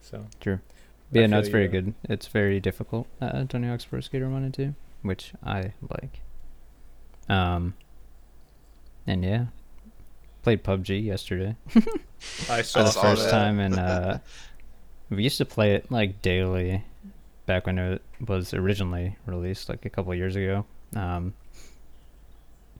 So. 0.02 0.26
True. 0.40 0.58
I 0.62 0.79
Yeah, 1.12 1.26
no, 1.26 1.38
it's 1.40 1.48
very 1.48 1.68
good. 1.68 1.94
It's 2.04 2.26
very 2.28 2.60
difficult. 2.60 3.06
Uh, 3.20 3.44
Tony 3.44 3.66
Hawk's 3.68 3.84
Pro 3.84 4.00
Skater 4.00 4.28
One 4.28 4.44
and 4.44 4.54
Two, 4.54 4.74
which 5.02 5.32
I 5.44 5.72
like. 5.88 6.20
Um. 7.28 7.74
And 9.06 9.24
yeah, 9.24 9.46
played 10.42 10.62
PUBG 10.62 11.02
yesterday 11.04 11.56
I 11.74 11.80
for 12.58 12.62
saw, 12.62 12.82
the 12.84 12.90
saw 12.90 13.02
first 13.02 13.24
that. 13.24 13.30
time, 13.30 13.58
and 13.58 13.78
uh, 13.78 14.18
we 15.10 15.24
used 15.24 15.38
to 15.38 15.44
play 15.44 15.74
it 15.74 15.90
like 15.90 16.22
daily, 16.22 16.84
back 17.46 17.66
when 17.66 17.78
it 17.78 18.02
was 18.26 18.54
originally 18.54 19.16
released, 19.26 19.68
like 19.68 19.84
a 19.84 19.90
couple 19.90 20.14
years 20.14 20.36
ago. 20.36 20.64
Um. 20.94 21.34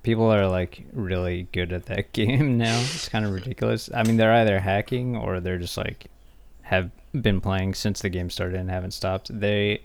People 0.02 0.32
are 0.32 0.46
like 0.48 0.82
really 0.94 1.46
good 1.52 1.74
at 1.74 1.84
that 1.86 2.12
game 2.14 2.56
now. 2.56 2.78
It's 2.80 3.08
kind 3.10 3.26
of 3.26 3.32
ridiculous. 3.32 3.90
I 3.94 4.02
mean, 4.04 4.16
they're 4.16 4.32
either 4.32 4.58
hacking 4.58 5.14
or 5.14 5.40
they're 5.40 5.58
just 5.58 5.76
like 5.76 6.06
have 6.62 6.90
been 7.12 7.40
playing 7.40 7.74
since 7.74 8.00
the 8.00 8.08
game 8.08 8.30
started 8.30 8.58
and 8.58 8.70
haven't 8.70 8.92
stopped. 8.92 9.30
They 9.40 9.82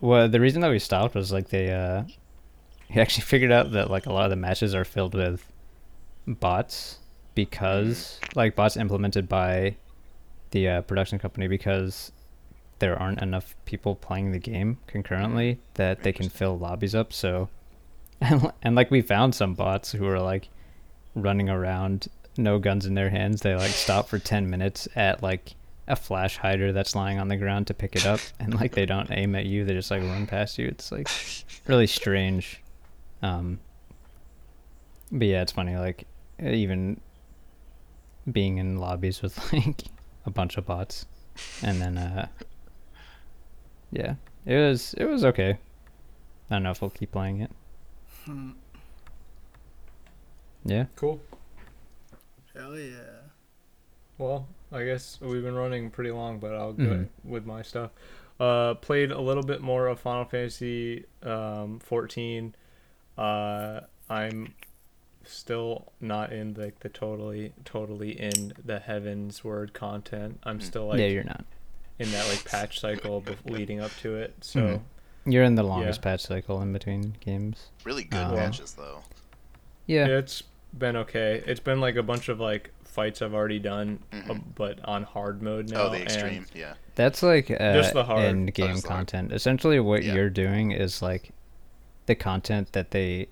well, 0.00 0.28
the 0.28 0.40
reason 0.40 0.60
that 0.62 0.70
we 0.70 0.78
stopped 0.78 1.14
was 1.14 1.32
like 1.32 1.48
they 1.48 1.70
uh 1.72 2.04
he 2.88 3.00
actually 3.00 3.24
figured 3.24 3.52
out 3.52 3.72
that 3.72 3.90
like 3.90 4.06
a 4.06 4.12
lot 4.12 4.24
of 4.24 4.30
the 4.30 4.36
matches 4.36 4.74
are 4.74 4.84
filled 4.84 5.14
with 5.14 5.46
bots 6.26 6.98
because 7.34 8.20
like 8.34 8.56
bots 8.56 8.76
implemented 8.76 9.28
by 9.28 9.76
the 10.50 10.68
uh, 10.68 10.80
production 10.82 11.18
company 11.18 11.46
because 11.46 12.12
there 12.78 12.98
aren't 13.00 13.20
enough 13.20 13.54
people 13.64 13.94
playing 13.94 14.32
the 14.32 14.38
game 14.38 14.78
concurrently 14.86 15.58
that 15.74 16.02
they 16.02 16.12
can 16.12 16.28
fill 16.28 16.58
lobbies 16.58 16.94
up. 16.94 17.12
So 17.12 17.48
and, 18.20 18.52
and 18.62 18.74
like 18.74 18.90
we 18.90 19.02
found 19.02 19.34
some 19.34 19.54
bots 19.54 19.92
who 19.92 20.06
are 20.06 20.20
like 20.20 20.48
running 21.14 21.48
around 21.48 22.08
no 22.36 22.58
guns 22.58 22.86
in 22.86 22.94
their 22.94 23.10
hands. 23.10 23.42
They 23.42 23.54
like 23.54 23.70
stop 23.70 24.08
for 24.08 24.18
10 24.18 24.48
minutes 24.48 24.88
at 24.96 25.22
like 25.22 25.54
a 25.88 25.96
flash 25.96 26.36
hider 26.36 26.72
that's 26.72 26.94
lying 26.94 27.18
on 27.18 27.28
the 27.28 27.36
ground 27.36 27.66
to 27.66 27.74
pick 27.74 27.96
it 27.96 28.04
up 28.06 28.20
and 28.38 28.54
like 28.54 28.72
they 28.72 28.84
don't 28.86 29.10
aim 29.10 29.34
at 29.34 29.46
you 29.46 29.64
they 29.64 29.72
just 29.72 29.90
like 29.90 30.02
run 30.02 30.26
past 30.26 30.58
you 30.58 30.66
it's 30.68 30.92
like 30.92 31.08
really 31.66 31.86
strange 31.86 32.62
um 33.22 33.58
but 35.10 35.26
yeah 35.26 35.40
it's 35.42 35.52
funny 35.52 35.76
like 35.76 36.06
even 36.42 37.00
being 38.30 38.58
in 38.58 38.76
lobbies 38.76 39.22
with 39.22 39.52
like 39.52 39.82
a 40.26 40.30
bunch 40.30 40.56
of 40.58 40.66
bots 40.66 41.06
and 41.62 41.80
then 41.80 41.96
uh 41.96 42.28
yeah 43.90 44.14
it 44.44 44.56
was 44.56 44.94
it 44.98 45.06
was 45.06 45.24
okay 45.24 45.56
i 46.50 46.54
don't 46.54 46.62
know 46.62 46.70
if 46.70 46.82
we'll 46.82 46.90
keep 46.90 47.10
playing 47.12 47.40
it 47.40 47.50
Hmm. 48.24 48.50
yeah 50.66 50.84
Cool. 50.96 51.18
Hell 52.54 52.78
yeah. 52.78 53.17
Well, 54.18 54.46
I 54.72 54.84
guess 54.84 55.18
we've 55.20 55.42
been 55.42 55.54
running 55.54 55.90
pretty 55.90 56.10
long, 56.10 56.38
but 56.38 56.54
I'll 56.54 56.72
go 56.72 56.84
Mhm. 56.84 57.08
with 57.24 57.46
my 57.46 57.62
stuff. 57.62 57.90
Uh, 58.40 58.74
played 58.74 59.10
a 59.10 59.20
little 59.20 59.42
bit 59.42 59.60
more 59.60 59.86
of 59.86 59.98
Final 60.00 60.24
Fantasy 60.24 61.04
um, 61.22 61.78
14. 61.80 62.54
Uh, 63.16 63.80
I'm 64.10 64.54
still 65.24 65.92
not 66.00 66.32
in 66.32 66.54
like 66.54 66.80
the 66.80 66.88
totally 66.88 67.52
totally 67.64 68.10
in 68.18 68.52
the 68.64 68.78
Heavensward 68.80 69.72
content. 69.74 70.38
I'm 70.44 70.60
still 70.60 70.86
like 70.86 71.00
yeah 71.00 71.06
you're 71.06 71.24
not 71.24 71.44
in 71.98 72.10
that 72.12 72.26
like 72.28 72.44
patch 72.44 72.80
cycle 72.80 73.22
leading 73.44 73.80
up 73.80 73.90
to 74.02 74.16
it. 74.16 74.34
So 74.42 74.60
Mhm. 74.60 74.80
you're 75.26 75.42
in 75.44 75.54
the 75.56 75.62
longest 75.64 75.98
Yeah. 76.00 76.04
patch 76.12 76.22
cycle 76.22 76.62
in 76.62 76.72
between 76.72 77.16
games 77.20 77.70
Really 77.84 78.04
good 78.04 78.24
Uh, 78.28 78.32
matches 78.36 78.72
though. 78.74 79.02
yeah 79.86 80.06
it's 80.06 80.42
been 80.78 80.96
okay. 80.96 81.42
It's 81.46 81.60
been 81.60 81.80
like 81.80 81.96
a 81.96 82.02
bunch 82.02 82.28
of 82.30 82.40
like 82.40 82.70
fights 82.98 83.22
I've 83.22 83.32
already 83.34 83.60
done, 83.60 84.00
uh, 84.12 84.16
Mhm. 84.16 84.42
but 84.56 84.84
on 84.84 85.04
hard 85.04 85.40
mode 85.40 85.70
now. 85.70 85.82
oh, 85.82 85.90
the 85.90 85.96
and- 85.98 86.02
extreme, 86.04 86.46
yeah. 86.54 86.74
That's 86.96 87.22
like 87.22 87.48
uh, 87.50 87.74
Just 87.74 87.92
the 87.94 88.02
hard- 88.04 88.24
end 88.24 88.48
Oh, 88.50 88.52
game 88.52 88.70
just 88.72 88.82
the 88.82 88.88
hard. 88.88 88.98
content. 89.06 89.32
Essentially, 89.32 89.78
what 89.78 90.02
Yeah. 90.02 90.14
you're 90.14 90.30
doing 90.30 90.72
is 90.72 91.00
like 91.00 91.30
the 92.06 92.16
content 92.16 92.72
that 92.72 92.90
they 92.90 93.28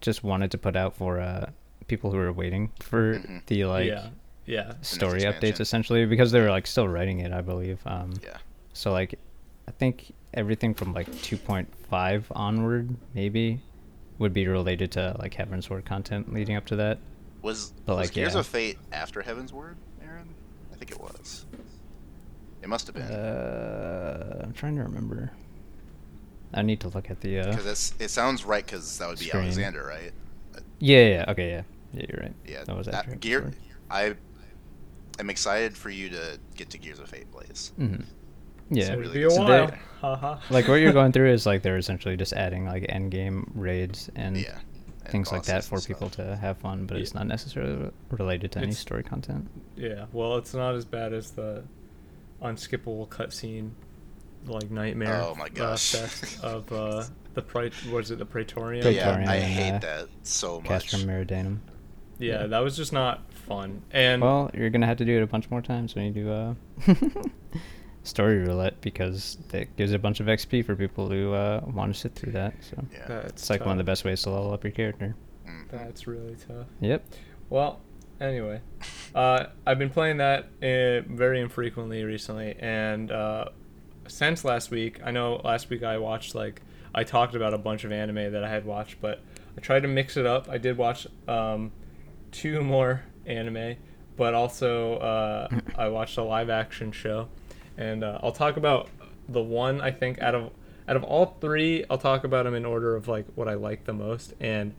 just 0.00 0.24
wanted 0.24 0.50
to 0.52 0.58
put 0.58 0.76
out 0.76 0.94
for 0.96 1.20
uh, 1.20 1.50
people 1.88 2.10
who 2.10 2.18
are 2.18 2.32
waiting 2.32 2.70
for 2.80 3.18
Mhm. 3.18 3.44
the 3.46 3.64
like 3.66 3.86
yeah, 3.86 4.08
yeah. 4.46 4.72
story 4.80 5.20
updates, 5.22 5.60
essentially, 5.60 6.06
because 6.06 6.32
they 6.32 6.40
were 6.40 6.50
like 6.50 6.66
still 6.66 6.88
writing 6.88 7.20
it, 7.20 7.32
I 7.32 7.42
believe. 7.42 7.80
Um, 7.86 8.14
Yeah. 8.22 8.38
So 8.72 8.92
like, 8.92 9.18
I 9.68 9.70
think 9.72 10.12
everything 10.32 10.72
from 10.72 10.94
like 10.94 11.08
2.5 11.22 12.24
onward, 12.34 12.96
maybe, 13.14 13.60
would 14.18 14.32
be 14.32 14.46
related 14.48 14.90
to 14.92 15.14
like 15.18 15.34
Heavensward 15.34 15.84
content 15.84 16.32
leading 16.32 16.56
up 16.56 16.64
to 16.66 16.76
that. 16.76 16.98
Was, 17.42 17.72
But, 17.86 17.96
was 17.96 18.06
like, 18.08 18.14
Gears 18.14 18.34
yeah. 18.34 18.40
of 18.40 18.46
Fate 18.46 18.78
after 18.92 19.20
Heavensward, 19.22 19.74
Aaron? 20.02 20.28
I 20.72 20.76
think 20.76 20.90
it 20.92 21.00
was. 21.00 21.44
It 22.62 22.68
must 22.68 22.86
have 22.86 22.94
been. 22.94 23.02
Uh, 23.10 24.40
I'm 24.44 24.52
trying 24.52 24.76
to 24.76 24.82
remember. 24.84 25.32
I 26.54 26.62
need 26.62 26.80
to 26.80 26.88
look 26.88 27.10
at 27.10 27.20
the. 27.20 27.40
Uh, 27.40 27.50
Because 27.50 27.66
it's 27.66 27.94
it 27.98 28.08
sounds 28.10 28.44
right 28.44 28.64
because 28.64 28.98
that 28.98 29.08
would 29.08 29.18
be 29.18 29.24
Screen. 29.26 29.42
Alexander, 29.44 29.84
right? 29.84 30.12
Yeah, 30.78 30.98
yeah, 30.98 31.08
yeah, 31.08 31.24
okay, 31.30 31.50
yeah. 31.50 31.62
Yeah, 31.94 32.06
you're 32.08 32.20
right. 32.22 32.34
Yeah. 32.46 32.64
That 32.64 32.76
was 32.76 32.86
that- 32.86 32.94
after 32.94 33.16
Gear. 33.16 33.40
Sword. 33.42 33.56
I 33.90 34.14
am 35.18 35.28
excited 35.30 35.76
for 35.76 35.90
you 35.90 36.08
to 36.10 36.38
get 36.56 36.70
to 36.70 36.78
Gears 36.78 36.98
of 37.00 37.08
Fate, 37.08 37.30
Blaze. 37.32 37.72
Mm-hmm. 37.78 38.02
Yeah. 38.70 38.86
So 38.86 38.96
really 38.96 39.12
be 39.14 39.22
a 39.24 39.28
good 39.28 39.32
So 39.34 39.42
while. 39.44 39.66
they- 39.66 39.78
Haha. 40.00 40.38
like 40.50 40.68
what 40.68 40.76
you're 40.76 40.92
going 41.00 41.12
through 41.12 41.32
is 41.32 41.44
like 41.46 41.62
they're 41.62 41.76
essentially 41.78 42.16
just 42.16 42.32
adding 42.32 42.64
like 42.66 42.86
end 42.88 43.10
game 43.10 43.50
raids 43.54 44.08
and 44.16 44.36
yeah. 44.36 44.58
And 45.04 45.12
things 45.12 45.32
like 45.32 45.44
that 45.44 45.64
for 45.64 45.80
people 45.80 46.08
to 46.10 46.36
have 46.36 46.58
fun, 46.58 46.86
but 46.86 46.96
Yeah. 46.96 47.02
it's 47.02 47.14
not 47.14 47.26
necessarily 47.26 47.90
related 48.10 48.52
to 48.52 48.60
any 48.60 48.72
story 48.72 49.02
content. 49.02 49.48
Yeah, 49.76 50.06
well, 50.12 50.36
it's 50.36 50.54
not 50.54 50.74
as 50.74 50.84
bad 50.84 51.12
as 51.12 51.30
the 51.32 51.64
unskippable 52.42 53.08
cutscene, 53.08 53.70
like 54.46 54.70
nightmare. 54.70 55.20
Oh 55.22 55.34
my 55.34 55.46
uh, 55.46 55.48
gosh. 55.54 55.92
fest 55.92 56.40
of 56.44 56.72
uh, 56.72 57.04
the 57.34 57.42
pra- 57.42 57.70
was 57.90 58.10
it 58.10 58.18
the 58.18 58.26
Praetorian? 58.26 58.82
Praetorian. 58.82 59.22
Yeah, 59.22 59.30
I 59.30 59.34
and, 59.36 59.52
hate 59.52 59.72
uh, 59.72 59.78
that 59.78 60.08
so 60.22 60.60
much. 60.60 60.68
Castrum 60.90 61.04
Meridianum. 61.04 61.58
Yeah, 62.18 62.42
Yeah. 62.42 62.46
that 62.48 62.58
was 62.60 62.76
just 62.76 62.92
not 62.92 63.32
fun. 63.32 63.82
And 63.90 64.22
Well, 64.22 64.50
you're 64.54 64.70
gonna 64.70 64.86
have 64.86 64.98
to 64.98 65.04
do 65.04 65.16
it 65.18 65.22
a 65.22 65.26
bunch 65.26 65.50
more 65.50 65.62
times 65.62 65.94
when 65.94 66.04
you 66.06 66.12
do 66.12 66.30
uh 66.30 66.54
story 68.04 68.38
roulette 68.38 68.80
because 68.80 69.38
it 69.52 69.76
gives 69.76 69.92
a 69.92 69.98
bunch 69.98 70.20
of 70.20 70.26
XP 70.26 70.64
for 70.64 70.74
people 70.74 71.08
who 71.08 71.32
uh, 71.32 71.60
want 71.66 71.94
to 71.94 71.98
sit 71.98 72.14
through 72.14 72.32
that. 72.32 72.54
So 72.60 72.84
Yeah. 72.92 73.06
that's 73.06 73.32
it's 73.42 73.50
like 73.50 73.60
one 73.60 73.72
of 73.72 73.78
the 73.78 73.84
best 73.84 74.04
ways 74.04 74.22
to 74.22 74.30
level 74.30 74.52
up 74.52 74.64
your 74.64 74.72
character. 74.72 75.14
Mm. 75.46 75.70
That's 75.70 76.06
really 76.06 76.36
tough. 76.36 76.66
Yep. 76.80 77.04
Well, 77.50 77.80
anyway, 78.20 78.60
uh, 79.14 79.46
I've 79.66 79.78
been 79.78 79.90
playing 79.90 80.16
that 80.18 80.44
uh, 80.62 81.06
very 81.12 81.40
infrequently 81.40 82.02
recently, 82.04 82.56
and 82.58 83.10
uh, 83.10 83.46
since 84.08 84.44
last 84.44 84.70
week, 84.70 85.00
I 85.04 85.10
know 85.10 85.40
last 85.44 85.70
week 85.70 85.82
I 85.82 85.98
watched 85.98 86.34
like 86.34 86.62
I 86.94 87.04
talked 87.04 87.34
about 87.34 87.54
a 87.54 87.58
bunch 87.58 87.84
of 87.84 87.92
anime 87.92 88.32
that 88.32 88.42
I 88.44 88.48
had 88.48 88.64
watched, 88.64 89.00
but 89.00 89.22
I 89.56 89.60
tried 89.60 89.80
to 89.80 89.88
mix 89.88 90.16
it 90.16 90.26
up. 90.26 90.48
I 90.48 90.58
did 90.58 90.76
watch 90.76 91.06
um, 91.28 91.72
two 92.30 92.62
more 92.62 93.02
anime, 93.26 93.76
but 94.16 94.34
also 94.34 94.96
uh, 94.96 95.48
I 95.78 95.88
watched 95.88 96.16
a 96.18 96.22
live 96.22 96.50
action 96.50 96.90
show, 96.92 97.28
and 97.76 98.04
uh, 98.04 98.18
I'll 98.22 98.32
talk 98.32 98.56
about 98.56 98.88
the 99.28 99.42
one 99.42 99.80
I 99.80 99.90
think 99.90 100.20
out 100.20 100.34
of 100.34 100.50
out 100.88 100.96
of 100.96 101.04
all 101.04 101.36
three, 101.40 101.84
I'll 101.88 101.98
talk 101.98 102.24
about 102.24 102.44
them 102.44 102.54
in 102.54 102.64
order 102.64 102.96
of 102.96 103.08
like 103.08 103.26
what 103.34 103.48
I 103.48 103.54
like 103.54 103.84
the 103.84 103.92
most, 103.92 104.34
and 104.40 104.74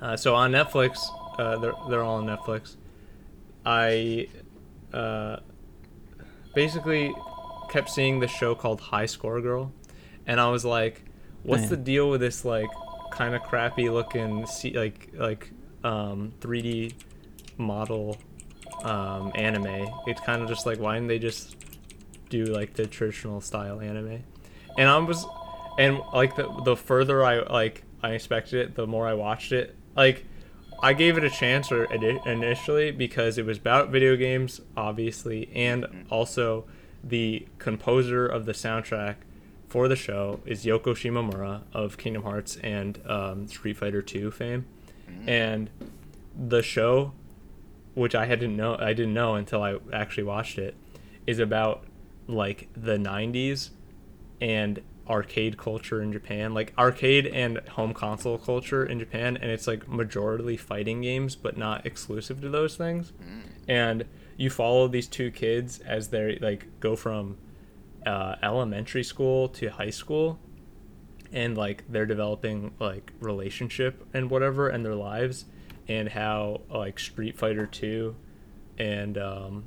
uh, 0.00 0.16
so 0.16 0.34
on 0.34 0.52
Netflix, 0.52 0.98
uh, 1.38 1.58
they're 1.58 1.74
they're 1.88 2.02
all 2.02 2.16
on 2.16 2.26
Netflix. 2.26 2.76
I 3.64 4.28
uh, 4.92 5.38
basically 6.54 7.14
kept 7.70 7.90
seeing 7.90 8.20
this 8.20 8.30
show 8.30 8.54
called 8.54 8.80
Hi 8.80 9.06
Score 9.06 9.40
Girl, 9.40 9.72
and 10.26 10.40
I 10.40 10.50
was 10.50 10.64
like, 10.64 11.02
"What's 11.42 11.68
the 11.68 11.76
deal 11.76 12.10
with 12.10 12.20
this 12.20 12.44
like 12.44 12.70
kind 13.10 13.34
of 13.34 13.42
crappy 13.42 13.88
looking, 13.88 14.46
C- 14.46 14.78
like 14.78 15.10
like 15.14 15.50
um, 15.84 16.32
3D 16.40 16.94
model 17.56 18.16
um, 18.84 19.32
anime. 19.34 19.88
It's 20.06 20.20
kind 20.20 20.42
of 20.42 20.48
just 20.48 20.66
like 20.66 20.78
why 20.78 20.94
didn't 20.94 21.08
they 21.08 21.18
just 21.18 21.56
do 22.28 22.44
like 22.44 22.74
the 22.74 22.86
traditional 22.86 23.40
style 23.40 23.80
anime? 23.80 24.24
And 24.76 24.88
I 24.88 24.98
was, 24.98 25.26
and 25.78 26.00
like 26.12 26.36
the 26.36 26.48
the 26.64 26.76
further 26.76 27.24
I 27.24 27.40
like 27.40 27.84
I 28.02 28.12
expected 28.12 28.60
it, 28.60 28.74
the 28.74 28.86
more 28.86 29.06
I 29.06 29.14
watched 29.14 29.52
it. 29.52 29.74
Like 29.96 30.24
I 30.80 30.92
gave 30.92 31.18
it 31.18 31.24
a 31.24 31.30
chance 31.30 31.72
or 31.72 31.84
initially 31.84 32.92
because 32.92 33.36
it 33.38 33.44
was 33.44 33.58
about 33.58 33.90
video 33.90 34.16
games, 34.16 34.60
obviously, 34.76 35.50
and 35.54 36.06
also 36.10 36.66
the 37.02 37.46
composer 37.58 38.26
of 38.26 38.46
the 38.46 38.52
soundtrack 38.52 39.16
for 39.68 39.88
the 39.88 39.96
show 39.96 40.40
is 40.46 40.64
Yoko 40.64 40.94
Shimomura 40.94 41.62
of 41.72 41.98
Kingdom 41.98 42.22
Hearts 42.22 42.56
and 42.62 43.00
um, 43.06 43.48
Street 43.48 43.76
Fighter 43.76 44.02
Two 44.02 44.30
fame, 44.30 44.66
and 45.26 45.68
the 46.36 46.62
show, 46.62 47.12
which 47.94 48.14
I 48.14 48.26
hadn't 48.26 48.56
know 48.56 48.76
I 48.78 48.92
didn't 48.92 49.14
know 49.14 49.34
until 49.34 49.62
I 49.62 49.78
actually 49.92 50.24
watched 50.24 50.58
it, 50.58 50.76
is 51.26 51.40
about 51.40 51.84
like 52.28 52.68
the 52.76 52.96
'90s 52.96 53.70
and 54.40 54.80
arcade 55.08 55.56
culture 55.56 56.02
in 56.02 56.12
Japan, 56.12 56.52
like 56.52 56.72
arcade 56.76 57.26
and 57.26 57.58
home 57.70 57.94
console 57.94 58.36
culture 58.38 58.84
in 58.84 58.98
Japan, 58.98 59.36
and 59.40 59.50
it's 59.50 59.66
like 59.66 59.88
majority 59.88 60.56
fighting 60.56 61.00
games, 61.00 61.34
but 61.34 61.56
not 61.56 61.86
exclusive 61.86 62.40
to 62.42 62.48
those 62.50 62.76
things. 62.76 63.12
And 63.66 64.04
you 64.36 64.50
follow 64.50 64.86
these 64.86 65.08
two 65.08 65.30
kids 65.30 65.80
as 65.80 66.08
they 66.08 66.38
like 66.40 66.66
go 66.80 66.94
from 66.94 67.38
uh, 68.06 68.36
elementary 68.42 69.02
school 69.02 69.48
to 69.48 69.68
high 69.68 69.90
school, 69.90 70.38
and 71.32 71.56
like 71.56 71.84
they're 71.88 72.06
developing 72.06 72.74
like 72.78 73.12
relationship 73.20 74.06
and 74.14 74.30
whatever 74.30 74.68
and 74.68 74.84
their 74.84 74.94
lives, 74.94 75.46
and 75.88 76.10
how 76.10 76.60
like 76.70 76.98
Street 76.98 77.36
Fighter 77.38 77.66
Two, 77.66 78.14
and 78.78 79.16
um, 79.16 79.64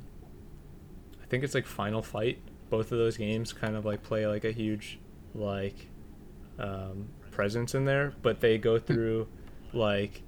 I 1.20 1.26
think 1.26 1.42
it's 1.44 1.54
like 1.54 1.66
Final 1.66 2.00
Fight. 2.02 2.38
Both 2.72 2.90
of 2.90 2.96
those 2.96 3.18
games 3.18 3.52
kind 3.52 3.76
of 3.76 3.84
like 3.84 4.02
play 4.02 4.26
like 4.26 4.46
a 4.46 4.50
huge 4.50 4.98
like 5.34 5.90
um, 6.58 7.08
presence 7.30 7.74
in 7.74 7.84
there, 7.84 8.14
but 8.22 8.40
they 8.40 8.56
go 8.56 8.78
through 8.78 9.28
like 9.74 10.22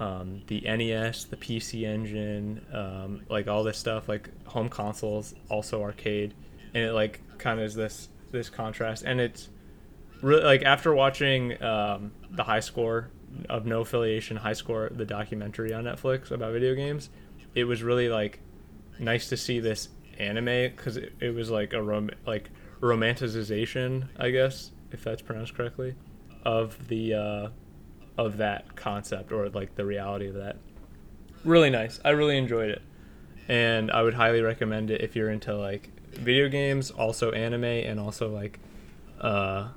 um, 0.00 0.40
the 0.46 0.62
NES, 0.62 1.24
the 1.24 1.36
PC 1.36 1.84
Engine, 1.84 2.64
um, 2.72 3.26
like 3.28 3.46
all 3.46 3.62
this 3.62 3.76
stuff, 3.76 4.08
like 4.08 4.30
home 4.46 4.70
consoles, 4.70 5.34
also 5.50 5.82
arcade, 5.82 6.32
and 6.72 6.82
it 6.82 6.92
like 6.92 7.20
kind 7.36 7.60
of 7.60 7.66
is 7.66 7.74
this 7.74 8.08
this 8.30 8.48
contrast, 8.48 9.04
and 9.04 9.20
it's 9.20 9.50
really 10.22 10.44
like 10.44 10.62
after 10.62 10.94
watching 10.94 11.62
um, 11.62 12.10
the 12.30 12.44
High 12.44 12.60
Score 12.60 13.10
of 13.50 13.66
No 13.66 13.82
Affiliation 13.82 14.38
High 14.38 14.54
Score, 14.54 14.88
the 14.94 15.04
documentary 15.04 15.74
on 15.74 15.84
Netflix 15.84 16.30
about 16.30 16.54
video 16.54 16.74
games, 16.74 17.10
it 17.54 17.64
was 17.64 17.82
really 17.82 18.08
like 18.08 18.40
nice 18.98 19.28
to 19.28 19.36
see 19.36 19.60
this 19.60 19.90
anime 20.20 20.70
because 20.76 20.96
it, 20.96 21.12
it 21.20 21.30
was 21.34 21.50
like 21.50 21.72
a 21.72 21.82
rom- 21.82 22.10
like 22.26 22.50
romanticization, 22.80 24.08
I 24.18 24.30
guess, 24.30 24.70
if 24.92 25.04
that's 25.04 25.22
pronounced 25.22 25.54
correctly, 25.54 25.94
of 26.44 26.88
the 26.88 27.14
uh, 27.14 27.48
of 28.18 28.38
that 28.38 28.76
concept 28.76 29.32
or 29.32 29.48
like 29.50 29.74
the 29.74 29.84
reality 29.84 30.28
of 30.28 30.34
that. 30.34 30.56
Really 31.44 31.70
nice. 31.70 32.00
I 32.04 32.10
really 32.10 32.38
enjoyed 32.38 32.70
it, 32.70 32.82
and 33.48 33.90
I 33.90 34.02
would 34.02 34.14
highly 34.14 34.40
recommend 34.40 34.90
it 34.90 35.00
if 35.02 35.14
you're 35.16 35.30
into 35.30 35.54
like 35.56 35.90
video 36.12 36.48
games, 36.48 36.90
also 36.90 37.32
anime, 37.32 37.64
and 37.64 38.00
also 38.00 38.30
like 38.30 38.58
uh, 39.20 39.68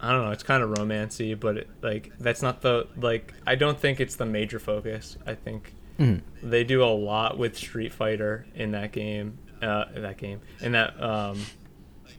I 0.00 0.12
don't 0.12 0.24
know. 0.24 0.30
It's 0.30 0.42
kind 0.42 0.62
of 0.62 0.70
romancy, 0.70 1.38
but 1.38 1.56
it, 1.58 1.68
like 1.82 2.12
that's 2.18 2.42
not 2.42 2.60
the 2.60 2.86
like. 2.96 3.34
I 3.46 3.54
don't 3.56 3.78
think 3.78 4.00
it's 4.00 4.16
the 4.16 4.26
major 4.26 4.58
focus. 4.58 5.16
I 5.26 5.34
think 5.34 5.74
Mhm. 5.98 6.20
they 6.42 6.62
do 6.64 6.84
a 6.84 6.92
lot 6.94 7.38
with 7.38 7.56
Street 7.56 7.92
Fighter 7.92 8.46
in 8.54 8.72
that 8.72 8.92
game. 8.92 9.38
Uh, 9.62 9.84
that 9.94 10.18
game, 10.18 10.40
in 10.60 10.72
that 10.72 11.00
um, 11.02 11.40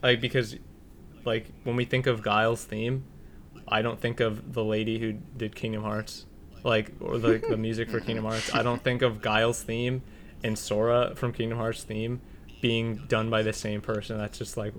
like 0.01 0.22
because 0.22 0.55
like 1.23 1.51
when 1.64 1.76
we 1.76 1.85
think 1.85 2.07
of 2.07 2.22
Guile's 2.22 2.64
theme, 2.64 3.03
I 3.68 3.81
don't 3.81 3.99
think 3.99 4.19
of 4.19 4.53
the 4.53 4.64
lady 4.64 4.97
who 4.99 5.14
did 5.14 5.55
Kingdom 5.55 5.84
Hearts, 5.84 6.26
like 6.64 6.91
or 6.99 7.18
the 7.18 7.38
the 7.38 7.57
music 7.68 7.89
for 7.89 7.99
Kingdom 7.99 8.26
Hearts. 8.26 8.53
I 8.53 8.64
don't 8.64 8.84
think 8.84 9.01
of 9.01 9.22
Guile's 9.22 9.61
theme 9.61 10.01
and 10.43 10.57
Sora 10.57 11.14
from 11.15 11.34
Kingdom 11.34 11.57
Hearts 11.57 11.84
theme 11.84 12.22
being 12.61 13.03
done 13.07 13.30
by 13.30 13.43
the 13.43 13.53
same 13.53 13.81
person. 13.81 14.18
That's 14.18 14.38
just 14.38 14.57
like 14.57 14.73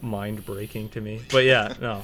mind 0.00 0.44
breaking 0.44 0.88
to 0.90 1.00
me. 1.00 1.22
But 1.30 1.44
yeah, 1.44 1.74
no. 1.80 2.02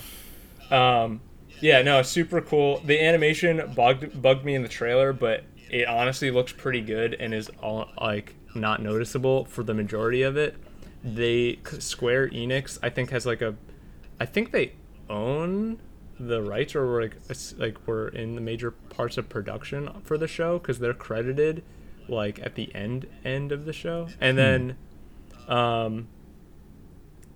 Um, 0.77 1.21
yeah, 1.61 1.83
no, 1.83 2.03
super 2.03 2.41
cool. 2.41 2.81
The 2.85 3.01
animation 3.01 3.73
bugged 3.75 4.21
bugged 4.21 4.45
me 4.45 4.55
in 4.55 4.63
the 4.63 4.69
trailer, 4.69 5.13
but 5.13 5.45
it 5.71 5.89
honestly 5.89 6.31
looks 6.31 6.53
pretty 6.53 6.81
good 6.81 7.15
and 7.19 7.33
is 7.33 7.51
all 7.63 7.89
like 8.01 8.35
not 8.55 8.83
noticeable 8.83 9.45
for 9.45 9.63
the 9.63 9.75
majority 9.75 10.23
of 10.23 10.37
it. 10.37 10.57
They 11.05 11.59
Square 11.79 12.31
Enix, 12.31 12.79
I 12.83 12.91
think, 12.91 13.11
has 13.11 13.27
like 13.27 13.43
a, 13.43 13.55
I 14.21 14.27
think 14.27 14.53
they 14.53 14.73
own 15.09 15.79
the 16.19 16.43
rights 16.43 16.77
or 16.77 16.87
were 16.87 17.03
like 17.03 17.17
it's 17.29 17.57
like 17.59 17.77
we're 17.87 18.09
in 18.09 18.35
the 18.35 18.41
major 18.41 18.71
parts 18.71 19.19
of 19.19 19.29
production 19.29 19.91
for 20.05 20.17
the 20.17 20.29
show 20.29 20.59
because 20.59 20.79
they're 20.79 20.95
credited 20.95 21.65
like 22.09 22.39
at 22.41 22.55
the 22.55 22.73
end 22.75 23.07
end 23.25 23.51
of 23.51 23.65
the 23.65 23.73
show 23.73 24.07
and 24.21 24.39
then 24.39 24.77
um 25.49 26.07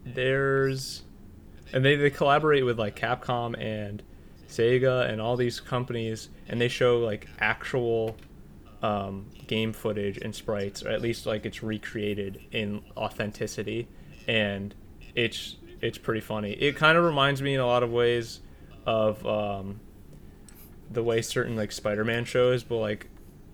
there's 0.04 1.02
and 1.72 1.84
they, 1.84 1.96
they 1.96 2.10
collaborate 2.10 2.64
with 2.64 2.78
like 2.78 2.94
capcom 2.94 3.60
and 3.60 4.02
sega 4.48 5.08
and 5.10 5.20
all 5.20 5.36
these 5.36 5.58
companies 5.58 6.28
and 6.48 6.60
they 6.60 6.68
show 6.68 6.98
like 6.98 7.26
actual 7.40 8.16
um, 8.86 9.26
game 9.46 9.72
footage 9.72 10.18
and 10.18 10.34
sprites 10.34 10.82
or 10.84 10.90
at 10.90 11.00
least 11.00 11.26
like 11.26 11.44
it's 11.46 11.62
recreated 11.62 12.32
in 12.52 12.82
authenticity 12.96 13.88
and 14.28 14.74
it's 15.14 15.56
it's 15.80 15.98
pretty 15.98 16.20
funny 16.20 16.52
it 16.52 16.76
kind 16.76 16.96
of 16.98 17.04
reminds 17.04 17.40
me 17.42 17.54
in 17.54 17.60
a 17.60 17.66
lot 17.66 17.82
of 17.82 17.90
ways 17.90 18.40
of 18.84 19.24
um, 19.26 19.80
the 20.90 21.02
way 21.02 21.20
certain 21.22 21.56
like 21.56 21.72
spider-man 21.72 22.24
shows 22.24 22.68
will 22.68 22.80
like 22.80 23.08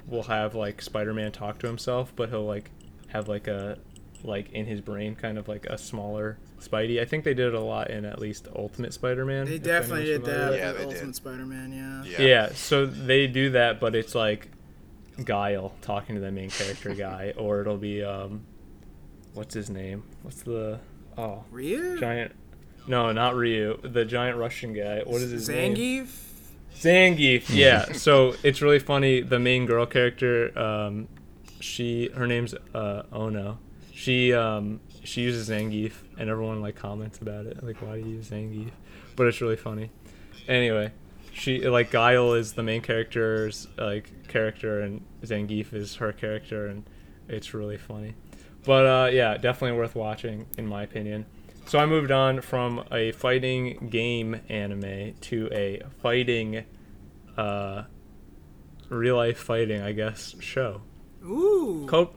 will 0.07 0.25
have 0.25 0.55
like 0.55 0.83
spider-man 0.83 1.31
talk 1.33 1.59
to 1.59 1.67
himself 1.67 2.13
but 2.17 2.29
he'll 2.29 2.45
like 2.57 2.71
have 3.09 3.29
like 3.29 3.47
a 3.49 3.79
like 4.25 4.51
in 4.53 4.67
his 4.67 4.81
brain 4.81 5.15
kind 5.15 5.39
of 5.39 5.49
like 5.49 5.67
a 5.67 5.77
smaller 5.79 6.37
spidey 6.61 7.01
i 7.01 7.05
think 7.05 7.25
they 7.25 7.35
did 7.35 7.49
it 7.49 7.55
a 7.55 7.61
lot 7.61 7.91
in 7.91 8.05
at 8.05 8.19
least 8.21 8.47
ultimate 8.57 8.93
spider-man 8.93 9.47
They 9.47 9.59
definitely 9.59 10.05
did 10.05 10.25
that 10.25 10.55
Yeah, 10.57 10.69
with 10.73 10.79
they 10.79 10.85
did. 10.85 10.95
Ultimate 10.95 11.17
Spider-Man. 11.17 11.73
Yeah. 11.73 12.19
Yeah. 12.19 12.27
yeah, 12.27 12.53
so 12.55 12.87
they 12.87 13.27
do 13.27 13.51
that, 13.51 13.81
but 13.81 13.95
it's 13.97 14.15
like 14.15 14.49
Guile 15.25 15.73
talking 15.83 16.15
to 16.15 16.21
the 16.21 16.31
main 16.31 16.51
character 16.51 16.95
guy, 16.95 17.33
or 17.37 17.61
it'll 17.61 17.77
be 17.77 18.03
um, 18.03 18.45
what's 19.35 19.55
his 19.55 19.71
name? 19.71 20.05
What's 20.23 20.43
the 20.43 20.81
oh 21.19 21.45
Ryu. 21.51 21.99
giant? 22.01 22.33
No, 22.87 23.13
not 23.13 23.37
Ryu. 23.37 23.79
The 23.83 24.05
giant 24.05 24.39
Russian 24.39 24.73
guy. 24.73 25.01
What 25.05 25.21
is 25.23 25.31
his 25.31 25.49
name? 25.49 25.75
Zangief. 25.77 26.09
Zangief. 26.75 27.45
Yeah. 27.55 27.93
so 27.93 28.35
it's 28.43 28.61
really 28.63 28.79
funny. 28.81 29.21
The 29.21 29.39
main 29.39 29.67
girl 29.67 29.87
character, 29.87 30.57
um, 30.59 31.09
she 31.61 32.11
her 32.15 32.27
name's 32.27 32.55
uh, 32.75 33.03
Ono. 33.13 33.59
She 33.93 34.33
um, 34.33 34.81
she 35.05 35.21
uses 35.23 35.49
Zangief, 35.49 35.93
and 36.19 36.29
everyone 36.29 36.61
like 36.61 36.75
comments 36.77 37.19
about 37.19 37.47
it. 37.47 37.63
Like, 37.63 37.77
why 37.83 38.01
do 38.01 38.09
you 38.09 38.17
use 38.17 38.31
Zangief? 38.31 38.71
But 39.15 39.27
it's 39.27 39.41
really 39.41 39.57
funny. 39.57 39.91
Anyway, 40.49 40.91
she 41.33 41.67
like 41.69 41.91
Guile 41.91 42.35
is 42.35 42.53
the 42.53 42.63
main 42.63 42.83
character's 42.83 43.69
like 43.79 44.29
character, 44.29 44.81
and 44.81 45.05
Zangief 45.23 45.73
is 45.73 45.97
her 45.97 46.13
character, 46.13 46.67
and 46.67 46.85
it's 47.29 47.55
really 47.55 47.79
funny. 47.79 48.15
But 48.65 48.87
uh, 48.87 49.11
yeah, 49.13 49.37
definitely 49.37 49.77
worth 49.79 49.95
watching 49.95 50.47
in 50.57 50.67
my 50.67 50.83
opinion. 50.83 51.27
So 51.67 51.79
I 51.79 51.87
moved 51.87 52.11
on 52.11 52.41
from 52.41 52.85
a 52.91 53.13
fighting 53.13 53.89
game 53.89 54.41
anime 54.49 55.15
to 55.21 55.49
a 55.53 55.83
fighting, 56.03 56.65
uh, 57.37 57.85
real 58.89 59.17
life 59.17 59.39
fighting, 59.39 59.81
I 59.81 59.93
guess, 59.93 60.35
show. 60.41 60.83
Ooh. 61.25 61.87
Co- 61.89 62.15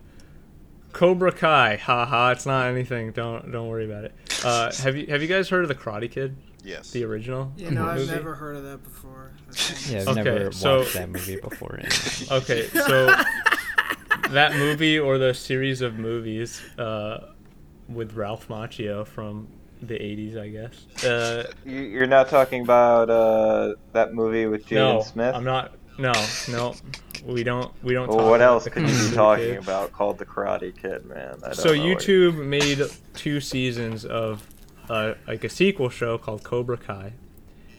Cobra 0.96 1.34
Kai, 1.34 1.76
haha, 1.76 2.32
it's 2.32 2.46
not 2.46 2.68
anything. 2.68 3.12
Don't 3.12 3.52
don't 3.52 3.68
worry 3.68 3.84
about 3.86 4.06
it. 4.06 4.14
Uh, 4.46 4.72
have 4.82 4.96
you 4.96 5.08
have 5.08 5.22
you 5.22 5.28
guys 5.28 5.50
heard 5.50 5.64
of 5.64 5.68
the 5.68 5.76
Karate 5.76 6.10
Kid, 6.10 6.38
Yes. 6.64 6.92
the 6.92 7.04
original? 7.04 7.52
you 7.58 7.70
know, 7.72 7.86
I've 7.86 7.98
movie? 8.00 8.14
never 8.14 8.34
heard 8.34 8.56
of 8.56 8.64
that 8.64 8.82
before. 8.82 9.34
Yeah, 9.90 10.00
I've 10.02 10.08
Okay, 10.10 10.24
never 10.24 10.52
so- 10.54 10.80
watched 10.80 10.94
that 10.94 11.10
movie 11.10 11.36
before. 11.42 11.74
anyway. 11.80 11.90
Okay, 12.32 12.68
so 12.68 13.08
that 14.30 14.54
movie 14.56 14.98
or 14.98 15.18
the 15.18 15.34
series 15.34 15.82
of 15.82 15.96
movies 16.00 16.62
uh, 16.80 17.32
with 17.90 18.14
Ralph 18.14 18.48
Macchio 18.48 19.06
from 19.06 19.48
the 19.82 19.96
'80s, 19.96 20.38
I 20.38 20.48
guess. 20.48 21.04
Uh, 21.04 21.52
You- 21.66 21.82
You're 21.82 22.08
not 22.08 22.30
talking 22.30 22.62
about 22.62 23.10
uh, 23.10 23.76
that 23.92 24.14
movie 24.14 24.46
with 24.48 24.66
Jaden 24.66 24.76
no, 24.96 25.02
Smith? 25.02 25.36
I'm 25.36 25.44
not. 25.44 25.76
No, 25.98 26.12
no, 26.50 26.76
we 27.26 27.44
don't. 27.44 27.72
We 27.84 27.94
don't. 27.94 28.08
Well, 28.10 28.18
talk 28.18 28.30
what 28.30 28.36
about 28.42 28.42
else 28.54 28.64
the 28.66 28.70
could 28.72 28.90
you 28.90 29.10
be 29.10 29.16
talking 29.16 29.46
Kid. 29.46 29.58
about 29.64 29.92
called 29.94 30.18
The 30.18 30.26
Karate 30.26 30.76
Kid, 30.80 31.06
man? 31.06 31.38
I 31.42 31.48
don't 31.48 31.56
So 31.56 31.74
know 31.74 31.88
what- 31.88 32.00
YouTube 32.00 32.46
made 32.46 32.82
two 33.14 33.40
seasons 33.40 34.04
of 34.06 34.46
uh, 34.90 35.14
like 35.28 35.44
a 35.44 35.50
sequel 35.50 35.90
show 35.90 36.18
called 36.18 36.44
Cobra 36.44 36.78
Kai, 36.78 37.14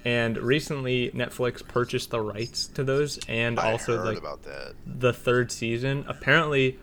and 0.05 0.39
recently 0.39 1.11
Netflix 1.11 1.67
purchased 1.67 2.11
the 2.11 2.21
rights 2.21 2.67
to 2.69 2.83
those 2.85 3.19
and 3.29 3.61
I 3.61 3.73
also 3.73 3.99
heard 3.99 4.07
like 4.07 4.19
about 4.19 4.43
that. 4.45 4.75
the 4.87 5.13
third 5.13 5.53
season. 5.53 6.05
Apparently, 6.09 6.79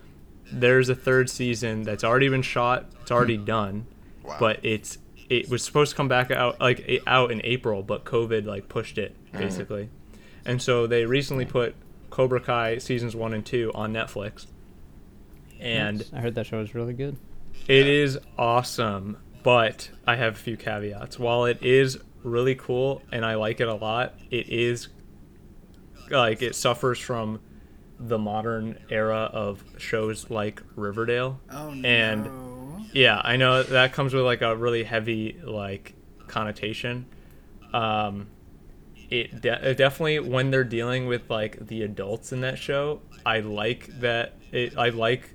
there's 0.51 0.89
a 0.89 0.95
third 0.95 1.29
season 1.29 1.81
that's 1.83 2.03
already 2.03 2.29
been 2.29 2.41
shot. 2.43 2.85
It's 3.01 3.11
already 3.11 3.37
done, 3.37 3.87
Wow. 4.23 4.37
but 4.39 4.59
it's 4.63 4.99
it 5.29 5.49
was 5.49 5.63
supposed 5.63 5.91
to 5.91 5.97
come 5.97 6.07
back 6.07 6.29
out 6.31 6.59
like 6.61 7.01
out 7.07 7.31
in 7.31 7.41
April, 7.43 7.81
but 7.81 8.05
COVID 8.05 8.45
like 8.45 8.69
pushed 8.69 8.97
it 8.99 9.15
basically, 9.31 9.89
and 10.45 10.61
so 10.61 10.87
they 10.87 11.05
recently 11.05 11.45
put 11.45 11.75
Cobra 12.09 12.39
Kai 12.39 12.77
seasons 12.77 13.15
one 13.15 13.33
and 13.33 13.45
two 13.45 13.71
on 13.73 13.93
Netflix, 13.93 14.47
and 15.59 16.03
I 16.13 16.19
heard 16.21 16.35
that 16.35 16.45
show 16.45 16.59
was 16.59 16.75
really 16.75 16.93
good. 16.93 17.17
it 17.67 17.87
is 17.87 18.19
awesome, 18.37 19.17
but 19.43 19.89
I 20.05 20.15
have 20.15 20.33
a 20.33 20.37
few 20.37 20.57
caveats. 20.57 21.17
While 21.19 21.45
it 21.45 21.61
is 21.63 21.97
really 22.23 22.55
cool 22.55 23.01
and 23.11 23.25
I 23.25 23.35
like 23.35 23.59
it 23.61 23.67
a 23.67 23.73
lot, 23.73 24.15
it 24.31 24.49
is 24.49 24.87
like 26.09 26.41
it 26.41 26.55
suffers 26.55 26.99
from 26.99 27.39
the 27.99 28.17
modern 28.17 28.77
era 28.89 29.29
of 29.31 29.63
shows 29.77 30.29
like 30.29 30.61
Riverdale. 30.75 31.39
Oh 31.51 31.73
no. 31.73 31.87
And- 31.87 32.89
Yeah, 32.93 33.19
I 33.23 33.37
know 33.37 33.63
that 33.63 33.93
comes 33.93 34.13
with 34.13 34.23
like 34.23 34.41
a 34.41 34.55
really 34.55 34.83
heavy 34.83 35.37
like 35.43 35.95
connotation. 36.27 37.05
Um 37.73 38.27
it, 39.13 39.41
de- 39.41 39.69
it 39.69 39.77
definitely 39.77 40.19
when 40.19 40.49
they're 40.49 40.63
dealing 40.63 41.05
with 41.05 41.29
like 41.29 41.67
the 41.67 41.83
adults 41.83 42.31
in 42.31 42.41
that 42.41 42.57
show, 42.57 43.01
I 43.25 43.41
like 43.41 43.87
that 43.99 44.33
it 44.51 44.77
I 44.77 44.89
like 44.89 45.29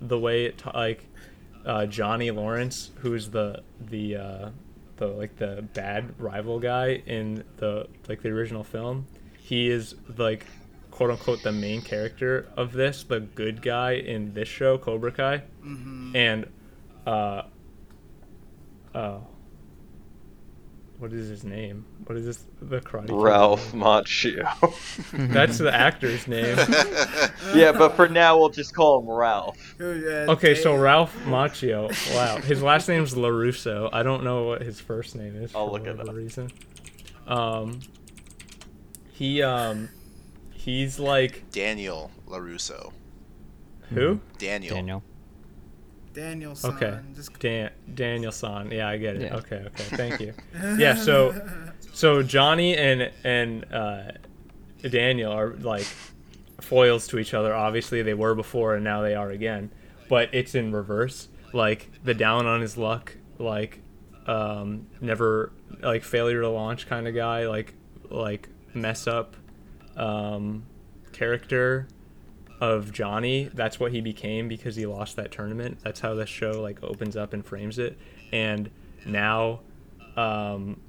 the 0.00 0.18
way 0.18 0.46
it 0.46 0.58
t- 0.58 0.70
like 0.72 1.04
uh, 1.66 1.86
Johnny 1.86 2.30
Lawrence, 2.30 2.90
who's 3.00 3.28
the 3.30 3.62
the 3.80 4.16
uh, 4.16 4.50
the 4.96 5.06
like 5.08 5.36
the 5.36 5.66
bad 5.74 6.18
rival 6.18 6.58
guy 6.58 7.02
in 7.06 7.44
the 7.58 7.86
like 8.08 8.22
the 8.22 8.30
original 8.30 8.64
film. 8.64 9.06
He 9.38 9.68
is 9.68 9.94
like 10.16 10.46
quote 10.90 11.10
unquote 11.10 11.42
the 11.42 11.52
main 11.52 11.82
character 11.82 12.48
of 12.56 12.72
this, 12.72 13.04
the 13.04 13.20
good 13.20 13.60
guy 13.60 13.92
in 13.92 14.32
this 14.32 14.48
show, 14.48 14.78
Cobra 14.78 15.12
Kai, 15.12 15.42
and 16.14 16.46
uh, 17.06 17.42
uh, 18.94 19.18
what 20.98 21.12
is 21.12 21.28
his 21.28 21.44
name? 21.44 21.84
What 22.06 22.18
is 22.18 22.26
this? 22.26 22.44
The 22.60 22.80
karate. 22.80 23.10
Ralph 23.10 23.72
name? 23.72 23.84
Macchio. 23.84 24.48
That's 25.32 25.58
the 25.58 25.72
actor's 25.72 26.26
name. 26.26 26.56
yeah, 27.54 27.72
but 27.72 27.94
for 27.94 28.08
now 28.08 28.36
we'll 28.38 28.48
just 28.48 28.74
call 28.74 29.00
him 29.00 29.08
Ralph. 29.08 29.80
Okay, 29.80 30.54
so 30.56 30.74
Ralph 30.76 31.14
Macchio. 31.24 31.88
Wow, 32.14 32.38
his 32.38 32.62
last 32.62 32.88
name's 32.88 33.14
Larusso. 33.14 33.88
I 33.92 34.02
don't 34.02 34.24
know 34.24 34.44
what 34.44 34.62
his 34.62 34.80
first 34.80 35.14
name 35.14 35.36
is. 35.36 35.54
I'll 35.54 35.66
for 35.66 35.72
look 35.72 35.86
it 35.86 35.96
whatever 35.96 36.10
up. 36.10 36.16
Reason. 36.16 36.50
Um, 37.28 37.80
he 39.12 39.42
um, 39.42 39.88
he's 40.52 40.98
like 40.98 41.50
Daniel 41.52 42.10
Larusso. 42.26 42.92
who? 43.90 44.20
Daniel. 44.38 44.74
Daniel. 44.74 45.02
Daniel 46.18 46.56
son. 46.56 46.74
Okay. 46.74 46.98
Just 47.14 47.38
Dan 47.38 47.70
Daniel 47.94 48.32
San. 48.32 48.72
Yeah, 48.72 48.88
I 48.88 48.96
get 48.96 49.14
it. 49.14 49.22
Yeah. 49.22 49.36
Okay, 49.36 49.62
okay. 49.66 49.84
Thank 49.84 50.20
you. 50.20 50.34
yeah, 50.76 50.96
so 50.96 51.48
so 51.92 52.24
Johnny 52.24 52.76
and 52.76 53.12
and 53.22 53.64
uh, 53.72 54.10
Daniel 54.82 55.30
are 55.32 55.50
like 55.50 55.86
foils 56.60 57.06
to 57.08 57.20
each 57.20 57.34
other. 57.34 57.54
Obviously, 57.54 58.02
they 58.02 58.14
were 58.14 58.34
before, 58.34 58.74
and 58.74 58.82
now 58.82 59.00
they 59.02 59.14
are 59.14 59.30
again. 59.30 59.70
But 60.08 60.30
it's 60.32 60.56
in 60.56 60.72
reverse. 60.72 61.28
Like 61.52 61.88
the 62.02 62.14
down 62.14 62.46
on 62.46 62.62
his 62.62 62.76
luck, 62.76 63.16
like 63.38 63.80
um, 64.26 64.88
never 65.00 65.52
like 65.80 66.02
failure 66.02 66.40
to 66.40 66.48
launch 66.48 66.88
kind 66.88 67.06
of 67.06 67.14
guy. 67.14 67.46
Like 67.46 67.74
like 68.10 68.48
mess 68.74 69.06
up 69.06 69.36
um, 69.96 70.64
character 71.12 71.86
of 72.60 72.92
Johnny. 72.92 73.50
That's 73.54 73.78
what 73.78 73.92
he 73.92 74.00
became 74.00 74.48
because 74.48 74.76
he 74.76 74.86
lost 74.86 75.16
that 75.16 75.30
tournament. 75.30 75.78
That's 75.82 76.00
how 76.00 76.14
the 76.14 76.26
show 76.26 76.60
like 76.60 76.82
opens 76.82 77.16
up 77.16 77.32
and 77.32 77.44
frames 77.44 77.78
it. 77.78 77.98
And 78.32 78.70
now, 79.06 79.60
um, 80.16 80.80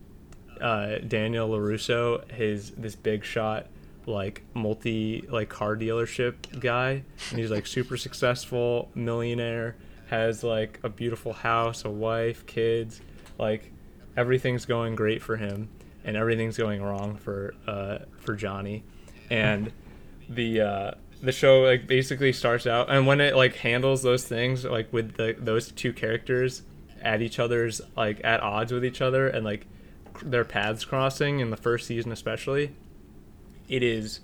uh, 0.59 0.97
Daniel 1.07 1.49
Larusso, 1.49 2.29
his 2.31 2.71
this 2.71 2.95
big 2.95 3.23
shot 3.23 3.67
like 4.05 4.43
multi 4.53 5.23
like 5.29 5.49
car 5.49 5.75
dealership 5.75 6.59
guy, 6.59 7.03
and 7.29 7.39
he's 7.39 7.51
like 7.51 7.67
super 7.67 7.97
successful 7.97 8.89
millionaire. 8.95 9.75
Has 10.07 10.43
like 10.43 10.79
a 10.83 10.89
beautiful 10.89 11.33
house, 11.33 11.85
a 11.85 11.89
wife, 11.89 12.45
kids, 12.47 12.99
like 13.37 13.71
everything's 14.17 14.65
going 14.65 14.95
great 14.95 15.21
for 15.21 15.37
him, 15.37 15.69
and 16.03 16.17
everything's 16.17 16.57
going 16.57 16.81
wrong 16.81 17.15
for 17.15 17.53
uh, 17.67 17.99
for 18.17 18.35
Johnny, 18.35 18.83
and 19.29 19.71
the 20.27 20.61
uh, 20.61 20.91
the 21.21 21.31
show 21.31 21.61
like 21.61 21.85
basically 21.85 22.31
starts 22.31 22.65
out 22.65 22.89
and 22.89 23.05
when 23.05 23.19
it 23.19 23.35
like 23.35 23.55
handles 23.57 24.01
those 24.03 24.23
things 24.23 24.63
like 24.63 24.91
with 24.93 25.15
the 25.15 25.35
those 25.37 25.71
two 25.71 25.91
characters 25.91 26.61
at 27.01 27.21
each 27.21 27.39
other's 27.39 27.81
like 27.97 28.21
at 28.23 28.41
odds 28.41 28.71
with 28.71 28.85
each 28.85 29.01
other 29.01 29.27
and 29.27 29.43
like 29.43 29.65
their 30.23 30.45
paths 30.45 30.85
crossing 30.85 31.39
in 31.39 31.49
the 31.49 31.57
first 31.57 31.87
season 31.87 32.11
especially 32.11 32.73
it 33.69 33.83
is 33.83 34.21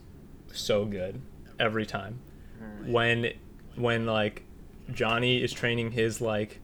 so 0.51 0.85
good 0.85 1.22
every 1.59 1.85
time. 1.85 2.19
When 2.85 3.31
when 3.76 4.05
like 4.05 4.43
Johnny 4.91 5.41
is 5.41 5.53
training 5.53 5.91
his 5.91 6.19
like 6.19 6.59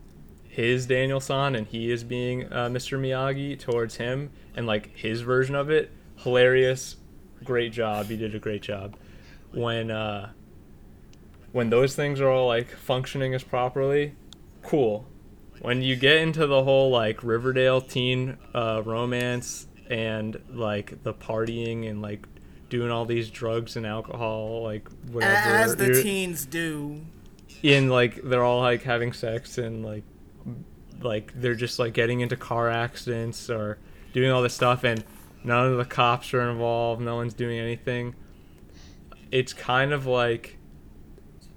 his 0.48 0.86
Daniel 0.86 1.20
San 1.20 1.56
and 1.56 1.68
he 1.68 1.92
is 1.92 2.04
being 2.04 2.52
uh, 2.52 2.68
Mr. 2.68 3.00
Miyagi 3.00 3.58
towards 3.58 3.96
him 3.96 4.32
and 4.56 4.68
like 4.68 4.96
his 4.96 5.22
version 5.22 5.56
of 5.56 5.70
it 5.70 5.92
hilarious. 6.18 6.98
Great 7.44 7.72
job. 7.72 8.08
He 8.08 8.18
did 8.18 8.36
a 8.36 8.40
great 8.40 8.62
job 8.62 8.96
when 9.54 9.92
uh 9.92 10.32
when 11.52 11.70
those 11.70 11.96
things 11.96 12.22
are 12.22 12.30
all 12.30 12.48
like 12.48 12.70
functioning 12.70 13.34
as 13.34 13.44
properly 13.44 14.14
cool 14.64 15.06
when 15.62 15.82
you 15.82 15.96
get 15.96 16.18
into 16.18 16.48
the 16.48 16.64
whole 16.64 16.90
like 16.90 17.24
Riverdale 17.24 17.82
teen 17.82 18.38
uh, 18.56 18.82
romance 18.84 19.68
and 19.90 20.42
like 20.50 21.04
the 21.04 21.14
partying 21.14 21.88
and 21.90 22.02
like 22.02 22.26
doing 22.70 22.90
all 22.90 23.06
these 23.06 23.30
drugs 23.30 23.76
and 23.76 23.86
alcohol 23.86 24.64
like 24.64 24.88
whatever 25.12 25.34
as 25.56 25.76
the 25.76 25.86
you're- 25.88 26.02
teens 26.04 26.46
do. 26.46 27.02
in 27.62 27.90
like 27.90 28.22
they're 28.24 28.44
all 28.44 28.62
like 28.62 28.82
having 28.84 29.12
sex 29.14 29.58
and 29.58 29.84
like 29.86 30.04
like 31.02 31.32
they're 31.36 31.56
just 31.56 31.78
like 31.80 31.94
getting 31.94 32.22
into 32.22 32.36
car 32.38 32.70
accidents 32.70 33.50
or 33.50 33.78
doing 34.14 34.32
all 34.32 34.42
this 34.42 34.54
stuff 34.54 34.84
and 34.84 35.04
none 35.44 35.66
of 35.68 35.78
the 35.78 35.86
cops 35.86 36.34
are 36.34 36.50
involved 36.50 37.02
no 37.02 37.16
one's 37.16 37.34
doing 37.34 37.60
anything 37.60 38.16
it's 39.32 39.54
kind 39.54 39.94
of 39.94 40.06
like 40.06 40.58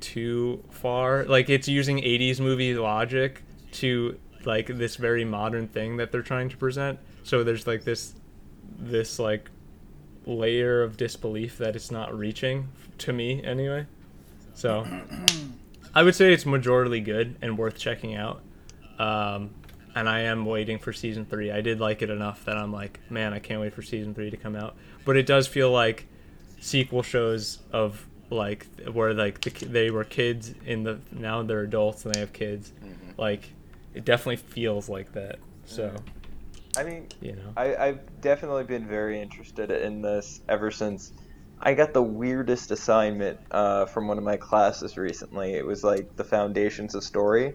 too 0.00 0.62
far 0.70 1.24
like 1.24 1.48
it's 1.48 1.66
using 1.66 1.98
80s 1.98 2.40
movie 2.40 2.74
logic 2.74 3.42
to 3.72 4.18
like 4.44 4.66
this 4.66 4.96
very 4.96 5.24
modern 5.24 5.66
thing 5.66 5.96
that 5.96 6.12
they're 6.12 6.22
trying 6.22 6.48
to 6.50 6.56
present 6.56 6.98
so 7.22 7.42
there's 7.42 7.66
like 7.66 7.84
this 7.84 8.14
this 8.78 9.18
like 9.18 9.50
layer 10.26 10.82
of 10.82 10.96
disbelief 10.96 11.58
that 11.58 11.74
it's 11.74 11.90
not 11.90 12.16
reaching 12.16 12.68
to 12.98 13.12
me 13.12 13.42
anyway 13.42 13.86
so 14.54 14.86
I 15.94 16.02
would 16.02 16.14
say 16.14 16.32
it's 16.32 16.44
majorly 16.44 17.04
good 17.04 17.36
and 17.40 17.56
worth 17.56 17.78
checking 17.78 18.16
out. 18.16 18.42
Um, 18.98 19.50
and 19.94 20.08
I 20.08 20.20
am 20.20 20.44
waiting 20.44 20.78
for 20.78 20.92
season 20.92 21.24
three. 21.24 21.52
I 21.52 21.60
did 21.60 21.80
like 21.80 22.02
it 22.02 22.10
enough 22.10 22.44
that 22.46 22.56
I'm 22.56 22.72
like, 22.72 22.98
man, 23.10 23.32
I 23.32 23.38
can't 23.38 23.60
wait 23.60 23.74
for 23.74 23.82
season 23.82 24.12
three 24.12 24.30
to 24.30 24.36
come 24.36 24.56
out. 24.56 24.76
But 25.04 25.16
it 25.16 25.26
does 25.26 25.46
feel 25.46 25.70
like 25.70 26.06
sequel 26.64 27.02
shows 27.02 27.58
of 27.72 28.06
like 28.30 28.66
where 28.90 29.12
like 29.12 29.40
the, 29.42 29.50
they 29.66 29.90
were 29.90 30.02
kids 30.02 30.54
in 30.64 30.82
the 30.82 30.98
now 31.12 31.42
they're 31.42 31.60
adults 31.60 32.04
and 32.06 32.14
they 32.14 32.20
have 32.20 32.32
kids. 32.32 32.72
Like 33.18 33.52
it 33.92 34.04
definitely 34.04 34.36
feels 34.36 34.88
like 34.88 35.12
that. 35.12 35.38
So 35.66 35.94
I 36.76 36.82
mean, 36.84 37.08
you 37.20 37.32
know, 37.32 37.52
I, 37.56 37.76
I've 37.76 38.20
definitely 38.20 38.64
been 38.64 38.88
very 38.88 39.20
interested 39.20 39.70
in 39.70 40.02
this 40.02 40.40
ever 40.48 40.70
since 40.70 41.12
I 41.60 41.74
got 41.74 41.92
the 41.92 42.02
weirdest 42.02 42.70
assignment 42.70 43.38
uh, 43.50 43.86
from 43.86 44.08
one 44.08 44.18
of 44.18 44.24
my 44.24 44.36
classes 44.36 44.96
recently. 44.96 45.54
It 45.54 45.64
was 45.64 45.84
like 45.84 46.16
the 46.16 46.24
foundations 46.24 46.94
of 46.94 47.04
story, 47.04 47.54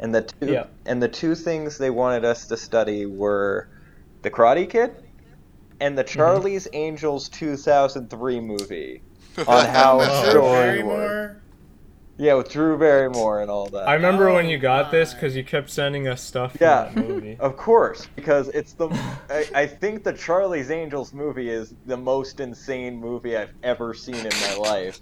and 0.00 0.14
the 0.14 0.22
two 0.22 0.52
Yeah. 0.52 0.66
and 0.86 1.02
the 1.02 1.08
two 1.08 1.34
things 1.34 1.78
they 1.78 1.90
wanted 1.90 2.24
us 2.24 2.46
to 2.48 2.56
study 2.56 3.04
were 3.06 3.68
the 4.22 4.30
Karate 4.30 4.68
Kid 4.68 4.90
and 5.80 5.96
the 5.96 6.04
Charlie's 6.04 6.68
Angels 6.72 7.28
2003 7.28 8.40
movie 8.40 9.02
on 9.46 9.66
how 9.66 9.98
Oh. 10.00 10.22
Drew 10.22 10.30
story 10.30 10.82
worked. 10.82 11.42
Yeah, 12.18 12.32
with 12.34 12.50
Drew 12.50 12.78
Barrymore 12.78 13.42
and 13.42 13.50
all 13.50 13.66
that. 13.66 13.86
I 13.86 13.92
remember 13.92 14.32
when 14.32 14.46
Oh 14.46 14.48
you 14.48 14.56
got 14.56 14.90
this 14.90 15.12
because 15.12 15.36
you 15.36 15.44
kept 15.44 15.68
sending 15.68 16.08
us 16.08 16.22
stuff 16.22 16.52
from 16.52 16.64
Yeah. 16.66 16.84
that 16.84 16.96
movie. 16.96 17.36
Of 17.40 17.58
course, 17.58 18.08
because 18.16 18.48
it's 18.48 18.72
the. 18.72 18.88
I, 19.30 19.46
I 19.54 19.66
think 19.66 20.02
the 20.02 20.14
Charlie's 20.14 20.70
Angels 20.70 21.12
movie 21.12 21.50
is 21.50 21.74
the 21.84 21.96
most 21.96 22.40
insane 22.40 22.96
movie 22.98 23.36
I've 23.36 23.52
ever 23.62 23.92
seen 23.92 24.14
in 24.16 24.30
my 24.40 24.56
life. 24.56 25.00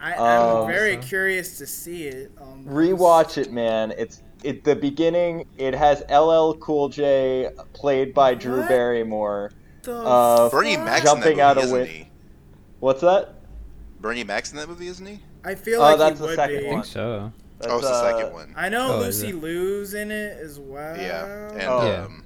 I, 0.00 0.14
Oh. 0.16 0.62
I'm 0.62 0.68
very 0.72 0.94
So- 0.94 1.02
curious 1.08 1.58
to 1.58 1.66
see 1.66 2.04
it. 2.06 2.32
Um, 2.40 2.64
Rewatch 2.64 3.36
it, 3.36 3.52
man. 3.52 3.92
It's 3.98 4.22
it. 4.42 4.64
The 4.64 4.74
beginning. 4.74 5.44
It 5.58 5.74
has 5.74 6.02
LL 6.10 6.54
Cool 6.60 6.88
J 6.88 7.50
played 7.74 8.14
by 8.14 8.32
Drew 8.34 8.60
What? 8.60 8.68
Barrymore, 8.68 9.52
the 9.84 9.96
Uh, 9.96 10.48
Bernie 10.50 10.76
fuck? 10.76 10.84
Mac's 10.84 11.02
Jumping 11.04 11.32
in 11.32 11.36
that 11.38 11.42
out 11.44 11.56
movie, 11.56 11.68
of 11.74 11.80
isn't 11.86 11.94
he? 11.94 12.10
What's 12.80 13.00
that? 13.02 13.34
Bernie 14.00 14.24
Mac's 14.24 14.50
in 14.52 14.58
that 14.58 14.68
movie, 14.68 14.86
isn't 14.88 15.06
he? 15.06 15.20
I 15.44 15.54
feel 15.54 15.80
Oh, 15.80 15.84
like 15.84 15.98
that's 15.98 16.18
he 16.18 16.22
the 16.22 16.26
would 16.28 16.36
second 16.36 16.58
be. 16.60 16.66
I 16.66 16.70
think 16.70 16.84
so. 16.84 17.32
That's, 17.58 17.72
oh, 17.72 17.78
it's 17.78 17.86
the 17.86 17.92
uh, 17.94 18.18
second 18.18 18.32
one. 18.32 18.54
I 18.56 18.68
know 18.68 18.94
Oh, 18.94 18.98
Lucy 19.00 19.28
it? 19.28 19.36
Liu's 19.42 19.94
in 19.94 20.10
it 20.10 20.38
as 20.38 20.58
well. 20.58 20.96
Yeah, 20.96 21.50
and 21.52 21.62
Oh. 21.62 22.04
Um, 22.06 22.24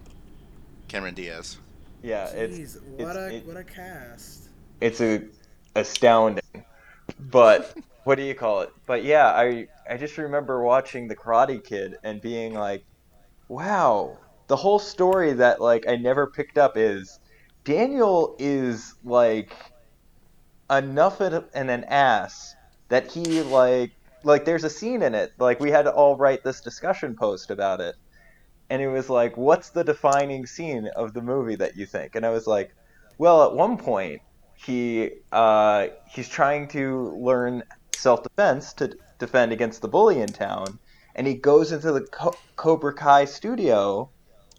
Cameron 0.89 1.15
Diaz. 1.15 1.59
Yeah, 2.03 2.27
it's 2.29 2.77
what 2.97 3.17
it's, 3.17 3.17
a 3.19 3.35
it- 3.37 3.47
what 3.47 3.57
a 3.57 3.65
cast. 3.65 4.49
it's 4.81 5.01
a 5.01 5.23
astounding. 5.77 6.43
But 7.21 7.77
what 8.05 8.17
do 8.17 8.23
you 8.23 8.35
call 8.35 8.61
it? 8.63 8.71
But 8.87 9.05
yeah, 9.05 9.27
I 9.29 9.67
I 9.89 9.97
just 9.97 10.17
remember 10.19 10.63
watching 10.63 11.09
The 11.09 11.17
Karate 11.17 11.63
Kid 11.63 11.97
and 12.05 12.21
being 12.21 12.55
like, 12.55 12.85
wow, 13.49 14.17
the 14.47 14.57
whole 14.57 14.79
story 14.79 15.33
that 15.35 15.61
like 15.61 15.87
I 15.89 15.97
never 15.97 16.27
picked 16.27 16.57
up 16.59 16.77
is 16.77 17.19
Daniel 17.69 18.35
is 18.39 18.95
like 19.05 19.53
enough 20.71 21.21
of 21.21 21.45
an 21.53 21.69
an 21.69 21.85
ass 21.85 22.55
that 22.89 23.13
he 23.13 23.43
like 23.43 23.91
like 24.25 24.47
there's 24.47 24.65
a 24.65 24.71
scene 24.71 25.03
in 25.03 25.15
it. 25.15 25.33
Like 25.39 25.61
we 25.61 25.71
had 25.71 25.83
to 25.83 25.93
all 25.93 26.17
write 26.17 26.41
this 26.45 26.63
discussion 26.63 27.15
post 27.21 27.51
about 27.51 27.83
it. 27.83 27.95
And 28.71 28.81
it 28.81 28.89
was 28.89 29.11
like 29.11 29.37
what's 29.37 29.69
the 29.71 29.85
defining 29.85 30.47
scene 30.47 30.89
of 30.97 31.13
the 31.13 31.21
movie 31.21 31.57
that 31.57 31.77
you 31.77 31.85
think? 31.85 32.15
And 32.15 32.25
i 32.25 32.31
was 32.31 32.47
like 32.47 32.71
well 33.19 33.45
at 33.45 33.55
one 33.55 33.77
point 33.77 34.23
he 34.65 35.11
uh, 35.31 35.89
he's 36.15 36.29
trying 36.31 36.69
to 36.69 37.15
learn 37.23 37.63
self-defense 37.93 38.73
to 38.75 38.97
defend 39.19 39.53
against 39.53 39.83
the 39.83 39.89
bully 39.89 40.21
in 40.23 40.33
town. 40.33 40.79
And 41.15 41.27
he 41.27 41.35
goes 41.35 41.71
into 41.73 41.93
the 41.93 42.07
Co- 42.19 42.41
cobra 42.57 42.95
kai 42.95 43.27
studio 43.27 44.11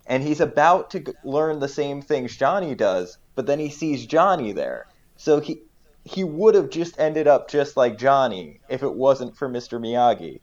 and 0.10 0.24
he's 0.24 0.42
about 0.42 0.90
to 0.90 1.14
learn 1.24 1.60
the 1.60 1.68
same 1.68 2.02
things 2.02 2.36
johnny 2.36 2.76
does 2.76 3.18
but 3.40 3.46
then 3.46 3.60
he 3.60 3.70
sees 3.70 4.06
johnny 4.06 4.52
there. 4.52 4.86
So 5.16 5.40
he 5.40 5.62
he 6.04 6.26
would 6.26 6.56
have 6.56 6.70
just 6.70 7.00
ended 7.00 7.26
up 7.26 7.50
just 7.50 7.78
like 7.78 7.98
johnny 7.98 8.60
if 8.68 8.84
it 8.84 8.94
wasn't 8.94 9.38
for 9.38 9.48
mr 9.48 9.80
miyagi. 9.80 10.42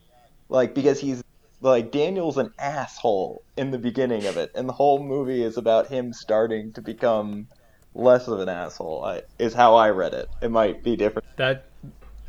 Like 0.49 0.73
because 0.73 0.99
he's 0.99 1.23
like 1.61 1.91
daniel's 1.91 2.39
an 2.39 2.51
asshole 2.57 3.43
in 3.55 3.69
the 3.69 3.77
beginning 3.77 4.25
of 4.25 4.35
it 4.35 4.49
and 4.55 4.67
the 4.67 4.73
whole 4.73 5.03
movie 5.03 5.43
is 5.43 5.57
about 5.57 5.89
him 5.89 6.11
starting 6.11 6.73
to 6.73 6.81
become 6.81 7.47
less 7.93 8.27
of 8.27 8.39
an 8.39 8.49
asshole 8.49 9.05
I, 9.05 9.21
is 9.37 9.53
how 9.53 9.75
i 9.75 9.91
read 9.91 10.15
it. 10.15 10.27
It 10.41 10.49
might 10.49 10.83
be 10.83 10.95
different. 10.95 11.27
That 11.35 11.65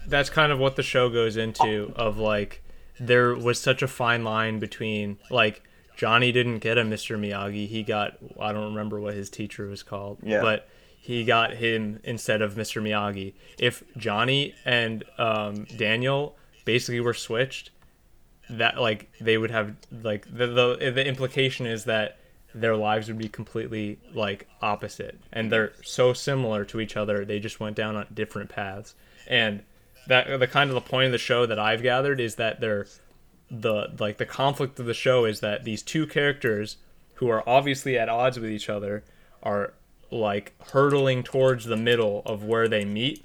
that's 0.07 0.29
kind 0.29 0.53
of 0.53 0.59
what 0.59 0.77
the 0.77 0.83
show 0.83 1.09
goes 1.09 1.39
into 1.39 1.95
of 1.97 2.19
like 2.19 2.63
there 3.01 3.35
was 3.35 3.59
such 3.59 3.81
a 3.81 3.89
fine 3.89 4.23
line 4.23 4.59
between 4.59 5.17
like 5.31 5.63
Johnny 5.99 6.33
didn't 6.33 6.61
get 6.61 6.79
a 6.79 6.83
Mr. 6.83 7.19
Miyagi 7.19 7.69
he 7.69 7.83
got 7.83 8.17
I 8.41 8.53
don't 8.53 8.73
remember 8.73 8.99
what 9.01 9.13
his 9.15 9.29
teacher 9.29 9.67
was 9.67 9.83
called 9.83 10.19
Yeah. 10.23 10.41
but 10.41 10.67
he 10.97 11.25
got 11.25 11.55
him 11.55 12.01
instead 12.05 12.41
of 12.41 12.55
Mr. 12.55 12.81
Miyagi 12.81 13.35
if 13.59 13.83
Johnny 13.99 14.55
and 14.65 15.05
um, 15.19 15.65
Daniel 15.77 16.37
basically 16.65 17.01
were 17.01 17.15
switched 17.15 17.71
that 18.49 18.81
like 18.81 19.11
they 19.21 19.37
would 19.37 19.51
have 19.51 19.75
like 20.03 20.25
the, 20.35 20.47
the 20.47 20.91
the 20.95 21.07
implication 21.07 21.67
is 21.67 21.85
that 21.85 22.17
their 22.55 22.77
lives 22.77 23.09
would 23.09 23.19
be 23.19 23.29
completely 23.29 23.99
like 24.15 24.49
opposite 24.63 25.19
and 25.33 25.51
they're 25.53 25.73
so 25.83 26.13
similar 26.15 26.65
to 26.65 26.81
each 26.81 26.97
other 26.97 27.25
they 27.25 27.39
just 27.39 27.61
went 27.61 27.77
down 27.77 27.95
on 27.97 28.07
different 28.15 28.49
paths 28.49 28.95
and 29.27 29.63
that 30.07 30.39
the 30.41 30.47
kind 30.47 30.71
of 30.71 30.75
the 30.75 30.81
point 30.81 31.07
of 31.07 31.13
the 31.13 31.19
show 31.19 31.45
that 31.45 31.59
I've 31.59 31.83
gathered 31.83 32.21
is 32.21 32.37
that 32.37 32.61
they're 32.61 32.87
the 33.51 33.95
like 33.99 34.19
the 34.19 34.27
conflict 34.27 34.79
of 34.79 34.87
the 34.87 34.95
show 34.95 35.25
is 35.25 35.41
that 35.41 35.65
these 35.65 35.83
two 35.83 36.07
characters 36.07 36.77
who 37.15 37.29
are 37.29 37.47
obviously 37.49 37.99
at 37.99 38.09
odds 38.09 38.39
with 38.39 38.51
each 38.51 38.69
other 38.69 39.05
are 39.43 39.75
like 40.11 40.55
hurtling 40.73 41.23
towards 41.23 41.65
the 41.65 41.77
middle 41.77 42.23
of 42.25 42.45
where 42.45 42.69
they 42.69 42.85
meet. 42.85 43.25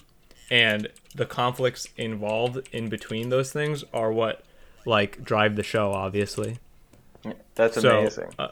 And 0.49 0.89
the 1.15 1.25
conflicts 1.25 1.87
involved 1.97 2.67
in 2.71 2.89
between 2.89 3.29
those 3.29 3.51
things 3.51 3.83
are 3.93 4.11
what 4.11 4.43
like 4.85 5.23
drive 5.23 5.55
the 5.55 5.63
show 5.63 5.91
obviously. 5.91 6.57
That's 7.55 7.79
so 7.79 7.99
amazing. 7.99 8.33
uh, 8.37 8.49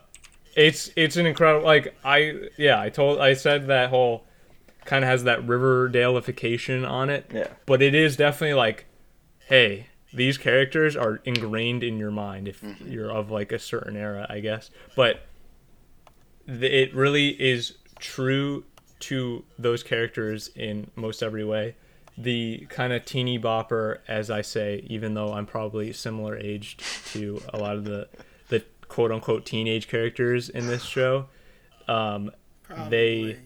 it's 0.56 0.91
it's 0.95 1.18
an 1.18 1.26
incredible 1.26 1.65
like 1.65 1.95
i 2.03 2.34
yeah 2.57 2.80
i 2.80 2.89
told 2.89 3.19
i 3.19 3.34
said 3.34 3.68
that 3.68 3.89
whole 3.89 4.26
kind 4.85 5.03
of 5.03 5.10
has 5.10 5.23
that 5.26 5.45
riverdale-ification 5.48 6.88
on 6.88 7.10
it. 7.10 7.30
Yeah. 7.34 7.48
but 7.65 7.81
it 7.81 7.93
is 7.95 8.15
definitely 8.15 8.56
like 8.56 8.85
hey 9.48 9.88
these 10.14 10.38
characters 10.38 10.96
are 10.96 11.22
ingrained 11.26 11.84
in 11.84 11.98
your 11.98 12.12
mind 12.12 12.48
if 12.48 12.64
you're 12.86 13.12
of 13.12 13.32
like 13.32 13.52
a 13.52 13.60
certain 13.60 13.96
era 13.96 14.26
i 14.30 14.40
guess 14.40 14.70
but 14.96 15.26
th- 16.48 16.62
it 16.90 16.94
really 16.96 17.30
is 17.30 17.76
true 18.00 18.64
to 19.00 19.44
those 19.58 19.84
characters 19.84 20.50
in 20.56 20.90
most 20.96 21.24
every 21.24 21.44
way 21.46 21.76
the 22.18 22.66
kind 22.70 22.92
of 22.94 23.06
teeny 23.06 23.40
bopper 23.40 24.00
as 24.08 24.30
i 24.30 24.42
say 24.42 24.84
even 24.88 25.14
though 25.14 25.34
i'm 25.34 25.46
probably 25.46 25.94
similar 25.94 26.38
aged 26.38 26.84
to 27.06 27.42
a 27.54 27.58
lot 27.58 27.76
of 27.76 27.86
the 27.86 28.08
the 28.50 28.64
quote 28.88 29.12
unquote 29.12 29.46
teenage 29.46 29.88
characters 29.88 30.50
in 30.50 30.68
this 30.68 30.84
show 30.96 31.26
um, 31.88 32.32
They- 32.90 33.40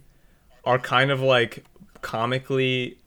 are 0.64 0.80
kind 0.80 1.12
of 1.12 1.22
like 1.22 1.64
comically 2.02 2.98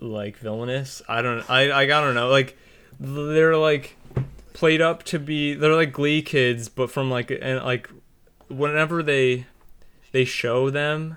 like 0.00 0.36
villainous. 0.38 1.02
I 1.08 1.22
don't 1.22 1.48
I 1.50 1.70
I, 1.70 1.82
I 1.82 1.86
don't 1.86 2.14
know. 2.14 2.28
Like 2.28 2.56
they're 3.00 3.56
like 3.56 3.96
played 4.52 4.80
up 4.80 5.02
to 5.04 5.18
be 5.18 5.54
they're 5.54 5.74
like 5.74 5.92
glee 5.92 6.20
kids 6.20 6.68
but 6.68 6.90
from 6.90 7.10
like 7.10 7.30
and 7.30 7.64
like 7.64 7.88
whenever 8.48 9.02
they 9.02 9.46
they 10.12 10.24
show 10.24 10.68
them 10.68 11.16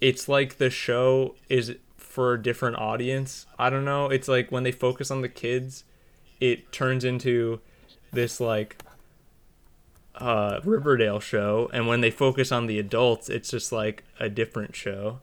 it's 0.00 0.28
like 0.28 0.56
the 0.56 0.70
show 0.70 1.36
is 1.48 1.76
for 2.12 2.34
a 2.34 2.42
different 2.42 2.76
audience. 2.76 3.46
I 3.58 3.70
don't 3.70 3.86
know. 3.86 4.08
It's 4.10 4.28
like 4.28 4.52
when 4.52 4.64
they 4.64 4.72
focus 4.72 5.10
on 5.10 5.22
the 5.22 5.30
kids 5.30 5.84
it 6.40 6.72
turns 6.72 7.04
into 7.04 7.60
this 8.12 8.40
like 8.40 8.82
uh, 10.16 10.60
Riverdale 10.64 11.20
show, 11.20 11.70
and 11.72 11.86
when 11.86 12.02
they 12.02 12.10
focus 12.10 12.52
on 12.52 12.66
the 12.66 12.78
adults, 12.78 13.28
it's 13.30 13.50
just 13.50 13.72
like 13.72 14.04
a 14.20 14.28
different 14.28 14.74
show. 14.74 15.20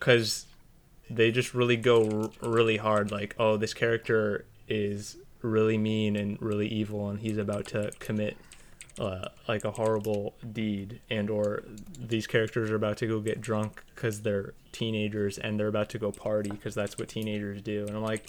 Cause 0.00 0.46
they 1.08 1.30
just 1.30 1.54
really 1.54 1.76
go 1.76 2.30
r- 2.42 2.48
really 2.50 2.78
hard. 2.78 3.12
Like, 3.12 3.36
oh, 3.38 3.56
this 3.56 3.74
character 3.74 4.46
is 4.68 5.16
really 5.42 5.78
mean 5.78 6.16
and 6.16 6.40
really 6.40 6.68
evil, 6.68 7.08
and 7.08 7.20
he's 7.20 7.38
about 7.38 7.66
to 7.66 7.90
commit 7.98 8.36
uh, 8.98 9.28
like 9.46 9.64
a 9.64 9.70
horrible 9.72 10.34
deed, 10.52 11.00
and 11.10 11.28
or 11.28 11.64
these 11.98 12.26
characters 12.26 12.70
are 12.70 12.76
about 12.76 12.96
to 12.98 13.06
go 13.06 13.20
get 13.20 13.40
drunk 13.40 13.82
because 13.94 14.22
they're 14.22 14.54
teenagers 14.72 15.38
and 15.38 15.58
they're 15.58 15.68
about 15.68 15.88
to 15.90 15.98
go 15.98 16.10
party 16.10 16.50
because 16.50 16.74
that's 16.74 16.98
what 16.98 17.08
teenagers 17.08 17.62
do. 17.62 17.84
And 17.86 17.96
I'm 17.96 18.02
like, 18.02 18.26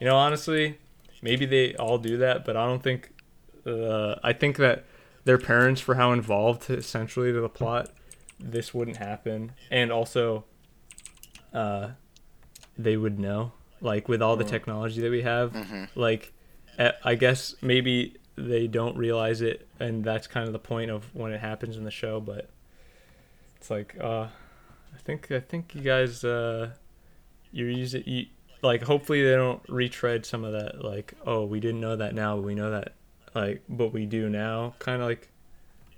you 0.00 0.06
know, 0.06 0.16
honestly, 0.16 0.78
maybe 1.22 1.46
they 1.46 1.74
all 1.74 1.98
do 1.98 2.16
that, 2.18 2.44
but 2.44 2.56
I 2.56 2.66
don't 2.66 2.82
think. 2.82 3.12
Uh, 3.66 4.14
I 4.22 4.32
think 4.32 4.56
that 4.56 4.86
their 5.24 5.36
parents, 5.36 5.80
for 5.80 5.96
how 5.96 6.12
involved 6.12 6.70
essentially 6.70 7.32
to 7.32 7.40
the 7.40 7.50
plot, 7.50 7.90
this 8.40 8.72
wouldn't 8.72 8.96
happen, 8.96 9.52
and 9.70 9.92
also, 9.92 10.44
uh, 11.52 11.90
they 12.78 12.96
would 12.96 13.18
know. 13.18 13.52
Like 13.80 14.08
with 14.08 14.22
all 14.22 14.36
the 14.36 14.44
technology 14.44 15.00
that 15.00 15.10
we 15.10 15.22
have, 15.22 15.54
like, 15.94 16.32
eh, 16.78 16.92
I 17.04 17.14
guess 17.14 17.54
maybe 17.62 18.16
they 18.36 18.66
don't 18.66 18.96
realize 18.96 19.40
it, 19.40 19.66
and 19.80 20.04
that's 20.04 20.26
kind 20.26 20.46
of 20.46 20.52
the 20.52 20.58
point 20.58 20.90
of 20.90 21.14
when 21.14 21.32
it 21.32 21.40
happens 21.40 21.76
in 21.76 21.84
the 21.84 21.90
show. 21.90 22.20
But 22.20 22.48
it's 23.56 23.70
like, 23.70 23.96
uh, 24.00 24.26
I 24.94 24.98
think 25.04 25.30
I 25.30 25.40
think 25.40 25.74
you 25.74 25.82
guys, 25.82 26.24
uh, 26.24 26.70
you're 27.52 27.70
using 27.70 28.02
you, 28.06 28.26
like 28.62 28.82
hopefully 28.82 29.22
they 29.22 29.34
don't 29.34 29.62
retread 29.68 30.26
some 30.26 30.44
of 30.44 30.52
that. 30.52 30.84
Like, 30.84 31.14
oh, 31.26 31.44
we 31.44 31.60
didn't 31.60 31.80
know 31.80 31.96
that 31.96 32.14
now, 32.14 32.36
but 32.36 32.42
we 32.44 32.54
know 32.54 32.70
that 32.70 32.94
like 33.34 33.62
but 33.68 33.92
we 33.92 34.06
do 34.06 34.28
now 34.28 34.74
kind 34.78 35.00
of 35.02 35.08
like 35.08 35.28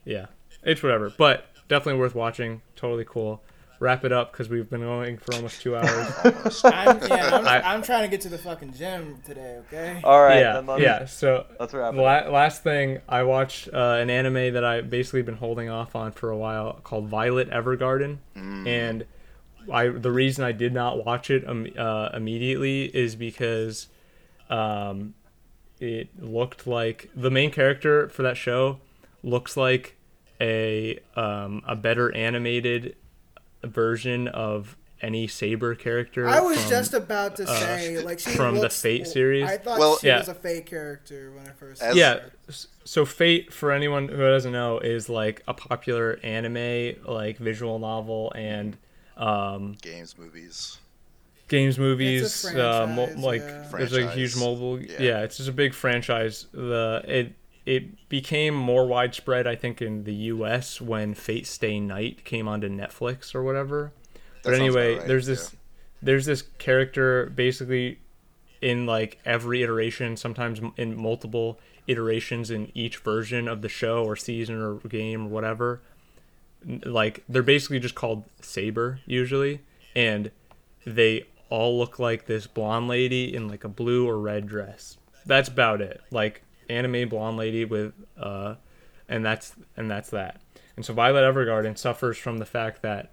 yeah 0.05 0.27
it's 0.63 0.83
whatever 0.83 1.11
but 1.11 1.47
definitely 1.69 1.99
worth 1.99 2.15
watching 2.15 2.61
totally 2.77 3.05
cool 3.05 3.43
wrap 3.81 4.05
it 4.05 4.13
up 4.13 4.31
because 4.31 4.49
we've 4.49 4.71
been 4.71 4.83
going 4.83 5.17
for 5.19 5.35
almost 5.35 5.61
two 5.63 5.75
hours 5.77 6.63
I'm, 6.65 7.01
yeah, 7.09 7.31
I'm, 7.33 7.49
I- 7.49 7.63
I'm 7.75 7.83
trying 7.83 8.03
to 8.03 8.09
get 8.09 8.21
to 8.21 8.29
the 8.29 8.39
fucking 8.39 8.75
gym 8.75 9.19
today. 9.25 9.59
Okay. 9.67 10.01
all 10.05 10.23
right 10.23 10.39
yeah 10.39 10.61
then 10.61 10.79
yeah 10.81 11.05
so 11.07 11.47
let's 11.59 11.75
wrap 11.75 11.95
it 11.95 11.97
the 11.97 12.03
up. 12.05 12.27
la- 12.27 12.31
last 12.31 12.63
thing 12.63 13.01
i 13.09 13.23
watched 13.23 13.69
uh, 13.73 13.97
an 14.01 14.11
anime 14.11 14.53
that 14.55 14.65
i 14.65 14.81
basically 14.83 15.23
been 15.23 15.37
holding 15.37 15.69
off 15.69 15.97
on 15.97 16.13
for 16.13 16.31
a 16.31 16.37
while 16.37 16.75
called 16.85 17.09
violet 17.09 17.51
evergarden 17.51 18.19
and 18.37 19.05
I 19.71 19.89
the 19.89 20.11
reason 20.11 20.43
I 20.43 20.53
did 20.53 20.73
not 20.73 21.05
watch 21.05 21.29
it 21.31 21.47
um, 21.47 21.67
uh, 21.79 22.09
immediately 22.15 22.85
is 22.87 23.15
because 23.15 23.89
um, 24.49 25.13
it 25.79 26.09
looked 26.19 26.67
like 26.67 27.11
the 27.15 27.31
main 27.31 27.51
character 27.51 28.09
for 28.09 28.23
that 28.23 28.39
show 28.39 28.79
looks 29.23 29.59
like 29.59 29.97
a 30.41 30.99
um, 31.15 31.63
a 31.69 31.77
better 31.77 32.13
animated 32.17 32.97
version 33.65 34.29
of 34.29 34.77
any 35.03 35.27
Saber 35.27 35.75
character. 35.75 36.29
I 36.29 36.41
was 36.41 36.61
from- 36.61 36.71
just 36.71 36.93
about 36.95 37.37
to 37.37 37.45
uh, 37.45 37.59
say, 37.59 38.03
like, 38.03 38.19
she 38.19 38.31
from 38.31 38.57
the 38.59 38.69
Fate 38.69 39.07
series. 39.07 39.45
I 39.49 39.57
thought 39.57 39.79
Well- 39.79 39.99
she 39.99 40.09
Yeah. 40.09 40.19
was 40.19 40.29
a 40.29 40.35
Fate 40.35 40.67
character 40.67 41.33
when 41.35 41.47
I 41.47 41.53
first. 41.53 41.83
As- 41.83 41.97
yeah. 41.97 42.21
So 42.85 43.07
Fate, 43.07 43.51
for 43.53 43.73
anyone 43.73 44.09
who 44.09 44.17
doesn't 44.19 44.53
know, 44.53 44.79
is 44.79 45.09
like 45.09 45.43
a 45.49 45.55
popular 45.55 46.19
anime, 46.23 46.97
like 47.07 47.39
visual 47.39 47.79
novel 47.79 48.31
and 48.35 48.77
um, 49.17 49.77
Games, 49.83 50.17
movies. 50.19 50.79
games, 51.49 51.79
movies. 51.79 52.23
It's 52.23 52.45
uh, 52.55 52.87
mo- 52.87 53.11
like 53.17 53.41
yeah. 53.43 53.69
there's 53.73 53.93
like 53.93 54.05
a 54.05 54.11
huge 54.13 54.37
mobile. 54.37 54.81
Yeah. 54.81 54.97
Yeah. 55.01 55.23
it's 55.23 55.37
just 55.39 55.49
a 55.49 55.53
big 55.53 55.73
franchise. 55.75 56.47
The 56.53 57.03
it 57.07 57.33
it 57.67 58.09
became 58.09 58.55
more 58.55 58.87
widespread, 58.87 59.47
I 59.47 59.55
think, 59.55 59.83
in 59.83 60.05
the 60.05 60.15
U.S. 60.15 60.81
when 60.81 61.15
Fate 61.15 61.47
Stay 61.47 61.79
Night 61.79 62.25
came 62.25 62.49
onto 62.49 62.69
Netflix 62.69 63.35
or 63.35 63.43
whatever. 63.43 63.93
That 64.43 64.51
but 64.51 64.55
anyway, 64.55 64.97
right, 64.97 65.07
there's 65.07 65.27
this 65.27 65.55
there's 66.03 66.27
this 66.27 66.43
character 66.59 67.27
basically 67.27 67.99
in 68.61 68.87
like 68.87 69.19
every 69.25 69.63
iteration, 69.63 70.17
sometimes 70.17 70.61
in 70.77 70.97
multiple 70.97 71.59
iterations 71.87 72.51
in 72.51 72.71
each 72.75 72.99
version 72.99 73.49
of 73.49 73.63
the 73.63 73.69
show 73.69 74.05
or 74.05 74.17
season 74.17 74.61
or 74.61 74.77
game 74.89 75.27
or 75.27 75.29
whatever. 75.29 75.81
Like 76.85 77.25
they're 77.29 77.43
basically 77.43 77.81
just 77.81 77.95
called 77.95 78.25
Saber 78.41 79.01
usually, 79.07 79.61
and 79.95 80.31
they 80.87 81.27
all 81.49 81.79
look 81.79 81.99
like 81.99 82.27
this 82.27 82.47
blonde 82.47 82.89
lady 82.89 83.35
in 83.35 83.49
like 83.49 83.65
a 83.65 83.69
blue 83.69 84.09
or 84.09 84.19
red 84.19 84.47
dress. 84.47 84.99
That's 85.27 85.49
about 85.49 85.81
it. 85.81 86.01
Like 86.11 86.43
anime 86.71 87.09
blonde 87.09 87.37
lady 87.37 87.65
with 87.65 87.93
uh 88.19 88.55
and 89.11 89.25
that's 89.25 89.55
and 89.77 89.91
that's 89.91 90.09
that. 90.11 90.41
And 90.77 90.87
so 90.87 90.95
Violet 90.95 91.23
Evergarden 91.23 91.77
suffers 91.77 92.17
from 92.17 92.39
the 92.39 92.47
fact 92.47 92.81
that 92.83 93.11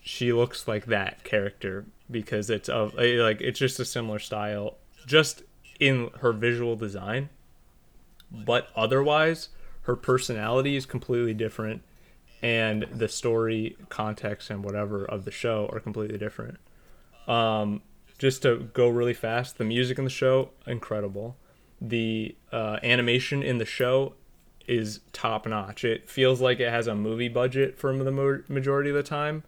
she 0.00 0.32
looks 0.32 0.66
like 0.66 0.86
that 0.86 1.22
character 1.22 1.84
because 2.10 2.50
it's 2.50 2.68
of 2.68 2.98
eh, 2.98 3.22
like 3.22 3.40
it's 3.40 3.58
just 3.58 3.78
a 3.78 3.84
similar 3.84 4.18
style 4.18 4.78
just 5.06 5.42
in 5.78 6.10
her 6.20 6.32
visual 6.32 6.74
design. 6.74 7.28
But 8.30 8.68
otherwise 8.74 9.50
her 9.82 9.94
personality 9.94 10.74
is 10.74 10.86
completely 10.86 11.34
different 11.34 11.82
and 12.42 12.86
the 12.92 13.08
story 13.08 13.76
context 13.88 14.50
and 14.50 14.64
whatever 14.64 15.04
of 15.04 15.24
the 15.24 15.30
show 15.30 15.68
are 15.72 15.78
completely 15.78 16.18
different. 16.18 16.58
Um 17.28 17.82
just 18.18 18.42
to 18.42 18.70
go 18.72 18.88
really 18.88 19.14
fast 19.14 19.58
the 19.58 19.64
music 19.64 19.98
in 19.98 20.04
the 20.04 20.10
show 20.10 20.50
incredible 20.66 21.36
the 21.88 22.34
uh, 22.52 22.78
animation 22.82 23.42
in 23.42 23.58
the 23.58 23.64
show 23.64 24.14
is 24.68 25.00
top 25.12 25.46
notch 25.46 25.84
it 25.84 26.08
feels 26.08 26.40
like 26.40 26.60
it 26.60 26.70
has 26.70 26.86
a 26.86 26.94
movie 26.94 27.28
budget 27.28 27.76
for 27.76 27.96
the 27.96 28.42
majority 28.48 28.90
of 28.90 28.94
the 28.94 29.02
time 29.02 29.42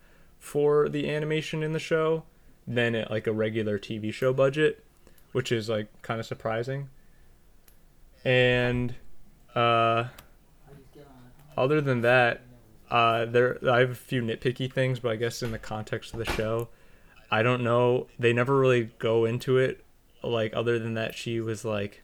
for 0.45 0.91
the 0.91 1.09
animation 1.09 1.63
in 1.63 1.73
the 1.73 1.79
show 1.79 2.23
than 2.67 3.07
like 3.09 3.27
a 3.27 3.33
regular 3.33 3.79
TV 3.79 4.13
show 4.13 4.33
budget, 4.33 4.85
which 5.33 5.51
is 5.51 5.71
like 5.71 5.89
kind 6.03 6.21
of 6.21 6.27
surprising. 6.27 6.91
And 8.25 8.95
uh, 9.55 10.09
other 11.57 11.81
than 11.81 12.03
that, 12.03 12.43
uh, 12.91 13.25
there 13.25 13.59
I 13.69 13.81
have 13.81 13.91
a 13.91 13.95
few 13.95 14.21
nitpicky 14.21 14.71
things, 14.71 15.01
but 15.01 15.13
I 15.13 15.17
guess 15.17 15.43
in 15.43 15.51
the 15.51 15.59
context 15.59 16.13
of 16.13 16.19
the 16.19 16.31
show, 16.33 16.69
I 17.31 17.43
don't 17.43 17.65
know. 17.65 18.07
They 18.19 18.35
never 18.35 18.59
really 18.59 18.91
go 18.99 19.25
into 19.25 19.57
it. 19.57 19.83
Like 20.23 20.55
other 20.55 20.79
than 20.79 20.93
that, 20.95 21.15
she 21.15 21.41
was 21.41 21.65
like, 21.65 22.03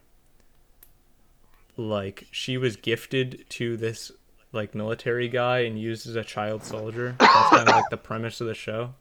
like 1.77 2.27
she 2.31 2.57
was 2.57 2.75
gifted 2.75 3.45
to 3.49 3.77
this 3.77 4.11
like 4.51 4.75
military 4.75 5.29
guy 5.29 5.59
and 5.59 5.79
used 5.79 6.07
as 6.07 6.15
a 6.15 6.23
child 6.23 6.63
soldier. 6.63 7.15
That's 7.19 7.49
kind 7.49 7.69
of 7.69 7.75
like 7.75 7.89
the 7.89 7.97
premise 7.97 8.41
of 8.41 8.47
the 8.47 8.53
show. 8.53 8.93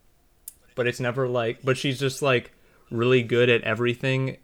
But 0.74 0.86
it's 0.86 1.00
never 1.00 1.28
like, 1.28 1.62
but 1.62 1.76
she's 1.76 1.98
just 1.98 2.22
like 2.22 2.52
really 2.90 3.22
good 3.22 3.48
at 3.48 3.62
everything 3.62 4.36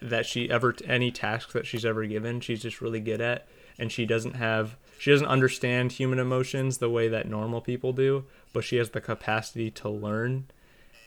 that 0.00 0.26
she 0.26 0.50
ever 0.50 0.74
any 0.86 1.10
task 1.10 1.52
that 1.52 1.66
she's 1.66 1.84
ever 1.84 2.06
given. 2.06 2.40
She's 2.40 2.62
just 2.62 2.80
really 2.80 3.00
good 3.00 3.20
at, 3.20 3.46
and 3.78 3.90
she 3.90 4.06
doesn't 4.06 4.34
have 4.34 4.76
she 4.98 5.10
doesn't 5.10 5.26
understand 5.26 5.92
human 5.92 6.18
emotions 6.18 6.78
the 6.78 6.88
way 6.88 7.08
that 7.08 7.28
normal 7.28 7.60
people 7.60 7.92
do, 7.92 8.24
but 8.52 8.64
she 8.64 8.76
has 8.76 8.90
the 8.90 9.00
capacity 9.00 9.70
to 9.72 9.88
learn, 9.88 10.46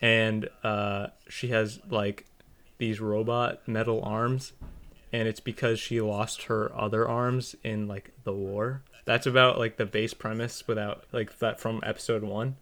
and 0.01 0.49
uh, 0.63 1.07
she 1.27 1.47
has 1.47 1.79
like 1.89 2.25
these 2.77 2.99
robot 2.99 3.67
metal 3.67 4.01
arms 4.03 4.53
and 5.11 5.27
it's 5.27 5.39
because 5.39 5.79
she 5.79 6.01
lost 6.01 6.43
her 6.43 6.71
other 6.75 7.07
arms 7.07 7.55
in 7.63 7.87
like 7.87 8.11
the 8.23 8.33
war. 8.33 8.83
That's 9.05 9.25
about 9.25 9.57
like 9.57 9.77
the 9.77 9.85
base 9.85 10.13
premise 10.13 10.67
without 10.67 11.05
like 11.11 11.39
that 11.39 11.59
from 11.59 11.81
episode 11.83 12.23
1. 12.23 12.55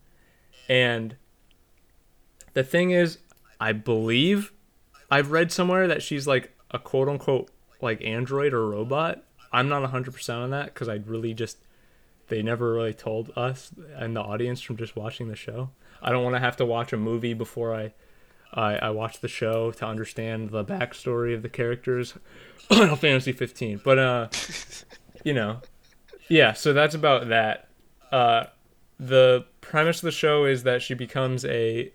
And 0.69 1.15
the 2.53 2.63
thing 2.63 2.91
is 2.91 3.19
I 3.59 3.73
believe 3.73 4.53
I've 5.09 5.31
read 5.31 5.51
somewhere 5.51 5.87
that 5.87 6.03
she's 6.03 6.27
like 6.27 6.55
a 6.71 6.79
quote 6.79 7.09
unquote 7.09 7.49
like 7.81 8.03
android 8.03 8.53
or 8.53 8.67
robot. 8.67 9.23
I'm 9.51 9.69
not 9.69 9.89
100% 9.89 10.29
on 10.37 10.49
that 10.51 10.73
cuz 10.73 10.87
I 10.87 10.95
really 10.95 11.33
just 11.33 11.57
they 12.29 12.41
never 12.41 12.73
really 12.73 12.93
told 12.93 13.31
us 13.37 13.71
and 13.95 14.15
the 14.15 14.21
audience 14.21 14.61
from 14.61 14.77
just 14.77 14.95
watching 14.95 15.27
the 15.27 15.35
show. 15.35 15.71
I 16.01 16.11
don't 16.11 16.23
want 16.23 16.35
to 16.35 16.41
have 16.41 16.57
to 16.57 16.65
watch 16.65 16.93
a 16.93 16.97
movie 16.97 17.33
before 17.33 17.73
I 17.73 17.93
I, 18.53 18.75
I 18.75 18.89
watch 18.89 19.19
the 19.19 19.27
show 19.27 19.71
to 19.71 19.85
understand 19.85 20.49
the 20.49 20.63
backstory 20.63 21.33
of 21.33 21.41
the 21.41 21.49
characters. 21.49 22.13
Final 22.69 22.95
Fantasy 22.95 23.31
15, 23.31 23.81
but 23.83 23.99
uh, 23.99 24.27
you 25.23 25.33
know, 25.33 25.61
yeah. 26.29 26.53
So 26.53 26.73
that's 26.73 26.95
about 26.95 27.29
that. 27.29 27.69
Uh, 28.11 28.45
the 28.99 29.45
premise 29.61 29.97
of 29.97 30.03
the 30.03 30.11
show 30.11 30.45
is 30.45 30.63
that 30.63 30.81
she 30.81 30.93
becomes 30.93 31.45
a 31.45 31.91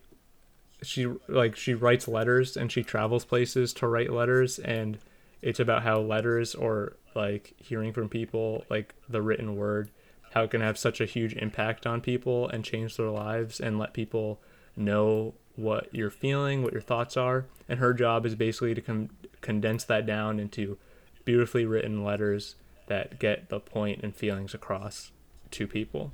she 0.82 1.06
like 1.28 1.56
she 1.56 1.74
writes 1.74 2.08
letters 2.08 2.56
and 2.56 2.70
she 2.70 2.82
travels 2.82 3.24
places 3.24 3.72
to 3.72 3.86
write 3.86 4.12
letters 4.12 4.58
and 4.58 4.98
it's 5.40 5.60
about 5.60 5.82
how 5.82 6.00
letters 6.00 6.54
or 6.54 6.96
like 7.14 7.54
hearing 7.56 7.92
from 7.92 8.08
people 8.08 8.64
like 8.68 8.94
the 9.08 9.22
written 9.22 9.56
word 9.56 9.90
how 10.32 10.42
it 10.42 10.50
can 10.50 10.60
have 10.60 10.78
such 10.78 11.00
a 11.00 11.06
huge 11.06 11.34
impact 11.34 11.86
on 11.86 12.00
people 12.00 12.48
and 12.48 12.64
change 12.64 12.96
their 12.96 13.10
lives 13.10 13.60
and 13.60 13.78
let 13.78 13.92
people 13.92 14.40
know 14.76 15.34
what 15.56 15.94
you're 15.94 16.10
feeling, 16.10 16.62
what 16.62 16.72
your 16.72 16.80
thoughts 16.82 17.16
are, 17.16 17.46
and 17.68 17.78
her 17.78 17.92
job 17.94 18.24
is 18.26 18.34
basically 18.34 18.74
to 18.74 18.80
con- 18.80 19.10
condense 19.40 19.84
that 19.84 20.06
down 20.06 20.40
into 20.40 20.78
beautifully 21.24 21.64
written 21.66 22.02
letters 22.04 22.56
that 22.86 23.18
get 23.18 23.48
the 23.48 23.60
point 23.60 24.00
and 24.02 24.14
feelings 24.14 24.54
across 24.54 25.12
to 25.52 25.66
people. 25.66 26.12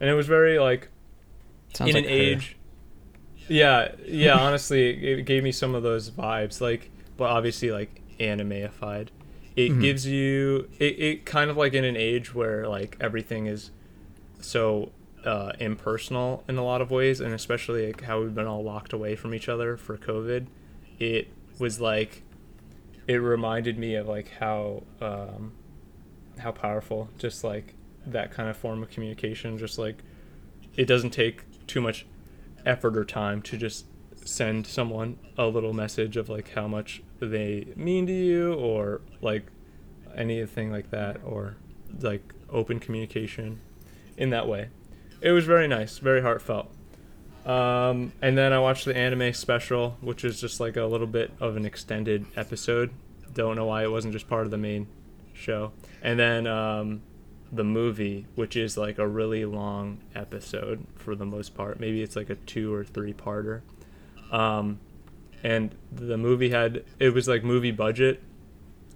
And 0.00 0.08
it 0.10 0.14
was 0.14 0.26
very 0.26 0.58
like 0.58 0.88
Sounds 1.74 1.90
in 1.90 1.96
like 1.96 2.04
an 2.04 2.10
her. 2.10 2.16
age 2.16 2.56
yeah 3.48 3.92
yeah 4.04 4.34
honestly 4.38 4.90
it 5.12 5.22
gave 5.24 5.42
me 5.42 5.52
some 5.52 5.74
of 5.74 5.82
those 5.82 6.10
vibes 6.10 6.60
like 6.60 6.90
but 7.16 7.24
obviously 7.30 7.70
like 7.70 8.02
animeified 8.20 9.08
it 9.56 9.72
Mhm. 9.72 9.80
gives 9.80 10.06
you 10.06 10.68
it, 10.78 10.98
it 11.00 11.24
kind 11.26 11.50
of 11.50 11.56
like 11.56 11.72
in 11.72 11.84
an 11.84 11.96
age 11.96 12.34
where 12.34 12.68
like 12.68 12.96
everything 13.00 13.46
is 13.46 13.70
so 14.40 14.92
uh, 15.24 15.52
impersonal 15.58 16.44
in 16.48 16.56
a 16.58 16.64
lot 16.64 16.80
of 16.80 16.90
ways 16.90 17.20
and 17.20 17.34
especially 17.34 17.88
like 17.88 18.02
how 18.02 18.20
we've 18.20 18.34
been 18.34 18.46
all 18.46 18.62
locked 18.62 18.92
away 18.92 19.16
from 19.16 19.34
each 19.34 19.48
other 19.48 19.76
for 19.76 19.96
covid 19.96 20.46
it 20.98 21.28
was 21.58 21.80
like 21.80 22.22
it 23.06 23.16
reminded 23.16 23.78
me 23.78 23.94
of 23.94 24.06
like 24.06 24.30
how 24.38 24.82
um, 25.00 25.52
how 26.38 26.52
powerful 26.52 27.08
just 27.18 27.42
like 27.42 27.74
that 28.06 28.30
kind 28.30 28.48
of 28.48 28.56
form 28.56 28.82
of 28.82 28.90
communication 28.90 29.58
just 29.58 29.78
like 29.78 30.02
it 30.76 30.86
doesn't 30.86 31.10
take 31.10 31.44
too 31.66 31.80
much 31.80 32.06
effort 32.64 32.96
or 32.96 33.04
time 33.04 33.42
to 33.42 33.56
just 33.56 33.86
send 34.24 34.66
someone 34.66 35.18
a 35.36 35.46
little 35.46 35.72
message 35.72 36.16
of 36.16 36.28
like 36.28 36.50
how 36.50 36.68
much 36.68 37.02
they 37.20 37.66
mean 37.76 38.06
to 38.06 38.12
you 38.12 38.54
or 38.54 39.00
like 39.20 39.46
anything 40.16 40.70
like 40.70 40.90
that 40.90 41.18
or 41.24 41.56
like 42.00 42.34
open 42.50 42.78
communication 42.78 43.60
in 44.16 44.30
that 44.30 44.46
way 44.46 44.68
it 45.20 45.32
was 45.32 45.44
very 45.44 45.68
nice 45.68 45.98
very 45.98 46.22
heartfelt 46.22 46.70
um, 47.46 48.12
and 48.20 48.36
then 48.36 48.52
i 48.52 48.58
watched 48.58 48.84
the 48.84 48.96
anime 48.96 49.32
special 49.32 49.96
which 50.00 50.24
is 50.24 50.40
just 50.40 50.60
like 50.60 50.76
a 50.76 50.84
little 50.84 51.06
bit 51.06 51.30
of 51.40 51.56
an 51.56 51.64
extended 51.64 52.26
episode 52.36 52.90
don't 53.32 53.56
know 53.56 53.66
why 53.66 53.82
it 53.82 53.90
wasn't 53.90 54.12
just 54.12 54.28
part 54.28 54.44
of 54.44 54.50
the 54.50 54.58
main 54.58 54.86
show 55.32 55.72
and 56.02 56.18
then 56.18 56.46
um, 56.46 57.00
the 57.50 57.64
movie, 57.64 58.26
which 58.34 58.56
is 58.56 58.76
like 58.76 58.98
a 58.98 59.06
really 59.06 59.44
long 59.44 59.98
episode 60.14 60.86
for 60.96 61.14
the 61.14 61.24
most 61.24 61.54
part. 61.54 61.80
Maybe 61.80 62.02
it's 62.02 62.16
like 62.16 62.30
a 62.30 62.34
two 62.34 62.72
or 62.72 62.84
three 62.84 63.12
parter. 63.12 63.62
Um, 64.30 64.80
and 65.42 65.74
the 65.90 66.18
movie 66.18 66.50
had 66.50 66.84
it 66.98 67.14
was 67.14 67.28
like 67.28 67.44
movie 67.44 67.70
budget, 67.70 68.22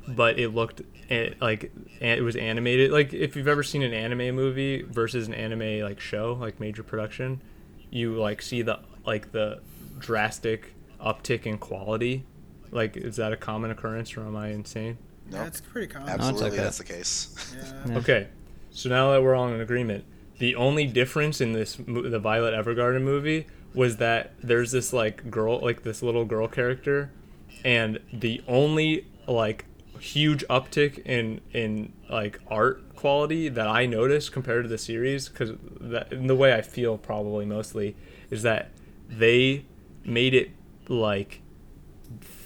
but 0.09 0.39
it 0.39 0.49
looked 0.55 0.83
like 1.41 1.73
it 2.01 2.23
was 2.23 2.37
animated. 2.37 2.91
Like 2.91 3.13
if 3.13 3.37
you've 3.37 3.49
ever 3.49 3.63
seen 3.63 3.83
an 3.83 3.93
anime 3.93 4.35
movie 4.35 4.83
versus 4.83 5.29
an 5.29 5.35
anime 5.35 5.81
like 5.81 6.01
show, 6.01 6.37
like 6.41 6.61
major 6.61 6.83
production, 6.83 7.43
you 7.91 8.15
like 8.15 8.43
see 8.43 8.63
the 8.63 8.81
like 9.05 9.33
the 9.33 9.61
drastic 9.99 10.75
uptick 11.01 11.47
in 11.47 11.59
quality. 11.59 12.25
Like, 12.71 12.97
is 12.97 13.17
that 13.17 13.33
a 13.33 13.37
common 13.37 13.71
occurrence, 13.71 14.17
or 14.17 14.23
am 14.23 14.35
I 14.35 14.49
insane? 14.49 14.97
No, 15.31 15.39
That's 15.39 15.61
pretty 15.61 15.89
common. 15.89 16.09
absolutely, 16.09 16.47
okay. 16.49 16.57
that's 16.57 16.79
the 16.79 16.85
case. 16.85 17.55
Yeah. 17.55 17.83
Yeah. 17.87 17.95
Okay, 17.99 18.29
so 18.71 18.89
now 18.89 19.13
that 19.13 19.23
we're 19.23 19.35
all 19.35 19.49
in 19.49 19.61
agreement, 19.61 20.05
the 20.39 20.55
only 20.55 20.87
difference 20.87 21.41
in 21.43 21.53
this 21.53 21.77
the 21.77 22.19
Violet 22.19 22.55
Evergarden 22.55 23.03
movie 23.03 23.47
was 23.75 23.99
that 23.99 24.33
there's 24.43 24.73
this 24.73 24.93
like 24.93 25.31
girl, 25.31 25.61
like 25.61 25.83
this 25.83 26.03
little 26.03 26.25
girl 26.25 26.49
character, 26.49 27.11
and 27.65 27.99
the 28.13 28.43
only 28.49 29.07
like 29.27 29.67
huge 29.99 30.45
uptick 30.49 31.05
in 31.07 31.41
in 31.53 31.93
like 32.11 32.41
art 32.49 32.95
quality 32.97 33.49
that 33.49 33.67
I 33.67 33.87
noticed 33.87 34.33
compared 34.33 34.65
to 34.65 34.69
the 34.69 34.79
series, 34.79 35.29
because 35.29 35.53
the 36.11 36.37
way 36.37 36.55
I 36.55 36.63
feel 36.63 36.99
probably 36.99 37.45
mostly 37.45 37.97
is 38.31 38.43
that 38.43 38.71
they 39.09 39.65
made 40.05 40.35
it 40.35 40.51
like 40.89 41.41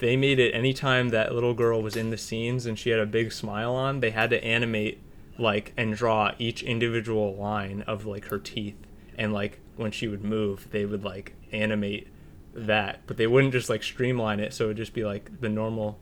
they 0.01 0.17
made 0.17 0.39
it 0.39 0.53
anytime 0.55 1.09
that 1.09 1.35
little 1.35 1.55
girl 1.55 1.83
was 1.83 1.97
in 1.97 2.11
the 2.11 2.19
scenes 2.19 2.67
and 2.67 2.79
she 2.79 2.91
had 2.91 3.01
a 3.01 3.07
big 3.07 3.33
smile 3.33 3.75
on, 3.75 4.01
they 4.01 4.11
had 4.11 4.31
to 4.31 4.45
animate 4.45 5.01
like 5.39 5.73
and 5.77 5.95
draw 5.95 6.33
each 6.39 6.63
individual 6.63 7.35
line 7.35 7.83
of 7.83 8.07
like 8.07 8.27
her 8.27 8.39
teeth. 8.39 8.77
And 9.19 9.33
like 9.33 9.61
when 9.77 9.91
she 9.91 10.09
would 10.09 10.25
move, 10.25 10.69
they 10.71 10.85
would 10.85 11.05
like 11.05 11.35
animate 11.53 12.09
that, 12.55 13.01
but 13.07 13.17
they 13.17 13.27
wouldn't 13.27 13.53
just 13.53 13.69
like 13.69 13.83
streamline 13.83 14.41
it 14.41 14.55
so 14.55 14.65
it 14.65 14.69
would 14.69 14.77
just 14.77 14.95
be 14.95 15.05
like 15.05 15.41
the 15.41 15.49
normal 15.49 15.99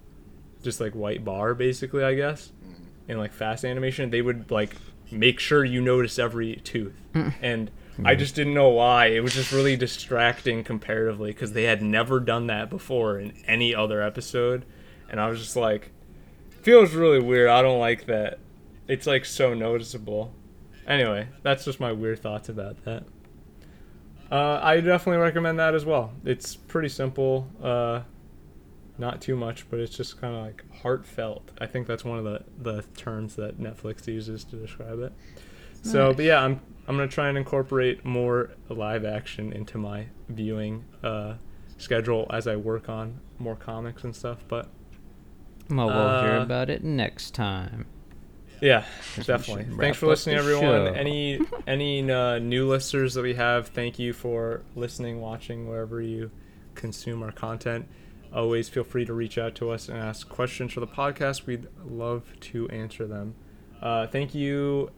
just 0.64 0.80
like 0.80 0.92
white 0.94 1.24
bar 1.24 1.54
basically, 1.54 2.02
I 2.02 2.14
guess. 2.14 2.50
In 3.06 3.18
like 3.18 3.32
fast 3.32 3.64
animation, 3.64 4.10
they 4.10 4.22
would 4.22 4.50
like 4.50 4.74
make 5.10 5.38
sure 5.38 5.64
you 5.64 5.80
notice 5.80 6.18
every 6.18 6.56
tooth. 6.56 6.94
and 7.42 7.70
I 8.04 8.16
just 8.16 8.34
didn't 8.34 8.54
know 8.54 8.70
why. 8.70 9.06
It 9.06 9.20
was 9.20 9.34
just 9.34 9.52
really 9.52 9.76
distracting 9.76 10.64
comparatively 10.64 11.30
because 11.30 11.52
they 11.52 11.64
had 11.64 11.80
never 11.82 12.18
done 12.18 12.48
that 12.48 12.68
before 12.70 13.20
in 13.20 13.32
any 13.46 13.72
other 13.74 14.02
episode. 14.02 14.64
And 15.08 15.20
I 15.20 15.28
was 15.28 15.38
just 15.38 15.54
like, 15.54 15.92
feels 16.62 16.92
really 16.94 17.20
weird. 17.20 17.48
I 17.50 17.62
don't 17.62 17.78
like 17.78 18.06
that. 18.06 18.40
It's 18.88 19.06
like 19.06 19.24
so 19.24 19.54
noticeable. 19.54 20.32
Anyway, 20.88 21.28
that's 21.42 21.64
just 21.64 21.78
my 21.78 21.92
weird 21.92 22.18
thoughts 22.18 22.48
about 22.48 22.82
that. 22.84 23.04
Uh, 24.30 24.58
I 24.62 24.80
definitely 24.80 25.22
recommend 25.22 25.58
that 25.60 25.74
as 25.74 25.84
well. 25.84 26.12
It's 26.24 26.56
pretty 26.56 26.88
simple, 26.88 27.46
uh, 27.62 28.00
not 28.98 29.20
too 29.20 29.34
much, 29.36 29.68
but 29.70 29.80
it's 29.80 29.96
just 29.96 30.20
kind 30.20 30.34
of 30.34 30.42
like 30.44 30.64
heartfelt. 30.82 31.50
I 31.60 31.66
think 31.66 31.86
that's 31.86 32.04
one 32.04 32.18
of 32.18 32.24
the, 32.24 32.42
the 32.58 32.82
terms 32.96 33.34
that 33.36 33.58
Netflix 33.58 34.06
uses 34.06 34.44
to 34.44 34.56
describe 34.56 35.00
it. 35.00 35.12
So, 35.82 36.14
but 36.14 36.24
yeah, 36.24 36.40
I'm 36.40 36.60
I'm 36.88 36.96
gonna 36.96 37.08
try 37.08 37.28
and 37.28 37.36
incorporate 37.36 38.04
more 38.04 38.50
live 38.68 39.04
action 39.04 39.52
into 39.52 39.76
my 39.78 40.06
viewing 40.28 40.84
uh, 41.02 41.34
schedule 41.76 42.26
as 42.30 42.46
I 42.46 42.56
work 42.56 42.88
on 42.88 43.20
more 43.38 43.56
comics 43.56 44.04
and 44.04 44.14
stuff. 44.16 44.44
But 44.48 44.68
Well, 45.68 45.86
we'll 45.88 46.22
hear 46.22 46.38
Uh, 46.38 46.42
about 46.42 46.70
it 46.70 46.82
next 46.84 47.34
time. 47.34 47.86
yeah, 48.62 48.84
definitely. 49.24 49.66
Thanks 49.76 49.98
for 49.98 50.06
listening, 50.06 50.36
everyone. 50.36 50.62
show. 50.62 50.84
Any 50.86 51.40
any 51.66 52.10
uh, 52.10 52.38
new 52.38 52.66
listeners 52.68 53.12
that 53.14 53.22
we 53.22 53.34
have, 53.34 53.68
thank 53.68 53.98
you 53.98 54.12
for 54.14 54.62
listening, 54.74 55.20
watching, 55.20 55.68
wherever 55.68 56.00
you 56.00 56.30
consume 56.74 57.22
our 57.22 57.32
content. 57.32 57.86
Always 58.34 58.68
feel 58.68 58.82
free 58.84 59.04
to 59.04 59.14
reach 59.14 59.38
out 59.38 59.54
to 59.56 59.70
us 59.70 59.88
and 59.88 59.96
ask 59.96 60.28
questions 60.28 60.72
for 60.72 60.80
the 60.80 60.86
podcast. 60.88 61.46
We'd 61.46 61.68
love 61.84 62.24
to 62.40 62.68
answer 62.68 63.06
them. 63.06 63.36
Uh, 63.80 64.06
thank 64.08 64.34
you, 64.34 64.90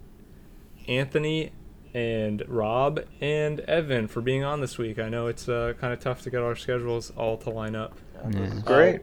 Anthony 0.89 1.53
and 1.93 2.43
Rob 2.49 3.01
and 3.21 3.61
Evan 3.61 4.07
for 4.09 4.21
being 4.21 4.43
on 4.45 4.61
this 4.61 4.79
week. 4.79 4.99
I 4.99 5.09
know 5.09 5.27
it's 5.27 5.49
uh, 5.49 5.75
kind 5.81 5.93
of 5.93 6.01
tough 6.01 6.23
to 6.23 6.31
get 6.31 6.41
our 6.43 6.57
schedules 6.57 7.13
all 7.17 7.37
to 7.39 7.51
line 7.51 7.77
up. 7.77 7.95
Yeah. 8.33 8.61
Great. 8.65 9.01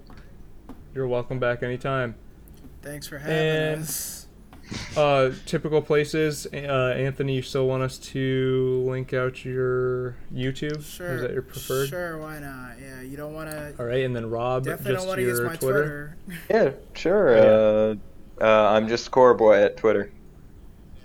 You're 0.96 1.08
welcome 1.08 1.40
back 1.40 1.62
anytime. 1.64 2.16
Thanks 2.82 3.08
for 3.08 3.18
having 3.20 3.36
And- 3.38 3.82
us. 3.84 4.23
Uh, 4.96 5.32
typical 5.46 5.82
places. 5.82 6.48
Uh, 6.54 6.94
Anthony, 6.98 7.36
you 7.36 7.42
still 7.42 7.68
want 7.68 7.84
us 7.84 7.98
to 7.98 8.84
link 8.88 9.14
out 9.14 9.44
your 9.44 10.16
YouTube? 10.34 10.84
Sure. 10.84 11.16
Is 11.16 11.22
that 11.22 11.32
your 11.32 11.42
preferred? 11.42 11.90
Sure, 11.90 12.18
why 12.18 12.40
not? 12.40 12.80
Yeah, 12.80 13.02
you 13.02 13.18
don't 13.18 13.34
want 13.34 13.50
to. 13.50 13.76
All 13.80 13.86
right, 13.86 14.04
and 14.04 14.16
then 14.16 14.30
Rob, 14.30 14.66
Definitely 14.66 14.94
just 14.94 15.02
don't 15.02 15.08
want 15.08 15.20
to 15.20 15.26
use 15.26 15.40
your 15.40 15.48
my 15.50 15.56
Twitter. 15.56 16.18
Twitter. 16.26 16.40
Yeah, 16.50 16.72
sure. 16.94 17.36
Yeah. 17.36 17.44
Uh, 17.44 17.96
uh, 18.42 18.70
I'm 18.72 18.88
just 18.88 19.12
Corrboy 19.12 19.64
at 19.64 19.78
Twitter. 19.78 20.12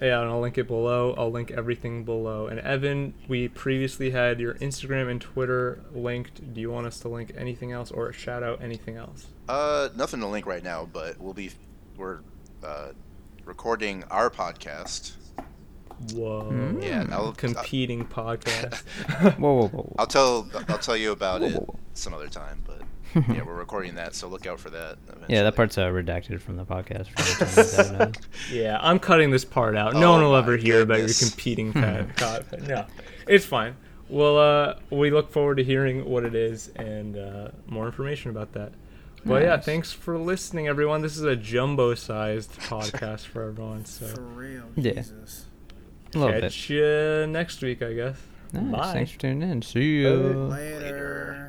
Yeah, 0.01 0.21
and 0.21 0.31
I'll 0.31 0.41
link 0.41 0.59
it 0.59 0.69
below. 0.69 1.15
I'll 1.19 1.31
link 1.31 1.51
everything 1.51 2.05
below. 2.05 2.47
And 2.47 2.61
Evan, 2.61 3.15
we 3.27 3.49
previously 3.49 4.11
had 4.11 4.39
your 4.39 4.55
Instagram 4.55 5.11
and 5.11 5.21
Twitter 5.21 5.81
linked. 5.93 6.55
Do 6.55 6.61
you 6.61 6.71
want 6.71 6.87
us 6.87 7.01
to 7.01 7.09
link 7.09 7.33
anything 7.37 7.73
else 7.73 7.91
or 7.91 8.13
shout 8.13 8.45
out 8.45 8.63
anything 8.63 8.97
else? 8.97 9.27
Uh, 9.49 9.89
nothing 9.97 10.21
to 10.21 10.27
link 10.29 10.47
right 10.47 10.63
now, 10.63 10.89
but 10.93 11.19
we'll 11.19 11.35
be 11.35 11.51
we're 11.97 12.21
uh, 12.65 12.91
recording 13.49 14.05
our 14.11 14.29
podcast. 14.29 15.13
Whoa. 16.13 16.43
Hmm. 16.43 16.83
Yeah, 16.83 17.07
I'll 17.11 17.33
Competing 17.33 18.05
podcast. 18.07 18.83
Whoa, 19.39 19.55
whoa, 19.55 19.69
whoa. 19.69 19.95
I'll 19.99 20.07
tell 20.07 20.47
I'll 20.69 20.77
tell 20.79 20.97
you 20.97 21.13
about 21.13 21.41
it 21.43 21.55
Whoa, 21.55 21.61
whoa, 21.61 21.65
whoa. 21.73 21.79
some 21.95 22.13
other 22.13 22.29
time. 22.29 22.63
But 22.67 22.83
yeah, 23.35 23.43
we're 23.43 23.55
recording 23.55 23.95
that, 23.95 24.15
so 24.15 24.29
look 24.29 24.47
out 24.47 24.61
for 24.61 24.69
that. 24.71 24.99
Yeah, 25.29 25.43
that 25.45 25.57
part's 25.57 25.79
uh, 25.79 25.87
redacted 25.87 26.41
from 26.41 26.57
the 26.57 26.65
podcast. 26.67 27.07
For 27.09 27.45
the 27.47 27.83
time 27.83 27.99
that, 27.99 28.19
Yeah, 28.53 28.79
I'm 28.83 28.99
cutting 28.99 29.31
this 29.31 29.47
part 29.47 29.77
out. 29.77 29.95
No 29.95 30.11
Oh 30.11 30.13
one 30.13 30.23
will 30.25 30.37
ever 30.37 30.59
hear 30.59 30.83
about 30.83 30.99
your 30.99 31.09
competing 31.09 31.73
podcast. 31.73 32.17
content. 32.17 32.69
No, 32.69 32.85
it's 33.27 33.47
fine. 33.47 33.75
Well, 34.11 34.39
uh, 34.39 34.75
we 34.91 35.11
look 35.11 35.33
forward 35.33 35.57
to 35.57 35.65
hearing 35.65 36.05
what 36.05 36.25
it 36.25 36.35
is 36.35 36.69
and 36.77 37.17
uh, 37.17 37.49
more 37.67 37.87
information 37.87 38.31
about 38.31 38.53
that. 38.53 38.73
Well, 39.25 39.43
yeah, 39.43 39.59
thanks 39.59 39.93
for 39.93 40.19
listening, 40.19 40.69
everyone. 40.69 41.03
This 41.03 41.17
is 41.17 41.23
a 41.25 41.37
jumbo-sized 41.37 42.53
podcast 42.61 43.27
for 43.27 43.43
everyone. 43.49 43.85
So 43.85 44.07
For 44.07 44.23
real. 44.23 44.65
Yeah. 44.77 44.93
Jesus. 44.93 45.47
a 46.15 46.19
bit. 46.19 46.41
catch 46.43 46.71
you 46.71 47.27
next 47.29 47.61
week, 47.63 47.83
I 47.83 47.93
guess. 47.93 48.17
Nice. 48.53 48.73
Bye. 48.73 48.93
Thanks 48.93 49.11
for 49.13 49.19
tuning 49.19 49.51
in. 49.51 49.63
See 49.63 50.03
ya. 50.05 50.11
Later. 50.11 51.48